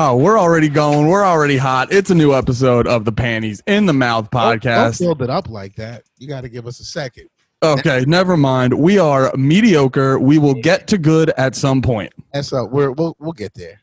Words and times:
Oh, 0.00 0.16
we're 0.16 0.38
already 0.38 0.68
going. 0.68 1.08
We're 1.08 1.24
already 1.24 1.56
hot. 1.56 1.92
It's 1.92 2.08
a 2.10 2.14
new 2.14 2.32
episode 2.32 2.86
of 2.86 3.04
the 3.04 3.10
Panties 3.10 3.60
in 3.66 3.86
the 3.86 3.92
Mouth 3.92 4.30
Don't- 4.30 4.62
Don't, 5.00 5.06
build 5.06 5.22
it 5.22 5.30
up 5.30 5.48
like 5.48 5.74
that. 5.74 6.04
You 6.18 6.28
got 6.28 6.42
to 6.42 6.48
give 6.48 6.68
us 6.68 6.78
a 6.78 6.84
second. 6.84 7.28
Okay, 7.64 8.04
never 8.06 8.36
mind. 8.36 8.72
We 8.74 9.00
are 9.00 9.32
mediocre. 9.36 10.20
We 10.20 10.38
will 10.38 10.54
get 10.54 10.86
to 10.88 10.98
good 10.98 11.30
at 11.30 11.56
some 11.56 11.82
point. 11.82 12.12
And 12.32 12.46
so 12.46 12.64
we're 12.66 12.92
we'll 12.92 13.16
we'll 13.18 13.32
get 13.32 13.54
there. 13.54 13.80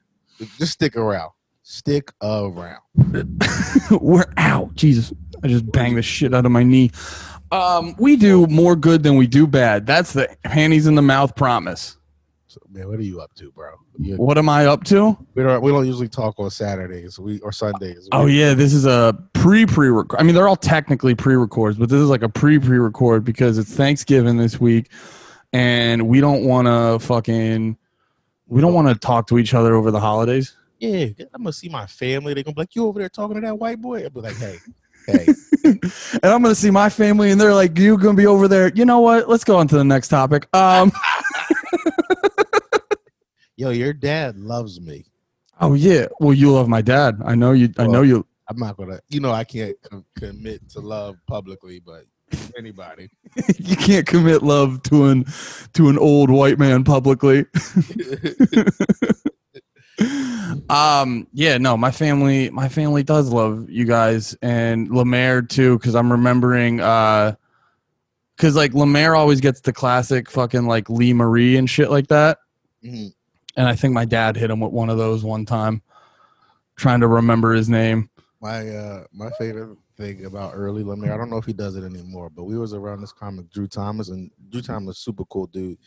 Just 0.57 0.71
stick 0.71 0.95
around. 0.95 1.31
Stick 1.63 2.13
around. 2.21 2.79
we're 3.91 4.31
out. 4.37 4.73
Jesus, 4.75 5.11
I 5.43 5.49
just 5.49 5.69
banged 5.69 5.97
the 5.97 6.01
shit 6.01 6.33
out 6.33 6.45
of 6.45 6.53
my 6.53 6.63
knee. 6.63 6.91
Um, 7.51 7.93
we 7.99 8.15
do 8.15 8.47
more 8.47 8.77
good 8.77 9.03
than 9.03 9.17
we 9.17 9.27
do 9.27 9.45
bad. 9.47 9.85
That's 9.85 10.13
the 10.13 10.33
panties 10.43 10.87
in 10.87 10.95
the 10.95 11.01
mouth 11.01 11.35
promise. 11.35 11.97
So, 12.55 12.61
man, 12.71 12.87
what 12.87 12.99
are 12.99 13.03
you 13.03 13.19
up 13.19 13.33
to, 13.35 13.51
bro? 13.51 13.71
You, 13.99 14.15
What 14.15 14.37
am 14.37 14.47
I 14.47 14.65
up 14.65 14.85
to? 14.85 15.17
we 15.33 15.43
don't 15.43 15.61
we 15.61 15.71
don't 15.73 15.85
usually 15.85 16.07
talk 16.07 16.35
on 16.39 16.49
Saturdays 16.49 17.19
we 17.19 17.41
or 17.41 17.51
Sundays. 17.51 18.07
Oh 18.13 18.23
We- 18.23 18.39
yeah, 18.39 18.53
this 18.53 18.73
is 18.73 18.85
a 18.85 19.13
pre 19.33 19.65
pre 19.65 19.89
record. 19.89 20.17
I 20.17 20.23
mean, 20.23 20.35
they're 20.35 20.47
all 20.47 20.55
technically 20.55 21.15
pre 21.15 21.35
records, 21.35 21.77
but 21.77 21.89
this 21.89 21.99
is 21.99 22.07
like 22.07 22.21
a 22.23 22.29
pre 22.29 22.57
pre 22.57 22.77
record 22.77 23.25
because 23.25 23.57
it's 23.57 23.73
Thanksgiving 23.73 24.37
this 24.37 24.57
week, 24.57 24.89
and 25.51 26.07
we 26.07 26.21
don't 26.21 26.45
want 26.45 26.67
to 26.67 27.05
fucking 27.05 27.75
we 28.47 28.61
don't 28.61 28.73
want 28.73 28.87
to 28.87 28.95
talk 28.95 29.27
to 29.27 29.37
each 29.37 29.53
other 29.53 29.75
over 29.75 29.91
the 29.91 29.99
holidays. 29.99 30.55
yeah. 30.79 31.07
I'm 31.33 31.41
gonna 31.43 31.51
see 31.51 31.67
my 31.67 31.85
family. 31.87 32.33
They're 32.33 32.43
gonna 32.43 32.55
be 32.55 32.61
like, 32.61 32.73
"You 32.73 32.85
over 32.85 32.99
there 32.99 33.09
talking 33.09 33.35
to 33.35 33.41
that 33.41 33.59
white 33.59 33.81
boy?" 33.81 34.03
I'll 34.03 34.09
be 34.11 34.21
like, 34.21 34.37
"Hey, 34.37 34.59
hey." 35.07 35.25
and 35.65 35.81
I'm 36.23 36.41
gonna 36.41 36.55
see 36.55 36.71
my 36.71 36.87
family, 36.87 37.31
and 37.31 37.41
they're 37.41 37.53
like, 37.53 37.77
"You 37.77 37.97
gonna 37.97 38.13
be 38.15 38.27
over 38.27 38.47
there?" 38.47 38.71
You 38.73 38.85
know 38.85 39.01
what? 39.01 39.27
Let's 39.27 39.43
go 39.43 39.57
on 39.57 39.67
to 39.67 39.75
the 39.75 39.83
next 39.83 40.07
topic. 40.07 40.47
Um. 40.55 40.93
Yo, 43.57 43.69
your 43.69 43.93
dad 43.93 44.37
loves 44.37 44.81
me. 44.81 45.05
oh 45.61 45.73
yeah. 45.73 46.07
Well, 46.19 46.33
you 46.33 46.51
love 46.51 46.67
my 46.67 46.81
dad. 46.81 47.21
I 47.25 47.35
know 47.35 47.51
you. 47.53 47.69
I 47.77 47.87
know 47.87 48.01
you. 48.01 48.25
I'm 48.49 48.57
not 48.57 48.77
gonna. 48.77 48.99
You 49.09 49.19
know, 49.21 49.31
I 49.31 49.43
can't 49.43 49.75
com- 49.89 50.05
commit 50.17 50.67
to 50.71 50.79
love 50.81 51.15
publicly, 51.27 51.79
but 51.79 52.05
anybody. 52.57 53.09
you 53.57 53.75
can't 53.77 54.05
commit 54.05 54.43
love 54.43 54.83
to 54.83 55.05
an 55.05 55.25
to 55.73 55.89
an 55.89 55.97
old 55.97 56.29
white 56.29 56.59
man 56.59 56.83
publicly. 56.83 57.45
um 60.69 61.25
yeah 61.31 61.57
no 61.57 61.77
my 61.77 61.89
family 61.91 62.49
my 62.49 62.67
family 62.67 63.01
does 63.01 63.29
love 63.31 63.69
you 63.69 63.85
guys 63.85 64.35
and 64.41 64.89
lemaire 64.89 65.41
too 65.41 65.77
because 65.79 65.95
i'm 65.95 66.11
remembering 66.11 66.81
uh 66.81 67.33
because 68.35 68.57
like 68.57 68.73
lemaire 68.73 69.15
always 69.15 69.39
gets 69.39 69.61
the 69.61 69.71
classic 69.71 70.29
fucking 70.29 70.67
like 70.67 70.89
lee 70.89 71.13
marie 71.13 71.55
and 71.55 71.69
shit 71.69 71.89
like 71.89 72.07
that 72.07 72.39
Mhm. 72.83 73.13
And 73.55 73.67
i 73.67 73.75
think 73.75 73.93
my 73.93 74.05
dad 74.05 74.35
hit 74.35 74.49
him 74.51 74.59
with 74.59 74.71
one 74.71 74.89
of 74.89 74.97
those 74.97 75.23
one 75.23 75.45
time 75.45 75.81
trying 76.75 76.99
to 76.99 77.07
remember 77.07 77.53
his 77.53 77.69
name 77.69 78.09
My 78.41 78.67
uh 78.69 79.03
my 79.13 79.29
favorite 79.39 79.77
thing 79.97 80.25
about 80.25 80.51
early 80.53 80.83
Lemaire, 80.83 81.13
I 81.13 81.17
don't 81.17 81.29
know 81.29 81.37
if 81.37 81.45
he 81.45 81.53
does 81.53 81.77
it 81.77 81.85
anymore, 81.85 82.29
but 82.29 82.43
we 82.43 82.57
was 82.57 82.73
around 82.73 82.99
this 82.99 83.13
comic 83.13 83.49
Drew 83.49 83.65
Thomas 83.67 84.09
and 84.09 84.29
Drew 84.49 84.61
Thomas 84.61 84.97
super 84.99 85.23
cool 85.25 85.47
dude. 85.47 85.77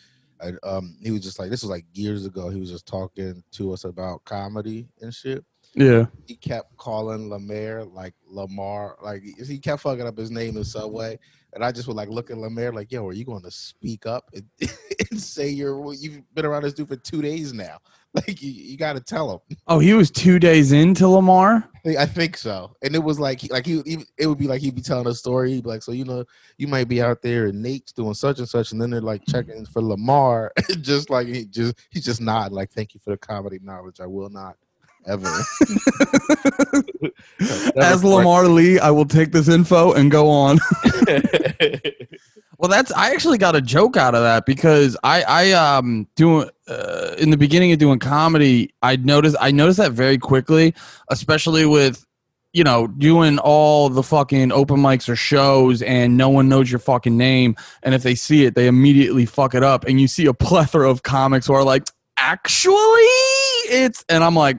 And 0.41 0.59
um 0.63 0.97
he 1.03 1.11
was 1.11 1.21
just 1.23 1.39
like 1.39 1.51
this 1.51 1.63
was 1.63 1.71
like 1.71 1.85
years 1.93 2.25
ago. 2.25 2.49
He 2.49 2.59
was 2.59 2.71
just 2.71 2.87
talking 2.87 3.45
to 3.53 3.73
us 3.75 3.85
about 3.85 4.25
comedy 4.25 4.89
and 5.03 5.13
shit. 5.13 5.45
yeah 5.75 6.07
He 6.27 6.37
kept 6.37 6.75
calling 6.79 7.29
Lemaire 7.29 7.85
like 7.85 8.15
Lamar, 8.27 8.97
like 9.03 9.23
he 9.23 9.59
kept 9.59 9.83
fucking 9.83 10.07
up 10.07 10.17
his 10.17 10.31
name 10.31 10.57
in 10.57 10.65
Subway. 10.65 11.19
And 11.55 11.65
I 11.65 11.73
just 11.73 11.89
would 11.89 11.97
like 11.97 12.09
look 12.09 12.31
at 12.31 12.39
Lemaire 12.39 12.73
like, 12.73 12.93
yo, 12.93 13.07
are 13.07 13.13
you 13.13 13.25
going 13.25 13.43
to 13.43 13.51
speak 13.51 14.07
up 14.07 14.31
and, 14.35 14.45
and 15.11 15.21
say 15.21 15.49
you're 15.49 15.95
you've 15.95 16.23
been 16.35 16.47
around 16.47 16.63
this 16.63 16.75
dude 16.75 16.89
for 16.89 16.97
two 16.97 17.23
days 17.23 17.53
now? 17.53 17.79
Like 18.15 18.41
you, 18.41 18.51
you 18.51 18.79
got 18.79 18.95
to 18.95 19.01
tell 19.01 19.31
him. 19.31 19.57
oh 19.67 19.79
he 19.81 19.93
was 19.93 20.11
two 20.11 20.39
days 20.39 20.73
into 20.73 21.07
lamar 21.07 21.69
I 21.97 22.07
think- 22.07 22.37
so. 22.37 22.75
And 22.83 22.95
it 22.95 22.99
was 22.99 23.19
like, 23.21 23.41
he- 23.41 23.49
like 23.49 23.67
he, 23.67 23.83
he, 23.83 23.99
it 24.19 24.27
would 24.27 24.39
be 24.39 24.47
like 24.47 24.61
he'd 24.61 24.75
be 24.75 24.83
telling 24.83 25.07
a 25.07 25.15
story. 25.15 25.53
He'd 25.53 25.65
be 25.65 25.69
like, 25.69 25.83
so 25.83 25.93
you 25.93 26.05
know, 26.05 26.25
you 26.57 26.67
might 26.67 26.89
be 26.89 27.01
out 27.01 27.23
there 27.23 27.47
and 27.47 27.63
Nate's 27.63 27.93
doing 27.93 28.15
such 28.15 28.39
and 28.39 28.49
such, 28.49 28.73
and 28.73 28.81
then 28.81 28.91
they're 28.91 29.01
like 29.01 29.23
mm-hmm. 29.23 29.33
checking 29.33 29.67
for 29.67 29.83
Lamar, 29.83 30.53
just 30.81 31.11
like 31.11 31.29
he 31.29 31.45
just 31.45 31.77
he 31.91 32.01
just 32.01 32.21
nod 32.21 32.53
like, 32.53 32.71
thank 32.71 32.95
you 32.95 33.01
for 33.01 33.11
the 33.11 33.17
comedy 33.17 33.59
knowledge. 33.63 34.01
I 34.01 34.07
will 34.07 34.31
not 34.31 34.57
ever. 35.07 35.29
as 37.77 38.05
lamar 38.05 38.47
lee 38.47 38.79
i 38.81 38.91
will 38.91 39.05
take 39.07 39.33
this 39.33 39.49
info 39.49 39.93
and 39.93 40.11
go 40.11 40.29
on 40.29 40.59
Well, 42.59 42.69
that's 42.69 42.91
I 42.91 43.13
actually 43.13 43.39
got 43.39 43.55
a 43.55 43.61
joke 43.61 43.97
out 43.97 44.17
of 44.17 44.23
that 44.23 44.45
because 44.45 44.97
I 45.05 45.23
I 45.23 45.53
um 45.53 46.09
doing 46.17 46.51
uh, 46.67 47.15
in 47.17 47.31
the 47.31 47.37
beginning 47.37 47.71
of 47.71 47.79
doing 47.79 48.01
comedy 48.01 48.75
I 48.83 48.97
noticed 48.97 49.37
I 49.41 49.53
noticed 49.53 49.79
that 49.79 49.93
very 49.93 50.19
quickly, 50.19 50.75
especially 51.09 51.67
with 51.67 52.05
you 52.53 52.65
know 52.65 52.89
doing 52.89 53.39
all 53.39 53.89
the 53.89 54.03
fucking 54.03 54.51
open 54.51 54.79
mics 54.79 55.09
or 55.09 55.15
shows 55.15 55.83
and 55.83 56.17
no 56.17 56.29
one 56.31 56.49
knows 56.49 56.69
your 56.69 56.81
fucking 56.81 57.17
name 57.17 57.55
and 57.85 57.95
if 57.95 58.03
they 58.03 58.17
see 58.17 58.45
it 58.45 58.57
they 58.57 58.67
immediately 58.67 59.25
fuck 59.25 59.55
it 59.55 59.63
up 59.63 59.85
and 59.85 60.01
you 60.01 60.09
see 60.09 60.27
a 60.27 60.35
plethora 60.35 60.91
of 60.91 61.05
comics 61.05 61.47
who 61.47 61.53
are 61.53 61.63
like 61.63 61.85
actually 62.17 62.75
it's 63.71 64.05
and 64.09 64.25
I'm 64.25 64.35
like 64.35 64.59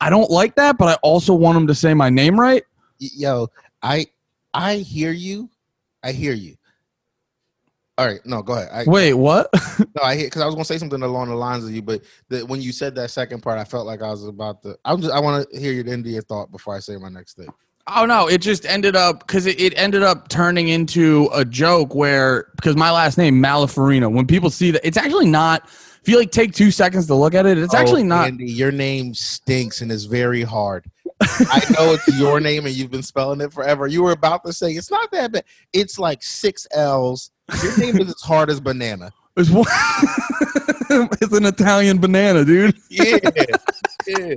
I 0.00 0.08
don't 0.08 0.30
like 0.30 0.54
that 0.54 0.78
but 0.78 0.88
I 0.88 0.94
also 1.02 1.34
want 1.34 1.56
them 1.56 1.66
to 1.66 1.74
say 1.74 1.94
my 1.94 2.10
name 2.10 2.38
right. 2.38 2.62
Yo, 3.00 3.48
I 3.82 4.06
I 4.52 4.76
hear 4.76 5.10
you. 5.10 5.50
I 6.04 6.12
hear 6.12 6.34
you. 6.34 6.54
All 7.96 8.06
right, 8.06 8.20
no, 8.24 8.42
go 8.42 8.54
ahead. 8.54 8.68
I, 8.72 8.84
Wait, 8.86 9.14
what? 9.14 9.48
No, 9.96 10.02
I 10.02 10.16
hear 10.16 10.26
because 10.26 10.42
I 10.42 10.46
was 10.46 10.54
gonna 10.54 10.64
say 10.64 10.78
something 10.78 11.02
along 11.02 11.28
the 11.28 11.36
lines 11.36 11.64
of 11.64 11.70
you, 11.70 11.82
but 11.82 12.02
the, 12.28 12.44
when 12.46 12.60
you 12.60 12.72
said 12.72 12.94
that 12.96 13.10
second 13.10 13.42
part, 13.42 13.58
I 13.58 13.64
felt 13.64 13.86
like 13.86 14.02
I 14.02 14.10
was 14.10 14.24
about 14.24 14.62
to. 14.62 14.76
I'm 14.84 15.00
just. 15.00 15.12
I 15.12 15.20
want 15.20 15.48
to 15.48 15.58
hear 15.58 15.72
your 15.72 15.88
end 15.88 16.04
of 16.06 16.12
your 16.12 16.22
thought 16.22 16.50
before 16.50 16.74
I 16.76 16.80
say 16.80 16.96
my 16.96 17.08
next 17.08 17.36
thing. 17.36 17.48
Oh 17.86 18.04
no! 18.04 18.28
It 18.28 18.40
just 18.40 18.66
ended 18.66 18.96
up 18.96 19.20
because 19.20 19.46
it, 19.46 19.60
it 19.60 19.72
ended 19.76 20.02
up 20.02 20.28
turning 20.28 20.68
into 20.68 21.28
a 21.32 21.44
joke 21.44 21.94
where 21.94 22.48
because 22.56 22.76
my 22.76 22.90
last 22.90 23.18
name 23.18 23.40
Malafarina. 23.40 24.12
When 24.12 24.26
people 24.26 24.50
see 24.50 24.72
that, 24.72 24.86
it's 24.86 24.96
actually 24.96 25.26
not. 25.26 25.68
If 26.00 26.08
you 26.08 26.18
like 26.18 26.32
take 26.32 26.52
two 26.52 26.70
seconds 26.70 27.06
to 27.06 27.14
look 27.14 27.34
at 27.34 27.46
it, 27.46 27.58
it's 27.58 27.74
oh, 27.74 27.78
actually 27.78 28.02
Oh, 28.02 28.06
not. 28.06 28.26
Andy, 28.26 28.50
your 28.50 28.72
name 28.72 29.14
stinks 29.14 29.80
and 29.80 29.92
is 29.92 30.04
very 30.04 30.42
hard. 30.42 30.90
I 31.22 31.62
know 31.72 31.92
it's 31.92 32.08
your 32.18 32.40
name 32.40 32.66
and 32.66 32.74
you've 32.74 32.90
been 32.90 33.02
spelling 33.02 33.40
it 33.40 33.52
forever. 33.52 33.86
You 33.86 34.02
were 34.02 34.12
about 34.12 34.44
to 34.44 34.52
say 34.52 34.72
it's 34.72 34.90
not 34.90 35.10
that 35.12 35.32
bad. 35.32 35.44
It's 35.72 35.98
like 35.98 36.22
six 36.22 36.66
L's. 36.72 37.30
Your 37.62 37.78
name 37.78 37.98
is 38.00 38.08
as 38.08 38.20
hard 38.22 38.50
as 38.50 38.60
banana. 38.60 39.12
It's, 39.36 39.50
one- 39.50 39.64
it's 41.20 41.32
an 41.32 41.44
Italian 41.46 41.98
banana, 41.98 42.44
dude. 42.44 42.76
Yeah, 42.88 43.18
yeah. 44.06 44.34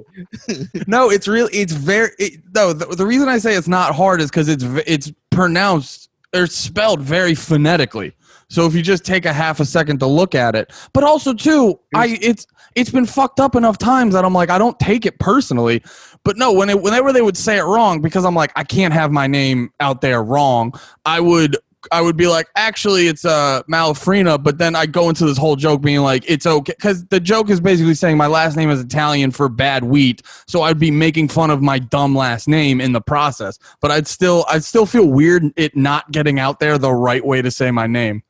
No, 0.87 1.09
it's 1.09 1.27
really 1.27 1.53
it's 1.53 1.73
very 1.73 2.11
it, 2.19 2.41
no. 2.53 2.73
The, 2.73 2.85
the 2.95 3.05
reason 3.05 3.29
I 3.29 3.37
say 3.37 3.55
it's 3.55 3.67
not 3.67 3.93
hard 3.95 4.21
is 4.21 4.29
because 4.29 4.49
it's 4.49 4.63
it's 4.85 5.11
pronounced 5.29 6.09
or 6.35 6.47
spelled 6.47 7.01
very 7.01 7.35
phonetically. 7.35 8.13
So 8.49 8.65
if 8.65 8.73
you 8.73 8.81
just 8.81 9.05
take 9.05 9.25
a 9.25 9.33
half 9.33 9.59
a 9.59 9.65
second 9.65 9.99
to 9.99 10.07
look 10.07 10.33
at 10.33 10.55
it, 10.55 10.71
but 10.93 11.03
also 11.03 11.33
too, 11.33 11.79
I 11.93 12.17
it's 12.21 12.47
it's 12.75 12.89
been 12.89 13.05
fucked 13.05 13.39
up 13.39 13.55
enough 13.55 13.77
times 13.77 14.13
that 14.13 14.23
I'm 14.23 14.33
like 14.33 14.49
I 14.49 14.57
don't 14.57 14.79
take 14.79 15.05
it 15.05 15.19
personally. 15.19 15.83
But 16.23 16.37
no, 16.37 16.51
when 16.53 16.69
it, 16.69 16.81
whenever 16.81 17.11
they 17.11 17.21
would 17.21 17.37
say 17.37 17.57
it 17.57 17.63
wrong, 17.63 18.01
because 18.01 18.25
I'm 18.25 18.35
like 18.35 18.51
I 18.55 18.63
can't 18.63 18.93
have 18.93 19.11
my 19.11 19.27
name 19.27 19.71
out 19.79 20.01
there 20.01 20.23
wrong. 20.23 20.73
I 21.05 21.19
would 21.19 21.57
I 21.91 22.01
would 22.01 22.17
be 22.17 22.27
like 22.27 22.47
actually 22.55 23.07
it's 23.07 23.25
uh 23.25 23.63
Malafrina, 23.69 24.41
but 24.41 24.57
then 24.57 24.75
I 24.75 24.85
go 24.85 25.09
into 25.09 25.25
this 25.25 25.37
whole 25.37 25.55
joke 25.55 25.81
being 25.81 26.01
like 26.01 26.23
it's 26.29 26.45
okay 26.45 26.73
because 26.77 27.05
the 27.05 27.19
joke 27.19 27.49
is 27.49 27.59
basically 27.59 27.95
saying 27.95 28.17
my 28.17 28.27
last 28.27 28.55
name 28.55 28.69
is 28.69 28.79
Italian 28.79 29.31
for 29.31 29.49
bad 29.49 29.83
wheat, 29.83 30.21
so 30.47 30.61
I'd 30.61 30.79
be 30.79 30.91
making 30.91 31.27
fun 31.29 31.49
of 31.49 31.61
my 31.61 31.79
dumb 31.79 32.15
last 32.15 32.47
name 32.47 32.79
in 32.79 32.93
the 32.93 33.01
process. 33.01 33.59
But 33.81 33.91
I'd 33.91 34.07
still 34.07 34.45
I'd 34.49 34.63
still 34.63 34.85
feel 34.85 35.07
weird 35.07 35.43
it 35.55 35.75
not 35.75 36.11
getting 36.11 36.39
out 36.39 36.59
there 36.59 36.77
the 36.77 36.93
right 36.93 37.25
way 37.25 37.41
to 37.41 37.51
say 37.51 37.71
my 37.71 37.87
name. 37.87 38.23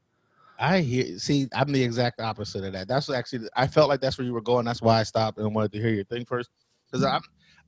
I 0.60 0.80
hear. 0.80 1.20
See, 1.20 1.48
I'm 1.54 1.72
the 1.72 1.84
exact 1.84 2.20
opposite 2.20 2.64
of 2.64 2.74
that. 2.74 2.88
That's 2.88 3.10
actually. 3.10 3.48
I 3.56 3.68
felt 3.68 3.90
like 3.90 4.02
that's 4.02 4.18
where 4.18 4.26
you 4.26 4.34
were 4.34 4.42
going. 4.42 4.66
That's 4.66 4.82
why 4.82 5.00
I 5.00 5.04
stopped 5.04 5.38
and 5.38 5.54
wanted 5.54 5.72
to 5.74 5.80
hear 5.80 5.90
your 5.90 6.06
thing 6.06 6.26
first. 6.26 6.50
Because 6.86 7.06
I'm. 7.06 7.22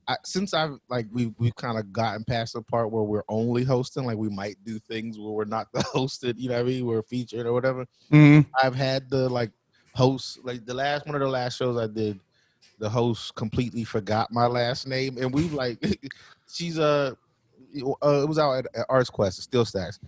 I, 0.08 0.16
since 0.24 0.54
I've 0.54 0.78
like 0.88 1.06
we 1.12 1.32
we've 1.38 1.54
kind 1.54 1.78
of 1.78 1.92
gotten 1.92 2.24
past 2.24 2.54
the 2.54 2.62
part 2.62 2.90
where 2.90 3.02
we're 3.02 3.22
only 3.28 3.62
hosting, 3.64 4.06
like 4.06 4.16
we 4.16 4.28
might 4.28 4.56
do 4.64 4.78
things 4.78 5.18
where 5.18 5.30
we're 5.30 5.44
not 5.44 5.68
the 5.72 5.80
hosted, 5.80 6.34
you 6.36 6.48
know 6.48 6.56
what 6.56 6.62
I 6.62 6.64
mean? 6.64 6.86
We're 6.86 7.02
featured 7.02 7.46
or 7.46 7.52
whatever. 7.52 7.86
Mm. 8.10 8.46
I've 8.60 8.74
had 8.74 9.08
the 9.08 9.28
like 9.28 9.52
host 9.94 10.40
like 10.42 10.64
the 10.64 10.74
last 10.74 11.06
one 11.06 11.14
of 11.14 11.20
the 11.20 11.28
last 11.28 11.58
shows 11.58 11.76
I 11.76 11.86
did, 11.86 12.18
the 12.78 12.88
host 12.88 13.34
completely 13.34 13.84
forgot 13.84 14.32
my 14.32 14.46
last 14.46 14.86
name, 14.86 15.16
and 15.18 15.32
we 15.32 15.42
like 15.50 15.78
she's 16.52 16.78
uh, 16.78 17.12
uh 18.02 18.22
it 18.22 18.28
was 18.28 18.38
out 18.38 18.52
at, 18.52 18.66
at 18.74 18.86
Arts 18.88 19.10
Quest, 19.10 19.38
it 19.38 19.50
SteelStacks, 19.50 19.98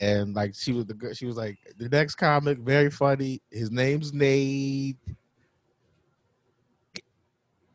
and 0.00 0.34
like 0.34 0.54
she 0.54 0.72
was 0.72 0.86
the 0.86 0.94
girl, 0.94 1.12
she 1.14 1.26
was 1.26 1.36
like 1.36 1.58
the 1.78 1.88
next 1.88 2.16
comic, 2.16 2.58
very 2.58 2.90
funny. 2.90 3.40
His 3.50 3.70
name's 3.70 4.12
Nate. 4.12 4.96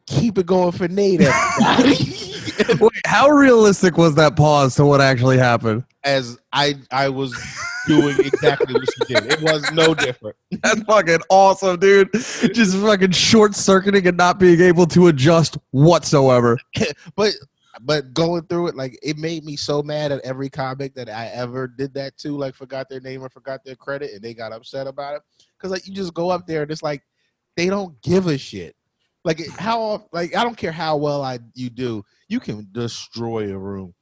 Keep 0.07 0.37
it 0.37 0.45
going 0.45 0.71
for 0.71 0.87
Nate. 0.87 1.19
Wait, 2.79 2.91
how 3.05 3.29
realistic 3.29 3.97
was 3.97 4.15
that 4.15 4.35
pause 4.35 4.75
to 4.75 4.85
what 4.85 5.01
actually 5.01 5.37
happened? 5.37 5.83
as 6.05 6.37
I 6.53 6.75
I 6.91 7.09
was 7.09 7.35
doing 7.87 8.17
exactly 8.19 8.73
what 8.73 8.85
she 8.93 9.13
did. 9.13 9.31
It 9.31 9.41
was 9.41 9.69
no 9.73 9.93
different. 9.93 10.37
That's 10.63 10.81
fucking 10.83 11.19
awesome, 11.29 11.79
dude. 11.79 12.13
Just 12.13 12.77
fucking 12.77 13.11
short 13.11 13.55
circuiting 13.55 14.07
and 14.07 14.15
not 14.15 14.39
being 14.39 14.61
able 14.61 14.85
to 14.87 15.07
adjust 15.07 15.57
whatsoever. 15.71 16.57
but 17.15 17.33
but 17.81 18.13
going 18.13 18.43
through 18.43 18.67
it, 18.67 18.75
like 18.75 18.97
it 19.03 19.17
made 19.17 19.43
me 19.43 19.55
so 19.55 19.83
mad 19.83 20.11
at 20.11 20.21
every 20.21 20.49
comic 20.49 20.93
that 20.95 21.09
I 21.09 21.27
ever 21.27 21.67
did 21.67 21.93
that 21.95 22.17
to, 22.19 22.37
like 22.37 22.55
forgot 22.55 22.89
their 22.89 22.99
name 22.99 23.23
or 23.23 23.29
forgot 23.29 23.63
their 23.63 23.75
credit, 23.75 24.13
and 24.13 24.21
they 24.21 24.33
got 24.33 24.51
upset 24.51 24.87
about 24.87 25.15
it. 25.15 25.21
Cause 25.59 25.71
like 25.71 25.87
you 25.87 25.93
just 25.93 26.13
go 26.13 26.29
up 26.29 26.47
there 26.47 26.61
and 26.61 26.71
it's 26.71 26.83
like 26.83 27.01
they 27.55 27.67
don't 27.67 27.99
give 28.01 28.27
a 28.27 28.37
shit. 28.37 28.75
Like 29.23 29.45
how 29.57 30.07
like 30.11 30.35
I 30.35 30.43
don't 30.43 30.57
care 30.57 30.71
how 30.71 30.97
well 30.97 31.23
I 31.23 31.39
you 31.53 31.69
do, 31.69 32.03
you 32.27 32.39
can 32.39 32.67
destroy 32.71 33.51
a 33.51 33.57
room. 33.57 33.93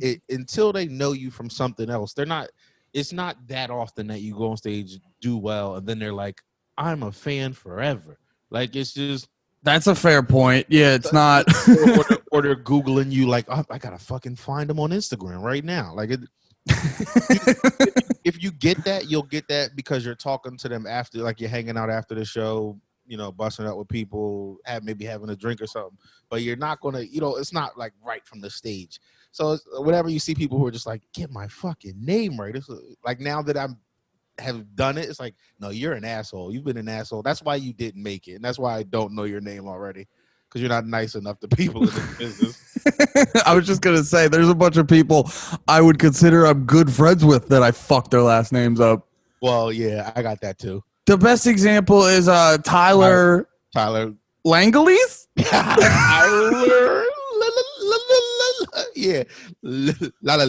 It 0.00 0.22
until 0.28 0.72
they 0.72 0.86
know 0.86 1.12
you 1.12 1.30
from 1.30 1.50
something 1.50 1.90
else. 1.90 2.14
They're 2.14 2.26
not. 2.26 2.48
It's 2.92 3.12
not 3.12 3.36
that 3.46 3.70
often 3.70 4.08
that 4.08 4.20
you 4.20 4.34
go 4.34 4.50
on 4.50 4.56
stage, 4.56 4.98
do 5.20 5.36
well, 5.36 5.76
and 5.76 5.86
then 5.86 5.98
they're 5.98 6.12
like, 6.12 6.40
"I'm 6.78 7.02
a 7.02 7.12
fan 7.12 7.52
forever." 7.52 8.18
Like 8.50 8.74
it's 8.74 8.92
just 8.92 9.28
That's 9.62 9.86
a 9.86 9.94
fair 9.94 10.22
point. 10.22 10.66
Yeah, 10.68 10.94
it's 10.94 11.12
not. 11.12 11.46
or, 11.68 11.74
they're, 11.74 12.18
or 12.32 12.42
they're 12.42 12.56
googling 12.56 13.12
you 13.12 13.26
like 13.26 13.44
oh, 13.48 13.64
I 13.70 13.78
gotta 13.78 13.98
fucking 13.98 14.36
find 14.36 14.70
them 14.70 14.80
on 14.80 14.90
Instagram 14.90 15.42
right 15.42 15.64
now. 15.64 15.92
Like 15.94 16.10
it, 16.10 16.20
if 18.24 18.42
you 18.42 18.52
get 18.52 18.82
that, 18.84 19.10
you'll 19.10 19.22
get 19.22 19.48
that 19.48 19.76
because 19.76 20.04
you're 20.04 20.14
talking 20.14 20.56
to 20.58 20.68
them 20.68 20.86
after, 20.86 21.18
like 21.18 21.40
you're 21.40 21.50
hanging 21.50 21.76
out 21.76 21.90
after 21.90 22.14
the 22.14 22.24
show, 22.24 22.78
you 23.06 23.16
know, 23.16 23.32
busting 23.32 23.66
up 23.66 23.76
with 23.76 23.88
people, 23.88 24.58
have 24.64 24.84
maybe 24.84 25.04
having 25.04 25.30
a 25.30 25.36
drink 25.36 25.60
or 25.60 25.66
something. 25.66 25.98
But 26.30 26.42
you're 26.42 26.56
not 26.56 26.80
gonna, 26.80 27.00
you 27.00 27.20
know, 27.20 27.36
it's 27.36 27.52
not 27.52 27.76
like 27.76 27.92
right 28.04 28.24
from 28.26 28.40
the 28.40 28.50
stage. 28.50 28.98
So 29.32 29.58
whenever 29.78 30.08
you 30.08 30.18
see 30.18 30.34
people 30.34 30.58
who 30.58 30.66
are 30.66 30.72
just 30.72 30.86
like, 30.86 31.02
get 31.12 31.30
my 31.30 31.46
fucking 31.48 31.94
name 31.98 32.40
right, 32.40 32.56
it's 32.56 32.68
like 33.04 33.20
now 33.20 33.42
that 33.42 33.56
I'm 33.56 33.78
have 34.40 34.74
done 34.74 34.98
it, 34.98 35.08
it's 35.08 35.20
like, 35.20 35.34
no, 35.58 35.70
you're 35.70 35.92
an 35.92 36.04
asshole. 36.04 36.52
You've 36.52 36.64
been 36.64 36.76
an 36.76 36.88
asshole. 36.88 37.22
That's 37.22 37.42
why 37.42 37.56
you 37.56 37.72
didn't 37.72 38.02
make 38.02 38.28
it, 38.28 38.34
and 38.34 38.44
that's 38.44 38.58
why 38.58 38.76
I 38.76 38.82
don't 38.82 39.14
know 39.14 39.24
your 39.24 39.40
name 39.40 39.68
already 39.68 40.06
because 40.48 40.60
you're 40.60 40.70
not 40.70 40.84
nice 40.84 41.14
enough 41.14 41.38
to 41.40 41.48
people 41.48 41.82
in 41.82 41.94
this 41.94 42.18
business. 42.18 43.46
I 43.46 43.54
was 43.54 43.66
just 43.66 43.82
gonna 43.82 44.02
say, 44.02 44.26
there's 44.26 44.48
a 44.48 44.54
bunch 44.54 44.76
of 44.76 44.88
people 44.88 45.30
I 45.68 45.80
would 45.80 45.98
consider 45.98 46.44
I'm 46.44 46.64
good 46.64 46.92
friends 46.92 47.24
with 47.24 47.48
that 47.48 47.62
I 47.62 47.70
fucked 47.70 48.10
their 48.10 48.22
last 48.22 48.52
names 48.52 48.80
up. 48.80 49.06
Well, 49.42 49.72
yeah, 49.72 50.12
I 50.16 50.22
got 50.22 50.40
that 50.40 50.58
too. 50.58 50.82
The 51.06 51.16
best 51.16 51.46
example 51.46 52.04
is 52.06 52.28
uh 52.28 52.58
Tyler 52.64 53.48
Tyler. 53.72 54.14
Tyler. 55.36 57.04
la, 57.36 57.46
la, 57.46 57.62
la, 57.80 57.96
la, 58.18 58.66
la, 58.76 58.84
yeah. 58.94 59.22
La 59.62 60.34
la. 60.34 60.46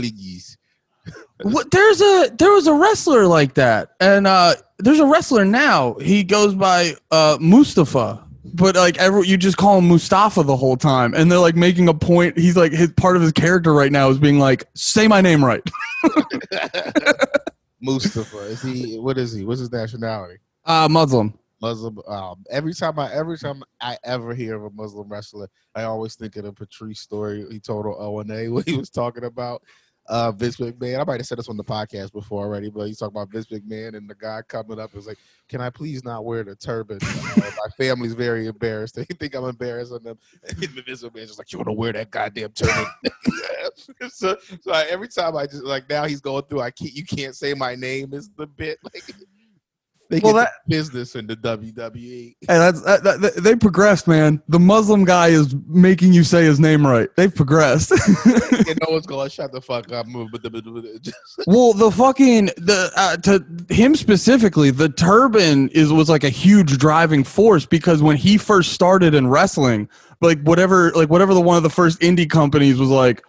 What, 1.44 1.72
there's 1.72 2.02
a 2.02 2.30
there 2.38 2.52
was 2.52 2.68
a 2.68 2.74
wrestler 2.74 3.26
like 3.28 3.56
that, 3.56 3.92
and 4.00 4.28
uh 4.28 4.56
there's 4.80 5.00
a 5.00 5.06
wrestler 5.06 5.46
now. 5.46 5.96
He 5.96 6.24
goes 6.24 6.56
by 6.56 6.96
uh 7.12 7.38
Mustafa. 7.40 8.26
But 8.54 8.76
like 8.76 8.98
every, 8.98 9.28
you 9.28 9.38
just 9.38 9.56
call 9.56 9.78
him 9.78 9.88
Mustafa 9.88 10.44
the 10.44 10.58
whole 10.58 10.76
time, 10.76 11.14
and 11.14 11.32
they're 11.32 11.40
like 11.40 11.56
making 11.56 11.88
a 11.88 11.94
point. 11.94 12.38
He's 12.38 12.58
like 12.58 12.74
his 12.74 12.92
part 12.92 13.16
of 13.16 13.22
his 13.22 13.32
character 13.32 13.74
right 13.74 13.92
now 13.92 14.10
is 14.10 14.18
being 14.18 14.40
like, 14.40 14.66
"Say 14.74 15.08
my 15.08 15.22
name 15.22 15.46
right." 15.46 15.62
Mustafa. 17.82 18.40
Is 18.40 18.62
he 18.62 19.00
what 19.00 19.18
is 19.18 19.34
he? 19.34 19.46
What's 19.46 19.62
his 19.62 19.72
nationality? 19.72 20.40
Uh, 20.66 20.88
Muslim. 20.90 21.34
Muslim. 21.62 22.00
Um, 22.08 22.44
every 22.50 22.74
time 22.74 23.00
I 23.00 23.12
every 23.14 23.38
time 23.38 23.64
I 23.80 23.98
ever 24.04 24.34
hear 24.34 24.56
of 24.56 24.64
a 24.66 24.70
Muslim 24.72 25.08
wrestler, 25.08 25.48
I 25.76 25.84
always 25.84 26.16
think 26.16 26.36
of 26.36 26.44
the 26.44 26.54
Patrice 26.54 27.00
story 27.00 27.46
he 27.52 27.60
told 27.60 27.86
on 27.86 27.96
O 27.98 28.20
and 28.20 28.32
A 28.32 28.48
when 28.52 28.64
he 28.66 28.76
was 28.76 28.90
talking 28.90 29.24
about 29.24 29.62
uh 30.08 30.32
Vince 30.32 30.58
McMahon. 30.58 31.00
I 31.00 31.04
might 31.04 31.20
have 31.20 31.28
said 31.28 31.38
this 31.38 31.50
on 31.50 31.58
the 31.58 31.64
podcast 31.64 32.12
before 32.12 32.44
already, 32.44 32.70
but 32.70 32.88
he's 32.88 32.98
talking 32.98 33.16
about 33.16 33.32
Vince 33.32 33.48
McMahon 33.48 33.96
and 33.96 34.10
the 34.10 34.16
guy 34.16 34.42
coming 34.48 34.80
up 34.80 34.96
is 34.96 35.08
like, 35.08 35.18
Can 35.50 35.62
I 35.62 35.70
please 35.70 36.04
not 36.04 36.26
wear 36.26 36.44
the 36.44 36.56
turban? 36.56 37.00
Uh, 37.02 37.36
my 37.38 37.70
family's 37.78 38.14
very 38.14 38.48
embarrassed. 38.48 38.96
They 39.02 39.06
think 39.06 39.36
I'm 39.36 39.46
embarrassing 39.46 40.04
them. 40.04 40.18
And 40.48 40.58
the 40.58 40.82
Vince 40.82 41.04
McMahon's 41.04 41.28
just 41.28 41.40
like, 41.40 41.52
You 41.52 41.60
wanna 41.60 41.74
wear 41.74 41.94
that 41.94 42.12
goddamn 42.12 42.52
turban? 42.52 42.86
so 44.10 44.38
so 44.62 44.72
I, 44.72 44.84
every 44.86 45.08
time 45.08 45.36
I 45.36 45.46
just 45.46 45.64
like 45.64 45.90
now 45.90 46.06
he's 46.06 46.22
going 46.22 46.44
through 46.44 46.62
I 46.62 46.72
can't 46.72 46.94
you 46.94 47.06
can't 47.06 47.36
say 47.36 47.54
my 47.54 47.76
name 47.76 48.14
is 48.14 48.30
the 48.36 48.48
bit 48.48 48.80
like 48.84 49.04
they 50.12 50.20
Well, 50.20 50.34
that- 50.34 50.52
business 50.68 51.16
in 51.16 51.28
the. 51.28 51.36
WWE. 51.42 51.94
Hey, 51.96 52.36
that's 52.48 52.82
that, 52.82 53.04
that, 53.04 53.36
they 53.38 53.56
progressed, 53.56 54.08
man. 54.08 54.42
The 54.48 54.60
Muslim 54.60 55.06
guy 55.06 55.30
is 55.30 55.56
making 55.68 56.14
you 56.14 56.24
say 56.24 56.44
his 56.44 56.60
name 56.60 56.86
right. 56.86 57.10
They've 57.16 57.34
progressed. 57.34 57.92
and 57.92 58.80
no 58.88 58.94
one's 58.94 59.06
going 59.06 59.30
shut 59.30 59.52
the 59.52 59.62
fuck 59.62 59.92
up, 59.92 60.06
well, 61.48 61.74
the 61.74 61.92
fucking 61.92 62.48
the 62.58 62.92
uh, 62.96 63.18
to 63.18 63.74
him 63.74 63.96
specifically, 63.96 64.70
the 64.70 64.90
turban 64.90 65.70
is 65.70 65.92
was 65.92 66.10
like 66.10 66.24
a 66.24 66.30
huge 66.30 66.78
driving 66.78 67.24
force 67.24 67.66
because 67.66 68.02
when 68.02 68.18
he 68.18 68.38
first 68.38 68.74
started 68.74 69.14
in 69.16 69.28
wrestling, 69.28 69.90
like 70.22 70.42
whatever, 70.44 70.92
like 70.92 71.10
whatever 71.10 71.34
the 71.34 71.42
one 71.42 71.58
of 71.58 71.64
the 71.64 71.70
first 71.70 72.00
indie 72.02 72.30
companies 72.30 72.78
was 72.78 72.90
like, 72.90 73.24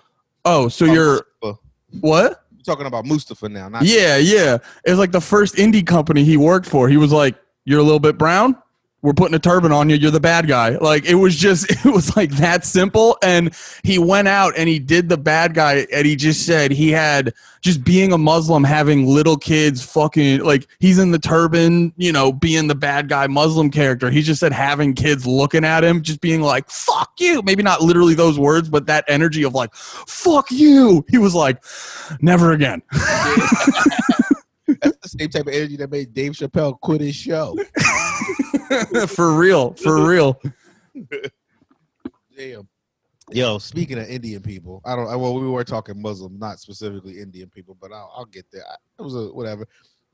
oh, 0.45 0.69
so 0.69 0.85
you're 0.85 1.25
Mustafa. 1.43 1.59
what? 2.01 2.42
You're 2.65 2.77
talking 2.77 2.87
about 2.87 3.07
Mustafa 3.07 3.49
now, 3.49 3.69
not 3.69 3.83
Yeah, 3.83 4.19
yeah. 4.19 4.59
It 4.85 4.91
was 4.91 4.99
like 4.99 5.11
the 5.11 5.21
first 5.21 5.57
indie 5.57 5.85
company 5.85 6.23
he 6.23 6.37
worked 6.37 6.67
for. 6.67 6.89
He 6.89 6.97
was 6.97 7.11
like, 7.11 7.35
"You're 7.65 7.81
a 7.81 7.83
little 7.83 7.99
bit 7.99 8.17
brown. 8.19 8.57
We're 9.03 9.13
putting 9.13 9.35
a 9.35 9.39
turban 9.39 9.73
on 9.73 9.91
you. 9.91 9.97
You're 9.97 10.11
the 10.11 10.21
bad 10.21 10.49
guy." 10.49 10.71
Like 10.77 11.05
it 11.05 11.17
was 11.17 11.37
just, 11.37 11.71
it 11.87 11.93
was 11.93 12.17
like 12.17 12.31
that 12.33 12.65
simple. 12.65 13.19
And 13.23 13.55
he 13.83 13.99
went 13.99 14.29
out 14.29 14.55
and 14.57 14.69
he 14.69 14.79
did 14.79 15.09
the 15.09 15.19
bad 15.19 15.55
guy, 15.55 15.87
and 15.93 16.07
he 16.07 16.17
just 16.17 16.47
said 16.47 16.71
he 16.71 16.91
had 16.91 17.35
just 17.63 17.85
being 17.85 18.13
a 18.13 18.19
Muslim, 18.19 18.65
having 18.65 19.07
little 19.07 19.37
kids, 19.37 19.83
fucking 19.83 20.41
like 20.41 20.67
he's 20.81 20.99
in 20.99 21.13
the 21.13 21.19
turban, 21.19 21.93
you 21.97 22.13
know, 22.13 22.33
being 22.33 22.67
the 22.67 22.75
bad 22.75 23.09
guy 23.09 23.27
Muslim 23.29 23.71
character. 23.71 24.11
He 24.11 24.21
just 24.21 24.41
said 24.41 24.53
having 24.53 24.95
kids 24.95 25.27
looking 25.27 25.65
at 25.65 25.85
him, 25.85 26.03
just 26.03 26.21
being 26.21 26.43
like, 26.43 26.69
"Fuck 26.69 27.13
you." 27.19 27.43
Maybe 27.43 27.63
not 27.63 27.81
literally 27.81 28.15
those 28.15 28.39
words, 28.39 28.69
but 28.69 28.87
that 28.87 29.05
energy 29.09 29.45
of 29.45 29.55
like, 29.55 29.75
"Fuck 29.75 30.51
you." 30.51 31.05
He 31.09 31.19
was 31.19 31.35
like, 31.35 31.63
"Never 32.21 32.53
again." 32.53 32.83
That's 34.81 34.99
the 34.99 35.09
same 35.19 35.29
type 35.29 35.47
of 35.47 35.53
energy 35.53 35.77
that 35.77 35.91
made 35.91 36.13
Dave 36.13 36.33
Chappelle 36.33 36.79
quit 36.81 37.01
his 37.01 37.15
show. 37.15 37.57
for 39.09 39.35
real, 39.35 39.75
for 39.75 40.07
real. 40.07 40.41
Damn. 42.37 42.69
Yo, 43.31 43.59
speaking 43.59 43.99
of 43.99 44.09
Indian 44.09 44.43
people, 44.43 44.83
I 44.85 44.97
don't. 44.97 45.07
Well, 45.07 45.35
we 45.35 45.49
were 45.49 45.65
talking 45.65 46.01
Muslim, 46.01 46.39
not 46.39 46.59
specifically 46.59 47.19
Indian 47.19 47.49
people, 47.49 47.77
but 47.81 47.93
I'll, 47.93 48.13
I'll 48.17 48.25
get 48.25 48.47
there. 48.53 48.65
I, 48.69 48.75
it 48.99 49.03
was 49.03 49.15
a 49.15 49.33
whatever. 49.33 49.67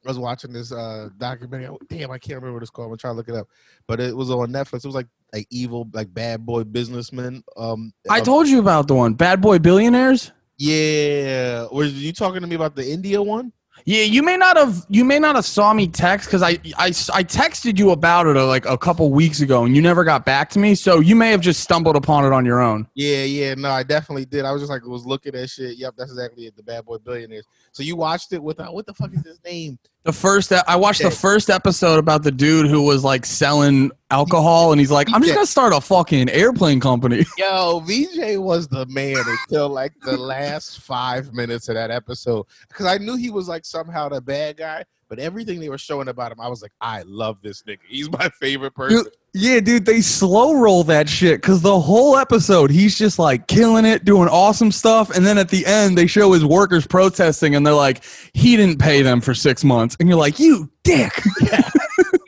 I 0.05 0.09
was 0.09 0.19
watching 0.19 0.53
this 0.53 0.73
uh 0.73 1.09
documentary. 1.19 1.77
Damn, 1.89 2.11
I 2.11 2.19
can't 2.19 2.37
remember 2.37 2.55
what 2.55 2.63
it's 2.63 2.71
called. 2.71 2.87
I'm 2.87 2.91
gonna 2.91 2.99
try 2.99 3.11
to 3.11 3.17
look 3.17 3.29
it 3.29 3.35
up, 3.35 3.49
but 3.87 3.99
it 4.01 4.17
was 4.17 4.31
on 4.31 4.53
Netflix. 4.53 4.77
It 4.77 4.87
was 4.87 4.95
like 4.95 5.09
like 5.33 5.47
evil, 5.51 5.89
like 5.93 6.13
bad 6.13 6.47
boy 6.47 6.65
businessman. 6.65 7.43
Um, 7.57 7.93
I 8.09 8.19
of- 8.19 8.25
told 8.25 8.47
you 8.47 8.61
about 8.61 8.89
the 8.89 8.95
one, 8.95 9.15
Bad 9.15 9.41
Boy 9.41 9.59
Billionaires. 9.59 10.33
Yeah, 10.57 11.67
was 11.71 11.95
you 11.95 12.13
talking 12.13 12.41
to 12.41 12.47
me 12.47 12.57
about 12.57 12.77
the 12.77 12.89
India 12.89 13.23
one? 13.23 13.53
Yeah, 13.85 14.03
you 14.03 14.23
may 14.23 14.37
not 14.37 14.57
have 14.57 14.85
you 14.89 15.05
may 15.05 15.19
not 15.19 15.35
have 15.37 15.45
saw 15.45 15.73
me 15.73 15.89
text 15.89 16.29
because 16.29 16.43
I, 16.43 16.59
I 16.77 16.89
I 16.89 17.25
texted 17.25 17.79
you 17.79 17.91
about 17.91 18.27
it 18.27 18.37
uh, 18.37 18.47
like 18.47 18.67
a 18.67 18.77
couple 18.77 19.11
weeks 19.11 19.41
ago 19.41 19.65
and 19.65 19.75
you 19.75 19.83
never 19.83 20.05
got 20.05 20.25
back 20.25 20.51
to 20.51 20.59
me. 20.59 20.75
So 20.75 21.01
you 21.01 21.17
may 21.17 21.31
have 21.31 21.41
just 21.41 21.61
stumbled 21.61 21.97
upon 21.97 22.25
it 22.25 22.33
on 22.33 22.45
your 22.45 22.61
own. 22.61 22.87
Yeah, 22.95 23.25
yeah, 23.25 23.55
no, 23.55 23.71
I 23.71 23.83
definitely 23.83 24.25
did. 24.25 24.45
I 24.45 24.53
was 24.53 24.63
just 24.63 24.71
like, 24.71 24.85
was 24.85 25.07
looking 25.07 25.35
at 25.35 25.51
shit. 25.51 25.77
Yep, 25.77 25.95
that's 25.97 26.11
exactly 26.11 26.47
it. 26.47 26.57
The 26.57 26.63
Bad 26.63 26.85
Boy 26.85 26.99
Billionaires. 26.99 27.47
So 27.73 27.83
you 27.83 27.97
watched 27.97 28.33
it 28.33 28.43
without 28.43 28.75
what 28.75 28.87
the 28.87 28.95
fuck 28.95 29.13
is 29.15 29.25
his 29.25 29.41
name? 29.45 29.79
The 30.05 30.13
first 30.13 30.53
I 30.53 30.77
watched 30.77 31.03
the 31.03 31.11
first 31.11 31.51
episode 31.51 31.99
about 31.99 32.23
the 32.23 32.31
dude 32.31 32.67
who 32.67 32.83
was 32.83 33.05
like 33.05 33.27
selling 33.27 33.91
alcohol 34.11 34.73
and 34.73 34.81
he's 34.81 34.91
like, 34.91 35.07
I'm 35.13 35.23
just 35.23 35.35
gonna 35.35 35.47
start 35.47 35.75
a 35.75 35.83
fucking 35.83 36.31
airplane 36.31 36.81
company. 36.81 37.27
Yo, 37.37 37.81
VJ 37.81 38.39
was 38.39 38.69
the 38.69 38.87
man 38.87 39.17
until 39.19 39.69
like 39.69 39.93
the 40.01 40.17
last 40.17 40.81
five 40.81 41.35
minutes 41.35 41.69
of 41.69 41.75
that 41.75 41.91
episode 41.91 42.47
because 42.69 42.87
I 42.87 42.97
knew 42.97 43.17
he 43.17 43.29
was 43.29 43.49
like 43.49 43.67
somehow 43.69 44.09
the 44.09 44.21
bad 44.21 44.57
guy, 44.57 44.85
but 45.09 45.19
everything 45.19 45.61
they 45.61 45.69
were 45.69 45.79
showing 45.79 46.09
about 46.09 46.33
him, 46.33 46.41
I 46.41 46.49
was 46.49 46.63
like, 46.63 46.73
I 46.81 47.03
love 47.03 47.39
this 47.43 47.63
nigga. 47.63 47.79
He's 47.89 48.11
my 48.11 48.29
favorite 48.41 48.75
person. 48.75 49.05
Yeah, 49.35 49.61
dude, 49.61 49.87
they 49.87 50.01
slow 50.01 50.55
roll 50.55 50.85
that 50.85 51.09
shit 51.09 51.41
because 51.41 51.63
the 51.63 51.79
whole 51.79 52.17
episode 52.17 52.71
he's 52.71 52.97
just 52.97 53.19
like 53.19 53.47
killing 53.47 53.85
it, 53.85 54.05
doing 54.05 54.29
awesome 54.29 54.73
stuff, 54.73 55.11
and 55.11 55.25
then 55.25 55.39
at 55.39 55.51
the 55.51 55.65
end 55.67 55.97
they 55.97 56.07
show 56.07 56.33
his 56.33 56.45
workers 56.45 56.87
protesting, 56.87 57.55
and 57.55 57.67
they're 57.67 57.75
like, 57.75 58.03
he 58.33 58.57
didn't 58.57 58.79
pay 58.79 59.03
them 59.03 59.21
for 59.21 59.35
six 59.35 59.65
months, 59.65 59.97
and 60.01 60.09
you're 60.09 60.19
like, 60.19 60.39
you 60.39 60.71
dick. 60.83 61.13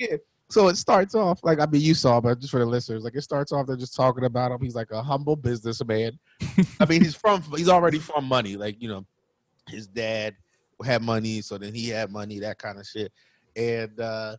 So 0.51 0.67
it 0.67 0.77
starts 0.77 1.15
off 1.15 1.39
like 1.45 1.61
I 1.61 1.67
mean 1.67 1.81
you 1.81 1.95
saw, 1.95 2.21
but 2.21 2.41
just 2.41 2.51
for 2.51 2.59
the 2.59 2.67
listeners, 2.67 3.05
like 3.05 3.15
it 3.15 3.23
starts 3.23 3.53
off 3.53 3.69
they're 3.69 3.77
just 3.77 3.95
talking 3.95 4.25
about 4.25 4.51
him. 4.51 4.61
He's 4.61 4.75
like 4.75 4.91
a 4.91 5.01
humble 5.01 5.37
businessman. 5.37 6.19
I 6.81 6.87
mean, 6.87 7.03
he's 7.03 7.15
from 7.15 7.43
he's 7.57 7.69
already 7.69 8.01
from 8.01 8.25
money. 8.25 8.57
Like 8.57 8.83
you 8.83 8.89
know, 8.89 9.07
his 9.69 9.87
dad 9.87 10.35
had 10.85 11.03
money, 11.03 11.41
so 11.41 11.59
then 11.59 11.75
he 11.75 11.89
had 11.89 12.11
money, 12.11 12.39
that 12.41 12.59
kind 12.59 12.79
of 12.79 12.87
shit. 12.87 13.13
And 13.57 13.99
uh 14.01 14.37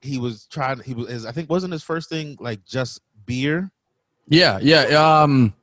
he 0.00 0.18
was 0.18 0.46
trying. 0.46 0.80
He 0.80 0.94
was. 0.94 1.08
His, 1.08 1.26
I 1.26 1.32
think 1.32 1.50
wasn't 1.50 1.72
his 1.72 1.82
first 1.82 2.08
thing 2.08 2.36
like 2.40 2.64
just 2.64 3.00
beer, 3.26 3.70
Yeah, 4.28 4.58
yeah. 4.60 5.22
Um, 5.22 5.54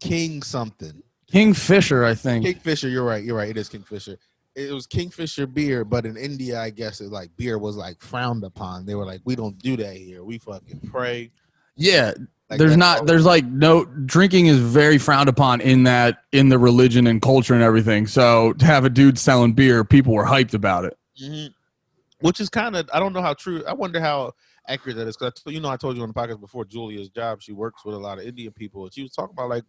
King 0.00 0.42
something. 0.42 1.02
Kingfisher, 1.30 2.04
I 2.04 2.14
think. 2.14 2.44
Kingfisher. 2.44 2.88
You're 2.88 3.04
right. 3.04 3.22
You're 3.22 3.36
right. 3.36 3.48
It 3.48 3.56
is 3.56 3.68
Kingfisher. 3.68 4.18
It 4.54 4.72
was 4.72 4.86
Kingfisher 4.86 5.46
beer, 5.46 5.84
but 5.84 6.06
in 6.06 6.16
India, 6.16 6.58
I 6.60 6.70
guess 6.70 7.00
it 7.00 7.10
like 7.10 7.30
beer 7.36 7.58
was 7.58 7.76
like 7.76 8.00
frowned 8.00 8.44
upon. 8.44 8.86
They 8.86 8.94
were 8.94 9.04
like, 9.04 9.20
we 9.24 9.36
don't 9.36 9.58
do 9.58 9.76
that 9.76 9.96
here. 9.96 10.24
We 10.24 10.38
fucking 10.38 10.88
pray. 10.90 11.30
Yeah, 11.76 12.14
Like, 12.48 12.58
there's 12.58 12.76
not 12.76 13.06
there's 13.06 13.24
like 13.24 13.44
no 13.44 13.84
drinking 13.84 14.46
is 14.46 14.58
very 14.58 14.98
frowned 14.98 15.28
upon 15.28 15.60
in 15.60 15.82
that 15.84 16.22
in 16.32 16.48
the 16.48 16.58
religion 16.58 17.06
and 17.06 17.20
culture 17.20 17.54
and 17.54 17.62
everything. 17.62 18.06
So 18.06 18.52
to 18.54 18.64
have 18.64 18.84
a 18.84 18.90
dude 18.90 19.18
selling 19.18 19.52
beer, 19.52 19.84
people 19.84 20.14
were 20.14 20.24
hyped 20.24 20.54
about 20.54 20.84
it. 20.84 20.96
Mhm. 21.22 21.50
Which 22.20 22.40
is 22.40 22.48
kind 22.48 22.76
of 22.76 22.88
I 22.92 23.00
don't 23.00 23.12
know 23.12 23.22
how 23.22 23.34
true. 23.34 23.64
I 23.66 23.74
wonder 23.74 24.00
how 24.00 24.32
accurate 24.68 24.96
that 24.96 25.06
is 25.06 25.16
because 25.16 25.42
you 25.46 25.60
know 25.60 25.68
I 25.68 25.76
told 25.76 25.96
you 25.96 26.02
on 26.02 26.08
the 26.08 26.14
podcast 26.14 26.40
before 26.40 26.64
Julia's 26.64 27.08
job. 27.08 27.42
She 27.42 27.52
works 27.52 27.84
with 27.84 27.94
a 27.94 27.98
lot 27.98 28.18
of 28.18 28.24
Indian 28.24 28.52
people, 28.52 28.84
and 28.84 28.94
she 28.94 29.02
was 29.02 29.12
talking 29.12 29.34
about 29.34 29.48
like 29.50 29.64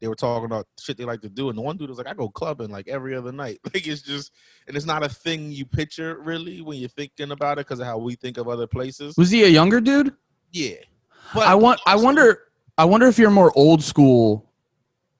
they 0.00 0.08
were 0.08 0.16
talking 0.16 0.46
about 0.46 0.66
shit 0.80 0.96
they 0.96 1.04
like 1.04 1.20
to 1.20 1.28
do, 1.28 1.48
and 1.48 1.56
the 1.56 1.62
one 1.62 1.76
dude 1.76 1.88
was 1.88 1.98
like, 1.98 2.08
"I 2.08 2.14
go 2.14 2.28
clubbing 2.28 2.70
like 2.70 2.88
every 2.88 3.14
other 3.14 3.30
night." 3.30 3.60
Like 3.72 3.86
it's 3.86 4.02
just, 4.02 4.32
and 4.66 4.76
it's 4.76 4.84
not 4.84 5.04
a 5.04 5.08
thing 5.08 5.52
you 5.52 5.64
picture 5.64 6.18
really 6.20 6.60
when 6.60 6.78
you're 6.78 6.88
thinking 6.88 7.30
about 7.30 7.58
it 7.58 7.66
because 7.68 7.78
of 7.78 7.86
how 7.86 7.98
we 7.98 8.16
think 8.16 8.36
of 8.36 8.48
other 8.48 8.66
places. 8.66 9.14
Was 9.16 9.30
he 9.30 9.44
a 9.44 9.48
younger 9.48 9.80
dude? 9.80 10.12
Yeah, 10.50 10.74
but 11.34 11.46
I 11.46 11.54
want 11.54 11.80
I 11.86 11.96
wonder 11.96 12.40
I 12.78 12.84
wonder 12.84 13.06
if 13.06 13.18
you're 13.18 13.30
more 13.30 13.52
old 13.56 13.82
school 13.82 14.50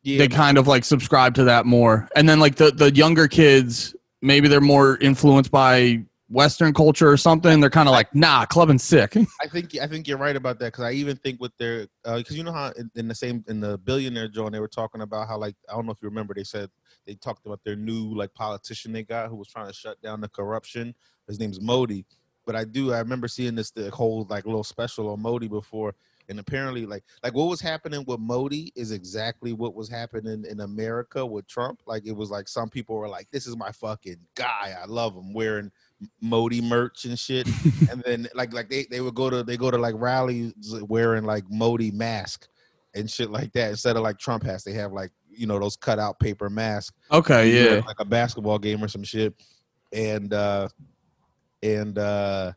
Yeah, 0.02 0.18
they 0.18 0.28
kind 0.28 0.58
of 0.58 0.66
like 0.66 0.84
subscribe 0.84 1.34
to 1.34 1.44
that 1.44 1.66
more. 1.66 2.08
And 2.16 2.28
then 2.28 2.40
like 2.40 2.56
the 2.56 2.70
the 2.70 2.92
younger 2.92 3.28
kids, 3.28 3.94
maybe 4.20 4.48
they're 4.48 4.60
more 4.60 4.96
influenced 4.98 5.50
by 5.50 6.04
Western 6.32 6.72
culture 6.72 7.08
or 7.10 7.16
something. 7.18 7.60
They're 7.60 7.70
kind 7.70 7.88
of 7.88 7.92
like, 7.92 8.14
nah, 8.14 8.46
clubbing 8.46 8.78
sick. 8.78 9.14
I 9.40 9.46
think 9.46 9.76
I 9.78 9.86
think 9.86 10.08
you're 10.08 10.18
right 10.18 10.34
about 10.34 10.58
that 10.60 10.72
because 10.72 10.84
I 10.84 10.92
even 10.92 11.16
think 11.16 11.40
with 11.40 11.52
their 11.58 11.86
uh, 12.04 12.16
because 12.16 12.36
you 12.36 12.42
know 12.42 12.52
how 12.52 12.72
in, 12.76 12.90
in 12.94 13.06
the 13.06 13.14
same 13.14 13.44
in 13.48 13.60
the 13.60 13.78
billionaire 13.78 14.28
joint 14.28 14.52
they 14.52 14.60
were 14.60 14.68
talking 14.68 15.02
about 15.02 15.28
how 15.28 15.36
like 15.36 15.54
I 15.68 15.74
don't 15.74 15.84
know 15.84 15.92
if 15.92 15.98
you 16.00 16.08
remember 16.08 16.32
they 16.34 16.44
said 16.44 16.70
they 17.06 17.14
talked 17.14 17.44
about 17.46 17.60
their 17.64 17.76
new 17.76 18.14
like 18.14 18.32
politician 18.34 18.92
they 18.92 19.02
got 19.02 19.28
who 19.28 19.36
was 19.36 19.48
trying 19.48 19.68
to 19.68 19.74
shut 19.74 20.00
down 20.00 20.20
the 20.20 20.28
corruption. 20.28 20.94
His 21.28 21.38
name's 21.38 21.60
Modi, 21.60 22.06
but 22.46 22.56
I 22.56 22.64
do 22.64 22.92
I 22.92 22.98
remember 22.98 23.28
seeing 23.28 23.54
this 23.54 23.70
the 23.70 23.90
whole 23.90 24.26
like 24.28 24.46
little 24.46 24.64
special 24.64 25.10
on 25.10 25.20
Modi 25.20 25.48
before. 25.48 25.94
And 26.28 26.38
apparently, 26.38 26.86
like 26.86 27.02
like 27.24 27.34
what 27.34 27.48
was 27.48 27.60
happening 27.60 28.04
with 28.06 28.20
Modi 28.20 28.72
is 28.76 28.92
exactly 28.92 29.52
what 29.52 29.74
was 29.74 29.88
happening 29.88 30.44
in 30.48 30.60
America 30.60 31.26
with 31.26 31.46
Trump. 31.48 31.82
Like 31.84 32.06
it 32.06 32.12
was 32.12 32.30
like 32.30 32.48
some 32.48 32.70
people 32.70 32.94
were 32.94 33.08
like, 33.08 33.28
"This 33.32 33.46
is 33.46 33.56
my 33.56 33.72
fucking 33.72 34.18
guy. 34.36 34.74
I 34.80 34.86
love 34.86 35.14
him." 35.16 35.34
Wearing 35.34 35.72
Modi 36.20 36.60
merch 36.60 37.04
and 37.04 37.18
shit 37.18 37.46
and 37.90 38.02
then 38.04 38.28
like 38.34 38.52
like 38.52 38.68
they, 38.68 38.86
they 38.90 39.00
would 39.00 39.14
go 39.14 39.30
to 39.30 39.42
they 39.42 39.56
go 39.56 39.70
to 39.70 39.78
like 39.78 39.94
rallies 39.98 40.52
wearing 40.82 41.24
like 41.24 41.44
Modi 41.50 41.90
mask 41.90 42.48
and 42.94 43.10
shit 43.10 43.30
like 43.30 43.52
that 43.52 43.70
instead 43.70 43.96
of 43.96 44.02
like 44.02 44.18
Trump 44.18 44.42
has 44.44 44.64
they 44.64 44.72
have 44.72 44.92
like 44.92 45.10
you 45.30 45.46
know 45.46 45.58
those 45.58 45.76
cut 45.76 45.98
out 45.98 46.18
paper 46.18 46.50
masks 46.50 46.96
okay, 47.10 47.50
yeah. 47.50 47.80
like 47.86 48.00
a 48.00 48.04
basketball 48.04 48.58
game 48.58 48.82
or 48.82 48.88
some 48.88 49.02
shit 49.02 49.34
and 49.92 50.32
uh 50.32 50.68
and 51.62 51.98
uh 51.98 52.52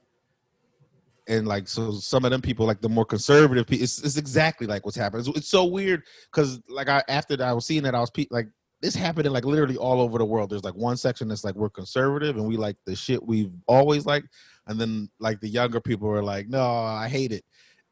and 1.27 1.47
like 1.47 1.67
so 1.67 1.91
some 1.91 2.25
of 2.25 2.31
them 2.31 2.41
people 2.41 2.65
like 2.65 2.81
the 2.81 2.89
more 2.89 3.05
conservative 3.05 3.65
people 3.65 3.83
it's, 3.83 3.99
it's 4.03 4.17
exactly 4.17 4.67
like 4.67 4.85
what's 4.85 4.97
happening. 4.97 5.25
It's, 5.27 5.37
it's 5.37 5.49
so 5.49 5.65
weird 5.65 6.03
because 6.31 6.61
like 6.69 6.89
i 6.89 7.03
after 7.07 7.41
i 7.43 7.53
was 7.53 7.65
seeing 7.65 7.83
that 7.83 7.95
i 7.95 7.99
was 7.99 8.11
pe- 8.11 8.27
like 8.29 8.47
this 8.81 8.95
happening 8.95 9.31
like 9.31 9.45
literally 9.45 9.77
all 9.77 10.01
over 10.01 10.19
the 10.19 10.25
world. 10.25 10.51
There's 10.51 10.63
like 10.63 10.75
one 10.75 10.97
section 10.97 11.27
that's 11.27 11.43
like 11.43 11.55
we're 11.55 11.69
conservative 11.69 12.35
and 12.35 12.45
we 12.45 12.57
like 12.57 12.75
the 12.85 12.95
shit 12.95 13.25
we've 13.25 13.51
always 13.67 14.05
liked 14.05 14.27
and 14.67 14.79
then 14.79 15.09
like 15.19 15.39
the 15.39 15.47
younger 15.47 15.79
people 15.79 16.09
are 16.09 16.21
like 16.21 16.49
no 16.49 16.61
i 16.61 17.07
hate 17.07 17.31
it. 17.31 17.43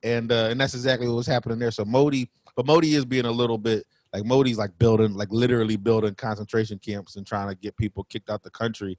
And 0.04 0.32
uh 0.32 0.50
and 0.52 0.60
that's 0.60 0.76
exactly 0.76 1.08
what 1.08 1.16
was 1.16 1.28
happening 1.28 1.58
there. 1.58 1.72
So 1.72 1.86
modi 1.86 2.30
but 2.56 2.66
modi 2.66 2.96
is 2.96 3.06
being 3.06 3.26
a 3.26 3.32
little 3.32 3.58
bit 3.58 3.86
like 4.14 4.26
Modi's 4.26 4.60
like 4.60 4.78
building, 4.78 5.16
like 5.16 5.30
literally 5.32 5.76
building 5.76 6.14
concentration 6.14 6.78
camps 6.78 7.16
and 7.16 7.26
trying 7.26 7.50
to 7.50 7.56
get 7.56 7.76
people 7.78 8.04
kicked 8.04 8.30
out 8.30 8.44
the 8.44 8.52
country, 8.52 8.98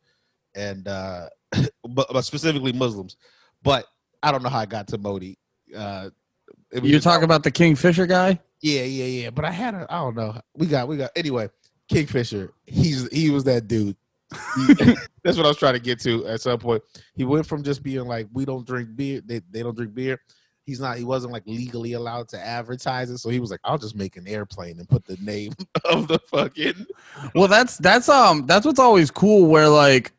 and 0.55 0.87
uh, 0.89 1.29
but, 1.89 2.07
but 2.13 2.23
specifically 2.23 2.73
Muslims. 2.73 3.17
But 3.63 3.87
I 4.23 4.31
don't 4.33 4.43
know 4.43 4.49
how 4.51 4.61
I 4.61 4.67
got 4.67 4.89
to 4.89 4.99
Modi. 4.99 5.39
Uh, 5.77 6.11
You 6.73 6.93
just- 6.93 7.05
talk 7.05 7.23
about 7.23 7.43
the 7.43 7.51
Kingfisher 7.51 8.07
guy? 8.07 8.39
yeah, 8.63 8.83
yeah, 8.83 9.05
yeah. 9.05 9.31
But 9.31 9.45
I 9.45 9.51
had 9.51 9.75
a, 9.75 9.87
I 9.91 9.99
don't 10.01 10.17
know. 10.17 10.41
We 10.57 10.67
got, 10.67 10.89
we 10.89 10.97
got. 10.97 11.11
Anyway, 11.17 11.49
Kingfisher. 11.89 12.53
He's 12.67 13.09
he 13.13 13.31
was 13.31 13.45
that 13.45 13.69
dude. 13.69 13.97
He- 14.67 14.75
that's 15.23 15.37
what 15.37 15.45
I 15.45 15.49
was 15.49 15.59
trying 15.59 15.75
to 15.75 15.81
get 15.81 16.01
to 16.01 16.27
at 16.27 16.41
some 16.41 16.59
point. 16.59 16.83
He 17.15 17.25
went 17.25 17.47
from 17.47 17.63
just 17.63 17.83
being 17.83 18.07
like, 18.07 18.27
we 18.33 18.45
don't 18.45 18.67
drink 18.67 18.97
beer. 18.97 19.21
They 19.25 19.41
they 19.51 19.63
don't 19.63 19.77
drink 19.77 19.95
beer. 19.95 20.21
He's 20.67 20.81
not. 20.81 20.97
He 20.97 21.05
wasn't 21.05 21.33
like 21.35 21.43
legally 21.47 21.93
allowed 21.93 22.29
to 22.29 22.41
advertise 22.41 23.11
it. 23.11 23.19
So 23.19 23.29
he 23.29 23.39
was 23.39 23.51
like, 23.51 23.61
I'll 23.65 23.77
just 23.77 23.95
make 23.95 24.17
an 24.17 24.27
airplane 24.27 24.79
and 24.79 24.89
put 24.89 25.05
the 25.05 25.19
name 25.21 25.53
of 25.85 26.09
the 26.09 26.19
fucking. 26.31 26.87
Well, 27.35 27.49
that's 27.49 27.77
that's 27.77 28.09
um 28.09 28.47
that's 28.47 28.65
what's 28.65 28.79
always 28.81 29.11
cool 29.11 29.47
where 29.47 29.69
like 29.69 30.13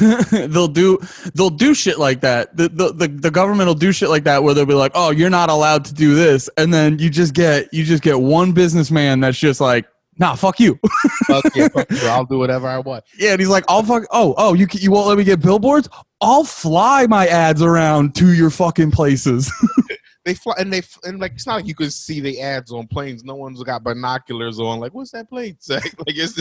they'll 0.30 0.68
do 0.68 0.98
they'll 1.34 1.50
do 1.50 1.74
shit 1.74 1.98
like 1.98 2.20
that. 2.20 2.56
The, 2.56 2.68
the 2.68 2.92
the 2.92 3.08
the 3.08 3.30
government 3.30 3.66
will 3.68 3.74
do 3.74 3.92
shit 3.92 4.08
like 4.08 4.24
that 4.24 4.42
where 4.42 4.54
they'll 4.54 4.66
be 4.66 4.74
like, 4.74 4.92
"Oh, 4.94 5.10
you're 5.10 5.30
not 5.30 5.50
allowed 5.50 5.84
to 5.86 5.94
do 5.94 6.14
this." 6.14 6.48
And 6.56 6.72
then 6.72 6.98
you 6.98 7.10
just 7.10 7.34
get 7.34 7.72
you 7.72 7.84
just 7.84 8.02
get 8.02 8.20
one 8.20 8.52
businessman 8.52 9.20
that's 9.20 9.38
just 9.38 9.60
like, 9.60 9.86
"Nah, 10.18 10.34
fuck 10.34 10.58
you." 10.58 10.78
Fuck 11.26 11.44
yeah, 11.54 11.68
fuck 11.68 11.90
you, 11.90 11.98
I'll 12.08 12.24
do 12.24 12.38
whatever 12.38 12.66
I 12.68 12.78
want. 12.78 13.04
yeah, 13.18 13.32
and 13.32 13.40
he's 13.40 13.48
like, 13.48 13.64
"I'll 13.68 13.82
fuck 13.82 14.04
Oh, 14.10 14.34
oh, 14.38 14.54
you 14.54 14.66
you 14.72 14.90
won't 14.90 15.06
let 15.06 15.18
me 15.18 15.24
get 15.24 15.40
billboards? 15.40 15.88
I'll 16.20 16.44
fly 16.44 17.06
my 17.06 17.26
ads 17.26 17.62
around 17.62 18.14
to 18.16 18.32
your 18.32 18.50
fucking 18.50 18.90
places." 18.90 19.52
They 20.24 20.34
fly 20.34 20.54
and 20.58 20.70
they 20.70 20.82
and 21.04 21.18
like 21.18 21.32
it's 21.32 21.46
not 21.46 21.56
like 21.56 21.66
you 21.66 21.74
can 21.74 21.90
see 21.90 22.20
the 22.20 22.42
ads 22.42 22.72
on 22.72 22.86
planes. 22.86 23.24
No 23.24 23.36
one's 23.36 23.62
got 23.62 23.82
binoculars 23.82 24.60
on. 24.60 24.78
Like, 24.78 24.92
what's 24.92 25.12
that 25.12 25.30
plane 25.30 25.56
say? 25.60 25.76
like, 25.76 25.92
it's 26.08 26.38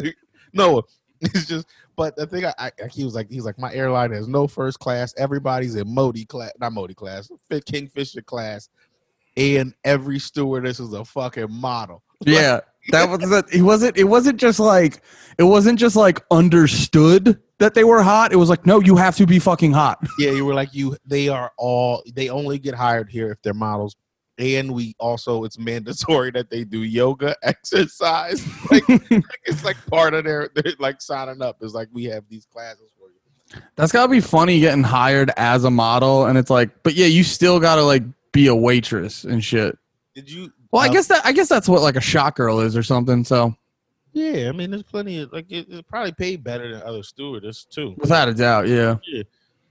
no. 0.53 0.83
It's 1.33 1.45
just. 1.45 1.67
But 1.95 2.15
the 2.15 2.25
thing, 2.25 2.45
I, 2.45 2.53
I 2.57 2.71
he 2.89 3.03
was 3.03 3.13
like, 3.13 3.29
he 3.29 3.35
was 3.35 3.45
like, 3.45 3.59
my 3.59 3.73
airline 3.73 4.11
has 4.11 4.27
no 4.27 4.47
first 4.47 4.79
class. 4.79 5.13
Everybody's 5.17 5.75
in 5.75 5.93
Modi 5.93 6.23
class, 6.23 6.51
not 6.59 6.71
Modi 6.71 6.93
class, 6.93 7.29
Kingfisher 7.65 8.21
class, 8.21 8.69
and 9.35 9.73
every 9.83 10.17
stewardess 10.17 10.79
is 10.79 10.93
a 10.93 11.03
fucking 11.03 11.51
model. 11.51 12.03
yeah. 12.25 12.61
That 12.91 13.09
was 13.09 13.29
that 13.29 13.49
he 13.51 13.61
wasn't 13.61 13.97
it 13.97 14.05
wasn't 14.05 14.39
just 14.39 14.59
like 14.59 15.01
it 15.37 15.43
wasn't 15.43 15.77
just 15.77 15.95
like 15.95 16.23
understood 16.31 17.39
that 17.59 17.73
they 17.73 17.83
were 17.83 18.01
hot. 18.01 18.31
It 18.31 18.37
was 18.37 18.49
like, 18.49 18.65
"No, 18.65 18.79
you 18.79 18.95
have 18.95 19.15
to 19.17 19.27
be 19.27 19.37
fucking 19.37 19.73
hot." 19.73 19.99
Yeah, 20.17 20.31
you 20.31 20.45
were 20.45 20.53
like 20.53 20.73
you. 20.73 20.97
They 21.05 21.27
are 21.27 21.51
all. 21.57 22.01
They 22.13 22.29
only 22.29 22.57
get 22.57 22.73
hired 22.73 23.09
here 23.09 23.31
if 23.31 23.41
they're 23.41 23.53
models. 23.53 23.95
And 24.39 24.71
we 24.71 24.95
also, 24.99 25.43
it's 25.43 25.59
mandatory 25.59 26.31
that 26.31 26.49
they 26.49 26.63
do 26.63 26.83
yoga, 26.83 27.35
exercise. 27.43 28.43
Like, 28.71 28.83
it's 29.43 29.65
like 29.65 29.77
part 29.87 30.13
of 30.13 30.23
their, 30.23 30.49
they're 30.55 30.73
like 30.79 31.01
signing 31.01 31.41
up. 31.41 31.57
It's 31.61 31.73
like 31.73 31.89
we 31.91 32.05
have 32.05 32.23
these 32.29 32.45
classes 32.45 32.89
for 32.97 33.09
you. 33.09 33.61
That's 33.75 33.91
gotta 33.91 34.09
be 34.09 34.21
funny 34.21 34.59
getting 34.59 34.83
hired 34.83 35.31
as 35.37 35.63
a 35.63 35.71
model, 35.71 36.25
and 36.25 36.37
it's 36.37 36.49
like, 36.49 36.69
but 36.83 36.93
yeah, 36.93 37.07
you 37.07 37.23
still 37.23 37.59
gotta 37.59 37.83
like 37.83 38.03
be 38.31 38.47
a 38.47 38.55
waitress 38.55 39.23
and 39.23 39.43
shit. 39.43 39.77
Did 40.15 40.31
you? 40.31 40.53
Well, 40.71 40.83
I 40.83 40.87
uh, 40.87 40.91
guess 40.91 41.07
that 41.07 41.25
I 41.25 41.31
guess 41.31 41.49
that's 41.49 41.67
what 41.67 41.81
like 41.81 41.95
a 41.95 42.01
shot 42.01 42.35
girl 42.35 42.59
is 42.59 42.77
or 42.77 42.83
something. 42.83 43.23
So 43.23 43.55
Yeah, 44.13 44.49
I 44.49 44.51
mean, 44.51 44.71
there's 44.71 44.83
plenty 44.83 45.19
of 45.19 45.33
like 45.33 45.51
it, 45.51 45.67
it 45.69 45.87
probably 45.87 46.11
paid 46.11 46.43
better 46.43 46.71
than 46.71 46.83
other 46.83 47.03
stewardess 47.03 47.65
too. 47.65 47.95
without 47.97 48.29
a 48.29 48.33
doubt, 48.33 48.67
yeah. 48.67 48.97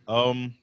Um, 0.09 0.55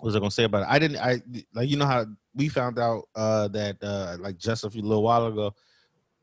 what 0.00 0.06
was 0.06 0.16
I 0.16 0.18
gonna 0.18 0.30
say 0.30 0.44
about 0.44 0.62
it? 0.62 0.68
I 0.70 0.78
didn't. 0.78 0.96
I 0.96 1.20
like 1.54 1.68
you 1.68 1.76
know 1.76 1.84
how 1.86 2.06
we 2.34 2.48
found 2.48 2.78
out 2.78 3.08
uh 3.14 3.48
that 3.48 3.76
uh 3.82 4.16
like 4.18 4.38
just 4.38 4.64
a 4.64 4.70
few 4.70 4.80
little 4.82 5.02
while 5.02 5.26
ago, 5.26 5.54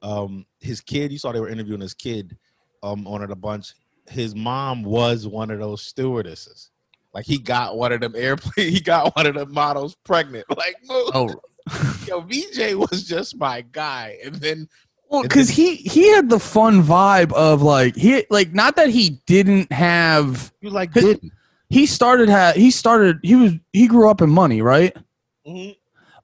um, 0.02 0.46
his 0.60 0.82
kid. 0.82 1.12
You 1.12 1.20
saw 1.20 1.32
they 1.32 1.40
were 1.40 1.50
interviewing 1.50 1.82
his 1.82 1.94
kid, 1.94 2.36
um, 2.82 3.06
on 3.08 3.22
it 3.22 3.30
a 3.30 3.36
bunch. 3.36 3.74
His 4.10 4.34
mom 4.34 4.82
was 4.84 5.28
one 5.28 5.52
of 5.52 5.60
those 5.60 5.84
stewardesses. 5.84 6.72
Like 7.14 7.26
he 7.26 7.38
got 7.38 7.78
one 7.78 7.92
of 7.92 8.02
them 8.02 8.16
airplane. 8.16 8.72
He 8.74 8.80
got 8.80 9.16
one 9.16 9.28
of 9.28 9.36
the 9.36 9.46
models 9.46 9.96
pregnant. 10.04 10.46
Like. 10.58 10.76
Oh, 10.90 11.36
yo, 12.08 12.22
VJ 12.22 12.74
was 12.76 13.04
just 13.06 13.38
my 13.38 13.62
guy, 13.62 14.18
and 14.24 14.36
then 14.36 14.68
well, 15.10 15.22
because 15.22 15.50
he 15.50 15.76
he 15.76 16.08
had 16.10 16.30
the 16.30 16.40
fun 16.40 16.82
vibe 16.82 17.32
of 17.34 17.62
like 17.62 17.96
he 17.96 18.26
like 18.32 18.54
not 18.54 18.76
that 18.78 18.90
he 18.90 19.22
didn't 19.28 19.72
have. 19.72 20.52
you 20.62 20.72
like 20.72 20.94
His- 20.94 21.04
did. 21.20 21.32
He 21.70 21.86
started 21.86 22.30
ha 22.30 22.54
he 22.56 22.72
started 22.72 23.20
he 23.24 23.36
was 23.36 23.54
he 23.74 23.88
grew 23.88 24.10
up 24.10 24.22
in 24.22 24.30
money, 24.30 24.62
right? 24.62 24.96
Mhm. 25.46 25.76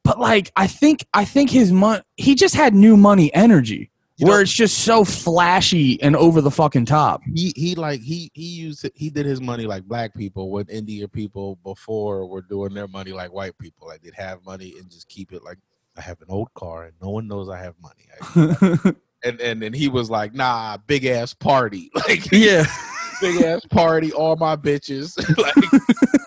But 0.03 0.19
like 0.19 0.51
I 0.55 0.67
think 0.67 1.05
I 1.13 1.25
think 1.25 1.49
his 1.49 1.71
money 1.71 2.01
he 2.17 2.35
just 2.35 2.55
had 2.55 2.73
new 2.73 2.95
money 2.97 3.33
energy 3.33 3.89
You 4.17 4.27
where 4.27 4.37
know- 4.37 4.41
it's 4.41 4.53
just 4.53 4.79
so 4.79 5.03
flashy 5.03 6.01
and 6.01 6.15
over 6.15 6.39
the 6.41 6.51
fucking 6.51 6.85
top. 6.85 7.21
he 7.33 7.53
he 7.55 7.75
like 7.75 8.01
he 8.01 8.31
he 8.33 8.45
used 8.45 8.89
he 8.95 9.09
did 9.09 9.25
his 9.25 9.41
money 9.41 9.65
like 9.65 9.83
black 9.83 10.13
people 10.15 10.49
when 10.49 10.65
Indian 10.67 11.09
people 11.09 11.57
before 11.63 12.25
were 12.25 12.41
doing 12.41 12.73
their 12.73 12.87
money 12.87 13.11
like 13.11 13.31
white 13.33 13.57
people 13.57 13.87
like 13.87 14.01
they'd 14.01 14.13
have 14.13 14.43
money 14.45 14.73
and 14.79 14.89
just 14.89 15.07
keep 15.09 15.31
it 15.33 15.43
like 15.43 15.57
I 15.97 16.01
have 16.01 16.21
an 16.21 16.27
old 16.29 16.53
car 16.53 16.85
and 16.85 16.93
no 17.01 17.09
one 17.09 17.27
knows 17.27 17.49
I 17.49 17.57
have 17.57 17.75
money 17.81 18.05
I- 18.11 18.93
and 19.25 19.39
and 19.41 19.63
and 19.63 19.75
he 19.75 19.87
was 19.89 20.09
like 20.09 20.33
nah 20.33 20.77
big 20.87 21.05
ass 21.05 21.33
party 21.33 21.91
like 22.07 22.29
yeah. 22.31 22.65
big 23.23 23.41
ass 23.41 23.65
party 23.65 24.11
all 24.11 24.35
my 24.35 24.55
bitches 24.55 25.17
like 25.37 25.55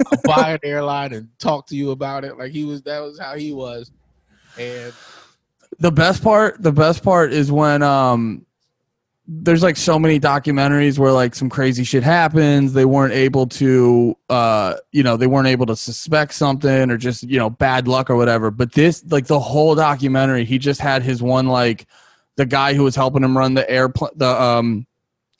I'll 0.06 0.36
buy 0.36 0.52
an 0.52 0.60
airline 0.62 1.12
and 1.12 1.28
talk 1.38 1.66
to 1.68 1.76
you 1.76 1.90
about 1.90 2.24
it 2.24 2.38
like 2.38 2.52
he 2.52 2.64
was 2.64 2.82
that 2.82 3.00
was 3.00 3.18
how 3.18 3.36
he 3.36 3.52
was 3.52 3.92
and 4.58 4.92
the 5.78 5.92
best 5.92 6.22
part 6.22 6.62
the 6.62 6.72
best 6.72 7.02
part 7.02 7.32
is 7.32 7.52
when 7.52 7.82
um 7.82 8.46
there's 9.28 9.62
like 9.62 9.76
so 9.76 9.98
many 9.98 10.20
documentaries 10.20 10.98
where 10.98 11.12
like 11.12 11.34
some 11.34 11.50
crazy 11.50 11.82
shit 11.82 12.04
happens. 12.04 12.72
They 12.72 12.84
weren't 12.84 13.12
able 13.12 13.46
to, 13.48 14.16
uh, 14.28 14.74
you 14.92 15.02
know, 15.02 15.16
they 15.16 15.26
weren't 15.26 15.48
able 15.48 15.66
to 15.66 15.74
suspect 15.74 16.32
something 16.32 16.90
or 16.90 16.96
just 16.96 17.24
you 17.24 17.38
know 17.38 17.50
bad 17.50 17.88
luck 17.88 18.08
or 18.08 18.14
whatever. 18.14 18.52
But 18.52 18.72
this, 18.72 19.04
like 19.10 19.26
the 19.26 19.40
whole 19.40 19.74
documentary, 19.74 20.44
he 20.44 20.58
just 20.58 20.80
had 20.80 21.02
his 21.02 21.22
one 21.22 21.48
like 21.48 21.86
the 22.36 22.46
guy 22.46 22.74
who 22.74 22.84
was 22.84 22.94
helping 22.94 23.24
him 23.24 23.36
run 23.36 23.54
the 23.54 23.68
airplane, 23.68 24.12
the 24.14 24.40
um, 24.40 24.86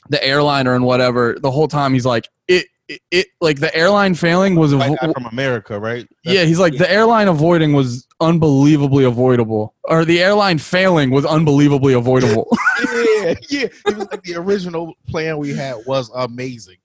the 0.09 0.23
airliner 0.25 0.75
and 0.75 0.85
whatever. 0.85 1.37
The 1.41 1.51
whole 1.51 1.69
time 1.69 1.93
he's 1.93 2.07
like 2.07 2.29
it. 2.49 2.67
It, 2.89 3.01
it 3.11 3.27
like 3.41 3.59
the 3.59 3.75
airline 3.75 4.15
failing 4.15 4.55
was 4.55 4.73
avo- 4.73 5.13
from 5.13 5.27
America, 5.27 5.77
right? 5.81 6.07
yeah 6.23 6.45
he's 6.45 6.61
like 6.61 6.79
the 6.79 6.89
airline 6.89 7.27
avoiding 7.27 7.73
was 7.73 8.07
unbelievably 8.21 9.03
avoidable 9.03 9.75
or 9.83 10.05
the 10.05 10.23
airline 10.23 10.59
failing 10.59 11.11
was 11.11 11.27
unbelievably 11.27 11.95
avoidable 11.95 12.47
yeah, 12.95 13.35
yeah. 13.49 13.67
It 13.87 13.97
was 13.97 14.09
like 14.11 14.23
the 14.23 14.37
original 14.37 14.95
plan 15.09 15.39
we 15.39 15.53
had 15.53 15.79
was 15.87 16.11
amazing. 16.15 16.77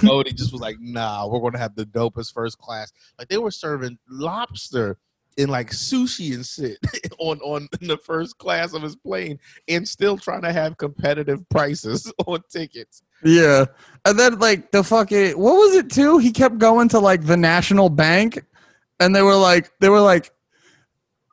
Cody 0.00 0.32
just 0.34 0.52
was 0.52 0.60
like, 0.60 0.76
nah, 0.80 1.26
we're 1.26 1.40
gonna 1.40 1.58
have 1.58 1.74
the 1.74 1.86
dopest 1.86 2.32
first 2.32 2.58
class. 2.58 2.92
Like 3.18 3.28
they 3.28 3.38
were 3.38 3.50
serving 3.50 3.98
lobster 4.08 4.98
and 5.38 5.50
like 5.50 5.70
sushi 5.70 6.34
and 6.34 6.46
shit 6.46 6.78
on 7.18 7.38
on 7.40 7.68
in 7.80 7.88
the 7.88 7.98
first 7.98 8.38
class 8.38 8.72
of 8.72 8.82
his 8.82 8.96
plane 8.96 9.38
and 9.68 9.86
still 9.86 10.16
trying 10.16 10.42
to 10.42 10.52
have 10.52 10.76
competitive 10.78 11.46
prices 11.48 12.12
on 12.26 12.40
tickets. 12.50 13.02
Yeah. 13.24 13.66
And 14.04 14.18
then 14.18 14.38
like 14.38 14.70
the 14.70 14.82
fucking 14.82 15.38
what 15.38 15.54
was 15.54 15.74
it 15.74 15.90
too? 15.90 16.18
He 16.18 16.32
kept 16.32 16.58
going 16.58 16.88
to 16.90 16.98
like 16.98 17.26
the 17.26 17.36
National 17.36 17.88
Bank 17.88 18.44
and 19.00 19.14
they 19.14 19.22
were 19.22 19.36
like 19.36 19.70
they 19.80 19.88
were 19.88 20.00
like 20.00 20.30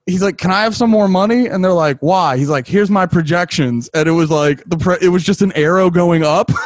he's 0.05 0.21
like, 0.21 0.37
"Can 0.37 0.51
I 0.51 0.63
have 0.63 0.75
some 0.75 0.89
more 0.89 1.07
money?" 1.07 1.47
And 1.47 1.63
they're 1.63 1.71
like, 1.73 1.97
"Why?" 1.99 2.37
He's 2.37 2.49
like, 2.49 2.67
"Here's 2.67 2.89
my 2.89 3.05
projections." 3.05 3.89
And 3.93 4.07
it 4.07 4.11
was 4.11 4.29
like 4.29 4.63
the 4.65 4.77
pre- 4.77 4.97
it 5.01 5.09
was 5.09 5.23
just 5.23 5.41
an 5.41 5.51
arrow 5.53 5.89
going 5.89 6.23
up. 6.23 6.51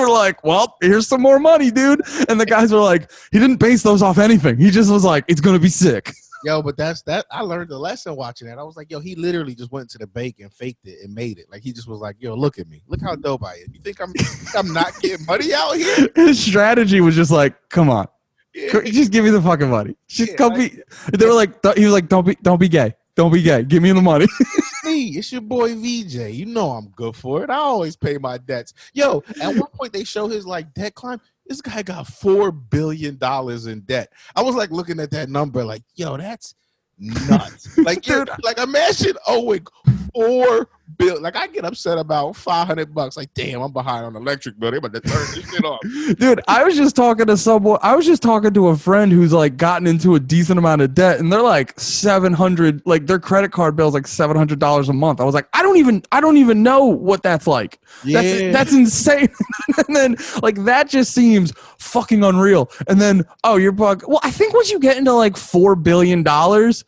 were 0.00 0.10
like, 0.10 0.42
"Well, 0.44 0.76
here's 0.80 1.06
some 1.06 1.20
more 1.20 1.38
money, 1.38 1.70
dude." 1.70 2.02
And 2.28 2.40
the 2.40 2.46
guys 2.46 2.72
were 2.72 2.80
like, 2.80 3.10
"He 3.32 3.38
didn't 3.38 3.56
base 3.56 3.82
those 3.82 4.02
off 4.02 4.18
anything. 4.18 4.58
He 4.58 4.70
just 4.70 4.90
was 4.90 5.04
like, 5.04 5.24
it's 5.28 5.40
going 5.40 5.56
to 5.56 5.62
be 5.62 5.68
sick." 5.68 6.12
Yo, 6.44 6.62
but 6.62 6.76
that's 6.76 7.02
that. 7.02 7.26
I 7.32 7.42
learned 7.42 7.68
the 7.68 7.78
lesson 7.78 8.14
watching 8.14 8.46
that. 8.46 8.58
I 8.58 8.62
was 8.62 8.76
like, 8.76 8.90
yo, 8.90 9.00
he 9.00 9.16
literally 9.16 9.54
just 9.54 9.72
went 9.72 9.90
to 9.90 9.98
the 9.98 10.06
bank 10.06 10.36
and 10.38 10.52
faked 10.52 10.86
it 10.86 10.98
and 11.02 11.12
made 11.12 11.38
it. 11.38 11.46
Like 11.50 11.62
he 11.62 11.72
just 11.72 11.88
was 11.88 11.98
like, 11.98 12.14
yo, 12.20 12.34
look 12.34 12.60
at 12.60 12.68
me, 12.68 12.82
look 12.86 13.00
how 13.02 13.16
dope 13.16 13.44
I 13.44 13.54
am. 13.54 13.72
You 13.72 13.80
think 13.80 14.00
I'm 14.00 14.12
I'm 14.56 14.72
not 14.72 14.98
getting 15.00 15.26
money 15.26 15.52
out 15.52 15.76
here? 15.76 16.08
His 16.14 16.42
strategy 16.42 17.00
was 17.00 17.16
just 17.16 17.30
like, 17.30 17.56
"Come 17.70 17.90
on. 17.90 18.06
Yeah. 18.54 18.80
just 18.82 19.12
give 19.12 19.24
me 19.24 19.30
the 19.30 19.42
fucking 19.42 19.70
money. 19.70 19.96
Just 20.08 20.32
Yeah, 20.32 20.36
come 20.36 20.54
be. 20.54 20.80
They 21.12 21.26
were 21.26 21.32
like, 21.32 21.52
he 21.76 21.84
was 21.84 21.92
like, 21.92 22.08
don't 22.08 22.26
be, 22.26 22.36
don't 22.42 22.58
be 22.58 22.68
gay, 22.68 22.94
don't 23.14 23.32
be 23.32 23.42
gay. 23.42 23.64
Give 23.64 23.82
me 23.82 23.92
the 23.92 24.02
money. 24.02 24.26
It's 25.02 25.32
your 25.32 25.40
boy 25.40 25.74
VJ. 25.74 26.30
You 26.30 26.46
know 26.46 26.70
I'm 26.70 26.88
good 26.90 27.16
for 27.16 27.42
it. 27.44 27.50
I 27.50 27.56
always 27.56 27.96
pay 27.96 28.18
my 28.18 28.38
debts. 28.38 28.74
Yo, 28.92 29.22
at 29.40 29.54
one 29.54 29.70
point 29.72 29.92
they 29.92 30.04
show 30.04 30.28
his 30.28 30.46
like 30.46 30.72
debt 30.74 30.94
climb. 30.94 31.20
This 31.46 31.60
guy 31.60 31.82
got 31.82 32.06
four 32.06 32.52
billion 32.52 33.16
dollars 33.16 33.66
in 33.66 33.80
debt. 33.80 34.12
I 34.36 34.42
was 34.42 34.54
like 34.54 34.70
looking 34.70 35.00
at 35.00 35.10
that 35.12 35.30
number, 35.30 35.64
like, 35.64 35.82
yo, 35.94 36.16
that's 36.16 36.54
nuts. 36.98 37.76
like, 37.78 38.02
Dude. 38.02 38.30
like 38.42 38.58
imagine 38.58 39.14
owing 39.26 39.66
four 40.14 40.68
bill. 40.96 41.20
Like, 41.20 41.36
I 41.36 41.46
get 41.46 41.64
upset 41.64 41.98
about 41.98 42.36
five 42.36 42.66
hundred 42.66 42.94
bucks. 42.94 43.16
Like, 43.16 43.32
damn, 43.34 43.60
I'm 43.60 43.72
behind 43.72 44.04
on 44.04 44.16
electric 44.16 44.58
bill. 44.58 44.70
They 44.70 44.78
about 44.78 44.94
to 44.94 45.00
turn 45.00 45.26
this 45.34 45.50
shit 45.50 45.64
off. 45.64 45.80
Dude, 46.18 46.40
I 46.48 46.64
was 46.64 46.76
just 46.76 46.96
talking 46.96 47.26
to 47.26 47.36
someone. 47.36 47.78
I 47.82 47.94
was 47.94 48.06
just 48.06 48.22
talking 48.22 48.52
to 48.54 48.68
a 48.68 48.76
friend 48.76 49.12
who's 49.12 49.32
like 49.32 49.56
gotten 49.56 49.86
into 49.86 50.14
a 50.14 50.20
decent 50.20 50.58
amount 50.58 50.82
of 50.82 50.94
debt, 50.94 51.20
and 51.20 51.32
they're 51.32 51.42
like 51.42 51.78
seven 51.78 52.32
hundred. 52.32 52.82
Like 52.86 53.06
their 53.06 53.18
credit 53.18 53.52
card 53.52 53.76
bill 53.76 53.88
is 53.88 53.94
like 53.94 54.06
seven 54.06 54.36
hundred 54.36 54.58
dollars 54.58 54.88
a 54.88 54.92
month. 54.92 55.20
I 55.20 55.24
was 55.24 55.34
like, 55.34 55.48
I 55.52 55.62
don't 55.62 55.76
even, 55.76 56.02
I 56.12 56.20
don't 56.20 56.36
even 56.36 56.62
know 56.62 56.84
what 56.84 57.22
that's 57.22 57.46
like. 57.46 57.80
That's 58.04 58.52
that's 58.52 58.72
insane. 58.72 59.28
and 59.86 59.96
then 59.96 60.16
like 60.42 60.64
that 60.64 60.88
just 60.88 61.12
seems 61.12 61.52
fucking 61.78 62.24
unreal. 62.24 62.70
And 62.88 63.00
then 63.00 63.24
oh, 63.44 63.56
you're 63.56 63.72
bug. 63.72 64.04
Well, 64.06 64.20
I 64.22 64.30
think 64.30 64.54
once 64.54 64.70
you 64.70 64.78
get 64.78 64.96
into 64.96 65.12
like 65.12 65.36
four 65.36 65.74
billion 65.76 66.22
dollars, 66.22 66.84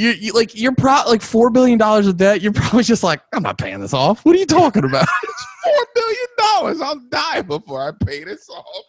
you, 0.00 0.10
you 0.10 0.32
like 0.32 0.54
you're 0.54 0.74
pro 0.74 1.02
like 1.06 1.22
four 1.22 1.50
billion 1.50 1.78
dollars 1.78 2.06
of 2.06 2.16
debt. 2.16 2.40
You're 2.40 2.52
probably 2.52 2.84
just 2.84 3.02
like, 3.02 3.20
I'm 3.32 3.42
not 3.42 3.58
paying 3.58 3.80
this 3.80 3.92
off. 3.92 4.24
What 4.24 4.34
are 4.34 4.38
you 4.38 4.46
talking 4.46 4.84
about? 4.84 5.06
four 5.64 5.86
billion 5.94 6.26
dollars. 6.38 6.80
I'll 6.80 7.00
die 7.10 7.42
before 7.42 7.86
I 7.86 7.92
pay 8.04 8.24
this 8.24 8.48
off. 8.48 8.84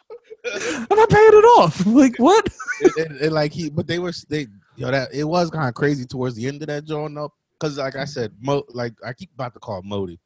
I'm 0.89 0.97
not 0.97 1.09
paying 1.09 1.29
it 1.33 1.45
off. 1.59 1.85
Like 1.85 2.15
what? 2.17 2.47
and, 2.97 3.05
and- 3.07 3.21
and, 3.21 3.31
like 3.33 3.51
he, 3.51 3.69
but 3.69 3.87
they 3.87 3.99
were 3.99 4.13
they, 4.29 4.47
yo, 4.75 4.89
that 4.89 5.13
it 5.13 5.25
was 5.25 5.49
kind 5.49 5.67
of 5.67 5.73
crazy 5.75 6.05
towards 6.05 6.35
the 6.35 6.47
end 6.47 6.61
of 6.63 6.67
that 6.67 6.85
drawing 6.87 7.17
up 7.17 7.33
because 7.59 7.77
like 7.77 7.95
I 7.95 8.05
said, 8.05 8.33
Mo, 8.39 8.63
like 8.69 8.93
I 9.05 9.13
keep 9.13 9.33
about 9.33 9.53
to 9.53 9.59
call 9.59 9.81
Modi. 9.83 10.19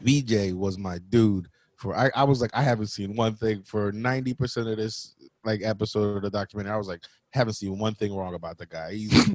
VJ 0.00 0.52
was 0.54 0.78
my 0.78 0.98
dude. 1.10 1.48
For 1.76 1.96
I, 1.96 2.10
I 2.16 2.24
was 2.24 2.40
like, 2.40 2.50
I 2.54 2.62
haven't 2.62 2.88
seen 2.88 3.14
one 3.14 3.34
thing 3.36 3.62
for 3.62 3.92
ninety 3.92 4.34
percent 4.34 4.68
of 4.68 4.76
this 4.78 5.14
like 5.44 5.60
episode 5.62 6.16
of 6.16 6.22
the 6.22 6.30
documentary. 6.30 6.72
I 6.72 6.76
was 6.76 6.88
like, 6.88 7.02
haven't 7.30 7.54
seen 7.54 7.78
one 7.78 7.94
thing 7.94 8.14
wrong 8.14 8.34
about 8.34 8.58
the 8.58 8.66
guy. 8.66 8.92
He's 8.92 9.34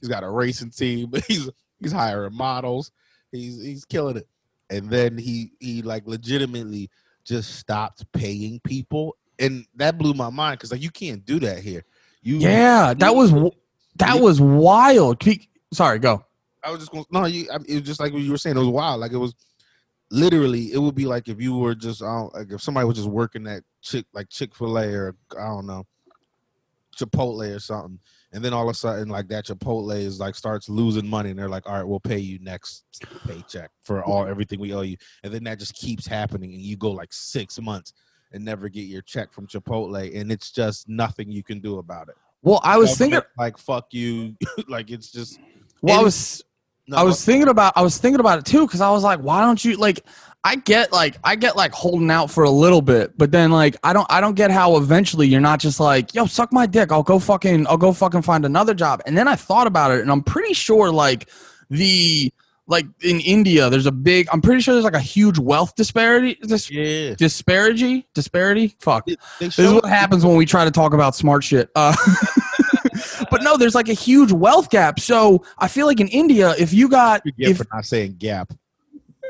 he's 0.00 0.08
got 0.08 0.24
a 0.24 0.30
racing 0.30 0.70
team. 0.70 1.08
But 1.10 1.24
he's 1.24 1.48
he's 1.80 1.92
hiring 1.92 2.34
models. 2.36 2.90
He's 3.32 3.62
he's 3.62 3.84
killing 3.84 4.16
it. 4.16 4.28
And 4.70 4.90
then 4.90 5.16
he 5.16 5.52
he 5.60 5.82
like 5.82 6.06
legitimately 6.06 6.90
just 7.24 7.56
stopped 7.56 8.10
paying 8.12 8.60
people, 8.60 9.16
and 9.38 9.66
that 9.76 9.98
blew 9.98 10.14
my 10.14 10.30
mind 10.30 10.58
because 10.58 10.72
like 10.72 10.82
you 10.82 10.90
can't 10.90 11.24
do 11.24 11.38
that 11.40 11.60
here. 11.60 11.84
You 12.22 12.38
Yeah, 12.38 12.94
that 12.94 13.14
was 13.14 13.32
that 13.96 14.20
was 14.20 14.40
wild. 14.40 15.22
Sorry, 15.72 15.98
go. 15.98 16.24
I 16.62 16.70
was 16.70 16.80
just 16.80 16.90
going. 16.90 17.04
No, 17.10 17.26
you. 17.26 17.48
I, 17.52 17.56
it 17.56 17.74
was 17.74 17.82
just 17.82 18.00
like 18.00 18.12
what 18.12 18.22
you 18.22 18.32
were 18.32 18.38
saying. 18.38 18.56
It 18.56 18.60
was 18.60 18.68
wild. 18.68 19.00
Like 19.00 19.12
it 19.12 19.18
was 19.18 19.34
literally. 20.10 20.72
It 20.72 20.78
would 20.78 20.94
be 20.94 21.06
like 21.06 21.28
if 21.28 21.40
you 21.40 21.56
were 21.56 21.74
just. 21.74 22.02
I 22.02 22.06
don't, 22.06 22.34
like 22.34 22.50
if 22.50 22.60
somebody 22.60 22.86
was 22.86 22.96
just 22.96 23.08
working 23.08 23.46
at 23.46 23.62
chick 23.82 24.06
like 24.12 24.28
Chick 24.28 24.54
Fil 24.54 24.76
A 24.78 24.88
or 24.88 25.16
I 25.38 25.46
don't 25.46 25.66
know, 25.66 25.86
Chipotle 26.96 27.54
or 27.54 27.60
something, 27.60 27.98
and 28.32 28.44
then 28.44 28.52
all 28.52 28.68
of 28.68 28.70
a 28.70 28.74
sudden 28.74 29.08
like 29.08 29.28
that 29.28 29.46
Chipotle 29.46 29.96
is 29.96 30.18
like 30.20 30.34
starts 30.34 30.68
losing 30.68 31.06
money, 31.06 31.30
and 31.30 31.38
they're 31.38 31.48
like, 31.48 31.66
all 31.66 31.74
right, 31.74 31.86
we'll 31.86 32.00
pay 32.00 32.18
you 32.18 32.38
next 32.40 32.84
paycheck 33.26 33.70
for 33.82 34.04
all 34.04 34.22
mm-hmm. 34.22 34.30
everything 34.30 34.60
we 34.60 34.74
owe 34.74 34.82
you, 34.82 34.96
and 35.22 35.32
then 35.32 35.44
that 35.44 35.58
just 35.58 35.74
keeps 35.74 36.06
happening, 36.06 36.52
and 36.52 36.62
you 36.62 36.76
go 36.76 36.90
like 36.90 37.12
six 37.12 37.60
months 37.60 37.92
and 38.32 38.44
never 38.44 38.68
get 38.68 38.82
your 38.82 39.02
check 39.02 39.32
from 39.32 39.46
Chipotle, 39.46 40.20
and 40.20 40.32
it's 40.32 40.50
just 40.50 40.88
nothing 40.88 41.30
you 41.30 41.42
can 41.42 41.60
do 41.60 41.78
about 41.78 42.08
it. 42.08 42.16
Well, 42.42 42.60
I 42.62 42.76
was 42.76 42.96
thinking. 42.96 43.20
Like 43.38 43.58
fuck 43.58 43.86
you, 43.92 44.36
like 44.68 44.90
it's 44.90 45.10
just. 45.10 45.40
Well, 45.82 46.00
I 46.00 46.02
was 46.02 46.42
No, 46.86 46.96
I 46.98 47.02
was 47.02 47.24
thinking 47.24 47.48
about 47.48 47.72
I 47.76 47.82
was 47.82 47.98
thinking 47.98 48.20
about 48.20 48.38
it 48.38 48.44
too 48.44 48.66
because 48.66 48.80
I 48.80 48.90
was 48.90 49.02
like, 49.02 49.18
why 49.20 49.40
don't 49.40 49.62
you 49.64 49.76
like? 49.76 50.04
I 50.46 50.54
get 50.54 50.92
like 50.92 51.16
I 51.24 51.34
get 51.34 51.56
like 51.56 51.72
holding 51.72 52.08
out 52.08 52.30
for 52.30 52.44
a 52.44 52.50
little 52.50 52.80
bit, 52.80 53.18
but 53.18 53.32
then 53.32 53.50
like 53.50 53.76
I 53.82 53.92
don't 53.92 54.06
I 54.08 54.20
don't 54.20 54.36
get 54.36 54.52
how 54.52 54.76
eventually 54.76 55.26
you're 55.26 55.40
not 55.40 55.58
just 55.58 55.80
like 55.80 56.14
yo 56.14 56.26
suck 56.26 56.52
my 56.52 56.66
dick 56.66 56.92
I'll 56.92 57.02
go 57.02 57.18
fucking 57.18 57.66
I'll 57.66 57.76
go 57.76 57.92
fucking 57.92 58.22
find 58.22 58.44
another 58.44 58.72
job 58.72 59.02
and 59.06 59.18
then 59.18 59.26
I 59.26 59.34
thought 59.34 59.66
about 59.66 59.90
it 59.90 60.02
and 60.02 60.10
I'm 60.10 60.22
pretty 60.22 60.54
sure 60.54 60.92
like 60.92 61.28
the 61.68 62.32
like 62.68 62.86
in 63.02 63.18
India 63.18 63.68
there's 63.70 63.86
a 63.86 63.92
big 63.92 64.28
I'm 64.32 64.40
pretty 64.40 64.60
sure 64.60 64.74
there's 64.74 64.84
like 64.84 64.94
a 64.94 65.00
huge 65.00 65.36
wealth 65.36 65.74
disparity 65.74 66.38
dis- 66.40 66.70
yeah. 66.70 67.14
disparity 67.16 68.06
disparity 68.14 68.76
fuck 68.78 69.04
They, 69.06 69.16
they 69.40 69.46
this 69.46 69.58
is 69.58 69.72
what 69.72 69.86
happens 69.86 70.24
when 70.24 70.36
we 70.36 70.46
try 70.46 70.64
to 70.64 70.70
talk 70.70 70.94
about 70.94 71.16
smart 71.16 71.42
shit. 71.42 71.70
Uh, 71.74 71.96
but 73.32 73.42
no, 73.42 73.56
there's 73.56 73.74
like 73.74 73.88
a 73.88 73.94
huge 73.94 74.30
wealth 74.30 74.70
gap. 74.70 75.00
So 75.00 75.44
I 75.58 75.66
feel 75.66 75.86
like 75.86 75.98
in 75.98 76.06
India, 76.08 76.54
if 76.56 76.72
you 76.72 76.88
got 76.88 77.22
if 77.24 77.56
for 77.56 77.66
not 77.72 77.84
saying 77.84 78.14
gap. 78.18 78.52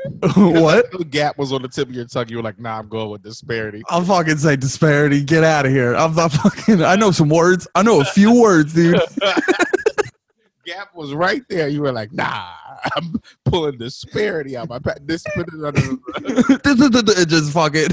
what 0.35 0.91
The 0.91 1.05
gap 1.09 1.37
was 1.37 1.51
on 1.51 1.61
the 1.61 1.67
tip 1.67 1.89
of 1.89 1.95
your 1.95 2.05
tongue. 2.05 2.29
You 2.29 2.37
were 2.37 2.43
like, 2.43 2.59
nah, 2.59 2.79
I'm 2.79 2.89
going 2.89 3.09
with 3.09 3.23
disparity. 3.23 3.83
I'll 3.89 4.03
fucking 4.03 4.37
say 4.37 4.55
disparity. 4.55 5.23
Get 5.23 5.43
out 5.43 5.65
of 5.65 5.71
here. 5.71 5.95
I'm 5.95 6.15
not 6.15 6.31
fucking. 6.31 6.83
I 6.83 6.95
know 6.95 7.11
some 7.11 7.29
words. 7.29 7.67
I 7.75 7.83
know 7.83 8.01
a 8.01 8.05
few 8.05 8.39
words, 8.41 8.73
dude. 8.73 8.99
gap 10.65 10.93
was 10.93 11.13
right 11.13 11.43
there. 11.49 11.67
You 11.67 11.81
were 11.81 11.91
like, 11.91 12.11
nah, 12.11 12.49
I'm 12.95 13.15
pulling 13.45 13.77
disparity 13.77 14.57
out 14.57 14.69
my 14.69 14.79
pack. 14.79 14.99
This 15.03 15.23
put 15.35 15.47
it 15.47 15.63
under 15.65 15.81
the- 15.81 17.15
it 17.17 17.29
just 17.29 17.53
fucking. 17.53 17.87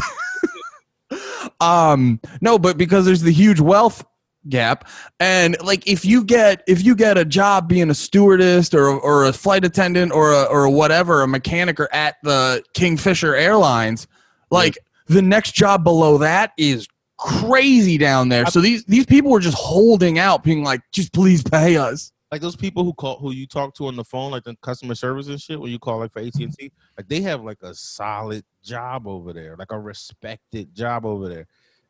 um 1.60 2.20
no, 2.40 2.58
but 2.58 2.76
because 2.76 3.04
there's 3.04 3.22
the 3.22 3.30
huge 3.32 3.60
wealth 3.60 4.04
gap. 4.48 4.88
And 5.20 5.56
like 5.62 5.86
if 5.86 6.04
you 6.04 6.24
get 6.24 6.62
if 6.66 6.84
you 6.84 6.94
get 6.94 7.18
a 7.18 7.24
job 7.24 7.68
being 7.68 7.90
a 7.90 7.94
stewardess 7.94 8.72
or 8.74 8.88
or 8.88 9.26
a 9.26 9.32
flight 9.32 9.64
attendant 9.64 10.12
or 10.12 10.32
a, 10.32 10.42
or 10.44 10.68
whatever 10.68 11.22
a 11.22 11.28
mechanic 11.28 11.80
or 11.80 11.92
at 11.94 12.16
the 12.22 12.62
Kingfisher 12.74 13.34
Airlines 13.34 14.06
like 14.50 14.78
the 15.06 15.22
next 15.22 15.52
job 15.52 15.84
below 15.84 16.18
that 16.18 16.52
is 16.56 16.86
crazy 17.18 17.98
down 17.98 18.28
there. 18.28 18.46
So 18.46 18.60
these 18.60 18.84
these 18.84 19.06
people 19.06 19.30
were 19.30 19.40
just 19.40 19.58
holding 19.58 20.18
out 20.18 20.42
being 20.42 20.62
like 20.64 20.80
just 20.92 21.12
please 21.12 21.42
pay 21.42 21.76
us. 21.76 22.12
Like 22.30 22.40
those 22.40 22.56
people 22.56 22.84
who 22.84 22.92
call 22.94 23.18
who 23.18 23.32
you 23.32 23.46
talk 23.46 23.74
to 23.76 23.86
on 23.86 23.96
the 23.96 24.04
phone, 24.04 24.32
like 24.32 24.44
the 24.44 24.56
customer 24.62 24.94
service 24.94 25.28
and 25.28 25.40
shit. 25.40 25.60
When 25.60 25.70
you 25.70 25.78
call 25.78 25.98
like 25.98 26.12
for 26.12 26.20
AT 26.20 26.34
and 26.34 26.52
T, 26.52 26.72
like 26.96 27.06
they 27.08 27.20
have 27.20 27.42
like 27.44 27.62
a 27.62 27.74
solid 27.74 28.44
job 28.62 29.06
over 29.06 29.32
there, 29.32 29.56
like 29.56 29.70
a 29.70 29.78
respected 29.78 30.74
job 30.74 31.06
over 31.06 31.28
there, 31.28 31.46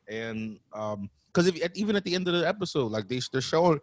and 0.08 0.58
um, 0.74 1.08
because 1.34 1.48
if 1.48 1.58
even 1.74 1.96
at 1.96 2.04
the 2.04 2.14
end 2.14 2.28
of 2.28 2.34
the 2.34 2.46
episode, 2.46 2.92
like 2.92 3.08
they 3.08 3.20
they're 3.32 3.40
showing 3.40 3.80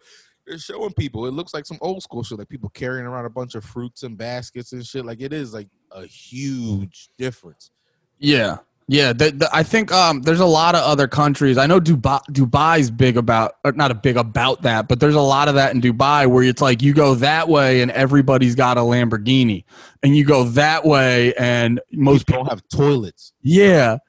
they're 0.48 0.58
showing 0.58 0.94
people. 0.94 1.26
It 1.28 1.32
looks 1.32 1.54
like 1.54 1.66
some 1.66 1.78
old 1.82 2.02
school 2.02 2.24
shit, 2.24 2.40
like 2.40 2.50
people 2.50 2.70
carrying 2.70 3.06
around 3.06 3.26
a 3.26 3.30
bunch 3.30 3.56
of 3.56 3.64
fruits 3.64 4.04
and 4.04 4.18
baskets 4.18 4.74
and 4.74 4.86
shit. 4.86 5.06
Like 5.06 5.22
it 5.22 5.34
is 5.34 5.54
like 5.54 5.68
a 5.92 6.06
huge 6.06 7.10
difference. 7.18 7.72
Yeah. 8.18 8.58
Yeah, 8.88 9.14
the, 9.14 9.32
the, 9.32 9.50
I 9.54 9.64
think 9.64 9.94
um, 9.94 10.22
there's 10.24 10.42
a 10.42 10.46
lot 10.46 10.76
of 10.76 10.82
other 10.82 11.08
countries. 11.08 11.58
I 11.58 11.66
know 11.66 11.80
Dubai, 11.80 12.20
Dubai's 12.30 12.92
big 12.92 13.16
about, 13.16 13.54
not 13.64 13.90
a 13.90 13.94
big 13.94 14.18
about 14.18 14.64
that, 14.64 14.90
but 14.90 15.00
there's 15.00 15.16
a 15.16 15.22
lot 15.22 15.48
of 15.48 15.56
that 15.56 15.74
in 15.74 15.80
Dubai 15.80 16.28
where 16.28 16.44
it's 16.44 16.62
like 16.62 16.82
you 16.82 16.94
go 16.94 17.16
that 17.16 17.48
way 17.48 17.82
and 17.82 17.90
everybody's 17.92 18.54
got 18.54 18.78
a 18.78 18.82
Lamborghini, 18.82 19.64
and 20.04 20.18
you 20.18 20.26
go 20.26 20.44
that 20.44 20.84
way 20.84 21.34
and 21.36 21.80
most 21.94 22.28
people 22.28 22.44
don't 22.44 22.50
have 22.50 22.68
toilets. 22.68 23.32
Yeah, 23.42 24.00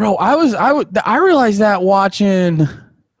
bro. 0.00 0.16
I 0.16 0.34
was 0.34 0.54
I 0.54 0.72
would 0.72 0.96
I 1.04 1.18
realized 1.18 1.60
that 1.60 1.82
watching. 1.82 2.66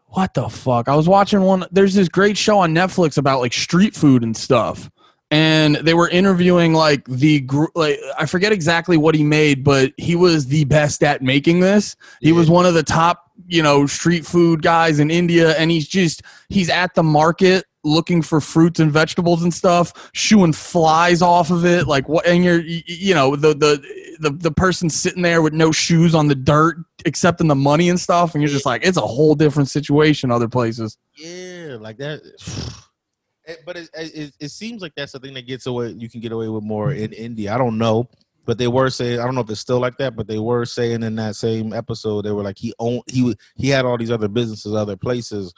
What 0.06 0.34
the 0.34 0.48
fuck? 0.48 0.88
I 0.88 0.96
was 0.96 1.08
watching 1.08 1.42
one. 1.42 1.64
There's 1.70 1.94
this 1.94 2.08
great 2.08 2.36
show 2.36 2.58
on 2.58 2.74
Netflix 2.74 3.16
about 3.16 3.40
like 3.40 3.52
street 3.52 3.94
food 3.94 4.24
and 4.24 4.36
stuff 4.36 4.90
and 5.30 5.76
they 5.76 5.94
were 5.94 6.08
interviewing 6.08 6.72
like 6.74 7.04
the 7.04 7.46
like 7.74 7.98
i 8.18 8.26
forget 8.26 8.52
exactly 8.52 8.96
what 8.96 9.14
he 9.14 9.22
made 9.22 9.62
but 9.62 9.92
he 9.96 10.16
was 10.16 10.46
the 10.46 10.64
best 10.64 11.02
at 11.02 11.22
making 11.22 11.60
this 11.60 11.96
he 12.20 12.32
was 12.32 12.50
one 12.50 12.66
of 12.66 12.74
the 12.74 12.82
top 12.82 13.30
you 13.46 13.62
know 13.62 13.86
street 13.86 14.26
food 14.26 14.62
guys 14.62 14.98
in 14.98 15.10
india 15.10 15.56
and 15.56 15.70
he's 15.70 15.86
just 15.86 16.22
he's 16.48 16.68
at 16.68 16.94
the 16.94 17.02
market 17.02 17.64
looking 17.84 18.22
for 18.22 18.40
fruits 18.40 18.78
and 18.80 18.92
vegetables 18.92 19.42
and 19.42 19.54
stuff 19.54 20.10
shooing 20.12 20.52
flies 20.52 21.22
off 21.22 21.50
of 21.50 21.64
it 21.64 21.86
like 21.86 22.08
what 22.08 22.26
and 22.26 22.44
you're 22.44 22.60
you 22.60 23.14
know 23.14 23.36
the 23.36 23.54
the 23.54 23.82
the, 24.20 24.30
the 24.30 24.50
person 24.50 24.90
sitting 24.90 25.22
there 25.22 25.40
with 25.40 25.54
no 25.54 25.72
shoes 25.72 26.14
on 26.14 26.28
the 26.28 26.34
dirt 26.34 26.76
accepting 27.06 27.48
the 27.48 27.54
money 27.54 27.88
and 27.88 27.98
stuff 27.98 28.34
and 28.34 28.42
you're 28.42 28.50
just 28.50 28.66
like 28.66 28.84
it's 28.84 28.98
a 28.98 29.00
whole 29.00 29.34
different 29.34 29.68
situation 29.68 30.30
other 30.30 30.48
places 30.48 30.98
yeah 31.16 31.76
like 31.80 31.96
that 31.96 32.20
eh, 33.46 33.54
but 33.64 33.76
it, 33.76 33.88
eh, 33.94 34.08
it, 34.14 34.32
it 34.40 34.50
seems 34.50 34.82
like 34.82 34.92
that's 34.96 35.12
the 35.12 35.18
thing 35.18 35.34
that 35.34 35.46
gets 35.46 35.66
away. 35.66 35.90
You 35.90 36.08
can 36.08 36.20
get 36.20 36.32
away 36.32 36.48
with 36.48 36.64
more 36.64 36.92
in 36.92 37.12
India. 37.12 37.54
I 37.54 37.58
don't 37.58 37.78
know, 37.78 38.08
but 38.44 38.58
they 38.58 38.68
were 38.68 38.90
saying 38.90 39.20
I 39.20 39.24
don't 39.24 39.34
know 39.34 39.40
if 39.40 39.50
it's 39.50 39.60
still 39.60 39.80
like 39.80 39.96
that, 39.98 40.16
but 40.16 40.26
they 40.26 40.38
were 40.38 40.64
saying 40.64 41.02
in 41.02 41.16
that 41.16 41.36
same 41.36 41.72
episode 41.72 42.22
they 42.22 42.32
were 42.32 42.42
like 42.42 42.58
he 42.58 42.74
owned 42.78 43.02
he 43.06 43.34
he 43.56 43.68
had 43.68 43.84
all 43.84 43.98
these 43.98 44.10
other 44.10 44.28
businesses, 44.28 44.74
other 44.74 44.96
places, 44.96 45.52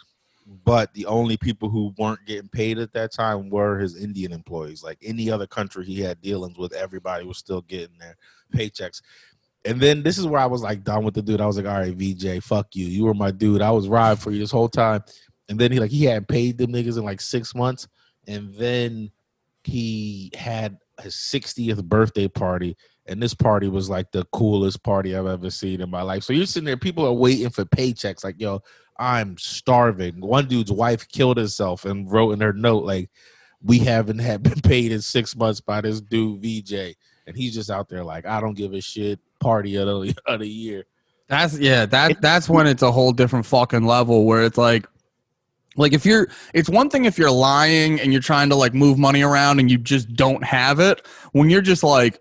but 0.65 0.93
the 0.95 1.07
only 1.07 1.37
people 1.37 1.69
who 1.69 1.95
weren't 1.99 2.25
getting 2.27 2.49
paid 2.49 2.79
at 2.79 2.93
that 2.93 3.13
time 3.13 3.49
were 3.51 3.79
his 3.79 3.97
Indian 3.97 4.33
employees. 4.33 4.83
Like 4.83 4.99
any 5.03 5.31
other 5.31 5.47
country 5.47 5.85
he 5.85 6.01
had 6.01 6.21
dealings 6.21 6.59
with, 6.59 6.73
everybody 6.73 7.25
was 7.25 7.39
still 7.39 7.63
getting 7.63 7.99
their 7.99 8.17
paychecks. 8.55 9.03
And 9.65 9.81
then 9.81 10.03
this 10.03 10.19
is 10.19 10.27
where 10.27 10.41
I 10.41 10.47
was 10.47 10.63
like 10.63 10.83
done 10.83 11.05
with 11.05 11.15
the 11.15 11.23
dude. 11.23 11.41
I 11.41 11.47
was 11.47 11.57
like, 11.57 11.67
all 11.67 11.81
right, 11.81 11.95
VJ, 11.95 12.43
fuck 12.43 12.75
you. 12.75 12.87
You 12.87 13.05
were 13.05 13.15
my 13.15 13.31
dude. 13.31 13.63
I 13.63 13.71
was 13.71 13.89
riding 13.89 14.19
for 14.19 14.33
you 14.33 14.41
this 14.41 14.51
whole 14.51 14.69
time. 14.69 15.05
And 15.49 15.59
then 15.59 15.71
he 15.73 15.81
like 15.81 15.91
he 15.91 16.05
hadn't 16.05 16.29
paid 16.29 16.59
them 16.59 16.73
niggas 16.73 16.99
in 16.99 17.05
like 17.05 17.21
six 17.21 17.55
months, 17.55 17.87
and 18.27 18.55
then 18.55 19.11
he 19.65 20.31
had 20.35 20.79
his 21.01 21.15
60th 21.15 21.85
birthday 21.85 22.29
party, 22.29 22.77
and 23.07 23.23
this 23.23 23.35
party 23.35 23.69
was 23.69 23.91
like 23.91 24.11
the 24.13 24.25
coolest 24.33 24.83
party 24.83 25.15
I've 25.17 25.27
ever 25.27 25.51
seen 25.51 25.81
in 25.81 25.91
my 25.91 26.03
life. 26.03 26.23
So 26.23 26.33
you're 26.33 26.47
sitting 26.47 26.65
there, 26.65 26.77
people 26.77 27.05
are 27.07 27.13
waiting 27.13 27.51
for 27.51 27.65
paychecks, 27.65 28.25
like 28.25 28.41
yo, 28.41 28.63
I'm 29.03 29.37
starving. 29.37 30.21
One 30.21 30.47
dude's 30.47 30.71
wife 30.71 31.09
killed 31.09 31.37
herself 31.37 31.85
and 31.85 32.09
wrote 32.09 32.31
in 32.31 32.41
her 32.41 32.53
note 32.53 32.85
like, 32.85 33.11
we 33.61 33.81
haven't 33.81 34.21
had 34.21 34.45
been 34.45 34.61
paid 34.61 34.93
in 34.93 35.03
six 35.03 35.35
months 35.35 35.61
by 35.61 35.81
this 35.81 36.01
dude 36.01 36.41
VJ, 36.41 36.95
and 37.27 37.37
he's 37.37 37.53
just 37.53 37.69
out 37.69 37.89
there 37.89 38.05
like, 38.05 38.27
I 38.27 38.41
don't 38.41 38.55
give 38.55 38.75
a 38.75 38.81
shit. 38.81 39.19
Party 39.41 39.75
of 39.75 39.87
the, 39.87 40.15
of 40.27 40.39
the 40.39 40.49
year. 40.49 40.85
That's 41.27 41.59
yeah. 41.59 41.85
That 41.85 42.21
that's 42.21 42.49
when 42.49 42.69
it's 42.69 42.83
a 42.83 42.93
whole 42.93 43.11
different 43.11 43.45
fucking 43.45 43.85
level 43.85 44.25
where 44.25 44.45
it's 44.45 44.59
like 44.59 44.87
like 45.77 45.93
if 45.93 46.07
you're 46.07 46.29
it's 46.55 46.69
one 46.69 46.89
thing 46.89 47.07
if 47.07 47.19
you're 47.19 47.31
lying 47.31 48.01
and 48.01 48.13
you're 48.13 48.23
trying 48.23 48.49
to 48.51 48.55
like 48.55 48.73
move 48.73 48.99
money 48.99 49.23
around 49.23 49.59
and 49.59 49.69
you 49.69 49.79
just 49.79 50.15
don't 50.15 50.45
have 50.45 50.79
it 50.79 51.05
when 51.33 51.51
you're 51.51 51.63
just 51.63 51.83
like 51.83 52.21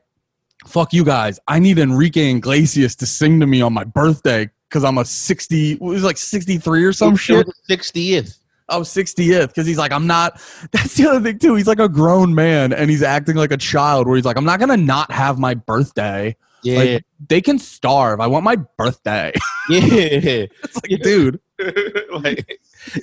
fuck 0.66 0.94
you 0.94 1.04
guys 1.04 1.40
i 1.48 1.60
need 1.60 1.78
enrique 1.78 2.32
iglesias 2.32 2.96
to 2.96 3.06
sing 3.06 3.40
to 3.40 3.48
me 3.48 3.62
on 3.62 3.74
my 3.74 3.84
birthday 3.84 4.50
because 4.72 4.84
i'm 4.84 4.98
a 4.98 5.06
60 5.06 5.74
it 5.74 5.82
was 5.82 6.04
like 6.04 6.18
63 6.18 6.84
or 6.84 6.94
some 6.94 7.16
shit 7.16 7.48
60th 7.70 8.38
oh 8.70 8.82
60th 8.82 9.48
because 9.48 9.68
he's 9.68 9.78
like 9.78 9.92
i'm 9.92 10.08
not 10.08 10.42
that's 10.72 10.96
the 10.96 11.08
other 11.08 11.20
thing 11.20 11.38
too 11.38 11.56
he's 11.56 11.68
like 11.68 11.80
a 11.80 11.90
grown 11.90 12.34
man 12.34 12.72
and 12.74 12.90
he's 12.90 13.04
acting 13.04 13.36
like 13.36 13.52
a 13.52 13.58
child 13.58 14.08
where 14.08 14.16
he's 14.16 14.26
like 14.26 14.38
i'm 14.38 14.46
not 14.46 14.60
gonna 14.60 14.78
not 14.78 15.12
have 15.12 15.38
my 15.38 15.54
birthday 15.54 16.36
yeah 16.64 16.78
like, 16.78 17.06
they 17.28 17.42
can 17.42 17.60
starve 17.60 18.20
i 18.20 18.28
want 18.28 18.44
my 18.44 18.56
birthday 18.78 19.32
yeah 19.70 19.80
it's 19.82 20.76
like 20.76 20.90
Yeah. 20.90 20.98
dude 21.04 21.40
like, 22.24 22.60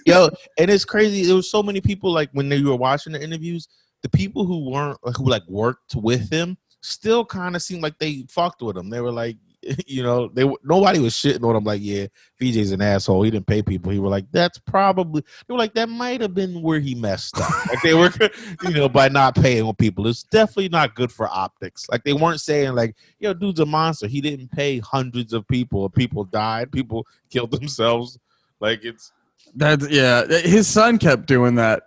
yo, 0.07 0.29
and 0.59 0.71
it's 0.71 0.85
crazy. 0.85 1.25
There 1.25 1.37
was 1.37 1.51
so 1.51 1.63
many 1.63 1.81
people 1.81 2.13
like 2.13 2.31
when 2.33 2.49
they 2.49 2.63
were 2.63 2.77
watching 2.77 3.13
the 3.13 3.23
interviews, 3.23 3.69
the 4.03 4.09
people 4.09 4.45
who 4.45 4.71
weren't 4.71 4.99
who 5.17 5.29
like 5.29 5.47
worked 5.49 5.95
with 5.95 6.31
him 6.31 6.57
still 6.81 7.25
kind 7.25 7.57
of 7.57 7.63
seemed 7.63 7.83
like 7.83 7.99
they 7.99 8.25
fucked 8.29 8.63
with 8.63 8.77
him. 8.77 8.91
They 8.91 9.01
were 9.01 9.13
like, 9.13 9.37
you 9.87 10.03
know, 10.03 10.29
they 10.29 10.49
nobody 10.63 10.99
was 10.99 11.15
shitting 11.15 11.43
on 11.45 11.57
him. 11.57 11.65
Like, 11.65 11.81
yeah, 11.83 12.07
VJ's 12.41 12.73
an 12.73 12.81
asshole. 12.81 13.23
He 13.23 13.31
didn't 13.31 13.47
pay 13.47 13.63
people. 13.63 13.91
He 13.93 13.99
were 13.99 14.09
like, 14.09 14.27
that's 14.31 14.59
probably. 14.59 15.23
They 15.47 15.53
were 15.53 15.59
like, 15.59 15.75
that 15.75 15.89
might 15.89 16.21
have 16.21 16.35
been 16.35 16.63
where 16.63 16.81
he 16.81 16.95
messed 16.95 17.41
up. 17.41 17.67
like 17.67 17.83
they 17.83 17.95
were, 17.95 18.11
you 18.63 18.71
know, 18.71 18.89
by 18.89 19.09
not 19.09 19.35
paying 19.35 19.65
on 19.65 19.75
people. 19.75 20.07
It's 20.07 20.23
definitely 20.23 20.69
not 20.69 20.95
good 20.95 21.11
for 21.11 21.29
optics. 21.29 21.89
Like 21.91 22.05
they 22.05 22.13
weren't 22.13 22.41
saying 22.41 22.75
like, 22.75 22.95
yo, 23.19 23.35
dude's 23.35 23.61
a 23.61 23.67
monster. 23.67 24.07
He 24.07 24.21
didn't 24.21 24.53
pay 24.53 24.79
hundreds 24.79 25.33
of 25.33 25.47
people. 25.49 25.89
People 25.91 26.25
died. 26.25 26.71
People 26.71 27.07
killed 27.31 27.51
themselves. 27.51 28.19
Like 28.61 28.85
it's 28.85 29.13
That's 29.55 29.89
yeah. 29.89 30.25
His 30.27 30.69
son 30.69 30.99
kept 30.99 31.27
doing 31.27 31.57
that. 31.57 31.83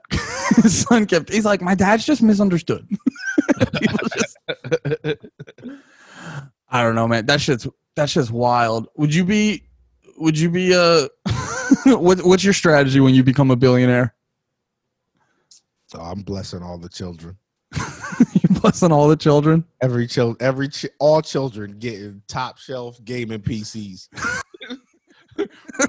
His 0.58 0.82
son 0.82 1.06
kept. 1.06 1.32
He's 1.32 1.46
like, 1.46 1.62
my 1.62 1.76
dad's 1.76 2.06
just 2.06 2.22
misunderstood. 2.22 2.88
Just- 3.82 4.38
I 6.72 6.84
don't 6.84 6.96
know, 6.96 7.08
man. 7.08 7.26
That 7.26 7.42
shit's 7.42 7.68
that's 7.96 8.14
just 8.14 8.32
wild. 8.32 8.88
Would 8.96 9.14
you 9.14 9.26
be? 9.26 9.64
Would 10.18 10.38
you 10.40 10.50
be 10.50 10.74
uh 10.74 11.08
what, 11.86 12.24
what's 12.24 12.44
your 12.44 12.54
strategy 12.54 13.00
when 13.00 13.14
you 13.14 13.24
become 13.24 13.52
a 13.52 13.56
billionaire? 13.56 14.16
So 15.88 16.00
I'm 16.00 16.22
blessing 16.22 16.64
all 16.64 16.78
the 16.78 16.90
children. 16.90 17.38
you 18.34 18.60
blessing 18.62 18.92
all 18.92 19.10
the 19.10 19.18
children. 19.18 19.66
Every 19.82 20.08
child, 20.08 20.38
every 20.42 20.70
chi- 20.70 20.90
all 21.00 21.22
children 21.22 21.80
getting 21.80 22.22
top 22.28 22.58
shelf 22.58 23.04
gaming 23.04 23.42
PCs. 23.42 24.08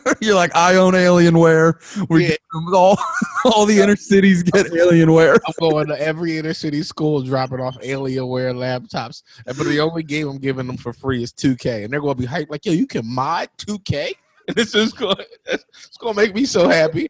You're 0.21 0.35
like, 0.35 0.55
I 0.57 0.77
own 0.77 0.95
Alienware. 0.95 1.75
We 2.09 2.29
Yeah. 2.29 2.37
all 2.75 2.99
all 3.45 3.67
the 3.67 3.81
inner 3.81 3.97
cities 3.97 4.43
get 4.43 4.67
Alienware. 4.67 5.39
I'm 5.47 5.53
going 5.59 5.89
to 5.89 6.01
every 6.01 6.39
inner 6.39 6.55
city 6.55 6.83
school 6.83 7.23
dropping 7.23 7.61
off 7.61 7.77
Alienware 7.81 8.55
laptops. 8.55 9.23
But 9.47 9.57
the 9.59 9.81
only 9.81 10.03
game 10.03 10.29
I'm 10.29 10.39
giving 10.39 10.67
them 10.67 10.77
for 10.77 10.93
free 10.93 11.23
is 11.23 11.33
2K, 11.33 11.85
and 11.85 11.93
they're 11.93 12.01
going 12.01 12.17
to 12.17 12.21
be 12.21 12.27
hyped 12.27 12.51
like, 12.51 12.65
"Yo, 12.67 12.73
you 12.73 12.87
can 12.87 13.07
mod 13.07 13.49
2K." 13.59 14.13
And 14.49 14.57
this 14.57 14.75
is 14.75 14.93
going, 14.93 15.15
it's 15.47 15.97
going 16.01 16.15
to 16.17 16.21
make 16.21 16.35
me 16.35 16.45
so 16.45 16.69
happy. 16.69 17.07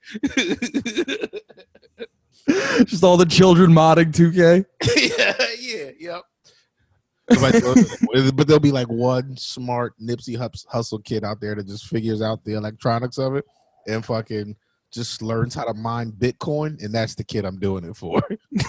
Just 2.84 3.02
all 3.02 3.16
the 3.16 3.24
children 3.26 3.70
modding 3.70 4.12
2K. 4.12 4.66
yeah, 5.18 5.46
yeah, 5.58 5.90
yep. 5.98 6.22
But 7.28 7.62
but 8.34 8.46
there'll 8.46 8.60
be 8.60 8.72
like 8.72 8.88
one 8.88 9.36
smart 9.36 9.94
Nipsey 10.00 10.36
Hus- 10.36 10.66
Hussle 10.72 11.04
kid 11.04 11.24
out 11.24 11.40
there 11.40 11.54
that 11.54 11.66
just 11.66 11.86
figures 11.86 12.20
out 12.20 12.44
the 12.44 12.54
electronics 12.54 13.18
of 13.18 13.36
it 13.36 13.44
and 13.86 14.04
fucking 14.04 14.56
just 14.92 15.22
learns 15.22 15.54
how 15.54 15.64
to 15.64 15.74
mine 15.74 16.12
Bitcoin, 16.12 16.82
and 16.82 16.94
that's 16.94 17.14
the 17.14 17.24
kid 17.24 17.44
I'm 17.44 17.58
doing 17.58 17.84
it 17.84 17.96
for. 17.96 18.22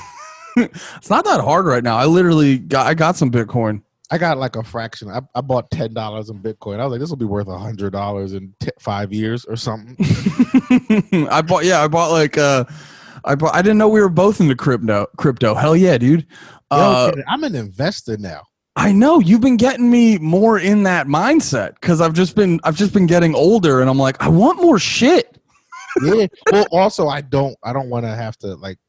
It's 0.56 1.10
not 1.10 1.26
that 1.26 1.42
hard 1.42 1.66
right 1.66 1.84
now. 1.84 1.98
I 1.98 2.06
literally 2.06 2.60
got 2.60 2.86
I 2.86 2.94
got 2.94 3.16
some 3.16 3.32
Bitcoin. 3.32 3.82
I 4.12 4.18
got 4.20 4.38
like 4.38 4.56
a 4.56 4.64
fraction. 4.64 5.10
I, 5.10 5.22
I 5.34 5.42
bought 5.42 5.72
ten 5.72 5.94
dollars 5.94 6.30
in 6.30 6.40
Bitcoin. 6.44 6.80
I 6.80 6.86
was 6.86 6.92
like, 6.92 7.00
this 7.00 7.10
will 7.10 7.18
be 7.18 7.26
worth 7.26 7.48
a 7.48 7.58
hundred 7.58 7.92
dollars 7.92 8.34
in 8.34 8.54
t- 8.60 8.70
five 8.80 9.12
years 9.12 9.46
or 9.46 9.56
something. 9.56 9.96
I 11.32 11.42
bought 11.42 11.66
yeah, 11.66 11.82
I 11.82 11.88
bought 11.88 12.12
like 12.12 12.38
uh 12.38 12.66
I 13.26 13.34
bought 13.36 13.56
I 13.56 13.64
didn't 13.64 13.80
know 13.80 13.88
we 13.88 14.02
were 14.02 14.10
both 14.10 14.40
into 14.40 14.56
crypto 14.56 15.08
crypto. 15.18 15.56
Hell 15.56 15.76
yeah, 15.76 15.98
dude. 15.98 16.28
Uh 16.74 17.12
Yo, 17.16 17.24
I'm 17.28 17.44
an 17.44 17.56
investor 17.56 18.18
now. 18.18 18.42
I 18.76 18.92
know 18.92 19.20
you've 19.20 19.42
been 19.42 19.58
getting 19.58 19.92
me 19.92 20.18
more 20.18 20.58
in 20.58 20.84
that 20.84 21.08
mindset 21.08 21.80
cuz 21.82 22.02
I've 22.02 22.14
just 22.14 22.36
been 22.36 22.60
I've 22.64 22.76
just 22.76 22.94
been 22.94 23.06
getting 23.06 23.36
older 23.36 23.82
and 23.82 23.90
I'm 23.90 24.00
like 24.00 24.22
I 24.22 24.30
want 24.30 24.62
more 24.62 24.80
shit. 24.80 25.30
Yeah. 26.02 26.26
well, 26.52 26.66
also, 26.72 27.08
I 27.08 27.22
don't. 27.22 27.56
I 27.62 27.72
don't 27.72 27.88
want 27.88 28.04
to 28.08 28.16
have 28.16 28.36
to 28.38 28.56
like 28.56 28.80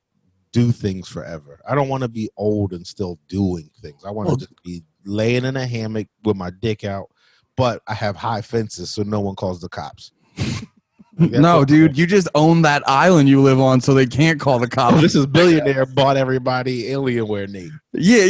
do 0.53 0.73
things 0.73 1.09
forever. 1.09 1.61
I 1.68 1.75
don't 1.75 1.88
want 1.88 2.03
to 2.03 2.09
be 2.09 2.31
old 2.37 2.73
and 2.73 2.87
still 2.87 3.18
doing 3.29 3.68
things. 3.83 4.05
I 4.07 4.11
want 4.11 4.31
to 4.31 4.37
just 4.37 4.62
be 4.62 4.83
laying 5.05 5.44
in 5.44 5.57
a 5.57 5.66
hammock 5.66 6.07
with 6.25 6.37
my 6.37 6.51
dick 6.62 6.85
out, 6.85 7.11
but 7.57 7.83
I 7.87 7.94
have 7.94 8.16
high 8.16 8.40
fences 8.40 8.90
so 8.90 9.03
no 9.03 9.20
one 9.20 9.35
calls 9.35 9.61
the 9.61 9.68
cops. 9.68 10.12
No, 11.16 11.64
dude, 11.64 11.96
you 11.96 12.07
just 12.07 12.29
own 12.35 12.62
that 12.62 12.83
island 12.88 13.29
you 13.29 13.40
live 13.40 13.61
on 13.61 13.81
so 13.81 13.94
they 13.94 14.07
can't 14.07 14.40
call 14.40 14.59
the 14.59 14.66
Oh, 14.66 14.68
cops. 14.68 15.00
this 15.00 15.14
is 15.14 15.27
billionaire 15.29 15.87
bought 15.87 16.16
everybody 16.16 16.85
Alienware 16.85 17.48
name. 17.48 17.81
Yeah. 17.92 18.24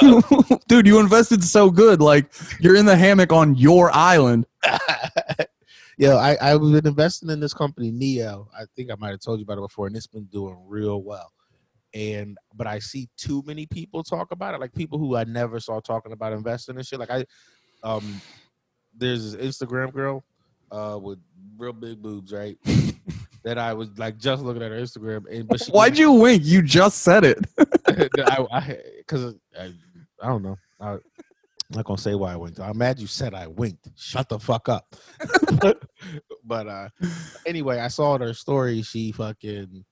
yeah. 0.00 0.56
dude, 0.68 0.86
you 0.86 1.00
invested 1.00 1.42
so 1.42 1.70
good 1.70 2.00
like 2.00 2.32
you're 2.60 2.76
in 2.76 2.86
the 2.86 2.96
hammock 2.96 3.32
on 3.32 3.54
your 3.56 3.90
island. 3.92 4.46
Yo, 5.98 6.16
I 6.16 6.36
I've 6.40 6.60
been 6.60 6.86
investing 6.86 7.30
in 7.30 7.38
this 7.40 7.54
company 7.54 7.92
NIO. 7.92 8.48
I 8.58 8.64
think 8.74 8.90
I 8.90 8.96
might 8.96 9.10
have 9.10 9.20
told 9.20 9.38
you 9.38 9.44
about 9.44 9.58
it 9.58 9.62
before, 9.62 9.86
and 9.86 9.96
it's 9.96 10.06
been 10.08 10.24
doing 10.24 10.56
real 10.66 11.02
well. 11.02 11.30
And 11.94 12.36
but 12.54 12.66
I 12.66 12.80
see 12.80 13.08
too 13.16 13.42
many 13.46 13.66
people 13.66 14.02
talk 14.02 14.32
about 14.32 14.54
it, 14.54 14.60
like 14.60 14.74
people 14.74 14.98
who 14.98 15.14
I 15.16 15.22
never 15.24 15.60
saw 15.60 15.78
talking 15.80 16.12
about 16.12 16.32
investing 16.32 16.76
and 16.76 16.84
shit. 16.84 16.98
Like 16.98 17.10
I, 17.10 17.24
um, 17.84 18.20
there's 18.96 19.32
this 19.32 19.56
Instagram 19.56 19.92
girl, 19.92 20.24
uh, 20.72 20.98
with 21.00 21.20
real 21.58 21.72
big 21.72 22.02
boobs, 22.02 22.32
right? 22.32 22.56
that 23.44 23.58
I 23.58 23.72
was 23.74 23.90
like 23.98 24.18
just 24.18 24.42
looking 24.42 24.62
at 24.62 24.70
her 24.70 24.80
Instagram, 24.80 25.24
and 25.30 25.46
but 25.46 25.62
she 25.62 25.70
Why'd 25.70 25.98
you 25.98 26.12
wink? 26.12 26.44
You 26.44 26.62
just 26.62 26.98
said 26.98 27.24
it. 27.24 27.38
I, 27.86 28.78
because 28.98 29.34
I, 29.58 29.72
I, 30.22 30.26
don't 30.28 30.42
know. 30.42 30.56
I, 30.80 30.92
am 30.92 31.00
not 31.70 31.84
gonna 31.84 31.98
say 31.98 32.14
why 32.14 32.32
I 32.32 32.36
winked. 32.36 32.58
I'm 32.58 32.78
mad 32.78 32.98
you 32.98 33.06
said 33.06 33.34
I 33.34 33.46
winked. 33.46 33.88
Shut 33.96 34.28
the 34.28 34.38
fuck 34.38 34.68
up. 34.68 34.96
but 36.44 36.66
uh 36.66 36.88
anyway, 37.46 37.78
I 37.78 37.88
saw 37.88 38.18
her 38.18 38.34
story. 38.34 38.82
She 38.82 39.12
fucking 39.12 39.84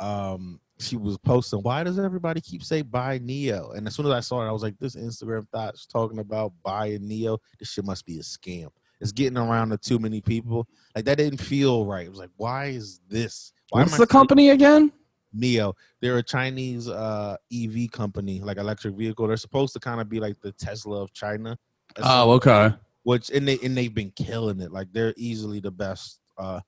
um 0.00 0.60
she 0.80 0.96
was 0.96 1.16
posting, 1.18 1.60
why 1.60 1.84
does 1.84 1.98
everybody 1.98 2.40
keep 2.40 2.62
say 2.62 2.82
buy 2.82 3.18
NIO? 3.18 3.76
And 3.76 3.86
as 3.86 3.94
soon 3.94 4.06
as 4.06 4.12
I 4.12 4.20
saw 4.20 4.42
it, 4.42 4.48
I 4.48 4.52
was 4.52 4.62
like, 4.62 4.78
this 4.78 4.96
Instagram 4.96 5.48
thoughts 5.50 5.86
talking 5.86 6.18
about 6.18 6.52
buying 6.64 7.08
NIO. 7.08 7.38
This 7.58 7.70
shit 7.70 7.84
must 7.84 8.04
be 8.04 8.18
a 8.18 8.22
scam. 8.22 8.68
It's 9.00 9.12
getting 9.12 9.38
around 9.38 9.70
to 9.70 9.78
too 9.78 9.98
many 9.98 10.20
people. 10.20 10.66
Like 10.94 11.04
that 11.06 11.18
didn't 11.18 11.40
feel 11.40 11.84
right. 11.84 12.06
It 12.06 12.10
was 12.10 12.18
like, 12.18 12.30
why 12.36 12.66
is 12.66 13.00
this? 13.08 13.52
Why 13.70 13.82
What's 13.82 13.96
the 13.96 14.06
company 14.06 14.50
again? 14.50 14.92
NIO. 15.36 15.74
They're 16.00 16.18
a 16.18 16.22
Chinese 16.22 16.88
uh, 16.88 17.36
EV 17.52 17.90
company, 17.90 18.40
like 18.40 18.56
electric 18.56 18.94
vehicle. 18.94 19.26
They're 19.26 19.36
supposed 19.36 19.72
to 19.74 19.80
kind 19.80 20.00
of 20.00 20.08
be 20.08 20.20
like 20.20 20.40
the 20.40 20.52
Tesla 20.52 21.02
of 21.02 21.12
China. 21.12 21.58
Oh, 22.02 22.32
okay. 22.32 22.72
Which 23.02 23.30
and 23.30 23.46
they 23.46 23.58
and 23.62 23.76
they've 23.76 23.94
been 23.94 24.12
killing 24.12 24.60
it. 24.60 24.72
Like 24.72 24.88
they're 24.92 25.14
easily 25.16 25.60
the 25.60 25.70
best 25.70 26.20
uh, 26.38 26.60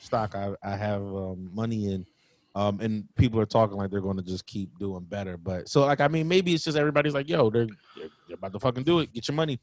stock 0.00 0.34
I, 0.34 0.54
I 0.62 0.76
have 0.76 1.02
um, 1.02 1.50
money 1.54 1.92
in. 1.92 2.06
Um, 2.54 2.80
and 2.80 3.04
people 3.14 3.38
are 3.40 3.46
talking 3.46 3.76
like 3.76 3.90
they're 3.90 4.00
going 4.00 4.16
to 4.16 4.22
just 4.22 4.46
keep 4.46 4.76
doing 4.78 5.04
better. 5.04 5.36
But 5.36 5.68
so 5.68 5.86
like 5.86 6.00
I 6.00 6.08
mean, 6.08 6.28
maybe 6.28 6.52
it's 6.54 6.64
just 6.64 6.76
everybody's 6.76 7.14
like, 7.14 7.28
yo, 7.28 7.50
they're 7.50 7.68
they're 7.96 8.34
about 8.34 8.52
to 8.52 8.58
fucking 8.58 8.84
do 8.84 8.98
it. 9.00 9.12
Get 9.12 9.28
your 9.28 9.34
money. 9.34 9.60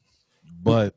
But 0.62 0.94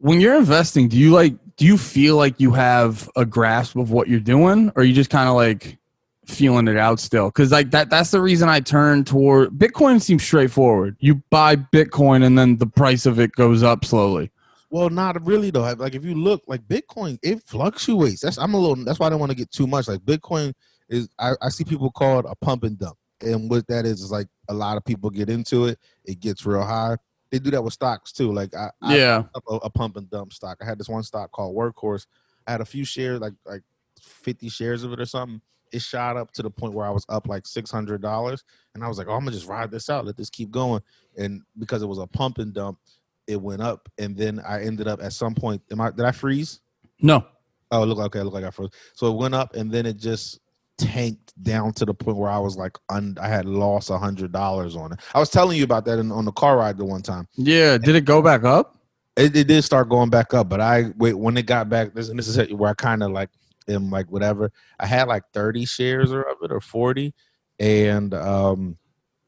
when 0.00 0.20
you're 0.20 0.36
investing, 0.36 0.88
do 0.88 0.96
you 0.96 1.10
like 1.12 1.34
do 1.56 1.66
you 1.66 1.76
feel 1.76 2.16
like 2.16 2.40
you 2.40 2.52
have 2.52 3.08
a 3.16 3.26
grasp 3.26 3.76
of 3.76 3.90
what 3.90 4.08
you're 4.08 4.18
doing, 4.18 4.72
or 4.74 4.82
you 4.82 4.94
just 4.94 5.10
kind 5.10 5.28
of 5.28 5.34
like 5.34 5.78
feeling 6.24 6.68
it 6.68 6.78
out 6.78 6.98
still? 6.98 7.26
Because 7.26 7.52
like 7.52 7.70
that 7.70 7.90
that's 7.90 8.10
the 8.10 8.20
reason 8.20 8.48
i 8.48 8.60
turn 8.60 9.04
toward 9.04 9.50
bitcoin 9.50 10.00
seems 10.00 10.22
straightforward. 10.22 10.96
You 11.00 11.16
buy 11.30 11.56
bitcoin 11.56 12.24
and 12.24 12.38
then 12.38 12.56
the 12.56 12.66
price 12.66 13.04
of 13.06 13.20
it 13.20 13.32
goes 13.32 13.62
up 13.62 13.84
slowly. 13.84 14.30
Well 14.70 14.88
not 14.88 15.24
really 15.24 15.50
though. 15.50 15.70
Like 15.74 15.94
if 15.94 16.04
you 16.04 16.14
look 16.14 16.42
like 16.46 16.62
bitcoin 16.62 17.18
it 17.22 17.42
fluctuates. 17.46 18.22
That's 18.22 18.38
i'm 18.38 18.54
a 18.54 18.58
little 18.58 18.82
that's 18.84 18.98
why 18.98 19.06
i 19.06 19.10
don't 19.10 19.20
want 19.20 19.30
to 19.30 19.36
get 19.36 19.50
too 19.52 19.66
much. 19.66 19.86
Like 19.86 20.00
bitcoin 20.00 20.54
is 20.88 21.10
I, 21.18 21.32
I 21.42 21.50
see 21.50 21.64
people 21.64 21.90
call 21.90 22.20
it 22.20 22.26
a 22.28 22.34
pump 22.36 22.64
and 22.64 22.78
dump. 22.78 22.96
And 23.20 23.50
what 23.50 23.66
that 23.66 23.84
is 23.84 24.00
is 24.00 24.10
like 24.10 24.28
a 24.48 24.54
lot 24.54 24.78
of 24.78 24.84
people 24.86 25.10
get 25.10 25.28
into 25.28 25.66
it. 25.66 25.78
It 26.06 26.20
gets 26.20 26.46
real 26.46 26.62
high 26.62 26.96
they 27.30 27.38
do 27.38 27.50
that 27.50 27.62
with 27.62 27.72
stocks 27.72 28.12
too 28.12 28.32
like 28.32 28.54
i 28.54 28.70
yeah 28.94 29.22
a 29.62 29.70
pump 29.70 29.96
and 29.96 30.10
dump 30.10 30.32
stock 30.32 30.58
i 30.60 30.64
had 30.64 30.78
this 30.78 30.88
one 30.88 31.02
stock 31.02 31.30
called 31.32 31.56
workhorse 31.56 32.06
i 32.46 32.52
had 32.52 32.60
a 32.60 32.64
few 32.64 32.84
shares 32.84 33.20
like 33.20 33.34
like 33.46 33.62
50 34.00 34.48
shares 34.48 34.82
of 34.82 34.92
it 34.92 35.00
or 35.00 35.06
something 35.06 35.40
it 35.72 35.82
shot 35.82 36.16
up 36.16 36.32
to 36.32 36.42
the 36.42 36.50
point 36.50 36.74
where 36.74 36.86
I 36.86 36.90
was 36.90 37.06
up 37.08 37.28
like 37.28 37.46
six 37.46 37.70
hundred 37.70 38.02
dollars, 38.02 38.44
and 38.74 38.84
I 38.84 38.88
was 38.88 38.98
like, 38.98 39.06
"Oh, 39.08 39.12
I'm 39.12 39.20
gonna 39.20 39.32
just 39.32 39.46
ride 39.46 39.70
this 39.70 39.88
out, 39.88 40.04
let 40.04 40.16
this 40.16 40.30
keep 40.30 40.50
going." 40.50 40.82
And 41.16 41.42
because 41.58 41.82
it 41.82 41.86
was 41.86 41.98
a 41.98 42.06
pump 42.06 42.38
and 42.38 42.52
dump, 42.52 42.78
it 43.26 43.40
went 43.40 43.62
up, 43.62 43.88
and 43.98 44.16
then 44.16 44.40
I 44.46 44.62
ended 44.62 44.88
up 44.88 45.02
at 45.02 45.12
some 45.12 45.34
point. 45.34 45.62
Am 45.70 45.80
I? 45.80 45.90
Did 45.90 46.04
I 46.04 46.12
freeze? 46.12 46.60
No. 47.00 47.24
Oh, 47.70 47.84
look 47.84 47.98
okay. 47.98 48.18
I 48.18 48.22
look 48.22 48.34
like 48.34 48.44
I 48.44 48.50
froze. 48.50 48.70
So 48.94 49.12
it 49.12 49.16
went 49.16 49.34
up, 49.34 49.54
and 49.54 49.70
then 49.70 49.86
it 49.86 49.96
just 49.96 50.40
tanked 50.80 51.32
down 51.42 51.72
to 51.74 51.84
the 51.84 51.94
point 51.94 52.16
where 52.16 52.30
I 52.30 52.38
was 52.38 52.56
like, 52.56 52.76
un- 52.88 53.18
I 53.20 53.28
had 53.28 53.46
lost 53.46 53.90
a 53.90 53.98
hundred 53.98 54.32
dollars 54.32 54.76
on 54.76 54.92
it. 54.92 55.00
I 55.14 55.20
was 55.20 55.30
telling 55.30 55.58
you 55.58 55.64
about 55.64 55.84
that 55.86 55.98
in, 55.98 56.10
on 56.12 56.24
the 56.24 56.32
car 56.32 56.56
ride 56.56 56.78
the 56.78 56.84
one 56.84 57.02
time. 57.02 57.28
Yeah. 57.36 57.78
Did 57.78 57.96
it 57.96 58.04
go 58.04 58.22
back 58.22 58.44
up? 58.44 58.76
It, 59.16 59.36
it 59.36 59.48
did 59.48 59.62
start 59.64 59.88
going 59.88 60.10
back 60.10 60.34
up, 60.34 60.48
but 60.48 60.60
I 60.60 60.92
wait 60.96 61.14
when 61.14 61.36
it 61.36 61.46
got 61.46 61.68
back. 61.68 61.94
This 61.94 62.08
and 62.08 62.18
this 62.18 62.28
is 62.28 62.52
where 62.52 62.70
I 62.70 62.74
kind 62.74 63.02
of 63.02 63.10
like 63.10 63.30
them 63.66 63.90
like 63.90 64.10
whatever. 64.10 64.52
I 64.78 64.86
had 64.86 65.08
like 65.08 65.24
30 65.34 65.64
shares 65.64 66.12
or 66.12 66.22
of 66.22 66.38
it 66.42 66.52
or 66.52 66.60
40. 66.60 67.12
And 67.58 68.14
um 68.14 68.76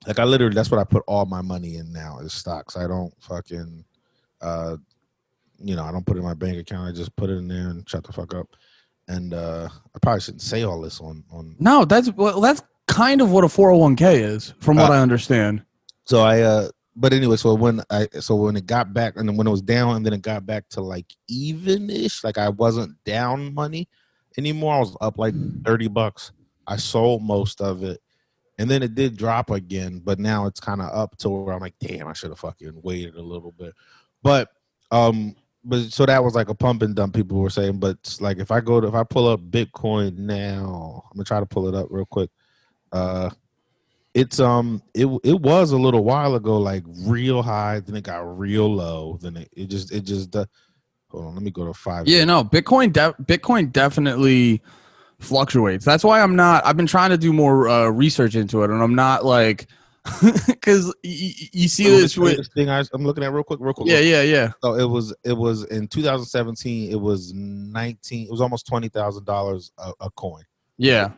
like 0.06 0.18
I 0.18 0.24
literally 0.24 0.54
that's 0.54 0.70
what 0.70 0.80
I 0.80 0.84
put 0.84 1.04
all 1.06 1.26
my 1.26 1.42
money 1.42 1.76
in 1.76 1.92
now 1.92 2.18
is 2.20 2.32
stocks. 2.32 2.76
I 2.76 2.86
don't 2.86 3.12
fucking 3.20 3.84
uh 4.40 4.76
you 5.58 5.76
know, 5.76 5.84
I 5.84 5.92
don't 5.92 6.04
put 6.04 6.16
it 6.16 6.20
in 6.20 6.24
my 6.24 6.34
bank 6.34 6.58
account. 6.58 6.88
I 6.88 6.92
just 6.92 7.14
put 7.14 7.30
it 7.30 7.34
in 7.34 7.46
there 7.46 7.68
and 7.68 7.88
shut 7.88 8.04
the 8.04 8.12
fuck 8.12 8.34
up. 8.34 8.48
And 9.08 9.34
uh 9.34 9.68
I 9.94 9.98
probably 10.00 10.20
shouldn't 10.20 10.42
say 10.42 10.62
all 10.62 10.80
this 10.80 11.00
on 11.00 11.24
on 11.30 11.56
No, 11.58 11.84
that's 11.84 12.10
well 12.12 12.40
that's 12.40 12.62
kind 12.86 13.20
of 13.20 13.30
what 13.30 13.44
a 13.44 13.48
401k 13.48 14.20
is 14.20 14.54
from 14.60 14.76
what 14.76 14.90
uh, 14.90 14.94
I 14.94 14.98
understand. 15.00 15.64
So 16.04 16.22
I 16.22 16.40
uh 16.40 16.68
but 16.94 17.12
anyway, 17.12 17.36
so 17.36 17.54
when 17.54 17.82
I 17.90 18.08
so 18.20 18.36
when 18.36 18.56
it 18.56 18.66
got 18.66 18.92
back 18.92 19.14
and 19.16 19.28
then 19.28 19.36
when 19.36 19.46
it 19.46 19.50
was 19.50 19.62
down 19.62 19.96
and 19.96 20.04
then 20.04 20.12
it 20.12 20.22
got 20.22 20.44
back 20.44 20.68
to 20.70 20.82
like 20.82 21.06
even-ish, 21.28 22.22
like 22.22 22.36
I 22.36 22.50
wasn't 22.50 23.02
down 23.04 23.54
money, 23.54 23.88
anymore. 24.38 24.74
I 24.74 24.78
was 24.78 24.96
up 25.00 25.18
like 25.18 25.34
30 25.64 25.88
bucks. 25.88 26.32
I 26.66 26.76
sold 26.76 27.22
most 27.22 27.60
of 27.60 27.82
it. 27.82 28.00
And 28.58 28.70
then 28.70 28.82
it 28.82 28.94
did 28.94 29.16
drop 29.16 29.50
again, 29.50 30.00
but 30.04 30.18
now 30.18 30.46
it's 30.46 30.60
kind 30.60 30.80
of 30.80 30.90
up 30.92 31.16
to 31.18 31.30
where 31.30 31.54
I'm 31.54 31.60
like, 31.60 31.74
damn, 31.80 32.06
I 32.06 32.12
should 32.12 32.30
have 32.30 32.38
fucking 32.38 32.80
waited 32.82 33.16
a 33.16 33.22
little 33.22 33.52
bit. 33.52 33.74
But 34.22 34.50
um 34.90 35.34
but 35.64 35.92
so 35.92 36.06
that 36.06 36.22
was 36.22 36.34
like 36.34 36.48
a 36.48 36.54
pump 36.54 36.82
and 36.82 36.94
dump 36.94 37.14
people 37.14 37.38
were 37.38 37.50
saying, 37.50 37.78
but 37.78 38.16
like 38.20 38.38
if 38.38 38.50
I 38.50 38.60
go 38.60 38.80
to 38.80 38.88
if 38.88 38.94
I 38.94 39.04
pull 39.04 39.28
up 39.28 39.40
Bitcoin 39.40 40.18
now, 40.18 41.04
I'm 41.10 41.16
gonna 41.16 41.24
try 41.24 41.40
to 41.40 41.46
pull 41.46 41.68
it 41.68 41.74
up 41.74 41.88
real 41.90 42.06
quick. 42.06 42.30
Uh 42.92 43.30
it's 44.14 44.40
um 44.40 44.82
it 44.94 45.06
it 45.24 45.40
was 45.40 45.72
a 45.72 45.78
little 45.78 46.04
while 46.04 46.34
ago 46.34 46.58
like 46.58 46.84
real 47.04 47.42
high, 47.42 47.80
then 47.80 47.96
it 47.96 48.04
got 48.04 48.38
real 48.38 48.72
low, 48.72 49.18
then 49.22 49.36
it, 49.36 49.48
it 49.56 49.66
just 49.66 49.92
it 49.92 50.02
just 50.02 50.34
uh, 50.36 50.44
Hold 51.12 51.26
on, 51.26 51.34
let 51.34 51.42
me 51.42 51.50
go 51.50 51.66
to 51.66 51.74
five. 51.74 52.08
Yeah, 52.08 52.24
no, 52.24 52.42
Bitcoin. 52.42 52.90
De- 52.90 53.14
Bitcoin 53.22 53.70
definitely 53.70 54.62
fluctuates. 55.20 55.84
That's 55.84 56.02
why 56.02 56.22
I'm 56.22 56.34
not. 56.34 56.64
I've 56.66 56.76
been 56.76 56.86
trying 56.86 57.10
to 57.10 57.18
do 57.18 57.34
more 57.34 57.68
uh, 57.68 57.88
research 57.88 58.34
into 58.34 58.62
it, 58.62 58.70
and 58.70 58.82
I'm 58.82 58.94
not 58.94 59.24
like 59.24 59.66
because 60.46 60.86
y- 60.86 60.92
y- 61.04 61.48
you 61.52 61.68
see 61.68 61.84
this 61.84 62.16
with 62.16 62.52
thing 62.54 62.68
I, 62.68 62.80
am 62.92 63.04
looking 63.04 63.22
at 63.22 63.32
real 63.32 63.44
quick, 63.44 63.60
real 63.60 63.72
quick. 63.72 63.88
Yeah, 63.88 64.00
yeah, 64.00 64.22
yeah. 64.22 64.52
So 64.62 64.74
it 64.74 64.88
was 64.88 65.14
it 65.24 65.36
was 65.36 65.64
in 65.64 65.86
2017. 65.88 66.90
It 66.90 67.00
was 67.00 67.32
19. 67.32 68.26
It 68.26 68.30
was 68.30 68.40
almost 68.40 68.66
twenty 68.66 68.88
thousand 68.88 69.24
dollars 69.24 69.72
a 69.78 70.10
coin. 70.10 70.42
Yeah 70.76 71.12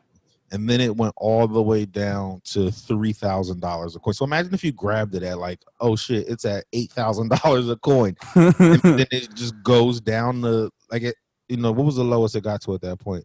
and 0.55 0.71
then 0.71 0.81
it 0.81 0.97
went 0.97 1.13
all 1.17 1.49
the 1.49 1.61
way 1.61 1.85
down 1.85 2.41
to 2.45 2.71
three 2.71 3.13
thousand 3.13 3.61
dollars 3.61 3.97
a 3.97 3.99
coin. 3.99 4.15
So 4.15 4.25
imagine 4.25 4.55
if 4.55 4.63
you 4.63 4.71
grabbed 4.71 5.17
it 5.17 5.25
at 5.25 5.39
like, 5.39 5.59
oh 5.81 5.97
shit, 5.97 6.29
it's 6.29 6.45
at 6.45 6.65
eight 6.73 6.93
thousand 6.93 7.31
dollars 7.31 7.69
a 7.69 7.77
coin, 7.77 8.15
and 8.35 8.81
then 8.81 9.07
it 9.11 9.35
just 9.35 9.61
goes 9.65 10.01
down 10.01 10.41
the 10.41 10.71
like 10.93 11.03
it. 11.03 11.17
You 11.49 11.57
know, 11.57 11.73
what 11.73 11.85
was 11.85 11.97
the 11.97 12.05
lowest 12.05 12.37
it 12.37 12.45
got 12.45 12.63
to 12.63 12.75
at 12.75 12.81
that 12.83 13.01
point? 13.01 13.25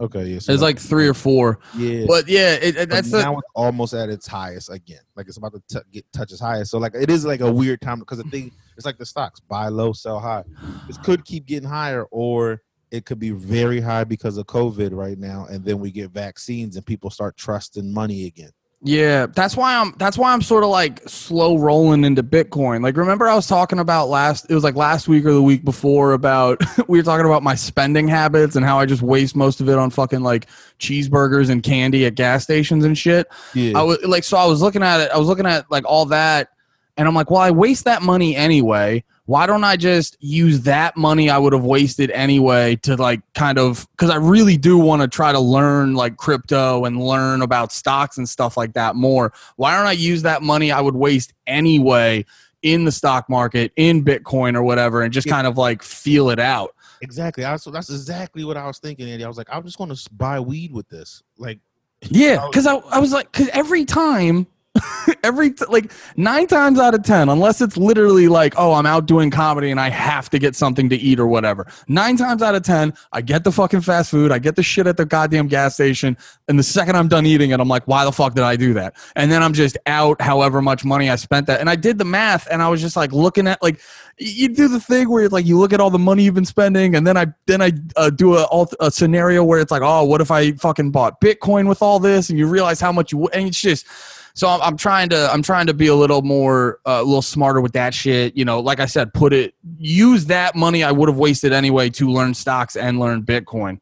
Okay, 0.00 0.24
yeah, 0.24 0.38
so 0.38 0.52
it's 0.52 0.62
like 0.62 0.78
three 0.78 1.06
or 1.06 1.14
four. 1.14 1.58
Yeah, 1.76 2.06
but 2.08 2.26
yeah, 2.26 2.54
it, 2.54 2.76
it, 2.76 2.88
that's 2.88 3.12
now 3.12 3.32
the, 3.32 3.38
it's 3.38 3.48
almost 3.54 3.92
at 3.92 4.08
its 4.08 4.26
highest 4.26 4.70
again. 4.70 5.02
Like 5.16 5.28
it's 5.28 5.36
about 5.36 5.52
to 5.52 5.62
t- 5.68 5.86
get 5.92 6.06
touch 6.12 6.32
its 6.32 6.40
highest. 6.40 6.70
So 6.70 6.78
like 6.78 6.94
it 6.94 7.10
is 7.10 7.26
like 7.26 7.40
a 7.40 7.52
weird 7.52 7.80
time 7.82 7.98
because 7.98 8.18
the 8.18 8.24
thing 8.24 8.50
it's 8.76 8.86
like 8.86 8.98
the 8.98 9.06
stocks 9.06 9.40
buy 9.40 9.68
low, 9.68 9.92
sell 9.92 10.18
high. 10.18 10.44
This 10.88 10.96
could 10.98 11.24
keep 11.24 11.46
getting 11.46 11.68
higher, 11.68 12.04
or 12.04 12.62
it 12.90 13.04
could 13.04 13.18
be 13.18 13.30
very 13.30 13.80
high 13.80 14.04
because 14.04 14.38
of 14.38 14.46
COVID 14.46 14.90
right 14.92 15.18
now, 15.18 15.46
and 15.50 15.64
then 15.64 15.78
we 15.78 15.90
get 15.90 16.10
vaccines 16.10 16.76
and 16.76 16.86
people 16.86 17.10
start 17.10 17.36
trusting 17.36 17.92
money 17.92 18.26
again. 18.26 18.50
Yeah, 18.84 19.26
that's 19.26 19.56
why 19.56 19.76
I'm 19.76 19.94
that's 19.96 20.18
why 20.18 20.32
I'm 20.32 20.42
sort 20.42 20.64
of 20.64 20.70
like 20.70 21.08
slow 21.08 21.56
rolling 21.56 22.04
into 22.04 22.24
Bitcoin. 22.24 22.82
Like 22.82 22.96
remember 22.96 23.28
I 23.28 23.34
was 23.34 23.46
talking 23.46 23.78
about 23.78 24.08
last 24.08 24.50
it 24.50 24.54
was 24.54 24.64
like 24.64 24.74
last 24.74 25.06
week 25.06 25.24
or 25.24 25.32
the 25.32 25.42
week 25.42 25.64
before 25.64 26.14
about 26.14 26.60
we 26.88 26.98
were 26.98 27.04
talking 27.04 27.24
about 27.24 27.44
my 27.44 27.54
spending 27.54 28.08
habits 28.08 28.56
and 28.56 28.66
how 28.66 28.80
I 28.80 28.86
just 28.86 29.02
waste 29.02 29.36
most 29.36 29.60
of 29.60 29.68
it 29.68 29.78
on 29.78 29.90
fucking 29.90 30.22
like 30.22 30.46
cheeseburgers 30.80 31.48
and 31.48 31.62
candy 31.62 32.06
at 32.06 32.16
gas 32.16 32.42
stations 32.42 32.84
and 32.84 32.98
shit. 32.98 33.28
Yeah. 33.54 33.78
I 33.78 33.82
was 33.82 34.02
like 34.02 34.24
so 34.24 34.36
I 34.36 34.46
was 34.46 34.60
looking 34.60 34.82
at 34.82 35.00
it 35.00 35.12
I 35.12 35.16
was 35.18 35.28
looking 35.28 35.46
at 35.46 35.70
like 35.70 35.84
all 35.86 36.06
that 36.06 36.48
and 36.96 37.06
I'm 37.06 37.14
like, 37.14 37.30
well, 37.30 37.40
I 37.40 37.52
waste 37.52 37.84
that 37.84 38.02
money 38.02 38.34
anyway 38.34 39.04
why 39.26 39.46
don't 39.46 39.64
I 39.64 39.76
just 39.76 40.16
use 40.20 40.62
that 40.62 40.96
money 40.96 41.30
I 41.30 41.38
would 41.38 41.52
have 41.52 41.64
wasted 41.64 42.10
anyway 42.10 42.76
to 42.82 42.96
like 42.96 43.20
kind 43.34 43.58
of 43.58 43.86
because 43.92 44.10
I 44.10 44.16
really 44.16 44.56
do 44.56 44.78
want 44.78 45.02
to 45.02 45.08
try 45.08 45.30
to 45.32 45.38
learn 45.38 45.94
like 45.94 46.16
crypto 46.16 46.84
and 46.84 47.00
learn 47.00 47.42
about 47.42 47.72
stocks 47.72 48.18
and 48.18 48.28
stuff 48.28 48.56
like 48.56 48.72
that 48.74 48.96
more. 48.96 49.32
Why 49.56 49.76
don't 49.76 49.86
I 49.86 49.92
use 49.92 50.22
that 50.22 50.42
money 50.42 50.72
I 50.72 50.80
would 50.80 50.96
waste 50.96 51.32
anyway 51.46 52.24
in 52.62 52.84
the 52.84 52.92
stock 52.92 53.28
market, 53.28 53.72
in 53.76 54.04
Bitcoin 54.04 54.56
or 54.56 54.62
whatever, 54.62 55.02
and 55.02 55.12
just 55.12 55.26
yeah. 55.26 55.34
kind 55.34 55.46
of 55.46 55.56
like 55.56 55.82
feel 55.82 56.30
it 56.30 56.38
out? 56.38 56.74
Exactly. 57.00 57.44
I, 57.44 57.56
so 57.56 57.70
that's 57.70 57.90
exactly 57.90 58.44
what 58.44 58.56
I 58.56 58.66
was 58.66 58.78
thinking, 58.78 59.08
Andy. 59.08 59.24
I 59.24 59.28
was 59.28 59.36
like, 59.36 59.48
I'm 59.50 59.64
just 59.64 59.76
going 59.76 59.94
to 59.94 60.10
buy 60.12 60.38
weed 60.38 60.72
with 60.72 60.88
this. 60.88 61.22
Like, 61.36 61.58
yeah, 62.02 62.46
because 62.46 62.66
I, 62.66 62.76
I 62.76 63.00
was 63.00 63.12
like, 63.12 63.30
because 63.30 63.48
every 63.48 63.84
time 63.84 64.46
Every 65.22 65.52
t- 65.52 65.64
like 65.68 65.92
nine 66.16 66.46
times 66.46 66.78
out 66.78 66.94
of 66.94 67.02
ten, 67.02 67.28
unless 67.28 67.60
it's 67.60 67.76
literally 67.76 68.28
like, 68.28 68.54
oh, 68.56 68.72
I'm 68.72 68.86
out 68.86 69.06
doing 69.06 69.30
comedy 69.30 69.70
and 69.70 69.78
I 69.78 69.90
have 69.90 70.30
to 70.30 70.38
get 70.38 70.56
something 70.56 70.88
to 70.88 70.96
eat 70.96 71.20
or 71.20 71.26
whatever. 71.26 71.66
Nine 71.88 72.16
times 72.16 72.42
out 72.42 72.54
of 72.54 72.62
ten, 72.62 72.94
I 73.12 73.20
get 73.20 73.44
the 73.44 73.52
fucking 73.52 73.82
fast 73.82 74.10
food, 74.10 74.32
I 74.32 74.38
get 74.38 74.56
the 74.56 74.62
shit 74.62 74.86
at 74.86 74.96
the 74.96 75.04
goddamn 75.04 75.48
gas 75.48 75.74
station, 75.74 76.16
and 76.48 76.58
the 76.58 76.62
second 76.62 76.96
I'm 76.96 77.08
done 77.08 77.26
eating 77.26 77.50
it, 77.50 77.60
I'm 77.60 77.68
like, 77.68 77.86
why 77.86 78.04
the 78.04 78.12
fuck 78.12 78.34
did 78.34 78.44
I 78.44 78.56
do 78.56 78.72
that? 78.74 78.96
And 79.14 79.30
then 79.30 79.42
I'm 79.42 79.52
just 79.52 79.76
out 79.86 80.20
however 80.22 80.62
much 80.62 80.84
money 80.84 81.10
I 81.10 81.16
spent 81.16 81.46
that. 81.48 81.60
And 81.60 81.68
I 81.68 81.76
did 81.76 81.98
the 81.98 82.04
math, 82.06 82.48
and 82.50 82.62
I 82.62 82.68
was 82.68 82.80
just 82.80 82.96
like 82.96 83.12
looking 83.12 83.46
at 83.46 83.62
like 83.62 83.80
you 84.18 84.48
do 84.48 84.68
the 84.68 84.80
thing 84.80 85.10
where 85.10 85.28
like 85.28 85.46
you 85.46 85.58
look 85.58 85.72
at 85.72 85.80
all 85.80 85.90
the 85.90 85.98
money 85.98 86.24
you've 86.24 86.34
been 86.34 86.44
spending, 86.46 86.94
and 86.94 87.06
then 87.06 87.16
I 87.18 87.26
then 87.46 87.60
I 87.60 87.72
uh, 87.96 88.08
do 88.08 88.36
a, 88.36 88.66
a 88.80 88.90
scenario 88.90 89.44
where 89.44 89.60
it's 89.60 89.70
like, 89.70 89.82
oh, 89.82 90.04
what 90.04 90.22
if 90.22 90.30
I 90.30 90.52
fucking 90.52 90.92
bought 90.92 91.20
Bitcoin 91.20 91.68
with 91.68 91.82
all 91.82 91.98
this, 91.98 92.30
and 92.30 92.38
you 92.38 92.46
realize 92.46 92.80
how 92.80 92.92
much 92.92 93.12
you 93.12 93.28
and 93.28 93.48
it's 93.48 93.60
just. 93.60 93.86
So 94.34 94.48
I'm, 94.48 94.62
I'm 94.62 94.76
trying 94.76 95.08
to 95.10 95.30
I'm 95.32 95.42
trying 95.42 95.66
to 95.66 95.74
be 95.74 95.86
a 95.88 95.94
little 95.94 96.22
more 96.22 96.80
uh, 96.86 97.00
a 97.00 97.04
little 97.04 97.22
smarter 97.22 97.60
with 97.60 97.72
that 97.72 97.94
shit. 97.94 98.36
You 98.36 98.44
know, 98.44 98.60
like 98.60 98.80
I 98.80 98.86
said, 98.86 99.12
put 99.12 99.32
it 99.32 99.54
use 99.78 100.26
that 100.26 100.54
money 100.54 100.82
I 100.82 100.92
would 100.92 101.08
have 101.08 101.18
wasted 101.18 101.52
anyway 101.52 101.90
to 101.90 102.08
learn 102.08 102.34
stocks 102.34 102.76
and 102.76 102.98
learn 102.98 103.22
Bitcoin. 103.22 103.80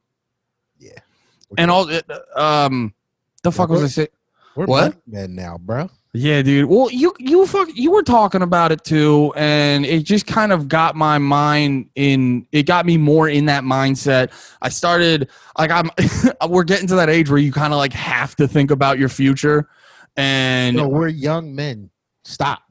Yeah. 0.79 0.99
And 1.59 1.71
all 1.71 1.91
um, 2.37 2.95
the 3.43 3.53
fuck 3.53 3.71
was 3.71 3.83
I 3.83 3.87
say? 3.89 4.09
We're 4.57 4.67
What? 4.67 4.97
men 5.07 5.35
now, 5.35 5.59
bro. 5.59 5.89
Yeah, 6.13 6.43
dude. 6.43 6.69
Well, 6.69 6.91
you 6.91 7.15
you 7.21 7.47
fuck 7.47 7.69
you 7.73 7.93
were 7.93 8.03
talking 8.03 8.43
about 8.43 8.73
it 8.73 8.83
too, 8.83 9.33
and 9.37 9.87
it 9.87 10.03
just 10.03 10.27
kind 10.27 10.53
of 10.53 10.67
got 10.67 10.97
my 10.97 11.19
mind 11.19 11.89
in. 11.95 12.49
It 12.51 12.65
got 12.65 12.85
me 12.85 12.97
more 12.97 13.29
in 13.29 13.47
that 13.47 13.63
mindset. 13.63 14.33
I 14.61 14.71
started 14.71 15.31
like 15.57 15.71
I'm. 15.71 15.89
we're 16.51 16.65
getting 16.65 16.89
to 16.89 16.97
that 16.97 17.09
age 17.09 17.31
where 17.31 17.39
you 17.39 17.53
kind 17.53 17.73
of 17.73 17.77
like 17.77 17.93
have 17.93 18.35
to 18.37 18.49
think 18.49 18.73
about 18.73 18.99
your 18.99 19.09
future, 19.09 19.69
and 20.17 20.77
No, 20.77 20.89
we're 20.89 21.09
young 21.09 21.55
men. 21.55 21.91
Stop. 22.25 22.63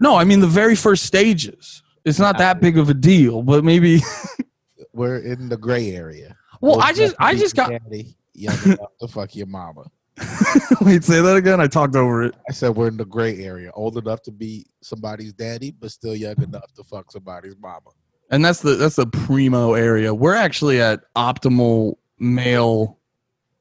no, 0.00 0.16
I 0.16 0.24
mean 0.24 0.40
the 0.40 0.46
very 0.46 0.76
first 0.76 1.04
stages. 1.04 1.82
It's 2.04 2.18
not 2.18 2.38
that 2.38 2.60
big 2.60 2.78
of 2.78 2.88
a 2.88 2.94
deal, 2.94 3.42
but 3.42 3.64
maybe. 3.64 4.00
We're 4.92 5.18
in 5.18 5.48
the 5.48 5.56
gray 5.56 5.90
area. 5.94 6.34
Well, 6.60 6.80
I 6.80 6.92
just 6.92 7.14
I 7.18 7.34
just 7.34 7.54
got. 7.54 7.70
daddy, 7.70 8.16
young 8.34 8.56
enough 8.64 8.96
to 9.00 9.08
fuck 9.08 9.36
your 9.36 9.46
mama. 9.46 9.84
Wait, 10.80 11.04
say 11.04 11.20
that 11.20 11.36
again. 11.36 11.60
I 11.60 11.66
talked 11.68 11.94
over 11.94 12.24
it. 12.24 12.34
I 12.48 12.52
said 12.52 12.70
we're 12.70 12.88
in 12.88 12.96
the 12.96 13.04
gray 13.04 13.38
area. 13.44 13.70
Old 13.74 13.96
enough 13.98 14.22
to 14.22 14.32
be 14.32 14.66
somebody's 14.80 15.32
daddy, 15.32 15.70
but 15.70 15.92
still 15.92 16.16
young 16.16 16.40
enough 16.42 16.72
to 16.74 16.82
fuck 16.82 17.12
somebody's 17.12 17.54
mama. 17.60 17.90
and 18.30 18.44
that's 18.44 18.60
the 18.60 18.74
that's 18.74 18.96
the 18.96 19.06
primo 19.06 19.74
area. 19.74 20.12
We're 20.12 20.34
actually 20.34 20.80
at 20.80 21.00
optimal 21.14 21.94
male 22.18 22.98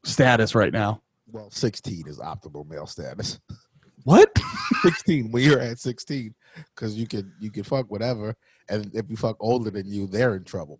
status 0.03 0.55
right 0.55 0.73
now. 0.73 1.01
Well, 1.37 1.51
16 1.51 2.07
is 2.07 2.17
optimal 2.17 2.67
male 2.67 2.87
status. 2.87 3.39
What? 4.05 4.29
16 4.81 5.31
when 5.31 5.43
you're 5.43 5.59
at 5.59 5.77
16 5.79 6.33
because 6.75 6.95
you 6.95 7.05
can 7.07 7.31
you 7.39 7.51
can 7.51 7.63
fuck 7.63 7.91
whatever 7.91 8.35
and 8.69 8.89
if 8.95 9.07
you 9.09 9.15
fuck 9.15 9.35
older 9.39 9.69
than 9.69 9.87
you 9.87 10.07
they're 10.07 10.35
in 10.35 10.43
trouble 10.43 10.79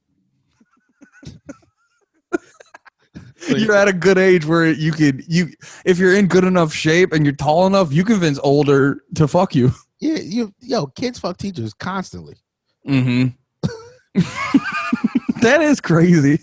So 3.38 3.56
You're 3.56 3.76
at 3.76 3.88
a 3.88 3.94
good 3.94 4.18
age 4.18 4.46
where 4.46 4.68
you 4.72 4.92
could 4.92 5.24
you 5.28 5.50
if 5.86 6.00
you're 6.00 6.16
in 6.16 6.28
good 6.28 6.44
enough 6.44 6.74
shape 6.74 7.14
and 7.14 7.24
you're 7.26 7.36
tall 7.36 7.68
enough, 7.68 7.94
you 7.94 8.04
convince 8.04 8.40
older 8.40 9.04
to 9.16 9.28
fuck 9.28 9.54
you. 9.54 9.72
yeah 10.00 10.18
you 10.18 10.54
yo 10.60 10.88
kids 10.88 11.20
fuck 11.20 11.38
teachers 11.38 11.74
constantly 11.74 12.36
Mm-hmm. 12.88 13.28
that 15.42 15.62
is 15.62 15.80
crazy. 15.82 16.40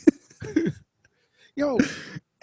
yo 1.57 1.79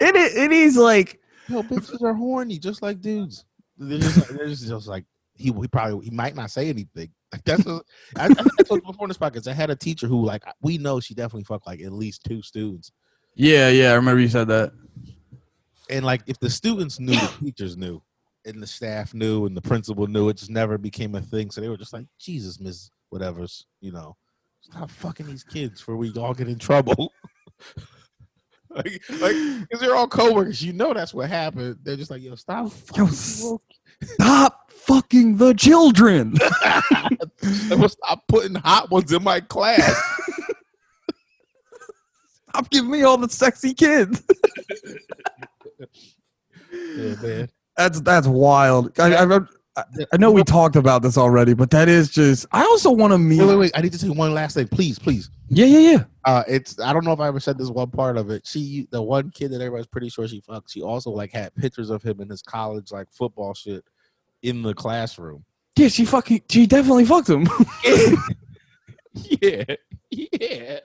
It 0.00 0.16
it 0.16 0.52
is 0.52 0.76
like 0.76 1.20
yo 1.48 1.62
bitches 1.70 2.02
are 2.02 2.14
horny 2.14 2.58
just 2.58 2.82
like 2.82 3.00
dudes 3.00 3.44
they're 3.78 3.98
just, 3.98 4.16
like- 4.18 4.28
they're 4.28 4.48
just, 4.48 4.66
just 4.66 4.86
like 4.88 5.04
he, 5.34 5.50
he 5.52 5.68
probably 5.68 6.04
he 6.04 6.10
might 6.10 6.34
not 6.36 6.50
say 6.50 6.68
anything 6.68 7.10
like 7.32 7.42
that's 7.44 7.64
what, 7.64 7.84
I, 8.16 8.26
I 8.26 8.28
think 8.28 8.48
I 8.60 8.62
told 8.64 8.80
you 8.82 8.86
before 8.92 9.06
in 9.06 9.08
this 9.08 9.18
podcast 9.18 9.48
I 9.48 9.54
had 9.54 9.70
a 9.70 9.76
teacher 9.76 10.06
who 10.06 10.24
like 10.24 10.44
we 10.60 10.76
know 10.78 11.00
she 11.00 11.14
definitely 11.14 11.44
fucked 11.44 11.66
like 11.66 11.80
at 11.80 11.92
least 11.92 12.24
two 12.24 12.42
students 12.42 12.92
yeah, 13.34 13.70
yeah. 13.70 13.92
I 13.92 13.94
remember 13.94 14.20
you 14.20 14.28
said 14.28 14.46
that. 14.48 14.72
and 15.88 16.04
like 16.04 16.20
if 16.26 16.38
the 16.38 16.50
students 16.50 17.00
knew 17.00 17.12
the 17.14 17.32
teachers 17.40 17.78
knew 17.78 18.02
and 18.44 18.62
the 18.62 18.66
staff 18.66 19.14
knew 19.14 19.46
and 19.46 19.56
the 19.56 19.62
principal 19.62 20.06
knew 20.06 20.28
it 20.28 20.36
just 20.36 20.50
never 20.50 20.76
became 20.76 21.14
a 21.14 21.20
thing 21.22 21.50
so 21.50 21.60
they 21.62 21.68
were 21.70 21.78
just 21.78 21.94
like 21.94 22.04
jesus 22.18 22.60
miss 22.60 22.90
whatever's 23.08 23.66
you 23.80 23.90
know 23.90 24.14
stop 24.60 24.90
fucking 24.90 25.26
these 25.26 25.44
kids 25.44 25.80
for 25.80 25.96
we 25.96 26.12
all 26.12 26.34
get 26.34 26.46
in 26.48 26.58
trouble 26.58 27.10
like 28.76 29.02
like 29.20 29.36
because 29.60 29.80
they're 29.80 29.94
all 29.94 30.08
coworkers 30.08 30.62
you 30.62 30.72
know 30.72 30.94
that's 30.94 31.12
what 31.12 31.28
happened 31.28 31.78
they're 31.82 31.96
just 31.96 32.10
like 32.10 32.22
yo 32.22 32.34
stop 32.34 32.70
Yo, 32.96 33.06
fucking. 33.06 33.58
Stop 34.02 34.72
fucking 34.72 35.36
the 35.36 35.54
children. 35.54 36.34
stop 37.88 38.26
putting 38.26 38.56
hot 38.56 38.90
ones 38.90 39.12
in 39.12 39.22
my 39.22 39.40
class 39.40 40.12
Stop 42.52 42.70
giving 42.70 42.90
me 42.90 43.02
all 43.02 43.16
the 43.16 43.30
sexy 43.30 43.72
kids. 43.72 44.22
yeah, 46.72 47.14
man. 47.22 47.48
That's 47.76 48.00
that's 48.02 48.26
wild. 48.26 48.98
I, 49.00 49.14
I, 49.14 49.36
I, 49.36 49.40
I 49.76 50.16
know 50.18 50.30
we 50.30 50.44
talked 50.44 50.76
about 50.76 51.02
this 51.02 51.16
already, 51.16 51.54
but 51.54 51.70
that 51.70 51.88
is 51.88 52.10
just. 52.10 52.46
I 52.52 52.62
also 52.62 52.90
want 52.90 53.12
to 53.12 53.18
meet. 53.18 53.40
wait 53.40 53.46
wait 53.46 53.56
wait 53.56 53.70
i 53.74 53.80
need 53.80 53.92
to 53.92 53.98
say 53.98 54.08
one 54.10 54.34
last 54.34 54.54
thing 54.54 54.68
please 54.68 54.98
please 54.98 55.30
Yeah, 55.48 55.66
yeah, 55.66 55.78
yeah. 55.78 56.04
Uh, 56.24 56.44
it's 56.46 56.78
I 56.80 56.92
don't 56.92 57.04
know 57.04 57.12
if 57.12 57.20
I 57.20 57.28
ever 57.28 57.40
said 57.40 57.58
this 57.58 57.68
one 57.70 57.90
part 57.90 58.16
of 58.16 58.30
it. 58.30 58.46
She, 58.46 58.86
the 58.90 59.02
one 59.02 59.30
kid 59.30 59.50
that 59.52 59.56
everybody's 59.60 59.86
pretty 59.86 60.08
sure 60.08 60.28
she 60.28 60.40
fucked, 60.40 60.70
she 60.70 60.82
also 60.82 61.10
like 61.10 61.32
had 61.32 61.54
pictures 61.54 61.90
of 61.90 62.02
him 62.02 62.20
in 62.20 62.28
his 62.28 62.42
college 62.42 62.92
like 62.92 63.08
football 63.10 63.54
shit 63.54 63.84
in 64.42 64.62
the 64.62 64.74
classroom. 64.74 65.44
Yeah, 65.76 65.88
she 65.88 66.04
fucking. 66.04 66.42
She 66.50 66.66
definitely 66.66 67.06
fucked 67.06 67.30
him. 67.30 67.48
yeah, 69.14 69.64
yeah. 70.10 70.80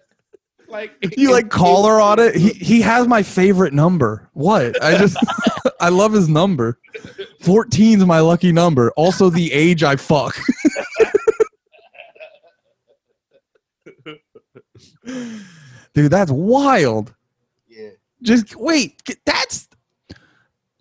Like 0.69 0.93
you 1.17 1.31
like 1.31 1.49
call 1.49 1.85
her 1.87 1.99
on 1.99 2.19
it. 2.19 2.35
He 2.35 2.49
he 2.49 2.81
has 2.81 3.07
my 3.07 3.23
favorite 3.23 3.73
number. 3.73 4.29
What? 4.33 4.81
I 4.83 4.97
just 4.97 5.17
I 5.79 5.89
love 5.89 6.13
his 6.13 6.29
number. 6.29 6.79
14 7.41 7.99
is 7.99 8.05
my 8.05 8.19
lucky 8.19 8.51
number. 8.51 8.91
Also 8.97 9.29
the 9.29 9.51
age 9.51 9.83
I 9.83 9.95
fuck. 9.95 10.35
Dude, 15.93 16.11
that's 16.11 16.31
wild. 16.31 17.15
Yeah, 17.67 17.89
Just 18.21 18.55
wait. 18.55 19.01
That's 19.25 19.67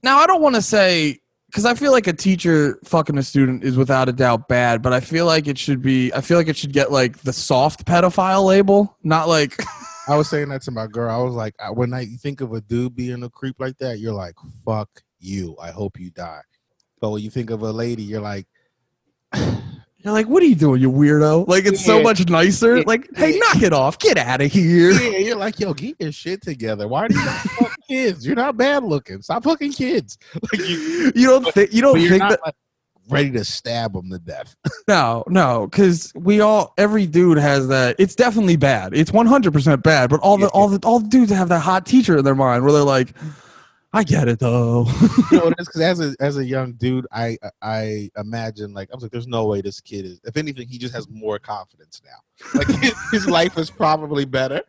now 0.02 0.18
I 0.18 0.26
don't 0.26 0.42
want 0.42 0.56
to 0.56 0.62
say 0.62 1.20
because 1.56 1.64
I 1.64 1.72
feel 1.72 1.90
like 1.90 2.06
a 2.06 2.12
teacher 2.12 2.78
fucking 2.84 3.16
a 3.16 3.22
student 3.22 3.64
is 3.64 3.78
without 3.78 4.10
a 4.10 4.12
doubt 4.12 4.46
bad, 4.46 4.82
but 4.82 4.92
I 4.92 5.00
feel 5.00 5.24
like 5.24 5.46
it 5.46 5.56
should 5.56 5.80
be. 5.80 6.12
I 6.12 6.20
feel 6.20 6.36
like 6.36 6.48
it 6.48 6.56
should 6.58 6.74
get 6.74 6.92
like 6.92 7.16
the 7.22 7.32
soft 7.32 7.86
pedophile 7.86 8.44
label, 8.44 8.94
not 9.02 9.26
like. 9.26 9.56
I 10.08 10.18
was 10.18 10.28
saying 10.28 10.50
that 10.50 10.60
to 10.64 10.70
my 10.70 10.86
girl. 10.86 11.08
I 11.10 11.16
was 11.24 11.34
like, 11.34 11.54
when 11.74 11.94
I 11.94 12.02
you 12.02 12.18
think 12.18 12.42
of 12.42 12.52
a 12.52 12.60
dude 12.60 12.94
being 12.94 13.22
a 13.22 13.30
creep 13.30 13.56
like 13.58 13.78
that, 13.78 14.00
you're 14.00 14.12
like, 14.12 14.34
fuck 14.66 14.90
you. 15.18 15.56
I 15.58 15.70
hope 15.70 15.98
you 15.98 16.10
die. 16.10 16.42
But 17.00 17.08
when 17.08 17.22
you 17.22 17.30
think 17.30 17.48
of 17.48 17.62
a 17.62 17.72
lady, 17.72 18.02
you're 18.02 18.20
like, 18.20 18.46
You're 19.98 20.12
like, 20.12 20.28
what 20.28 20.40
are 20.40 20.46
you 20.46 20.54
doing, 20.54 20.80
you 20.80 20.92
weirdo? 20.92 21.48
Like, 21.48 21.64
it's 21.64 21.84
so 21.84 22.00
much 22.00 22.28
nicer. 22.28 22.76
Yeah. 22.76 22.84
Like, 22.86 23.08
hey, 23.16 23.32
Yeah. 23.32 23.38
knock 23.38 23.62
it 23.62 23.72
off. 23.72 23.98
Get 23.98 24.18
out 24.18 24.40
of 24.40 24.52
here. 24.52 24.92
yeah, 24.92 25.18
you're 25.18 25.36
like, 25.36 25.58
yo, 25.58 25.74
get 25.74 25.96
your 25.98 26.12
shit 26.12 26.42
together. 26.42 26.86
Why 26.86 27.08
do 27.08 27.18
you 27.18 27.24
not 27.24 27.38
fuck 27.40 27.75
kids? 27.88 28.26
You're 28.26 28.36
not 28.36 28.56
bad 28.56 28.84
looking. 28.84 29.22
Stop 29.22 29.44
fucking 29.44 29.72
kids. 29.72 30.18
Like 30.34 30.68
you, 30.68 31.12
You 31.14 31.26
don't 31.28 31.52
think 31.52 31.72
you 31.72 31.82
don't 31.82 31.98
think 31.98 32.20
that? 32.20 32.40
like, 32.44 32.54
ready 33.08 33.30
to 33.32 33.44
stab 33.44 33.92
them 33.92 34.10
to 34.10 34.18
death. 34.18 34.54
No, 34.88 35.24
no, 35.26 35.66
because 35.66 36.12
we 36.14 36.40
all 36.40 36.72
every 36.78 37.06
dude 37.06 37.38
has 37.38 37.66
that. 37.68 37.96
It's 37.98 38.14
definitely 38.14 38.56
bad. 38.56 38.94
It's 38.94 39.10
one 39.10 39.26
hundred 39.26 39.52
percent 39.52 39.82
bad. 39.82 40.10
But 40.10 40.20
all 40.20 40.38
the 40.38 40.48
all 40.48 40.68
the 40.68 40.78
all 40.86 41.00
the 41.00 41.08
dudes 41.08 41.32
have 41.32 41.48
that 41.48 41.60
hot 41.60 41.86
teacher 41.86 42.18
in 42.18 42.24
their 42.24 42.36
mind 42.36 42.62
where 42.62 42.72
they're 42.72 42.82
like, 42.84 43.12
I 43.92 44.04
get 44.04 44.28
it 44.28 44.38
though. 44.38 44.86
you 45.32 45.38
know 45.38 45.44
what 45.46 45.52
it 45.52 45.60
is? 45.60 45.66
Because 45.66 45.80
as 45.80 46.00
a 46.00 46.14
as 46.20 46.36
a 46.36 46.44
young 46.44 46.74
dude, 46.74 47.06
I 47.10 47.36
I 47.62 48.10
imagine 48.16 48.74
like 48.74 48.90
I 48.92 48.94
was 48.94 49.02
like, 49.02 49.10
there's 49.10 49.26
no 49.26 49.46
way 49.46 49.60
this 49.60 49.80
kid 49.80 50.04
is. 50.04 50.20
If 50.24 50.36
anything, 50.36 50.68
he 50.68 50.78
just 50.78 50.94
has 50.94 51.08
more 51.08 51.38
confidence 51.38 52.00
now. 52.04 52.58
Like 52.60 52.68
his, 52.68 52.94
his 53.10 53.26
life 53.26 53.58
is 53.58 53.70
probably 53.70 54.24
better. 54.24 54.62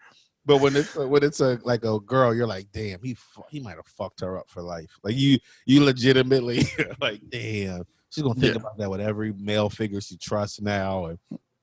But 0.47 0.61
when 0.61 0.75
it's 0.77 0.95
when 0.95 1.23
it's 1.23 1.41
a 1.41 1.59
like 1.65 1.83
a 1.83 1.99
girl, 1.99 2.33
you're 2.33 2.47
like, 2.47 2.67
damn, 2.71 3.01
he 3.03 3.15
he 3.51 3.59
might 3.59 3.75
have 3.75 3.85
fucked 3.85 4.21
her 4.21 4.37
up 4.39 4.49
for 4.49 4.61
life. 4.63 4.89
Like 5.03 5.15
you 5.15 5.37
you 5.65 5.83
legitimately 5.83 6.63
like, 7.01 7.21
damn, 7.29 7.83
she's 8.09 8.23
gonna 8.23 8.39
think 8.39 8.55
Yeah. 8.55 8.61
about 8.61 8.77
that 8.77 8.89
with 8.89 9.01
every 9.01 9.33
male 9.33 9.69
figure 9.69 9.99
she 10.01 10.15
trusts 10.17 10.61
now 10.61 11.07
and 11.07 11.19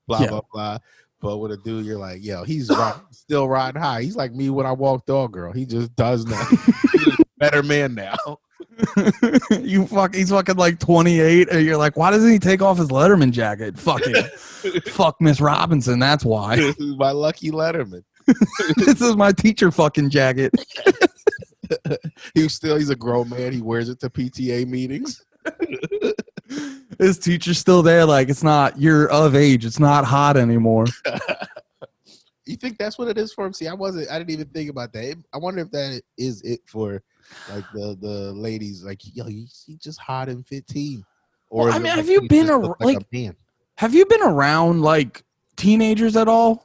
blah 0.07 0.21
Yeah. 0.21 0.27
blah 0.29 0.41
blah. 0.53 0.77
But 1.19 1.37
with 1.39 1.51
a 1.53 1.57
dude, 1.57 1.85
you're 1.85 1.97
like, 1.97 2.23
yo, 2.23 2.43
he's 2.43 2.69
still 3.11 3.47
riding 3.49 3.81
high. 3.81 4.03
He's 4.03 4.15
like 4.15 4.33
me 4.33 4.51
when 4.51 4.67
I 4.67 4.71
walk 4.71 5.07
dog 5.07 5.31
girl. 5.33 5.51
He 5.51 5.65
just 5.65 5.95
does 5.95 6.23
a 6.31 7.17
better 7.39 7.63
man 7.63 7.95
now. 7.95 8.15
you 9.61 9.87
fuck. 9.87 10.13
He's 10.13 10.29
fucking 10.29 10.57
like 10.57 10.79
twenty 10.79 11.19
eight, 11.19 11.49
and 11.49 11.65
you're 11.65 11.77
like, 11.77 11.97
why 11.97 12.11
doesn't 12.11 12.29
he 12.29 12.37
take 12.39 12.61
off 12.61 12.77
his 12.77 12.89
Letterman 12.89 13.31
jacket? 13.31 13.79
Fucking 13.79 14.15
fuck 14.85 15.19
Miss 15.21 15.41
Robinson. 15.41 15.97
That's 15.99 16.23
why. 16.23 16.73
my 16.79 17.11
lucky 17.11 17.49
Letterman. 17.51 18.03
this 18.77 19.01
is 19.01 19.15
my 19.15 19.31
teacher 19.31 19.71
fucking 19.71 20.09
jacket. 20.09 20.53
He 22.33 22.43
was 22.43 22.53
still 22.53 22.77
he's 22.77 22.89
a 22.89 22.95
grown 22.95 23.29
man. 23.29 23.53
He 23.53 23.61
wears 23.61 23.89
it 23.89 23.99
to 24.01 24.09
PTA 24.09 24.67
meetings. 24.67 25.23
His 26.99 27.17
teacher's 27.19 27.57
still 27.57 27.81
there. 27.81 28.05
Like 28.05 28.29
it's 28.29 28.43
not. 28.43 28.79
You're 28.79 29.09
of 29.11 29.35
age. 29.35 29.65
It's 29.65 29.79
not 29.79 30.05
hot 30.05 30.37
anymore. 30.37 30.85
You 32.47 32.55
think 32.55 32.77
that's 32.77 32.99
what 32.99 33.07
it 33.07 33.17
is 33.17 33.33
for 33.33 33.43
him? 33.43 33.53
See, 33.53 33.67
I 33.67 33.73
wasn't. 33.73 34.07
I 34.11 34.19
didn't 34.19 34.29
even 34.29 34.45
think 34.49 34.69
about 34.69 34.93
that. 34.93 35.15
I 35.33 35.37
wonder 35.39 35.63
if 35.63 35.71
that 35.71 35.99
is 36.15 36.43
it 36.43 36.59
for 36.67 37.01
like 37.51 37.63
the 37.73 37.97
the 37.99 38.33
ladies. 38.33 38.83
Like, 38.83 39.01
yo, 39.15 39.25
you 39.25 39.47
see, 39.47 39.77
just 39.77 39.99
hot 39.99 40.29
in 40.29 40.43
fifteen. 40.43 41.03
Well, 41.49 41.65
is 41.69 41.73
I 41.73 41.77
it 41.77 41.79
mean, 41.79 41.89
like 41.89 41.97
have 41.97 42.07
you 42.07 42.21
been 42.27 42.45
just 42.45 42.51
a- 42.53 42.67
look 42.67 42.79
like- 42.81 43.07
a? 43.13 43.33
Have 43.79 43.95
you 43.95 44.05
been 44.05 44.21
around 44.21 44.83
like 44.83 45.23
teenagers 45.55 46.15
at 46.15 46.27
all? 46.27 46.64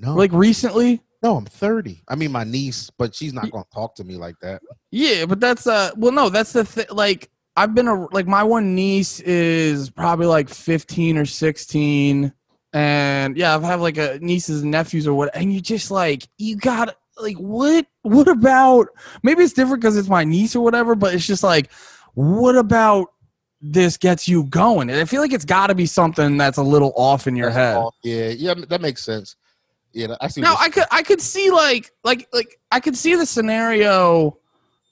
No, 0.00 0.14
Like 0.16 0.32
recently? 0.32 1.02
no, 1.22 1.36
I'm 1.36 1.44
thirty. 1.44 2.02
I 2.08 2.14
mean, 2.14 2.32
my 2.32 2.44
niece, 2.44 2.90
but 2.96 3.14
she's 3.14 3.34
not 3.34 3.50
gonna 3.50 3.64
talk 3.74 3.94
to 3.96 4.04
me 4.04 4.16
like 4.16 4.36
that. 4.40 4.62
Yeah, 4.90 5.26
but 5.26 5.38
that's 5.38 5.66
uh 5.66 5.90
well 5.96 6.12
no, 6.12 6.30
that's 6.30 6.52
the 6.54 6.64
thing 6.64 6.86
like 6.90 7.30
I've 7.56 7.74
been 7.74 7.88
a 7.88 8.06
like 8.14 8.26
my 8.26 8.42
one 8.42 8.74
niece 8.74 9.20
is 9.20 9.90
probably 9.90 10.26
like 10.26 10.48
15 10.48 11.18
or 11.18 11.26
16 11.26 12.32
and 12.72 13.36
yeah, 13.36 13.54
I've 13.54 13.62
had 13.62 13.80
like 13.80 13.98
a 13.98 14.18
nieces 14.22 14.62
and 14.62 14.70
nephews 14.70 15.06
or 15.06 15.12
what 15.14 15.34
and 15.36 15.52
you 15.52 15.60
just 15.60 15.90
like 15.90 16.26
you 16.38 16.56
got 16.56 16.96
like 17.18 17.36
what 17.36 17.86
what 18.02 18.28
about 18.28 18.86
maybe 19.22 19.42
it's 19.42 19.52
different 19.52 19.82
cuz 19.82 19.96
it's 19.96 20.08
my 20.08 20.24
niece 20.24 20.56
or 20.56 20.64
whatever, 20.64 20.94
but 20.94 21.12
it's 21.12 21.26
just 21.26 21.42
like 21.42 21.70
what 22.14 22.56
about 22.56 23.08
this 23.60 23.98
gets 23.98 24.26
you 24.26 24.44
going? 24.44 24.88
And 24.88 24.98
I 24.98 25.04
feel 25.04 25.20
like 25.20 25.34
it's 25.34 25.44
got 25.44 25.66
to 25.66 25.74
be 25.74 25.84
something 25.84 26.38
that's 26.38 26.56
a 26.56 26.62
little 26.62 26.94
off 26.96 27.26
in 27.26 27.36
your 27.36 27.50
head. 27.50 27.84
Yeah, 28.02 28.28
yeah, 28.28 28.54
that 28.70 28.80
makes 28.80 29.04
sense. 29.04 29.36
Yeah, 29.92 30.14
I 30.20 30.28
see. 30.28 30.40
No, 30.40 30.54
I 30.58 30.68
could 30.68 30.84
I 30.90 31.02
could 31.02 31.20
see 31.20 31.50
like 31.50 31.90
like 32.04 32.28
like 32.32 32.58
I 32.70 32.80
could 32.80 32.96
see 32.96 33.14
the 33.16 33.26
scenario 33.26 34.38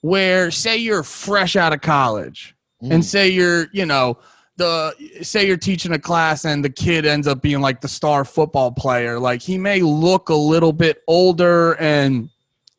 where 0.00 0.50
say 0.50 0.76
you're 0.76 1.02
fresh 1.02 1.56
out 1.56 1.72
of 1.72 1.80
college 1.80 2.54
you're- 2.80 2.94
and 2.94 3.02
Mm. 3.02 3.06
say 3.06 3.28
you're 3.28 3.66
you 3.72 3.86
know 3.86 4.18
the 4.56 4.94
say 5.22 5.46
you're 5.46 5.56
teaching 5.56 5.92
a 5.92 5.98
class 5.98 6.44
and 6.44 6.64
the 6.64 6.70
kid 6.70 7.06
ends 7.06 7.26
up 7.28 7.42
being 7.42 7.60
like 7.60 7.80
the 7.80 7.88
star 7.88 8.24
football 8.24 8.70
player 8.72 9.18
like 9.18 9.40
he 9.42 9.56
may 9.58 9.80
look 9.82 10.28
a 10.28 10.34
little 10.34 10.72
bit 10.72 11.02
older 11.08 11.72
and 11.80 12.28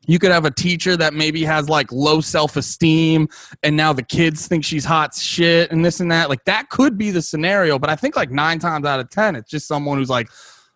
you 0.07 0.17
could 0.17 0.31
have 0.31 0.43
a 0.45 0.51
teacher 0.51 0.97
that 0.97 1.13
maybe 1.13 1.43
has 1.43 1.69
like 1.69 1.91
low 1.91 2.19
self-esteem 2.19 3.27
and 3.63 3.75
now 3.77 3.93
the 3.93 4.01
kids 4.03 4.47
think 4.47 4.63
she's 4.65 4.83
hot 4.85 5.13
shit 5.15 5.71
and 5.71 5.83
this 5.85 5.99
and 5.99 6.11
that 6.11 6.29
like 6.29 6.43
that 6.45 6.69
could 6.69 6.97
be 6.97 7.11
the 7.11 7.21
scenario 7.21 7.77
but 7.79 7.89
i 7.89 7.95
think 7.95 8.15
like 8.15 8.31
nine 8.31 8.59
times 8.59 8.85
out 8.85 8.99
of 8.99 9.09
ten 9.09 9.35
it's 9.35 9.49
just 9.51 9.67
someone 9.67 9.97
who's 9.97 10.09
like 10.09 10.29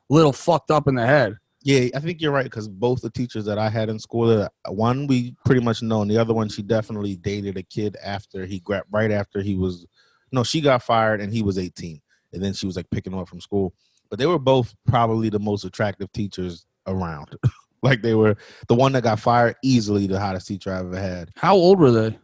little 0.10 0.34
fucked 0.34 0.72
up 0.72 0.88
in 0.88 0.96
the 0.96 1.06
head 1.06 1.38
Yeah, 1.64 1.88
I 1.96 2.00
think 2.00 2.22
you're 2.22 2.32
right 2.32 2.44
because 2.44 2.68
both 2.68 3.02
the 3.02 3.10
teachers 3.10 3.46
that 3.46 3.58
I 3.58 3.70
had 3.70 3.90
in 3.90 3.98
school, 4.00 4.30
uh, 4.30 4.50
one 4.72 5.08
we 5.08 5.36
pretty 5.46 5.62
much 5.62 5.82
know, 5.82 6.02
and 6.02 6.12
the 6.12 6.18
other 6.18 6.34
one 6.34 6.50
she 6.50 6.62
definitely 6.62 7.16
dated 7.16 7.58
a 7.58 7.64
kid 7.64 7.96
after 8.04 8.46
he 8.46 8.60
gra- 8.60 8.84
right 8.92 9.12
after 9.12 9.42
he 9.42 9.56
was, 9.56 9.86
no, 10.32 10.44
she 10.44 10.60
got 10.60 10.84
fired 10.84 11.22
and 11.22 11.32
he 11.32 11.42
was 11.42 11.58
18, 11.58 12.02
and 12.34 12.44
then 12.44 12.54
she 12.54 12.66
was 12.66 12.76
like 12.76 12.90
picking 12.90 13.14
him 13.14 13.20
up 13.20 13.30
from 13.30 13.40
school. 13.40 13.74
But 14.10 14.20
they 14.20 14.26
were 14.26 14.40
both 14.40 14.76
probably 14.88 15.30
the 15.30 15.40
most 15.40 15.64
attractive 15.64 16.12
teachers 16.12 16.66
around. 16.86 17.36
like 17.84 18.02
they 18.02 18.16
were 18.16 18.36
the 18.68 18.76
one 18.76 18.92
that 18.94 19.04
got 19.04 19.20
fired 19.20 19.56
easily 19.64 20.08
the 20.08 20.20
hottest 20.20 20.48
teacher 20.48 20.74
I 20.74 20.80
ever 20.80 20.98
had. 20.98 21.32
how 21.36 21.56
old 21.56 21.80
were 21.80 21.92
they 21.92 22.18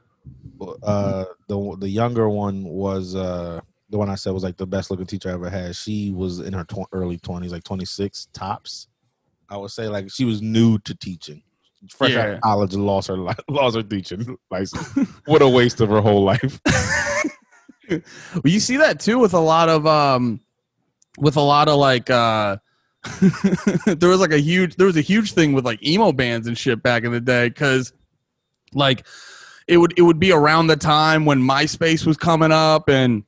Uh, 0.84 1.26
the 1.48 1.78
the 1.80 1.90
younger 1.90 2.30
one 2.30 2.64
was 2.66 3.16
uh 3.16 3.62
the 3.90 3.98
one 3.98 4.10
I 4.10 4.16
said 4.16 4.34
was 4.34 4.44
like 4.44 4.58
the 4.58 4.68
best 4.68 4.92
looking 4.92 5.06
teacher 5.06 5.30
I 5.30 5.34
ever 5.34 5.50
had. 5.50 5.76
She 5.76 6.12
was 6.12 6.40
in 6.40 6.54
her 6.54 6.64
tw- 6.64 6.88
early 6.92 7.18
20s, 7.18 7.52
like 7.52 7.64
26 7.64 8.28
tops. 8.34 8.88
I 9.50 9.58
would 9.58 9.72
say 9.72 9.88
like 9.88 10.12
she 10.12 10.26
was 10.26 10.42
new 10.42 10.78
to 10.80 10.96
teaching. 10.96 11.42
Fresh 11.90 12.16
out 12.16 12.30
of 12.30 12.42
college 12.42 12.74
and 12.74 12.86
lost 12.86 13.08
her 13.08 13.18
li- 13.18 13.34
lost 13.50 13.76
her 13.76 13.84
teaching 13.84 14.38
license. 14.52 15.10
what 15.26 15.42
a 15.42 15.48
waste 15.48 15.82
of 15.82 15.90
her 15.90 16.02
whole 16.02 16.24
life. 16.24 16.60
well, 17.90 18.02
you 18.44 18.60
see 18.60 18.78
that 18.78 19.00
too 19.00 19.18
with 19.18 19.34
a 19.34 19.40
lot 19.40 19.70
of 19.70 19.88
um 19.88 20.42
with 21.18 21.38
a 21.38 21.42
lot 21.42 21.70
of 21.70 21.78
like 21.80 22.10
uh 22.10 22.58
there 23.86 24.10
was 24.10 24.20
like 24.20 24.34
a 24.34 24.40
huge 24.40 24.76
there 24.76 24.88
was 24.88 24.98
a 24.98 25.02
huge 25.02 25.32
thing 25.32 25.54
with 25.54 25.66
like 25.66 25.82
emo 25.82 26.12
bands 26.12 26.48
and 26.48 26.58
shit 26.58 26.84
back 26.84 27.04
in 27.06 27.14
the 27.14 27.22
day 27.22 27.48
because 27.48 27.94
like 28.74 29.08
it 29.68 29.78
would 29.78 29.94
it 29.98 30.02
would 30.02 30.20
be 30.20 30.34
around 30.34 30.68
the 30.68 30.76
time 30.76 31.26
when 31.26 31.42
MySpace 31.42 32.06
was 32.06 32.18
coming 32.18 32.52
up 32.52 32.90
and 32.90 33.24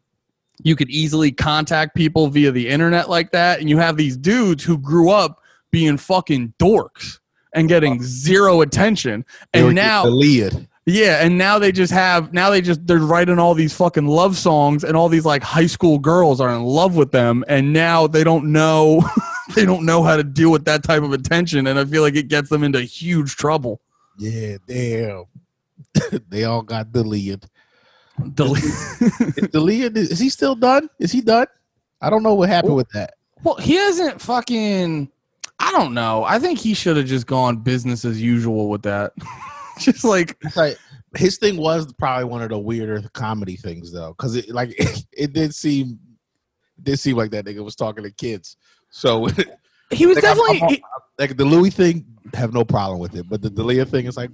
you 0.64 0.76
could 0.76 0.89
easily 0.89 1.32
contact 1.32 1.95
people 1.95 2.28
via 2.28 2.51
the 2.51 2.68
internet 2.68 3.09
like 3.09 3.32
that 3.32 3.59
and 3.59 3.70
you 3.70 3.78
have 3.78 3.97
these 3.97 4.18
dudes 4.18 4.64
who 4.64 4.78
grew 4.78 5.09
up 5.09 5.41
being 5.72 5.97
fucking 5.97 6.53
dorks 6.59 7.20
and 7.53 7.68
getting 7.68 8.01
zero 8.01 8.62
attention 8.62 9.26
and 9.53 9.76
now 9.76 10.03
deleted. 10.03 10.68
yeah, 10.86 11.24
and 11.24 11.38
now 11.38 11.59
they 11.59 11.72
just 11.72 11.91
have 11.91 12.34
now 12.34 12.49
they 12.49 12.62
just 12.62 12.86
they're 12.88 12.99
writing 12.99 13.39
all 13.39 13.53
these 13.53 13.74
fucking 13.74 14.07
love 14.07 14.38
songs 14.38 14.84
and 14.84 14.95
all 14.95 15.09
these 15.09 15.26
like 15.26 15.43
high 15.43 15.66
school 15.66 15.99
girls 15.99 16.39
are 16.39 16.53
in 16.53 16.64
love 16.64 16.95
with 16.95 17.12
them 17.12 17.43
and 17.47 17.74
now 17.74 18.07
they 18.07 18.24
don't 18.24 18.51
know 18.51 19.03
they 19.55 19.66
don't 19.66 19.86
know 19.86 20.03
how 20.03 20.16
to 20.16 20.24
deal 20.24 20.51
with 20.51 20.66
that 20.66 20.84
type 20.84 21.03
of 21.03 21.14
attention 21.14 21.68
and 21.68 21.78
I 21.78 21.86
feel 21.86 22.01
like 22.01 22.16
it 22.16 22.28
gets 22.28 22.49
them 22.49 22.64
into 22.64 22.82
huge 22.82 23.36
trouble. 23.36 23.82
Yeah, 24.18 24.57
damn. 24.68 25.26
they 26.30 26.43
all 26.43 26.62
got 26.62 26.91
deleted. 26.91 27.45
Del- 28.34 28.55
Is 29.95 30.19
he 30.19 30.30
still 30.30 30.55
done? 30.55 30.89
Is 30.99 31.11
he 31.11 31.22
done? 31.22 31.47
I 32.01 32.09
don't 32.09 32.24
know 32.24 32.34
what 32.34 32.49
happened 32.49 32.76
with 32.76 32.89
that. 32.91 33.15
well, 33.43 33.55
he 33.55 33.76
hasn't 33.76 34.22
fucking 34.22 35.09
I 35.59 35.72
don't 35.74 35.93
know. 35.93 36.24
I 36.24 36.39
think 36.39 36.57
he 36.59 36.74
should 36.74 36.97
have 36.97 37.05
just 37.05 37.28
gone 37.28 37.57
business 37.57 38.03
as 38.05 38.19
usual 38.22 38.69
with 38.69 38.82
that. 38.84 39.13
just 39.80 40.03
like 40.03 40.36
like 40.55 40.78
his 41.15 41.38
thing 41.38 41.57
was 41.57 41.91
probably 41.93 42.26
one 42.26 42.41
of 42.41 42.49
the 42.49 42.57
weirder 42.57 43.03
comedy 43.13 43.55
things 43.55 43.91
though, 43.91 44.09
because 44.17 44.36
it 44.36 44.49
like 44.49 44.74
it, 45.11 45.34
did 45.34 45.53
seem 45.53 45.99
it 46.78 46.84
did 46.84 46.97
seem 46.99 47.15
like 47.17 47.32
that 47.32 47.45
nigga 47.45 47.63
was 47.63 47.76
talking 47.76 48.03
to 48.03 48.11
kids. 48.11 48.57
So 48.89 49.28
he 49.91 50.05
was 50.05 50.15
Like, 50.17 50.24
I'm- 50.26 50.38
definitely 50.38 50.61
I'm- 50.61 50.82
like 51.19 51.38
the 51.38 51.45
Louis 51.45 51.69
thing, 51.69 52.05
have 52.34 52.53
no 52.53 52.63
problem 52.65 52.97
with 52.99 53.15
it, 53.15 53.30
but 53.30 53.41
the 53.43 53.49
D'Elia 53.49 53.86
thing 53.86 54.07
is 54.07 54.17
like 54.17 54.32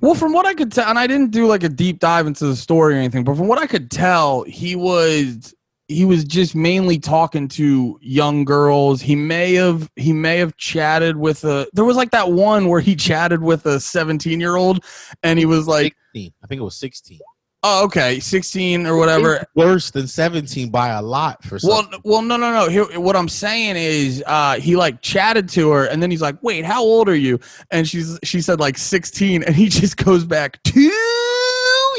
Well, 0.00 0.14
from 0.14 0.32
what 0.32 0.46
I 0.46 0.54
could 0.54 0.72
tell, 0.72 0.88
and 0.88 0.98
I 0.98 1.06
didn't 1.06 1.30
do 1.30 1.46
like 1.46 1.62
a 1.62 1.68
deep 1.68 1.98
dive 1.98 2.26
into 2.26 2.46
the 2.46 2.56
story 2.56 2.94
or 2.94 2.98
anything, 2.98 3.24
but 3.24 3.36
from 3.36 3.48
what 3.48 3.58
I 3.58 3.66
could 3.66 3.90
tell, 3.90 4.42
he 4.44 4.74
was 4.74 5.54
he 5.88 6.04
was 6.04 6.24
just 6.24 6.54
mainly 6.54 6.98
talking 6.98 7.48
to 7.48 7.98
young 8.00 8.44
girls. 8.44 9.02
He 9.02 9.14
may 9.14 9.54
have 9.54 9.90
he 9.96 10.12
may 10.12 10.38
have 10.38 10.56
chatted 10.56 11.16
with 11.16 11.44
a 11.44 11.66
there 11.74 11.84
was 11.84 11.96
like 11.96 12.12
that 12.12 12.32
one 12.32 12.68
where 12.68 12.80
he 12.80 12.96
chatted 12.96 13.42
with 13.42 13.66
a 13.66 13.78
17 13.78 14.40
year 14.40 14.56
old 14.56 14.84
and 15.22 15.38
he 15.38 15.44
was 15.44 15.66
like, 15.66 15.96
16. 16.14 16.32
I 16.42 16.46
think 16.46 16.60
it 16.60 16.64
was 16.64 16.76
sixteen. 16.76 17.20
Oh, 17.62 17.84
okay, 17.84 18.20
16 18.20 18.86
or 18.86 18.96
whatever. 18.96 19.34
It's 19.34 19.54
worse 19.54 19.90
than 19.90 20.06
seventeen 20.06 20.70
by 20.70 20.88
a 20.88 21.02
lot 21.02 21.44
for. 21.44 21.58
Well, 21.62 21.86
well, 22.04 22.22
no, 22.22 22.38
no, 22.38 22.52
no. 22.52 22.68
Here, 22.70 22.98
what 22.98 23.16
I'm 23.16 23.28
saying 23.28 23.76
is, 23.76 24.24
uh, 24.26 24.58
he 24.58 24.76
like 24.76 25.02
chatted 25.02 25.46
to 25.50 25.70
her, 25.72 25.84
and 25.84 26.02
then 26.02 26.10
he's 26.10 26.22
like, 26.22 26.42
"Wait, 26.42 26.64
how 26.64 26.82
old 26.82 27.06
are 27.08 27.14
you?" 27.14 27.38
And 27.70 27.86
she's 27.86 28.18
she 28.24 28.40
said 28.40 28.60
like 28.60 28.78
16, 28.78 29.42
and 29.42 29.54
he 29.54 29.68
just 29.68 29.98
goes 29.98 30.24
back 30.24 30.62
too 30.62 30.90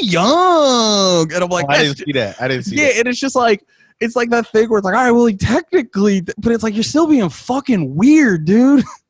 young, 0.00 1.32
and 1.32 1.44
I'm 1.44 1.50
like, 1.50 1.66
Oh, 1.68 1.72
I 1.72 1.84
didn't 1.84 1.98
see 1.98 2.12
that. 2.12 2.42
I 2.42 2.48
didn't 2.48 2.64
see 2.64 2.76
yeah, 2.76 2.90
and 2.96 3.06
it's 3.06 3.20
just 3.20 3.36
like 3.36 3.64
it's 4.00 4.16
like 4.16 4.30
that 4.30 4.48
thing 4.48 4.68
where 4.68 4.78
it's 4.78 4.84
like, 4.84 4.96
all 4.96 5.04
right, 5.04 5.12
well, 5.12 5.26
he 5.26 5.36
technically, 5.36 6.22
but 6.22 6.50
it's 6.50 6.64
like 6.64 6.74
you're 6.74 6.82
still 6.82 7.06
being 7.06 7.28
fucking 7.28 7.94
weird, 7.94 8.44
dude. 8.46 8.84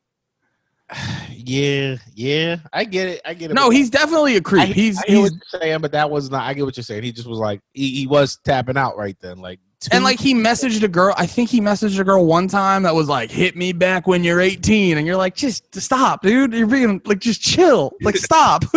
Yeah, 1.31 1.97
yeah. 2.15 2.57
I 2.73 2.85
get 2.85 3.09
it. 3.09 3.21
I 3.25 3.35
get 3.35 3.51
it. 3.51 3.55
No, 3.55 3.71
he's 3.71 3.91
definitely 3.91 4.37
a 4.37 4.41
creep. 4.41 4.63
I, 4.63 4.67
he's 4.67 4.99
I 4.99 5.05
he's 5.09 5.33
saying, 5.49 5.81
but 5.81 5.93
that 5.93 6.09
was 6.11 6.31
not. 6.31 6.45
I 6.45 6.55
get 6.55 6.65
what 6.65 6.77
you're 6.77 6.85
saying. 6.85 7.03
He 7.03 7.13
just 7.13 7.27
was 7.27 7.39
like 7.39 7.61
he, 7.73 7.91
he 7.91 8.07
was 8.07 8.39
tapping 8.45 8.77
out 8.77 8.97
right 8.97 9.17
then, 9.21 9.39
like 9.39 9.59
and 9.91 10.05
like 10.05 10.21
he 10.21 10.35
messaged 10.35 10.83
a 10.83 10.89
girl. 10.89 11.15
I 11.19 11.27
think 11.27 11.51
he 11.51 11.61
messaged 11.61 11.99
a 11.99 12.05
girl 12.05 12.25
one 12.25 12.47
time 12.47 12.85
that 12.85 12.95
was 12.95 13.09
like, 13.09 13.31
"Hit 13.31 13.57
me 13.57 13.73
back 13.73 14.07
when 14.07 14.23
you're 14.23 14.41
18," 14.41 14.99
and 14.99 15.07
you're 15.07 15.17
like, 15.17 15.35
"Just 15.35 15.75
stop, 15.81 16.23
dude. 16.23 16.53
You're 16.53 16.69
being 16.69 17.01
like, 17.05 17.19
just 17.19 17.41
chill. 17.41 17.93
Like, 18.03 18.17
stop." 18.29 18.65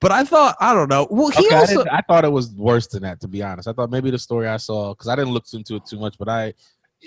but 0.00 0.12
I 0.12 0.24
thought, 0.24 0.56
I 0.60 0.72
don't 0.74 0.88
know. 0.88 1.06
Well, 1.10 1.28
he 1.30 1.46
Okay, 1.46 1.54
also 1.56 1.76
didn't- 1.78 1.90
I 1.92 2.00
thought 2.06 2.24
it 2.24 2.32
was 2.32 2.50
worse 2.52 2.86
than 2.86 3.02
that. 3.02 3.20
To 3.20 3.28
be 3.28 3.42
honest, 3.42 3.68
I 3.68 3.72
thought 3.72 3.90
maybe 3.90 4.10
the 4.10 4.18
story 4.18 4.46
I 4.48 4.56
saw 4.58 4.94
because 4.94 5.08
I 5.08 5.16
didn't 5.16 5.32
look 5.32 5.44
into 5.52 5.74
it 5.76 5.84
too 5.86 5.98
much, 5.98 6.16
but 6.18 6.28
I. 6.28 6.54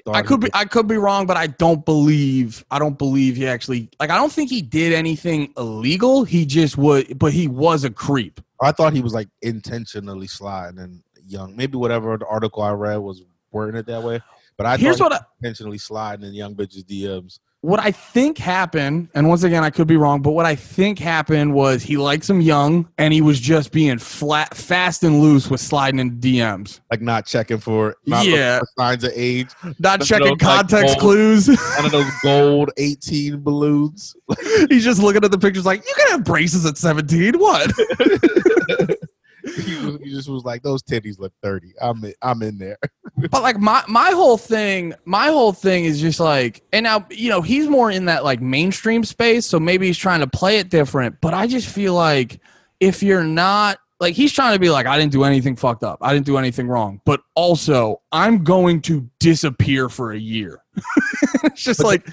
I 0.08 0.22
could 0.22 0.40
be 0.40 0.50
I 0.54 0.66
could 0.66 0.88
be 0.88 0.98
wrong, 0.98 1.26
but 1.26 1.38
I 1.38 1.48
don't 1.48 1.86
believe 1.86 2.64
I 2.72 2.80
don't 2.80 2.98
believe 2.98 3.36
he 3.36 3.48
actually 3.48 3.90
like 4.00 4.10
I 4.10 4.18
don't 4.18 4.32
think 4.32 4.50
he 4.50 4.62
did 4.62 4.94
anything 4.94 5.54
illegal. 5.58 6.24
He 6.24 6.46
just 6.46 6.78
would 6.78 7.18
but 7.20 7.34
he 7.34 7.48
was 7.48 7.84
a 7.84 7.90
creep. 7.90 8.40
I 8.62 8.72
thought 8.72 8.94
he 8.94 9.02
was 9.02 9.14
like 9.14 9.30
intentionally 9.42 10.28
sliding 10.28 10.80
and 10.80 11.04
young. 11.26 11.56
Maybe 11.56 11.78
whatever 11.78 12.18
the 12.18 12.28
article 12.28 12.64
I 12.64 12.72
read 12.72 12.98
was 12.98 13.24
wording 13.52 13.80
it 13.80 13.86
that 13.88 14.04
way. 14.04 14.22
But 14.58 14.66
I 14.66 14.78
Here's 14.78 14.98
thought 14.98 15.12
what 15.12 15.22
I, 15.22 15.26
intentionally 15.42 15.78
sliding 15.78 16.26
in 16.26 16.34
young 16.34 16.56
bitches 16.56 16.84
DMs 16.84 17.40
what 17.62 17.80
I 17.80 17.92
think 17.92 18.38
happened, 18.38 19.10
and 19.14 19.28
once 19.28 19.44
again, 19.44 19.64
I 19.66 19.70
could 19.70 19.86
be 19.88 19.98
wrong, 19.98 20.22
but 20.22 20.32
what 20.32 20.46
I 20.46 20.56
think 20.56 20.98
happened 20.98 21.54
was 21.54 21.84
he 21.84 21.98
likes 21.98 22.30
him 22.30 22.40
young, 22.40 22.88
and 22.98 23.14
he 23.14 23.22
was 23.22 23.38
just 23.40 23.72
being 23.74 23.98
flat, 23.98 24.56
fast 24.56 25.04
and 25.04 25.20
loose 25.20 25.50
with 25.50 25.60
sliding 25.60 26.00
in 26.00 26.20
DMs, 26.20 26.80
Like 26.90 27.02
not 27.02 27.26
checking 27.26 27.58
for 27.58 27.98
not 28.06 28.26
Yeah. 28.26 28.60
for 28.60 28.68
signs 28.78 29.04
of 29.04 29.12
age. 29.14 29.50
not 29.80 30.00
Those 30.00 30.08
checking 30.08 30.30
like 30.30 30.40
context 30.40 31.00
gold- 31.00 31.00
clues. 31.00 31.48
One 31.48 31.86
of 31.86 31.92
those 31.92 32.10
gold 32.24 32.72
18 32.78 33.42
balloons. 33.42 34.16
He's 34.70 34.86
just 34.86 35.02
looking 35.02 35.26
at 35.26 35.32
the 35.32 35.38
pictures 35.38 35.66
like, 35.66 35.86
you 35.86 35.94
can 35.98 36.08
have 36.12 36.24
braces 36.24 36.66
at 36.66 36.78
17. 36.78 37.38
What? 37.40 37.72
he, 39.56 40.12
just 40.12 40.30
was 40.30 40.44
like, 40.44 40.62
those 40.64 40.84
titties 40.84 41.20
look 41.20 41.34
30. 41.44 41.74
I'm 41.82 42.04
in, 42.04 42.14
I'm 42.22 42.42
in 42.42 42.58
there. 42.58 42.78
but 43.30 43.42
like 43.42 43.60
my 43.60 43.84
my 43.88 44.12
whole 44.12 44.38
thing 44.38 44.94
my 45.06 45.28
whole 45.28 45.52
thing 45.52 45.86
is 45.86 46.00
just 46.00 46.20
like 46.20 46.64
and 46.72 46.84
now 46.84 47.06
you 47.10 47.30
know 47.30 47.42
he's 47.42 47.68
more 47.68 47.92
in 47.92 48.06
that 48.06 48.24
like 48.24 48.42
mainstream 48.42 49.04
space 49.04 49.46
so 49.46 49.60
maybe 49.60 49.88
he's 49.88 49.98
trying 49.98 50.20
to 50.20 50.28
play 50.28 50.58
it 50.58 50.70
different 50.70 51.20
but 51.22 51.34
i 51.34 51.46
just 51.46 51.68
feel 51.68 51.94
like 51.94 52.40
if 52.80 53.04
you're 53.04 53.24
not 53.24 53.80
like 54.00 54.14
he's 54.14 54.32
trying 54.32 54.54
to 54.54 54.60
be 54.60 54.70
like 54.70 54.86
i 54.86 54.98
didn't 54.98 55.12
do 55.12 55.24
anything 55.24 55.56
fucked 55.56 55.84
up 55.84 55.98
i 56.02 56.14
didn't 56.14 56.26
do 56.26 56.38
anything 56.38 56.68
wrong 56.68 57.02
but 57.06 57.22
also 57.36 58.02
i'm 58.12 58.44
going 58.44 58.82
to 58.82 59.10
disappear 59.20 59.90
for 59.90 60.14
a 60.14 60.20
year 60.20 60.64
it's 61.44 61.64
just 61.64 61.80
But 61.80 61.88
like 61.88 62.10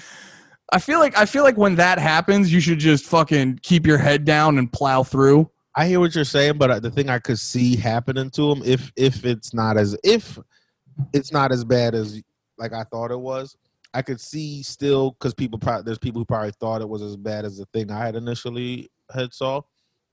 i 0.73 0.79
feel 0.79 0.99
like 0.99 1.17
i 1.17 1.25
feel 1.25 1.43
like 1.43 1.57
when 1.57 1.75
that 1.75 1.99
happens 1.99 2.51
you 2.51 2.59
should 2.59 2.79
just 2.79 3.05
fucking 3.05 3.59
keep 3.63 3.85
your 3.85 3.97
head 3.97 4.25
down 4.25 4.57
and 4.57 4.71
plow 4.71 5.03
through 5.03 5.49
I 5.77 5.85
hear 5.85 5.99
what 5.99 6.15
you're 6.15 6.25
saying, 6.25 6.57
but 6.57 6.71
uh, 6.71 6.79
the 6.79 6.89
thing 6.89 7.07
I 7.07 7.19
could 7.19 7.37
see 7.37 7.75
happening 7.75 8.31
to 8.31 8.51
him, 8.51 8.63
if 8.65 8.91
if 8.95 9.23
it's 9.23 9.53
not 9.53 9.77
as 9.77 9.95
if 10.03 10.39
it's 11.13 11.31
not 11.31 11.51
as 11.51 11.63
bad 11.63 11.93
as 11.93 12.19
like 12.57 12.73
I 12.73 12.83
thought 12.83 13.11
it 13.11 13.19
was, 13.19 13.55
I 13.93 14.01
could 14.01 14.19
see 14.19 14.63
still 14.63 15.11
because 15.11 15.35
people 15.35 15.59
probably 15.59 15.83
there's 15.83 15.99
people 15.99 16.19
who 16.19 16.25
probably 16.25 16.51
thought 16.59 16.81
it 16.81 16.89
was 16.89 17.03
as 17.03 17.15
bad 17.15 17.45
as 17.45 17.59
the 17.59 17.65
thing 17.73 17.91
I 17.91 18.03
had 18.03 18.15
initially 18.15 18.89
had 19.13 19.31
saw. 19.35 19.61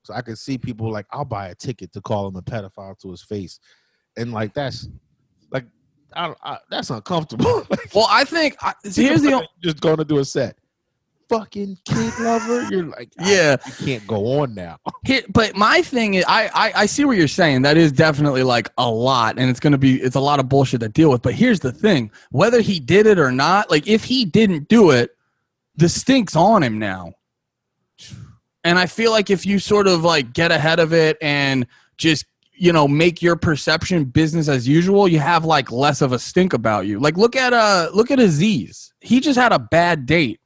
So 0.03 0.13
I 0.13 0.21
could 0.21 0.37
see 0.37 0.59
people 0.59 0.93
like 0.93 1.07
I'll 1.11 1.25
buy 1.25 1.49
a 1.49 1.55
ticket 1.55 1.95
to 1.95 2.03
call 2.03 2.29
him 2.29 2.37
a 2.37 2.43
pedophile 2.43 2.99
to 2.99 3.11
his 3.11 3.23
face, 3.23 3.59
and 4.19 4.35
like 4.35 4.53
that's 4.53 4.91
like 5.51 5.65
I, 6.15 6.35
I 6.43 6.59
that's 6.69 6.91
uncomfortable. 6.91 7.67
well 7.95 8.07
i 8.11 8.25
think 8.25 8.55
I, 8.61 8.75
here's 8.85 9.23
the 9.23 9.49
just 9.63 9.81
going 9.81 9.97
to 9.97 10.05
do 10.05 10.19
a 10.19 10.27
set. 10.27 10.59
Fucking 11.29 11.79
kid 11.85 12.13
lover, 12.21 12.65
you're 12.71 12.85
like 12.85 13.11
yeah 13.21 13.57
you 13.67 13.73
can't 13.87 14.07
go 14.07 14.41
on 14.41 14.55
now. 14.55 14.79
But 15.33 15.57
my 15.57 15.83
thing 15.83 16.15
is, 16.15 16.25
I, 16.29 16.51
I 16.55 16.73
I 16.83 16.87
see 16.87 17.05
what 17.05 17.17
you're 17.17 17.29
saying. 17.29 17.63
That 17.63 17.77
is 17.77 17.93
definitely 17.93 18.43
like 18.43 18.71
a 18.79 18.91
lot, 18.91 19.39
and 19.39 19.51
it's 19.51 19.61
gonna 19.61 19.79
be 19.79 20.01
it's 20.01 20.17
a 20.17 20.21
lot 20.21 20.41
of 20.41 20.49
bullshit 20.49 20.81
to 20.81 20.89
deal 20.89 21.11
with. 21.11 21.23
But 21.23 21.35
here's 21.35 21.61
the 21.61 21.73
thing: 21.73 22.11
whether 22.31 22.61
he 22.61 22.81
did 22.81 23.07
it 23.07 23.19
or 23.19 23.31
not, 23.31 23.71
like 23.71 23.87
if 23.87 24.05
he 24.05 24.25
didn't 24.25 24.69
do 24.69 24.91
it, 24.91 25.17
the 25.77 25.89
stink's 25.89 26.37
on 26.37 26.63
him 26.63 26.79
now. 26.79 27.15
And 28.65 28.79
I 28.79 28.87
feel 28.87 29.11
like 29.11 29.29
if 29.31 29.45
you 29.45 29.59
sort 29.59 29.87
of 29.87 30.05
like 30.05 30.33
get 30.33 30.51
ahead 30.51 30.81
of 30.81 30.93
it 30.93 31.19
and 31.21 31.67
just 31.99 32.25
you 32.57 32.73
know 32.73 32.89
make 32.89 33.21
your 33.21 33.37
perception 33.37 34.05
business 34.05 34.49
as 34.49 34.67
usual, 34.67 35.07
you 35.07 35.19
have 35.19 35.45
like 35.45 35.71
less 35.71 36.01
of 36.01 36.13
a 36.13 36.19
stink 36.19 36.53
about 36.53 36.87
you. 36.87 36.99
Like 36.99 37.17
look 37.17 37.37
at 37.37 37.53
uh 37.53 37.91
look 37.93 38.11
at 38.11 38.19
Aziz. 38.19 38.93
He 39.01 39.21
just 39.21 39.39
had 39.39 39.53
a 39.53 39.59
bad 39.59 40.07
date, 40.07 40.41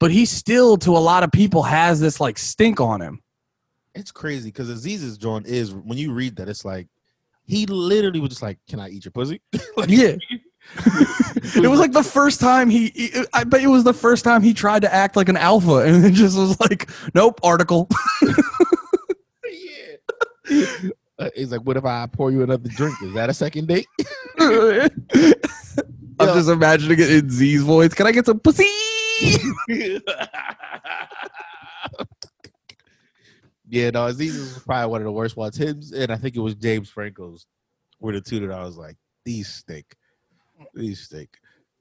but 0.00 0.10
he 0.10 0.24
still 0.24 0.76
to 0.78 0.96
a 0.96 0.98
lot 0.98 1.22
of 1.22 1.32
people 1.32 1.62
has 1.62 2.00
this 2.00 2.20
like 2.20 2.38
stink 2.38 2.80
on 2.80 3.00
him. 3.00 3.20
It's 3.94 4.12
crazy 4.12 4.50
because 4.50 4.68
Aziz's 4.68 5.18
joint 5.18 5.46
is 5.46 5.74
when 5.74 5.98
you 5.98 6.12
read 6.12 6.36
that, 6.36 6.48
it's 6.48 6.64
like 6.64 6.86
he 7.44 7.66
literally 7.66 8.20
was 8.20 8.30
just 8.30 8.42
like, 8.42 8.58
"Can 8.68 8.78
I 8.78 8.90
eat 8.90 9.04
your 9.04 9.12
pussy?" 9.12 9.40
like, 9.76 9.88
Yeah. 9.88 10.16
it 11.56 11.68
was 11.68 11.80
like 11.80 11.92
the 11.92 12.02
first 12.02 12.40
time 12.40 12.68
he, 12.68 13.10
I 13.32 13.44
bet 13.44 13.62
it 13.62 13.68
was 13.68 13.84
the 13.84 13.94
first 13.94 14.22
time 14.22 14.42
he 14.42 14.52
tried 14.52 14.82
to 14.82 14.92
act 14.92 15.16
like 15.16 15.30
an 15.30 15.36
alpha 15.36 15.76
and 15.76 16.04
it 16.04 16.12
just 16.12 16.36
was 16.36 16.60
like, 16.60 16.90
nope, 17.14 17.40
article. 17.42 17.88
yeah. 20.50 20.66
Uh, 21.18 21.30
he's 21.34 21.50
like, 21.50 21.62
"What 21.62 21.76
if 21.76 21.84
I 21.84 22.06
pour 22.06 22.30
you 22.30 22.42
another 22.42 22.68
drink? 22.68 22.94
Is 23.02 23.14
that 23.14 23.28
a 23.28 23.34
second 23.34 23.66
date?" 23.66 23.86
I'm 24.38 26.34
just 26.34 26.48
imagining 26.48 26.98
it 27.00 27.10
in 27.10 27.30
Z's 27.30 27.62
voice. 27.62 27.94
Can 27.94 28.06
I 28.06 28.12
get 28.12 28.26
some 28.26 28.38
pussy? 28.38 28.66
yeah, 33.68 33.90
no, 33.90 34.06
Aziz's 34.06 34.36
is 34.36 34.58
probably 34.60 34.90
one 34.90 35.00
of 35.00 35.04
the 35.04 35.12
worst 35.12 35.36
ones. 35.36 35.58
Him 35.58 35.80
and 35.94 36.10
I 36.10 36.16
think 36.16 36.36
it 36.36 36.40
was 36.40 36.54
James 36.54 36.88
Franco's 36.88 37.46
were 38.00 38.12
the 38.12 38.20
two 38.20 38.40
that 38.46 38.52
I 38.54 38.62
was 38.64 38.76
like, 38.76 38.96
"These 39.24 39.48
stink, 39.48 39.96
these 40.74 41.00
stink." 41.00 41.30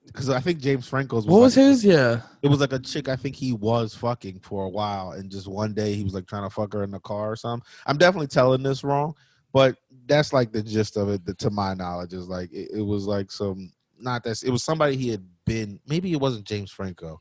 Because 0.05 0.29
I 0.29 0.39
think 0.39 0.59
James 0.59 0.88
Franco's 0.88 1.25
was 1.25 1.33
What 1.33 1.41
was 1.41 1.57
like- 1.57 1.65
his? 1.65 1.83
Yeah. 1.83 2.21
It 2.41 2.47
was 2.47 2.61
like 2.61 2.71
a 2.71 2.79
chick 2.79 3.09
I 3.09 3.17
think 3.17 3.35
he 3.35 3.51
was 3.51 3.93
fucking 3.93 4.39
for 4.39 4.63
a 4.63 4.69
while, 4.69 5.11
and 5.11 5.29
just 5.29 5.47
one 5.47 5.73
day 5.73 5.93
he 5.95 6.03
was 6.03 6.13
like 6.13 6.25
trying 6.27 6.43
to 6.43 6.49
fuck 6.49 6.73
her 6.73 6.83
in 6.83 6.91
the 6.91 6.99
car 7.01 7.31
or 7.31 7.35
something. 7.35 7.65
I'm 7.85 7.97
definitely 7.97 8.27
telling 8.27 8.63
this 8.63 8.83
wrong, 8.85 9.15
but 9.53 9.75
that's 10.05 10.31
like 10.33 10.51
the 10.53 10.63
gist 10.63 10.95
of 10.97 11.09
it. 11.09 11.25
That, 11.25 11.38
to 11.39 11.49
my 11.49 11.73
knowledge, 11.73 12.13
is 12.13 12.27
like 12.29 12.51
it, 12.53 12.71
it 12.77 12.81
was 12.81 13.05
like 13.05 13.31
some 13.31 13.71
not 13.99 14.23
that 14.23 14.41
it 14.43 14.49
was 14.49 14.63
somebody 14.63 14.95
he 14.95 15.09
had 15.09 15.25
been. 15.45 15.79
Maybe 15.88 16.11
it 16.13 16.19
wasn't 16.19 16.45
James 16.45 16.71
Franco. 16.71 17.19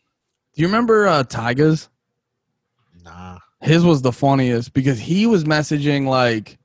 Do 0.56 0.62
you 0.62 0.68
remember 0.68 1.06
uh, 1.06 1.22
Tyga's? 1.22 1.88
Nah, 3.04 3.38
His 3.60 3.84
was 3.84 4.02
the 4.02 4.12
funniest 4.12 4.72
because 4.72 4.98
he 4.98 5.26
was 5.26 5.44
messaging 5.44 6.06
like, 6.06 6.58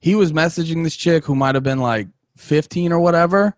he 0.00 0.14
was 0.14 0.32
messaging 0.32 0.82
this 0.84 0.96
chick 0.96 1.24
who 1.24 1.34
might 1.34 1.54
have 1.54 1.64
been 1.64 1.78
like 1.78 2.08
15 2.36 2.92
or 2.92 2.98
whatever. 3.00 3.54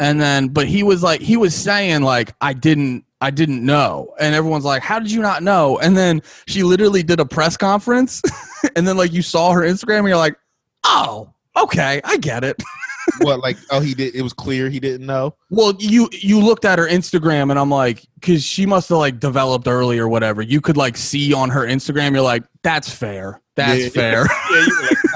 and 0.00 0.20
then 0.20 0.48
but 0.48 0.66
he 0.66 0.82
was 0.82 1.02
like 1.02 1.20
he 1.20 1.36
was 1.36 1.54
saying 1.54 2.02
like 2.02 2.34
i 2.42 2.52
didn't 2.52 3.04
i 3.20 3.30
didn't 3.30 3.64
know. 3.64 4.14
And 4.20 4.34
everyone's 4.34 4.64
like 4.64 4.82
how 4.82 4.98
did 4.98 5.10
you 5.10 5.20
not 5.22 5.42
know? 5.42 5.78
And 5.78 5.96
then 5.96 6.20
she 6.46 6.62
literally 6.62 7.02
did 7.02 7.20
a 7.20 7.24
press 7.26 7.56
conference 7.56 8.20
and 8.76 8.86
then 8.88 8.96
like 8.96 9.12
you 9.12 9.22
saw 9.22 9.52
her 9.52 9.62
instagram 9.62 10.00
and 10.00 10.08
you're 10.08 10.16
like 10.16 10.36
oh 10.84 11.32
okay 11.56 12.00
i 12.04 12.16
get 12.16 12.44
it 12.44 12.62
what 13.20 13.40
like 13.40 13.56
oh 13.70 13.80
he 13.80 13.94
did. 13.94 14.14
It 14.14 14.22
was 14.22 14.32
clear 14.32 14.68
he 14.68 14.80
didn't 14.80 15.06
know. 15.06 15.34
well 15.50 15.74
you 15.78 16.08
you 16.12 16.40
looked 16.40 16.64
at 16.64 16.78
her 16.78 16.86
instagram 16.86 17.50
and 17.50 17.58
i'm 17.58 17.70
like 17.70 18.04
because 18.20 18.44
she 18.44 18.66
must 18.66 18.88
have 18.88 18.98
like 18.98 19.18
developed 19.20 19.66
early 19.68 19.98
or 19.98 20.08
whatever 20.08 20.42
you 20.42 20.60
could 20.60 20.76
like 20.76 20.96
see 20.96 21.32
on 21.32 21.50
her 21.50 21.66
instagram 21.66 22.12
you're 22.12 22.20
like 22.22 22.44
that's 22.62 22.88
fair 22.90 23.40
that's 23.56 23.80
Yeah. 23.80 23.88
fair 23.88 24.26
Yeah, 24.50 24.66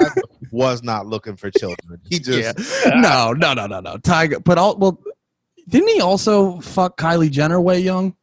like, 0.01 0.13
was 0.51 0.83
not 0.83 1.07
looking 1.07 1.35
for 1.35 1.49
children. 1.49 1.99
He 2.09 2.19
just 2.19 2.57
no 2.95 3.33
no 3.33 3.53
no 3.53 3.65
no 3.67 3.79
no 3.79 3.97
Tyga 3.97 4.43
but 4.43 4.57
all 4.57 4.77
well 4.77 5.01
didn't 5.69 5.87
he 5.89 6.01
also 6.01 6.59
fuck 6.59 6.97
kylie 6.97 7.31
jenner 7.31 7.59
way 7.61 7.79
young 7.79 8.15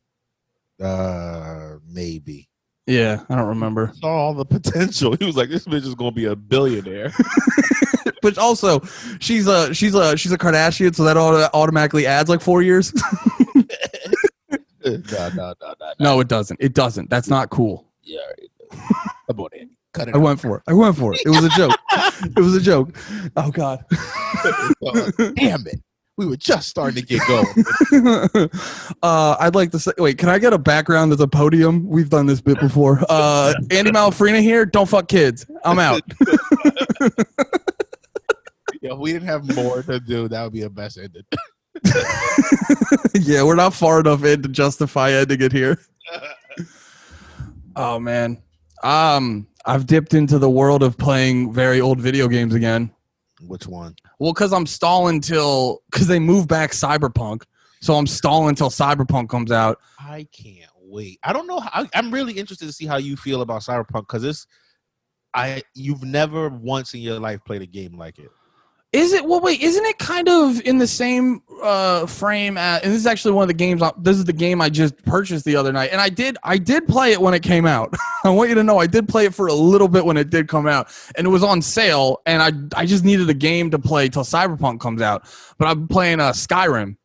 uh 0.82 1.76
maybe 1.88 2.48
yeah 2.86 3.22
i 3.28 3.36
don't 3.36 3.48
remember 3.48 3.92
saw 4.00 4.08
all 4.08 4.34
the 4.34 4.44
potential. 4.44 5.14
He 5.18 5.24
was 5.26 5.36
like, 5.36 5.48
this 5.50 5.64
bitch 5.66 5.86
is 5.86 5.94
gonna 5.94 6.12
be 6.12 6.24
a 6.26 6.34
billionaire. 6.36 7.12
but 8.22 8.38
also 8.38 8.80
she's 9.20 9.46
a 9.46 9.72
she's 9.74 9.94
a 9.94 10.16
she's 10.16 10.32
a 10.32 10.38
Kardashian, 10.38 10.94
so 10.94 11.04
that 11.04 11.16
auto- 11.16 11.48
automatically 11.54 12.06
adds 12.06 12.28
like 12.28 12.40
four 12.40 12.62
years. 12.62 12.92
no, 14.84 14.96
no, 15.12 15.30
no, 15.34 15.54
no, 15.60 15.92
no. 15.98 16.20
it 16.20 16.28
doesn't. 16.28 16.58
It 16.60 16.74
doesn't. 16.74 17.10
That's 17.10 17.28
not 17.28 17.50
cool. 17.50 17.86
Yeah. 18.02 18.18
Come 19.26 19.40
on, 19.40 19.48
Andy. 19.58 19.76
Cut 19.92 20.08
it 20.08 20.14
I 20.14 20.18
out. 20.18 20.22
went 20.22 20.40
for 20.40 20.56
it. 20.58 20.62
I 20.68 20.72
went 20.72 20.96
for 20.96 21.14
it. 21.14 21.20
It 21.24 21.30
was 21.30 21.44
a 21.44 21.48
joke. 21.50 21.76
it 22.36 22.40
was 22.40 22.54
a 22.54 22.60
joke. 22.60 22.96
Oh 23.36 23.50
God. 23.50 23.84
Damn 25.34 25.66
it. 25.66 25.80
We 26.16 26.26
were 26.26 26.36
just 26.36 26.68
starting 26.68 27.02
to 27.02 27.06
get 27.06 27.26
going. 27.26 28.48
uh, 29.02 29.36
I'd 29.40 29.54
like 29.54 29.70
to 29.70 29.78
say. 29.78 29.92
Wait, 29.96 30.18
can 30.18 30.28
I 30.28 30.38
get 30.38 30.52
a 30.52 30.58
background 30.58 31.12
as 31.12 31.20
a 31.20 31.26
podium? 31.26 31.88
We've 31.88 32.10
done 32.10 32.26
this 32.26 32.42
bit 32.42 32.60
before. 32.60 33.00
Uh, 33.08 33.54
Andy 33.70 33.90
Malafrina 33.90 34.42
here. 34.42 34.66
Don't 34.66 34.88
fuck 34.88 35.08
kids. 35.08 35.46
I'm 35.64 35.78
out. 35.78 36.02
Yeah, 38.80 38.92
if 38.92 38.98
we 38.98 39.12
didn't 39.12 39.28
have 39.28 39.54
more 39.54 39.82
to 39.82 40.00
do, 40.00 40.28
that 40.28 40.42
would 40.42 40.52
be 40.52 40.62
a 40.62 40.70
best 40.70 40.98
ending. 40.98 41.22
yeah, 43.14 43.42
we're 43.42 43.54
not 43.54 43.74
far 43.74 44.00
enough 44.00 44.24
in 44.24 44.42
to 44.42 44.48
justify 44.48 45.12
ending 45.12 45.40
it 45.40 45.52
here. 45.52 45.78
Oh 47.76 47.98
man. 47.98 48.42
Um, 48.82 49.46
I've 49.66 49.86
dipped 49.86 50.14
into 50.14 50.38
the 50.38 50.50
world 50.50 50.82
of 50.82 50.96
playing 50.96 51.52
very 51.52 51.80
old 51.80 52.00
video 52.00 52.28
games 52.28 52.54
again. 52.54 52.90
Which 53.42 53.66
one? 53.66 53.94
Well, 54.18 54.32
because 54.32 54.52
I'm 54.52 54.66
stalling 54.66 55.20
till 55.20 55.82
because 55.90 56.06
they 56.06 56.18
move 56.18 56.48
back 56.48 56.72
Cyberpunk, 56.72 57.42
so 57.80 57.94
I'm 57.94 58.06
stalling 58.06 58.50
until 58.50 58.70
Cyberpunk 58.70 59.28
comes 59.28 59.52
out. 59.52 59.78
I 59.98 60.26
can't 60.32 60.70
wait. 60.76 61.18
I 61.22 61.32
don't 61.32 61.46
know. 61.46 61.60
How, 61.60 61.86
I'm 61.94 62.10
really 62.12 62.34
interested 62.34 62.66
to 62.66 62.72
see 62.72 62.86
how 62.86 62.96
you 62.96 63.16
feel 63.16 63.42
about 63.42 63.62
Cyberpunk 63.62 64.02
because 64.02 64.24
it's. 64.24 64.46
I 65.32 65.62
you've 65.74 66.02
never 66.02 66.48
once 66.48 66.92
in 66.92 67.00
your 67.00 67.20
life 67.20 67.40
played 67.44 67.62
a 67.62 67.66
game 67.66 67.96
like 67.96 68.18
it. 68.18 68.30
Is 68.92 69.12
it? 69.12 69.24
Well, 69.24 69.40
wait. 69.40 69.60
Isn't 69.60 69.84
it 69.84 69.98
kind 69.98 70.28
of 70.28 70.60
in 70.62 70.78
the 70.78 70.86
same 70.86 71.42
uh, 71.62 72.06
frame? 72.06 72.58
As, 72.58 72.82
and 72.82 72.90
this 72.90 72.98
is 72.98 73.06
actually 73.06 73.34
one 73.34 73.42
of 73.42 73.48
the 73.48 73.54
games. 73.54 73.82
I, 73.82 73.92
this 73.98 74.16
is 74.16 74.24
the 74.24 74.32
game 74.32 74.60
I 74.60 74.68
just 74.68 74.96
purchased 75.04 75.44
the 75.44 75.54
other 75.54 75.72
night, 75.72 75.90
and 75.92 76.00
I 76.00 76.08
did. 76.08 76.36
I 76.42 76.58
did 76.58 76.88
play 76.88 77.12
it 77.12 77.20
when 77.20 77.32
it 77.32 77.44
came 77.44 77.66
out. 77.66 77.94
I 78.24 78.30
want 78.30 78.48
you 78.48 78.56
to 78.56 78.64
know 78.64 78.78
I 78.78 78.88
did 78.88 79.08
play 79.08 79.26
it 79.26 79.34
for 79.34 79.46
a 79.46 79.54
little 79.54 79.86
bit 79.86 80.04
when 80.04 80.16
it 80.16 80.30
did 80.30 80.48
come 80.48 80.66
out, 80.66 80.88
and 81.16 81.24
it 81.24 81.30
was 81.30 81.44
on 81.44 81.62
sale. 81.62 82.20
And 82.26 82.42
I 82.42 82.80
I 82.80 82.84
just 82.84 83.04
needed 83.04 83.30
a 83.30 83.34
game 83.34 83.70
to 83.70 83.78
play 83.78 84.08
till 84.08 84.24
Cyberpunk 84.24 84.80
comes 84.80 85.02
out. 85.02 85.24
But 85.56 85.68
I'm 85.68 85.86
playing 85.86 86.18
uh, 86.18 86.30
Skyrim. 86.30 86.96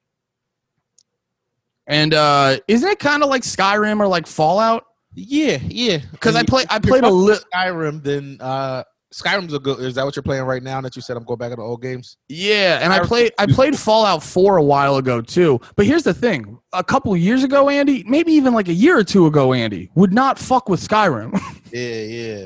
And 1.88 2.16
uh 2.16 2.58
isn't 2.68 2.90
it 2.90 2.98
kind 2.98 3.22
of 3.22 3.30
like 3.30 3.44
Skyrim 3.44 4.00
or 4.00 4.08
like 4.08 4.26
Fallout? 4.26 4.86
Yeah, 5.14 5.60
yeah. 5.64 6.00
Because 6.12 6.36
I 6.36 6.44
play 6.44 6.66
I 6.70 6.80
played 6.80 7.04
a 7.04 7.10
little. 7.10 7.44
Skyrim. 7.54 8.04
Then 8.04 8.38
uh, 8.42 8.84
Skyrim's 9.14 9.54
a 9.54 9.60
good. 9.60 9.80
Is 9.80 9.96
that 9.96 10.06
what 10.06 10.16
you're 10.16 10.24
playing 10.24 10.44
right 10.44 10.62
now? 10.62 10.82
That 10.82 10.96
you 10.96 11.02
said 11.02 11.16
I'm 11.16 11.24
going 11.24 11.38
back 11.38 11.52
to 11.52 11.56
the 11.56 11.62
old 11.62 11.82
games. 11.82 12.18
Yeah, 12.28 12.80
and 12.82 12.92
I 12.92 13.00
played 13.00 13.32
I 13.38 13.46
played 13.46 13.78
Fallout 13.78 14.24
4 14.24 14.58
a 14.58 14.64
while 14.64 14.98
ago 14.98 15.22
too. 15.22 15.60
But 15.76 15.86
here's 15.86 16.04
the 16.04 16.14
thing: 16.14 16.60
a 16.74 16.84
couple 16.84 17.14
of 17.14 17.20
years 17.20 17.44
ago, 17.44 17.70
Andy, 17.70 18.04
maybe 18.08 18.34
even 18.34 18.54
like 18.54 18.68
a 18.68 18.74
year 18.74 18.98
or 18.98 19.04
two 19.04 19.26
ago, 19.26 19.54
Andy 19.54 19.90
would 19.96 20.14
not 20.14 20.40
fuck 20.40 20.70
with 20.70 20.86
Skyrim. 20.86 21.40
Yeah, 21.72 22.04
yeah. 22.04 22.46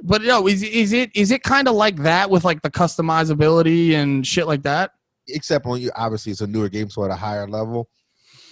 but 0.00 0.22
no, 0.22 0.46
is 0.46 0.62
is 0.62 0.92
it 0.92 1.10
is 1.16 1.32
it 1.32 1.42
kind 1.42 1.66
of 1.66 1.74
like 1.74 1.96
that 1.96 2.30
with 2.30 2.44
like 2.44 2.62
the 2.62 2.70
customizability 2.70 3.94
and 3.94 4.24
shit 4.24 4.46
like 4.46 4.62
that? 4.62 4.92
except 5.34 5.66
when 5.66 5.80
you 5.80 5.90
obviously 5.96 6.32
it's 6.32 6.40
a 6.40 6.46
newer 6.46 6.68
game 6.68 6.90
so 6.90 7.04
at 7.04 7.10
a 7.10 7.16
higher 7.16 7.46
level 7.46 7.88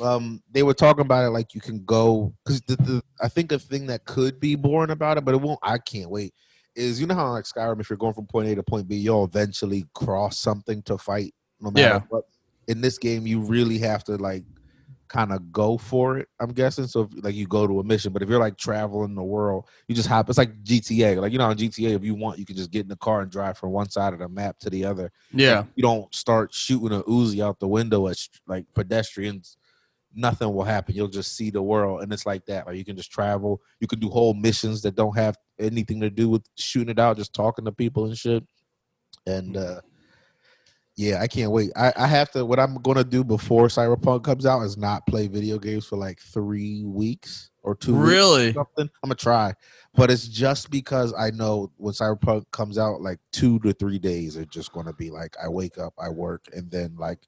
um 0.00 0.42
they 0.50 0.62
were 0.62 0.74
talking 0.74 1.02
about 1.02 1.24
it 1.24 1.30
like 1.30 1.54
you 1.54 1.60
can 1.60 1.84
go 1.84 2.32
because 2.44 2.60
the, 2.62 2.76
the 2.76 3.02
i 3.20 3.28
think 3.28 3.50
a 3.52 3.58
thing 3.58 3.86
that 3.86 4.04
could 4.04 4.38
be 4.38 4.54
boring 4.54 4.90
about 4.90 5.18
it 5.18 5.24
but 5.24 5.34
it 5.34 5.40
won't 5.40 5.58
i 5.62 5.76
can't 5.78 6.10
wait 6.10 6.32
is 6.78 7.00
you 7.00 7.06
know 7.06 7.14
how 7.14 7.30
like 7.32 7.44
skyrim 7.44 7.80
if 7.80 7.90
you're 7.90 7.96
going 7.96 8.14
from 8.14 8.26
point 8.26 8.48
a 8.48 8.54
to 8.54 8.62
point 8.62 8.88
b 8.88 8.96
you'll 8.96 9.24
eventually 9.24 9.84
cross 9.94 10.38
something 10.38 10.80
to 10.82 10.96
fight 10.96 11.34
no 11.60 11.70
matter 11.70 11.94
Yeah. 11.94 12.00
what 12.08 12.24
in 12.68 12.80
this 12.80 12.96
game 12.98 13.26
you 13.26 13.40
really 13.40 13.78
have 13.78 14.04
to 14.04 14.16
like 14.16 14.44
kind 15.08 15.32
of 15.32 15.50
go 15.50 15.78
for 15.78 16.18
it 16.18 16.28
i'm 16.38 16.52
guessing 16.52 16.86
so 16.86 17.02
if, 17.10 17.24
like 17.24 17.34
you 17.34 17.46
go 17.46 17.66
to 17.66 17.80
a 17.80 17.84
mission 17.84 18.12
but 18.12 18.22
if 18.22 18.28
you're 18.28 18.38
like 18.38 18.58
traveling 18.58 19.14
the 19.14 19.22
world 19.22 19.66
you 19.88 19.94
just 19.94 20.06
hop 20.08 20.28
it's 20.28 20.36
like 20.38 20.62
gta 20.64 21.16
like 21.20 21.32
you 21.32 21.38
know 21.38 21.46
on 21.46 21.56
gta 21.56 21.94
if 21.96 22.04
you 22.04 22.14
want 22.14 22.38
you 22.38 22.44
can 22.44 22.54
just 22.56 22.70
get 22.70 22.82
in 22.82 22.88
the 22.88 22.96
car 22.96 23.22
and 23.22 23.30
drive 23.30 23.56
from 23.56 23.70
one 23.70 23.88
side 23.88 24.12
of 24.12 24.18
the 24.18 24.28
map 24.28 24.58
to 24.58 24.68
the 24.70 24.84
other 24.84 25.10
Yeah. 25.32 25.64
you 25.76 25.82
don't 25.82 26.14
start 26.14 26.52
shooting 26.54 26.96
a 26.98 27.02
Uzi 27.04 27.42
out 27.42 27.58
the 27.58 27.68
window 27.68 28.06
at 28.08 28.18
like 28.46 28.66
pedestrians, 28.74 29.56
nothing 30.18 30.52
will 30.52 30.64
happen. 30.64 30.94
You'll 30.94 31.08
just 31.08 31.36
see 31.36 31.50
the 31.50 31.62
world, 31.62 32.02
and 32.02 32.12
it's 32.12 32.26
like 32.26 32.44
that. 32.46 32.66
Like 32.66 32.76
you 32.76 32.84
can 32.84 32.96
just 32.96 33.12
travel. 33.12 33.62
You 33.80 33.86
can 33.86 34.00
do 34.00 34.08
whole 34.08 34.34
missions 34.34 34.82
that 34.82 34.96
don't 34.96 35.16
have 35.16 35.36
anything 35.58 36.00
to 36.00 36.10
do 36.10 36.28
with 36.28 36.44
shooting 36.56 36.90
it 36.90 36.98
out, 36.98 37.16
just 37.16 37.34
talking 37.34 37.64
to 37.64 37.72
people 37.72 38.06
and 38.06 38.16
shit. 38.16 38.44
And 39.26 39.56
uh 39.56 39.80
yeah, 40.98 41.20
I 41.20 41.28
can't 41.28 41.52
wait. 41.52 41.70
I, 41.76 41.92
I 41.96 42.08
have 42.08 42.32
to. 42.32 42.44
What 42.44 42.58
I'm 42.58 42.74
gonna 42.82 43.04
do 43.04 43.22
before 43.22 43.68
Cyberpunk 43.68 44.24
comes 44.24 44.44
out 44.44 44.62
is 44.62 44.76
not 44.76 45.06
play 45.06 45.28
video 45.28 45.56
games 45.56 45.86
for 45.86 45.96
like 45.96 46.18
three 46.18 46.82
weeks 46.84 47.50
or 47.62 47.76
two. 47.76 47.94
weeks 47.94 48.08
Really? 48.08 48.52
something. 48.52 48.90
I'm 49.04 49.08
gonna 49.08 49.14
try, 49.14 49.54
but 49.94 50.10
it's 50.10 50.26
just 50.26 50.72
because 50.72 51.14
I 51.16 51.30
know 51.30 51.70
when 51.76 51.94
Cyberpunk 51.94 52.50
comes 52.50 52.78
out, 52.78 53.00
like 53.00 53.20
two 53.30 53.60
to 53.60 53.72
three 53.74 54.00
days 54.00 54.36
are 54.36 54.44
just 54.46 54.72
gonna 54.72 54.92
be 54.92 55.08
like 55.08 55.36
I 55.40 55.48
wake 55.48 55.78
up, 55.78 55.94
I 56.00 56.08
work, 56.08 56.46
and 56.52 56.68
then 56.68 56.96
like 56.98 57.20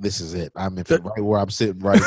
this 0.00 0.20
is 0.20 0.34
it. 0.34 0.52
I'm 0.56 0.76
in 0.78 0.84
right 0.88 1.20
where 1.24 1.40
I'm 1.40 1.50
sitting 1.50 1.78
right. 1.80 2.00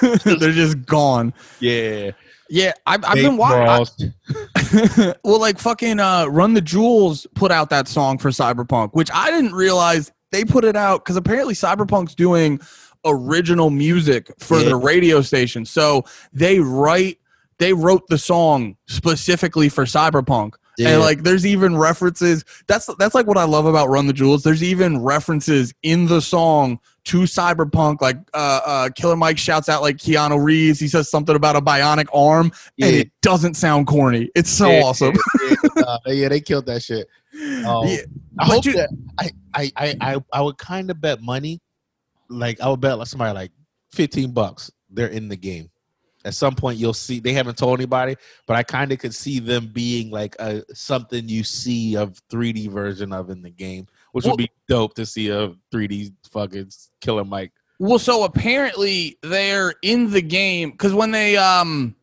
They're 0.24 0.52
just 0.52 0.84
gone. 0.86 1.32
yeah, 1.60 2.10
Yeah, 2.48 2.72
I've, 2.86 3.04
I've 3.04 3.14
been 3.14 3.36
watching. 3.36 4.12
well, 5.24 5.40
like 5.40 5.58
fucking 5.58 6.00
uh, 6.00 6.26
Run 6.26 6.54
the 6.54 6.60
Jewels 6.60 7.26
put 7.34 7.50
out 7.50 7.70
that 7.70 7.88
song 7.88 8.18
for 8.18 8.30
Cyberpunk, 8.30 8.90
which 8.92 9.10
I 9.12 9.30
didn't 9.30 9.54
realize 9.54 10.10
they 10.30 10.44
put 10.44 10.64
it 10.64 10.76
out 10.76 11.04
because 11.04 11.16
apparently 11.16 11.54
Cyberpunk's 11.54 12.14
doing 12.14 12.60
original 13.04 13.70
music 13.70 14.30
for 14.38 14.58
Yeah. 14.60 14.70
the 14.70 14.76
radio 14.76 15.20
station. 15.22 15.64
So 15.64 16.04
they 16.32 16.60
write, 16.60 17.18
they 17.58 17.72
wrote 17.72 18.06
the 18.08 18.18
song 18.18 18.76
specifically 18.86 19.68
for 19.68 19.84
Cyberpunk. 19.84 20.52
yeah. 20.78 20.90
And 20.90 21.00
like 21.00 21.22
there's 21.22 21.44
even 21.44 21.76
references. 21.76 22.44
That's 22.66 22.88
that's 22.98 23.14
like 23.14 23.26
what 23.26 23.36
I 23.38 23.44
love 23.44 23.66
about 23.66 23.88
Run 23.88 24.06
the 24.06 24.12
Jewels. 24.12 24.42
There's 24.42 24.62
even 24.62 25.02
references 25.02 25.74
in 25.82 26.06
the 26.06 26.20
song 26.22 26.78
to 27.04 27.20
Cyberpunk. 27.22 28.00
Like 28.00 28.16
uh, 28.34 28.60
uh, 28.64 28.88
Killer 28.90 29.16
Mike 29.16 29.38
shouts 29.38 29.68
out 29.68 29.82
like 29.82 29.96
Keanu 29.96 30.42
Reeves. 30.42 30.78
He 30.80 30.88
says 30.88 31.10
something 31.10 31.34
about 31.36 31.56
a 31.56 31.60
bionic 31.60 32.06
arm, 32.14 32.52
and 32.80 32.94
it 32.96 33.10
doesn't 33.22 33.54
sound 33.54 33.86
corny. 33.86 34.30
It's 34.34 34.50
so 34.50 34.70
Yeah, 34.70 34.80
awesome. 34.82 35.14
Yeah, 35.42 35.54
yeah, 35.76 35.82
uh, 35.82 35.98
yeah, 36.06 36.28
they 36.28 36.40
killed 36.40 36.66
that 36.66 36.82
shit. 36.82 37.06
Um, 37.66 37.86
Yeah, 37.88 37.96
I 38.38 38.44
hope 38.44 38.64
you- 38.66 38.74
that 38.74 38.90
I 39.18 39.30
I 39.54 39.72
I 39.76 39.96
I, 40.00 40.16
I 40.34 40.40
would 40.42 40.58
kind 40.58 40.90
of 40.90 41.00
bet 41.00 41.22
money, 41.22 41.60
like 42.28 42.60
I 42.60 42.68
would 42.68 42.80
bet 42.80 42.98
like 42.98 43.08
somebody 43.08 43.32
like 43.34 43.52
fifteen 43.92 44.32
bucks 44.32 44.70
they're 44.90 45.06
in 45.08 45.28
the 45.28 45.36
game. 45.36 45.70
At 46.24 46.34
some 46.34 46.54
point, 46.54 46.78
you'll 46.78 46.92
see 46.94 47.18
they 47.20 47.32
haven't 47.32 47.56
told 47.58 47.80
anybody, 47.80 48.16
but 48.46 48.54
I 48.56 48.62
kind 48.62 48.92
of 48.92 48.98
could 48.98 49.14
see 49.14 49.40
them 49.40 49.70
being 49.72 50.10
like 50.10 50.36
a 50.38 50.62
something 50.74 51.28
you 51.28 51.42
see 51.42 51.96
of 51.96 52.16
3D 52.30 52.68
version 52.70 53.12
of 53.12 53.30
in 53.30 53.42
the 53.42 53.50
game, 53.50 53.88
which 54.12 54.24
Well- 54.24 54.32
would 54.34 54.38
be 54.38 54.50
dope 54.68 54.94
to 54.94 55.04
see 55.06 55.28
a 55.28 55.52
3D 55.72 56.12
fucking 56.30 56.70
Killer 57.00 57.24
Mike. 57.24 57.52
Well, 57.78 57.98
so 57.98 58.22
apparently 58.24 59.18
they're 59.22 59.74
in 59.82 60.10
the 60.10 60.22
game 60.22 60.70
because 60.70 60.94
when 60.94 61.10
they 61.10 61.36
um 61.36 61.96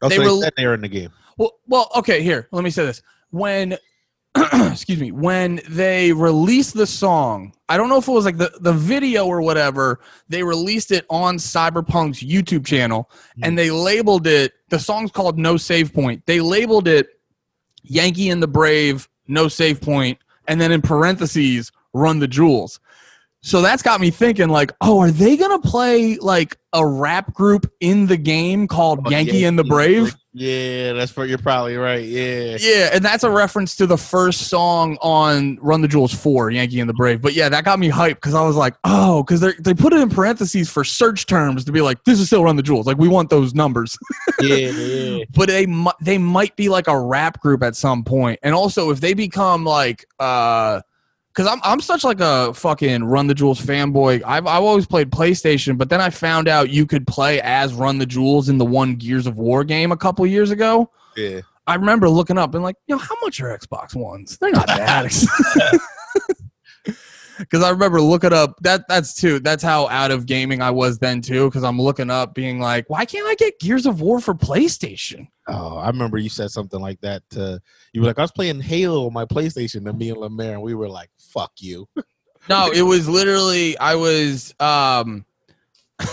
Oh, 0.00 0.08
They 0.08 0.14
so 0.16 0.20
they 0.22 0.26
rel- 0.28 0.40
said 0.42 0.52
they're 0.56 0.74
in 0.74 0.80
the 0.80 0.88
game. 0.88 1.10
Well, 1.36 1.58
well, 1.66 1.90
okay. 1.96 2.22
Here, 2.22 2.46
let 2.52 2.62
me 2.62 2.70
say 2.70 2.84
this. 2.86 3.02
When, 3.30 3.76
excuse 4.36 5.00
me, 5.00 5.10
when 5.10 5.60
they 5.68 6.12
released 6.12 6.74
the 6.74 6.86
song, 6.86 7.52
I 7.68 7.76
don't 7.76 7.88
know 7.88 7.98
if 7.98 8.06
it 8.06 8.12
was 8.12 8.24
like 8.24 8.38
the 8.38 8.52
the 8.60 8.72
video 8.72 9.26
or 9.26 9.42
whatever. 9.42 9.98
They 10.28 10.44
released 10.44 10.92
it 10.92 11.04
on 11.10 11.36
Cyberpunk's 11.36 12.22
YouTube 12.22 12.64
channel, 12.64 13.10
and 13.42 13.58
they 13.58 13.70
labeled 13.72 14.28
it. 14.28 14.52
The 14.68 14.78
song's 14.78 15.10
called 15.10 15.36
"No 15.36 15.56
Save 15.56 15.92
Point." 15.92 16.24
They 16.26 16.40
labeled 16.40 16.86
it 16.86 17.08
"Yankee 17.82 18.30
and 18.30 18.40
the 18.42 18.46
Brave," 18.48 19.08
no 19.26 19.48
save 19.48 19.80
point, 19.80 20.18
and 20.48 20.60
then 20.60 20.72
in 20.72 20.82
parentheses, 20.82 21.70
"Run 21.92 22.18
the 22.18 22.28
Jewels." 22.28 22.80
So 23.40 23.62
that's 23.62 23.82
got 23.82 24.00
me 24.00 24.10
thinking, 24.10 24.48
like, 24.48 24.72
oh, 24.80 24.98
are 24.98 25.12
they 25.12 25.36
gonna 25.36 25.60
play 25.60 26.16
like 26.16 26.58
a 26.72 26.84
rap 26.84 27.32
group 27.34 27.72
in 27.80 28.06
the 28.06 28.16
game 28.16 28.66
called 28.66 29.00
Oh, 29.04 29.10
Yankee 29.10 29.44
and 29.44 29.58
the 29.58 29.64
Brave? 29.64 30.16
Yeah, 30.34 30.92
that's 30.92 31.16
what 31.16 31.28
you're 31.28 31.38
probably 31.38 31.76
right. 31.76 32.04
Yeah. 32.04 32.58
Yeah, 32.60 32.90
and 32.92 33.02
that's 33.02 33.24
a 33.24 33.30
reference 33.30 33.74
to 33.76 33.86
the 33.86 33.96
first 33.96 34.48
song 34.48 34.98
on 35.00 35.58
Run 35.62 35.80
the 35.80 35.88
Jewels 35.88 36.12
4, 36.12 36.50
Yankee 36.50 36.80
and 36.80 36.88
the 36.88 36.94
Brave. 36.94 37.22
But 37.22 37.32
yeah, 37.32 37.48
that 37.48 37.64
got 37.64 37.78
me 37.78 37.90
hyped 37.90 38.16
because 38.16 38.34
I 38.34 38.46
was 38.46 38.54
like, 38.54 38.74
oh, 38.84 39.22
because 39.22 39.40
they 39.40 39.52
they 39.58 39.72
put 39.72 39.94
it 39.94 40.00
in 40.00 40.10
parentheses 40.10 40.70
for 40.70 40.84
search 40.84 41.26
terms 41.26 41.64
to 41.64 41.72
be 41.72 41.80
like, 41.80 42.04
this 42.04 42.20
is 42.20 42.26
still 42.26 42.44
Run 42.44 42.56
the 42.56 42.62
Jewels. 42.62 42.86
Like, 42.86 42.98
we 42.98 43.08
want 43.08 43.30
those 43.30 43.54
numbers. 43.54 43.98
yeah, 44.40 44.56
yeah. 44.56 45.24
but 45.34 45.48
they 45.48 45.66
they 46.02 46.18
might 46.18 46.54
be 46.56 46.68
like 46.68 46.88
a 46.88 47.00
rap 47.00 47.40
group 47.40 47.62
at 47.62 47.74
some 47.74 48.04
point. 48.04 48.38
And 48.42 48.54
also, 48.54 48.90
if 48.90 49.00
they 49.00 49.14
become 49.14 49.64
like, 49.64 50.04
uh, 50.18 50.82
because 51.38 51.52
I'm 51.52 51.60
I'm 51.62 51.80
such 51.80 52.02
like 52.02 52.18
a 52.18 52.52
fucking 52.52 53.04
Run 53.04 53.28
the 53.28 53.34
Jewels 53.34 53.60
fanboy. 53.60 54.22
I've 54.26 54.44
I've 54.48 54.64
always 54.64 54.86
played 54.86 55.12
PlayStation, 55.12 55.78
but 55.78 55.88
then 55.88 56.00
I 56.00 56.10
found 56.10 56.48
out 56.48 56.68
you 56.68 56.84
could 56.84 57.06
play 57.06 57.40
as 57.42 57.74
Run 57.74 57.98
the 57.98 58.06
Jewels 58.06 58.48
in 58.48 58.58
the 58.58 58.64
one 58.64 58.96
Gears 58.96 59.24
of 59.28 59.38
War 59.38 59.62
game 59.62 59.92
a 59.92 59.96
couple 59.96 60.26
years 60.26 60.50
ago. 60.50 60.90
yeah. 61.16 61.42
I 61.68 61.74
remember 61.76 62.08
looking 62.08 62.38
up 62.38 62.54
and 62.54 62.64
like, 62.64 62.76
yo, 62.86 62.96
how 62.96 63.14
much 63.22 63.40
are 63.40 63.56
Xbox 63.56 63.94
Ones? 63.94 64.38
They're 64.38 64.50
not 64.50 64.66
that 64.66 65.04
expensive. 65.04 65.80
Because 67.38 67.62
I 67.62 67.70
remember 67.70 68.00
looking 68.00 68.32
up 68.32 68.58
that 68.62 68.88
that's 68.88 69.14
too 69.14 69.38
that's 69.38 69.62
how 69.62 69.86
out 69.88 70.10
of 70.10 70.26
gaming 70.26 70.60
I 70.60 70.72
was 70.72 70.98
then 70.98 71.20
too. 71.20 71.44
Because 71.44 71.62
I'm 71.62 71.80
looking 71.80 72.10
up, 72.10 72.34
being 72.34 72.58
like, 72.58 72.90
why 72.90 73.04
can't 73.04 73.28
I 73.28 73.36
get 73.36 73.60
Gears 73.60 73.86
of 73.86 74.00
War 74.00 74.18
for 74.18 74.34
PlayStation? 74.34 75.28
Oh, 75.46 75.76
I 75.76 75.86
remember 75.86 76.18
you 76.18 76.28
said 76.28 76.50
something 76.50 76.80
like 76.80 77.00
that. 77.02 77.22
To, 77.30 77.60
you 77.92 78.00
were 78.00 78.08
like, 78.08 78.18
I 78.18 78.22
was 78.22 78.32
playing 78.32 78.60
Halo 78.60 79.06
on 79.06 79.12
my 79.12 79.24
PlayStation, 79.24 79.88
and 79.88 79.98
me 79.98 80.10
and 80.10 80.18
Lemaire, 80.18 80.54
and 80.54 80.62
we 80.62 80.74
were 80.74 80.88
like, 80.88 81.10
"Fuck 81.28 81.52
you." 81.58 81.88
No, 82.48 82.70
it 82.70 82.82
was 82.82 83.08
literally 83.18 83.76
I 83.78 83.94
was 83.94 84.54
um 84.60 85.24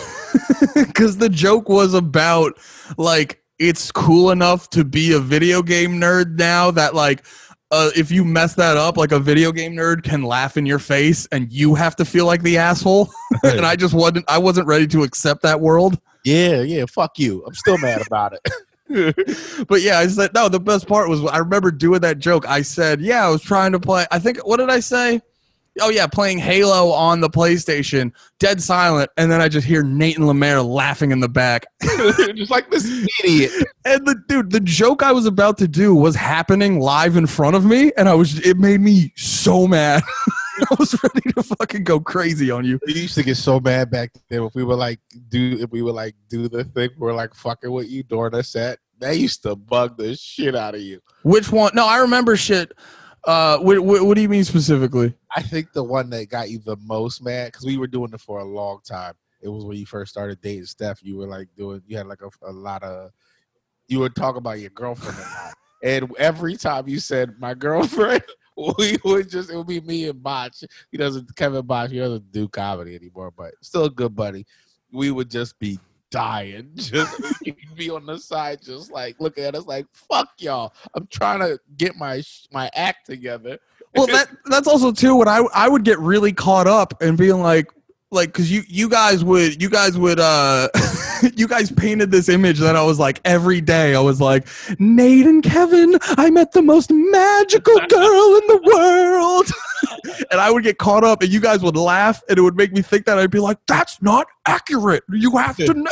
because 0.76 1.18
the 1.18 1.30
joke 1.30 1.70
was 1.70 1.94
about 1.94 2.60
like 2.98 3.42
it's 3.58 3.92
cool 3.92 4.32
enough 4.32 4.70
to 4.72 4.84
be 4.84 5.14
a 5.14 5.20
video 5.20 5.62
game 5.62 6.00
nerd 6.00 6.38
now 6.38 6.72
that 6.72 6.94
like 6.94 7.26
uh, 7.72 7.90
if 7.96 8.12
you 8.12 8.24
mess 8.24 8.54
that 8.56 8.78
up, 8.78 8.96
like 8.96 9.12
a 9.12 9.20
video 9.20 9.52
game 9.52 9.74
nerd 9.74 10.04
can 10.04 10.22
laugh 10.24 10.56
in 10.56 10.66
your 10.66 10.80
face 10.80 11.28
and 11.32 11.52
you 11.52 11.74
have 11.74 11.96
to 11.96 12.06
feel 12.06 12.26
like 12.26 12.44
the 12.44 12.58
asshole. 12.58 13.10
and 13.44 13.66
I 13.66 13.76
just 13.76 13.94
wasn't 13.94 14.26
I 14.30 14.38
wasn't 14.38 14.68
ready 14.68 14.88
to 14.88 15.04
accept 15.04 15.42
that 15.42 15.62
world. 15.62 16.00
yeah, 16.24 16.62
yeah, 16.62 16.86
fuck 16.86 17.18
you. 17.18 17.44
I'm 17.46 17.54
still 17.54 17.78
mad 17.80 18.06
about 18.06 18.34
it. 18.34 18.48
but 19.68 19.82
yeah, 19.82 20.00
I 20.00 20.08
said 20.08 20.34
no. 20.34 20.48
The 20.48 20.60
best 20.60 20.88
part 20.88 21.10
was 21.10 21.24
I 21.26 21.40
remember 21.40 21.72
doing 21.72 22.02
that 22.02 22.20
joke. 22.20 22.48
I 22.48 22.62
said, 22.62 23.02
"Yeah, 23.02 23.26
I 23.26 23.30
was 23.30 23.42
trying 23.42 23.72
to 23.72 23.80
play." 23.80 24.06
I 24.12 24.20
think 24.20 24.46
what 24.46 24.58
did 24.58 24.70
I 24.70 24.80
say? 24.80 25.22
Oh 25.82 25.90
yeah, 25.90 26.08
playing 26.08 26.38
Halo 26.38 26.92
on 26.92 27.20
the 27.20 27.30
PlayStation, 27.30 28.14
dead 28.40 28.62
silent, 28.62 29.10
and 29.18 29.30
then 29.30 29.42
I 29.42 29.50
just 29.50 29.68
hear 29.68 29.84
Nate 29.84 30.18
and 30.18 30.28
Lemaire 30.28 30.62
laughing 30.62 31.12
in 31.12 31.20
the 31.20 31.28
back. 31.28 31.66
Just 32.36 32.52
like 32.52 32.72
this 32.72 32.86
idiot. 33.24 33.52
And 33.84 34.06
the 34.06 34.16
dude, 34.30 34.52
the 34.52 34.62
joke 34.62 35.04
I 35.04 35.12
was 35.12 35.26
about 35.26 35.58
to 35.58 35.68
do 35.68 35.94
was 35.94 36.16
happening 36.16 36.80
live 36.80 37.18
in 37.18 37.28
front 37.28 37.56
of 37.56 37.66
me, 37.66 37.92
and 37.98 38.08
I 38.08 38.14
was 38.14 38.40
it 38.40 38.58
made 38.58 38.80
me 38.82 39.12
so 39.16 39.68
mad. 39.68 40.04
I 40.72 40.76
was 40.78 40.96
ready 41.04 41.32
to 41.34 41.44
fucking 41.44 41.84
go 41.84 42.00
crazy 42.00 42.52
on 42.52 42.66
you. 42.66 42.80
We 42.86 42.94
used 42.94 43.16
to 43.16 43.24
get 43.24 43.36
so 43.36 43.60
mad 43.60 43.92
back 43.92 44.12
then 44.30 44.44
if 44.44 44.56
we 44.56 44.64
would 44.64 44.78
like 44.78 45.00
do 45.30 45.58
if 45.60 45.72
we 45.72 45.82
would 45.82 45.96
like 45.96 46.16
do 46.30 46.48
the 46.48 46.64
thing 46.64 46.90
we're 46.98 47.14
like 47.14 47.34
fucking 47.34 47.72
with 47.72 47.90
you 47.90 48.04
during 48.04 48.36
a 48.36 48.44
set. 48.44 48.80
They 48.98 49.16
used 49.16 49.44
to 49.44 49.56
bug 49.56 49.98
the 49.98 50.16
shit 50.16 50.56
out 50.56 50.76
of 50.76 50.82
you. 50.82 51.02
Which 51.24 51.52
one? 51.52 51.72
No, 51.74 51.86
I 51.86 51.98
remember 51.98 52.38
shit. 52.38 52.72
Uh, 53.26 53.58
what, 53.58 53.80
what, 53.80 54.06
what 54.06 54.16
do 54.16 54.22
you 54.22 54.30
mean 54.30 54.44
specifically? 54.44 55.14
I 55.36 55.42
think 55.42 55.74
the 55.74 55.84
one 55.84 56.10
that 56.12 56.30
got 56.30 56.50
you 56.50 56.60
the 56.60 56.78
most 56.78 57.24
mad 57.24 57.48
because 57.48 57.66
we 57.66 57.78
were 57.78 57.88
doing 57.88 58.14
it 58.14 58.22
for 58.22 58.40
a 58.40 58.46
long 58.46 58.80
time 58.88 59.16
it 59.46 59.50
was 59.50 59.64
when 59.64 59.78
you 59.78 59.86
first 59.86 60.12
started 60.12 60.42
dating 60.42 60.66
Steph. 60.66 61.04
You 61.04 61.18
were 61.18 61.28
like 61.28 61.48
doing, 61.56 61.82
you 61.86 61.98
had 61.98 62.08
like 62.08 62.22
a, 62.22 62.50
a 62.50 62.52
lot 62.52 62.84
of, 62.84 63.12
you 63.88 64.00
would 64.00 64.16
talk 64.16 64.36
about 64.36 64.60
your 64.60 64.72
girlfriend. 64.72 65.18
And 65.84 66.12
every 66.18 66.56
time 66.56 66.88
you 66.88 67.00
said 67.00 67.36
my 67.40 67.54
girlfriend, 67.54 68.24
we 68.78 68.98
would 69.04 69.30
just 69.30 69.50
it 69.50 69.58
would 69.58 69.68
be 69.68 69.82
me 69.82 70.08
and 70.08 70.22
Botch. 70.22 70.64
He 70.92 70.98
doesn't 70.98 71.36
Kevin 71.36 71.66
Botch. 71.66 71.92
He 71.92 72.00
doesn't 72.00 72.32
do 72.32 72.48
comedy 72.48 72.96
anymore, 72.96 73.32
but 73.32 73.54
still 73.62 73.86
a 73.86 73.90
good 73.90 74.16
buddy. 74.16 74.46
We 74.92 75.12
would 75.12 75.30
just 75.30 75.60
be 75.60 75.80
dying, 76.10 76.70
just 76.76 77.20
be 77.76 77.90
on 77.90 78.06
the 78.06 78.18
side, 78.18 78.62
just 78.62 78.92
like 78.92 79.16
looking 79.20 79.44
at 79.44 79.56
us 79.56 79.66
like 79.66 79.86
fuck 79.92 80.30
y'all. 80.38 80.74
I'm 80.94 81.08
trying 81.08 81.40
to 81.40 81.60
get 81.78 81.96
my 81.96 82.24
my 82.52 82.70
act 82.74 83.06
together. 83.06 83.60
well 83.96 84.08
that 84.08 84.30
that's 84.46 84.68
also 84.68 84.92
too 84.92 85.16
when 85.16 85.28
i 85.28 85.38
i 85.54 85.70
would 85.70 85.84
get 85.84 85.98
really 86.00 86.34
caught 86.34 86.68
up 86.68 87.02
and 87.02 87.18
being 87.18 87.40
like 87.42 87.72
like 88.16 88.30
because 88.30 88.52
you 88.52 88.64
you 88.68 88.90
guys 88.90 89.24
would 89.24 89.62
you 89.62 89.70
guys 89.70 89.98
would 89.98 90.20
uh 90.20 90.68
you 91.36 91.48
guys 91.48 91.72
painted 91.72 92.10
this 92.12 92.30
image 92.30 92.60
that 92.60 92.76
i 92.76 92.82
was 92.84 92.98
like 92.98 93.20
every 93.26 93.62
day 93.62 93.94
i 93.96 94.00
was 94.00 94.20
like 94.22 94.48
nate 94.80 95.26
and 95.26 95.44
kevin 95.44 95.98
i 96.18 96.30
met 96.30 96.52
the 96.54 96.62
most 96.62 96.90
magical 96.92 97.76
girl 97.90 98.36
in 98.38 98.48
the 98.48 98.62
world 98.74 99.48
and 100.32 100.40
i 100.42 100.50
would 100.50 100.64
get 100.64 100.78
caught 100.78 101.04
up 101.04 101.22
and 101.22 101.32
you 101.32 101.40
guys 101.40 101.62
would 101.62 101.78
laugh 101.78 102.22
and 102.30 102.38
it 102.38 102.42
would 102.42 102.56
make 102.56 102.72
me 102.72 102.82
think 102.82 103.06
that 103.06 103.18
i'd 103.20 103.30
be 103.32 103.40
like 103.40 103.58
that's 103.68 104.02
not 104.02 104.28
accurate 104.48 105.04
you 105.12 105.36
have 105.38 105.56
to 105.58 105.74
know 105.74 105.92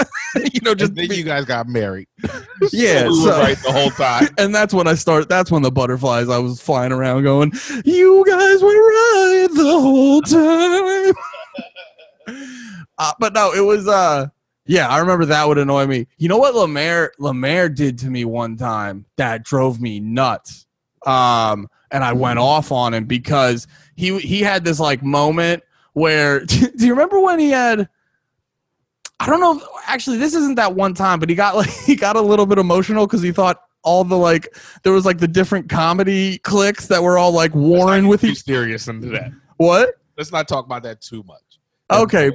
you 0.54 0.62
know 0.62 0.74
just 0.76 0.94
be- 0.94 1.06
you 1.08 1.24
guys 1.24 1.46
got 1.46 1.68
married. 1.68 2.08
Yeah, 2.72 3.10
so- 3.10 3.30
right 3.40 3.58
the 3.58 3.72
whole 3.72 3.90
time. 3.92 4.28
and 4.38 4.54
that's 4.54 4.74
when 4.74 4.88
I 4.88 4.96
start. 4.96 5.28
That's 5.30 5.52
when 5.52 5.62
the 5.62 5.72
butterflies. 5.72 6.30
I 6.30 6.38
was 6.38 6.62
flying 6.62 6.92
around, 6.92 7.24
going, 7.24 7.52
"You 7.86 8.24
guys 8.26 8.62
were 8.62 8.70
right 8.70 9.48
the 9.54 9.80
whole 9.80 10.22
time." 10.22 11.14
Uh, 12.98 13.14
but 13.20 13.34
no, 13.34 13.54
it 13.54 13.62
was. 13.62 13.88
uh 13.88 14.28
Yeah, 14.66 14.88
I 14.88 15.00
remember 15.00 15.26
that 15.26 15.48
would 15.48 15.58
annoy 15.58 15.86
me. 15.88 16.08
You 16.18 16.30
know 16.30 16.38
what 16.38 16.56
Lemaire 16.56 17.12
Lemaire 17.20 17.70
did 17.70 17.98
to 18.00 18.10
me 18.10 18.26
one 18.26 18.58
time 18.58 19.06
that 19.18 19.44
drove 19.44 19.82
me 19.82 20.00
nuts. 20.00 20.66
Um, 21.06 21.68
and 21.92 22.04
I 22.04 22.14
went 22.14 22.40
off 22.40 22.72
on 22.72 22.94
him 22.94 23.06
because 23.06 23.68
he 23.96 24.18
he 24.20 24.42
had 24.42 24.64
this 24.64 24.80
like 24.80 25.04
moment 25.04 25.64
where. 25.94 26.46
do 26.46 26.72
you 26.78 26.92
remember 26.92 27.20
when 27.20 27.40
he 27.40 27.50
had? 27.50 27.88
I 29.20 29.28
don't 29.28 29.40
know. 29.40 29.58
If, 29.58 29.64
actually, 29.88 30.18
this 30.18 30.34
isn't 30.34 30.56
that 30.56 30.76
one 30.76 30.94
time, 30.94 31.20
but 31.20 31.30
he 31.30 31.36
got 31.36 31.56
like 31.58 31.70
he 31.70 31.96
got 31.96 32.16
a 32.16 32.22
little 32.22 32.46
bit 32.46 32.58
emotional 32.58 33.08
because 33.08 33.22
he 33.22 33.32
thought 33.32 33.62
all 33.84 34.04
the 34.04 34.18
like 34.18 34.58
there 34.84 34.94
was 34.94 35.06
like 35.06 35.20
the 35.20 35.28
different 35.28 35.70
comedy 35.70 36.40
cliques 36.40 36.88
that 36.88 37.04
were 37.04 37.18
all 37.18 37.32
like 37.32 37.54
warring 37.54 38.08
with 38.08 38.24
each. 38.24 38.44
serious 38.44 38.88
into 38.88 39.10
that. 39.10 39.32
What? 39.58 39.96
Let's 40.18 40.32
not 40.32 40.48
talk 40.48 40.66
about 40.66 40.84
that 40.84 41.02
too 41.02 41.24
much. 41.24 41.43
Okay. 42.02 42.32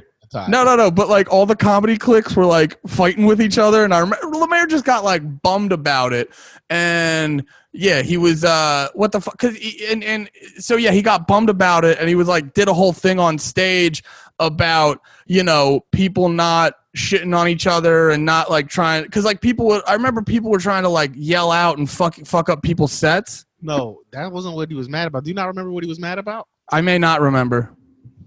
No, 0.48 0.62
no, 0.62 0.76
no. 0.76 0.90
But 0.90 1.08
like 1.08 1.30
all 1.32 1.46
the 1.46 1.56
comedy 1.56 1.96
cliques 1.96 2.36
were 2.36 2.44
like 2.44 2.78
fighting 2.86 3.26
with 3.26 3.40
each 3.40 3.58
other, 3.58 3.84
and 3.84 3.94
I 3.94 3.98
remember 3.98 4.36
Lemaire 4.36 4.66
just 4.66 4.84
got 4.84 5.02
like 5.04 5.42
bummed 5.42 5.72
about 5.72 6.12
it, 6.12 6.30
and 6.68 7.44
yeah, 7.72 8.02
he 8.02 8.16
was 8.16 8.44
uh, 8.44 8.88
what 8.94 9.12
the 9.12 9.20
fuck? 9.20 9.38
Cause 9.38 9.56
he, 9.56 9.86
and 9.86 10.04
and 10.04 10.30
so 10.58 10.76
yeah, 10.76 10.90
he 10.90 11.00
got 11.00 11.26
bummed 11.26 11.48
about 11.48 11.84
it, 11.84 11.98
and 11.98 12.08
he 12.08 12.14
was 12.14 12.28
like 12.28 12.52
did 12.52 12.68
a 12.68 12.74
whole 12.74 12.92
thing 12.92 13.18
on 13.18 13.38
stage 13.38 14.04
about 14.38 15.00
you 15.26 15.42
know 15.42 15.84
people 15.92 16.28
not 16.28 16.74
shitting 16.96 17.36
on 17.36 17.48
each 17.48 17.66
other 17.66 18.10
and 18.10 18.24
not 18.24 18.50
like 18.50 18.68
trying 18.68 19.04
because 19.04 19.24
like 19.24 19.40
people 19.40 19.66
would 19.66 19.82
I 19.86 19.94
remember 19.94 20.22
people 20.22 20.50
were 20.50 20.58
trying 20.58 20.82
to 20.82 20.88
like 20.88 21.12
yell 21.14 21.52
out 21.52 21.78
and 21.78 21.88
fuck 21.88 22.16
fuck 22.26 22.48
up 22.48 22.62
people's 22.62 22.92
sets. 22.92 23.46
No, 23.60 24.00
that 24.12 24.30
wasn't 24.30 24.56
what 24.56 24.68
he 24.68 24.74
was 24.74 24.88
mad 24.88 25.08
about. 25.08 25.24
Do 25.24 25.30
you 25.30 25.34
not 25.34 25.46
remember 25.46 25.72
what 25.72 25.82
he 25.82 25.88
was 25.88 25.98
mad 25.98 26.18
about? 26.18 26.48
I 26.70 26.80
may 26.80 26.98
not 26.98 27.20
remember. 27.20 27.74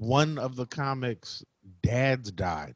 One 0.01 0.39
of 0.39 0.55
the 0.55 0.65
comics' 0.65 1.43
dads 1.83 2.31
died, 2.31 2.73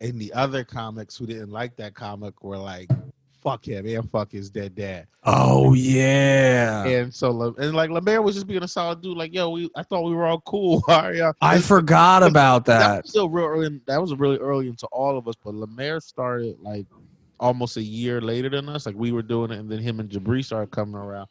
and 0.00 0.20
the 0.20 0.32
other 0.32 0.62
comics 0.62 1.16
who 1.16 1.26
didn't 1.26 1.50
like 1.50 1.74
that 1.78 1.94
comic 1.94 2.44
were 2.44 2.56
like, 2.56 2.88
"Fuck 3.40 3.66
him 3.66 3.86
and 3.86 4.08
fuck 4.08 4.30
his 4.30 4.50
dead 4.50 4.76
dad." 4.76 5.08
Oh 5.24 5.74
yeah. 5.74 6.86
And 6.86 7.12
so, 7.12 7.56
and 7.58 7.74
like 7.74 7.90
Lemaire 7.90 8.22
was 8.22 8.36
just 8.36 8.46
being 8.46 8.62
a 8.62 8.68
solid 8.68 9.02
dude. 9.02 9.16
Like, 9.16 9.34
yo, 9.34 9.50
we 9.50 9.68
I 9.74 9.82
thought 9.82 10.04
we 10.04 10.14
were 10.14 10.26
all 10.26 10.42
cool. 10.42 10.84
I 10.88 11.58
forgot 11.58 12.22
about 12.22 12.66
that 12.66 12.78
that. 12.78 13.02
was 13.02 13.10
still 13.10 13.28
real 13.28 13.46
early. 13.46 13.80
That 13.88 14.00
was 14.00 14.14
really 14.14 14.38
early 14.38 14.68
into 14.68 14.86
all 14.92 15.18
of 15.18 15.26
us. 15.26 15.34
But 15.42 15.54
Lemaire 15.56 15.98
started 15.98 16.54
like 16.60 16.86
almost 17.40 17.78
a 17.78 17.82
year 17.82 18.20
later 18.20 18.48
than 18.48 18.68
us. 18.68 18.86
Like 18.86 18.94
we 18.94 19.10
were 19.10 19.22
doing 19.22 19.50
it, 19.50 19.58
and 19.58 19.68
then 19.68 19.80
him 19.80 19.98
and 19.98 20.08
Jabri 20.08 20.44
started 20.44 20.70
coming 20.70 20.94
around. 20.94 21.26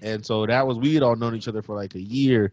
And 0.00 0.24
so 0.24 0.46
that 0.46 0.64
was 0.64 0.78
we 0.78 0.94
had 0.94 1.02
all 1.02 1.16
known 1.16 1.34
each 1.34 1.48
other 1.48 1.60
for 1.60 1.74
like 1.74 1.96
a 1.96 2.00
year, 2.00 2.52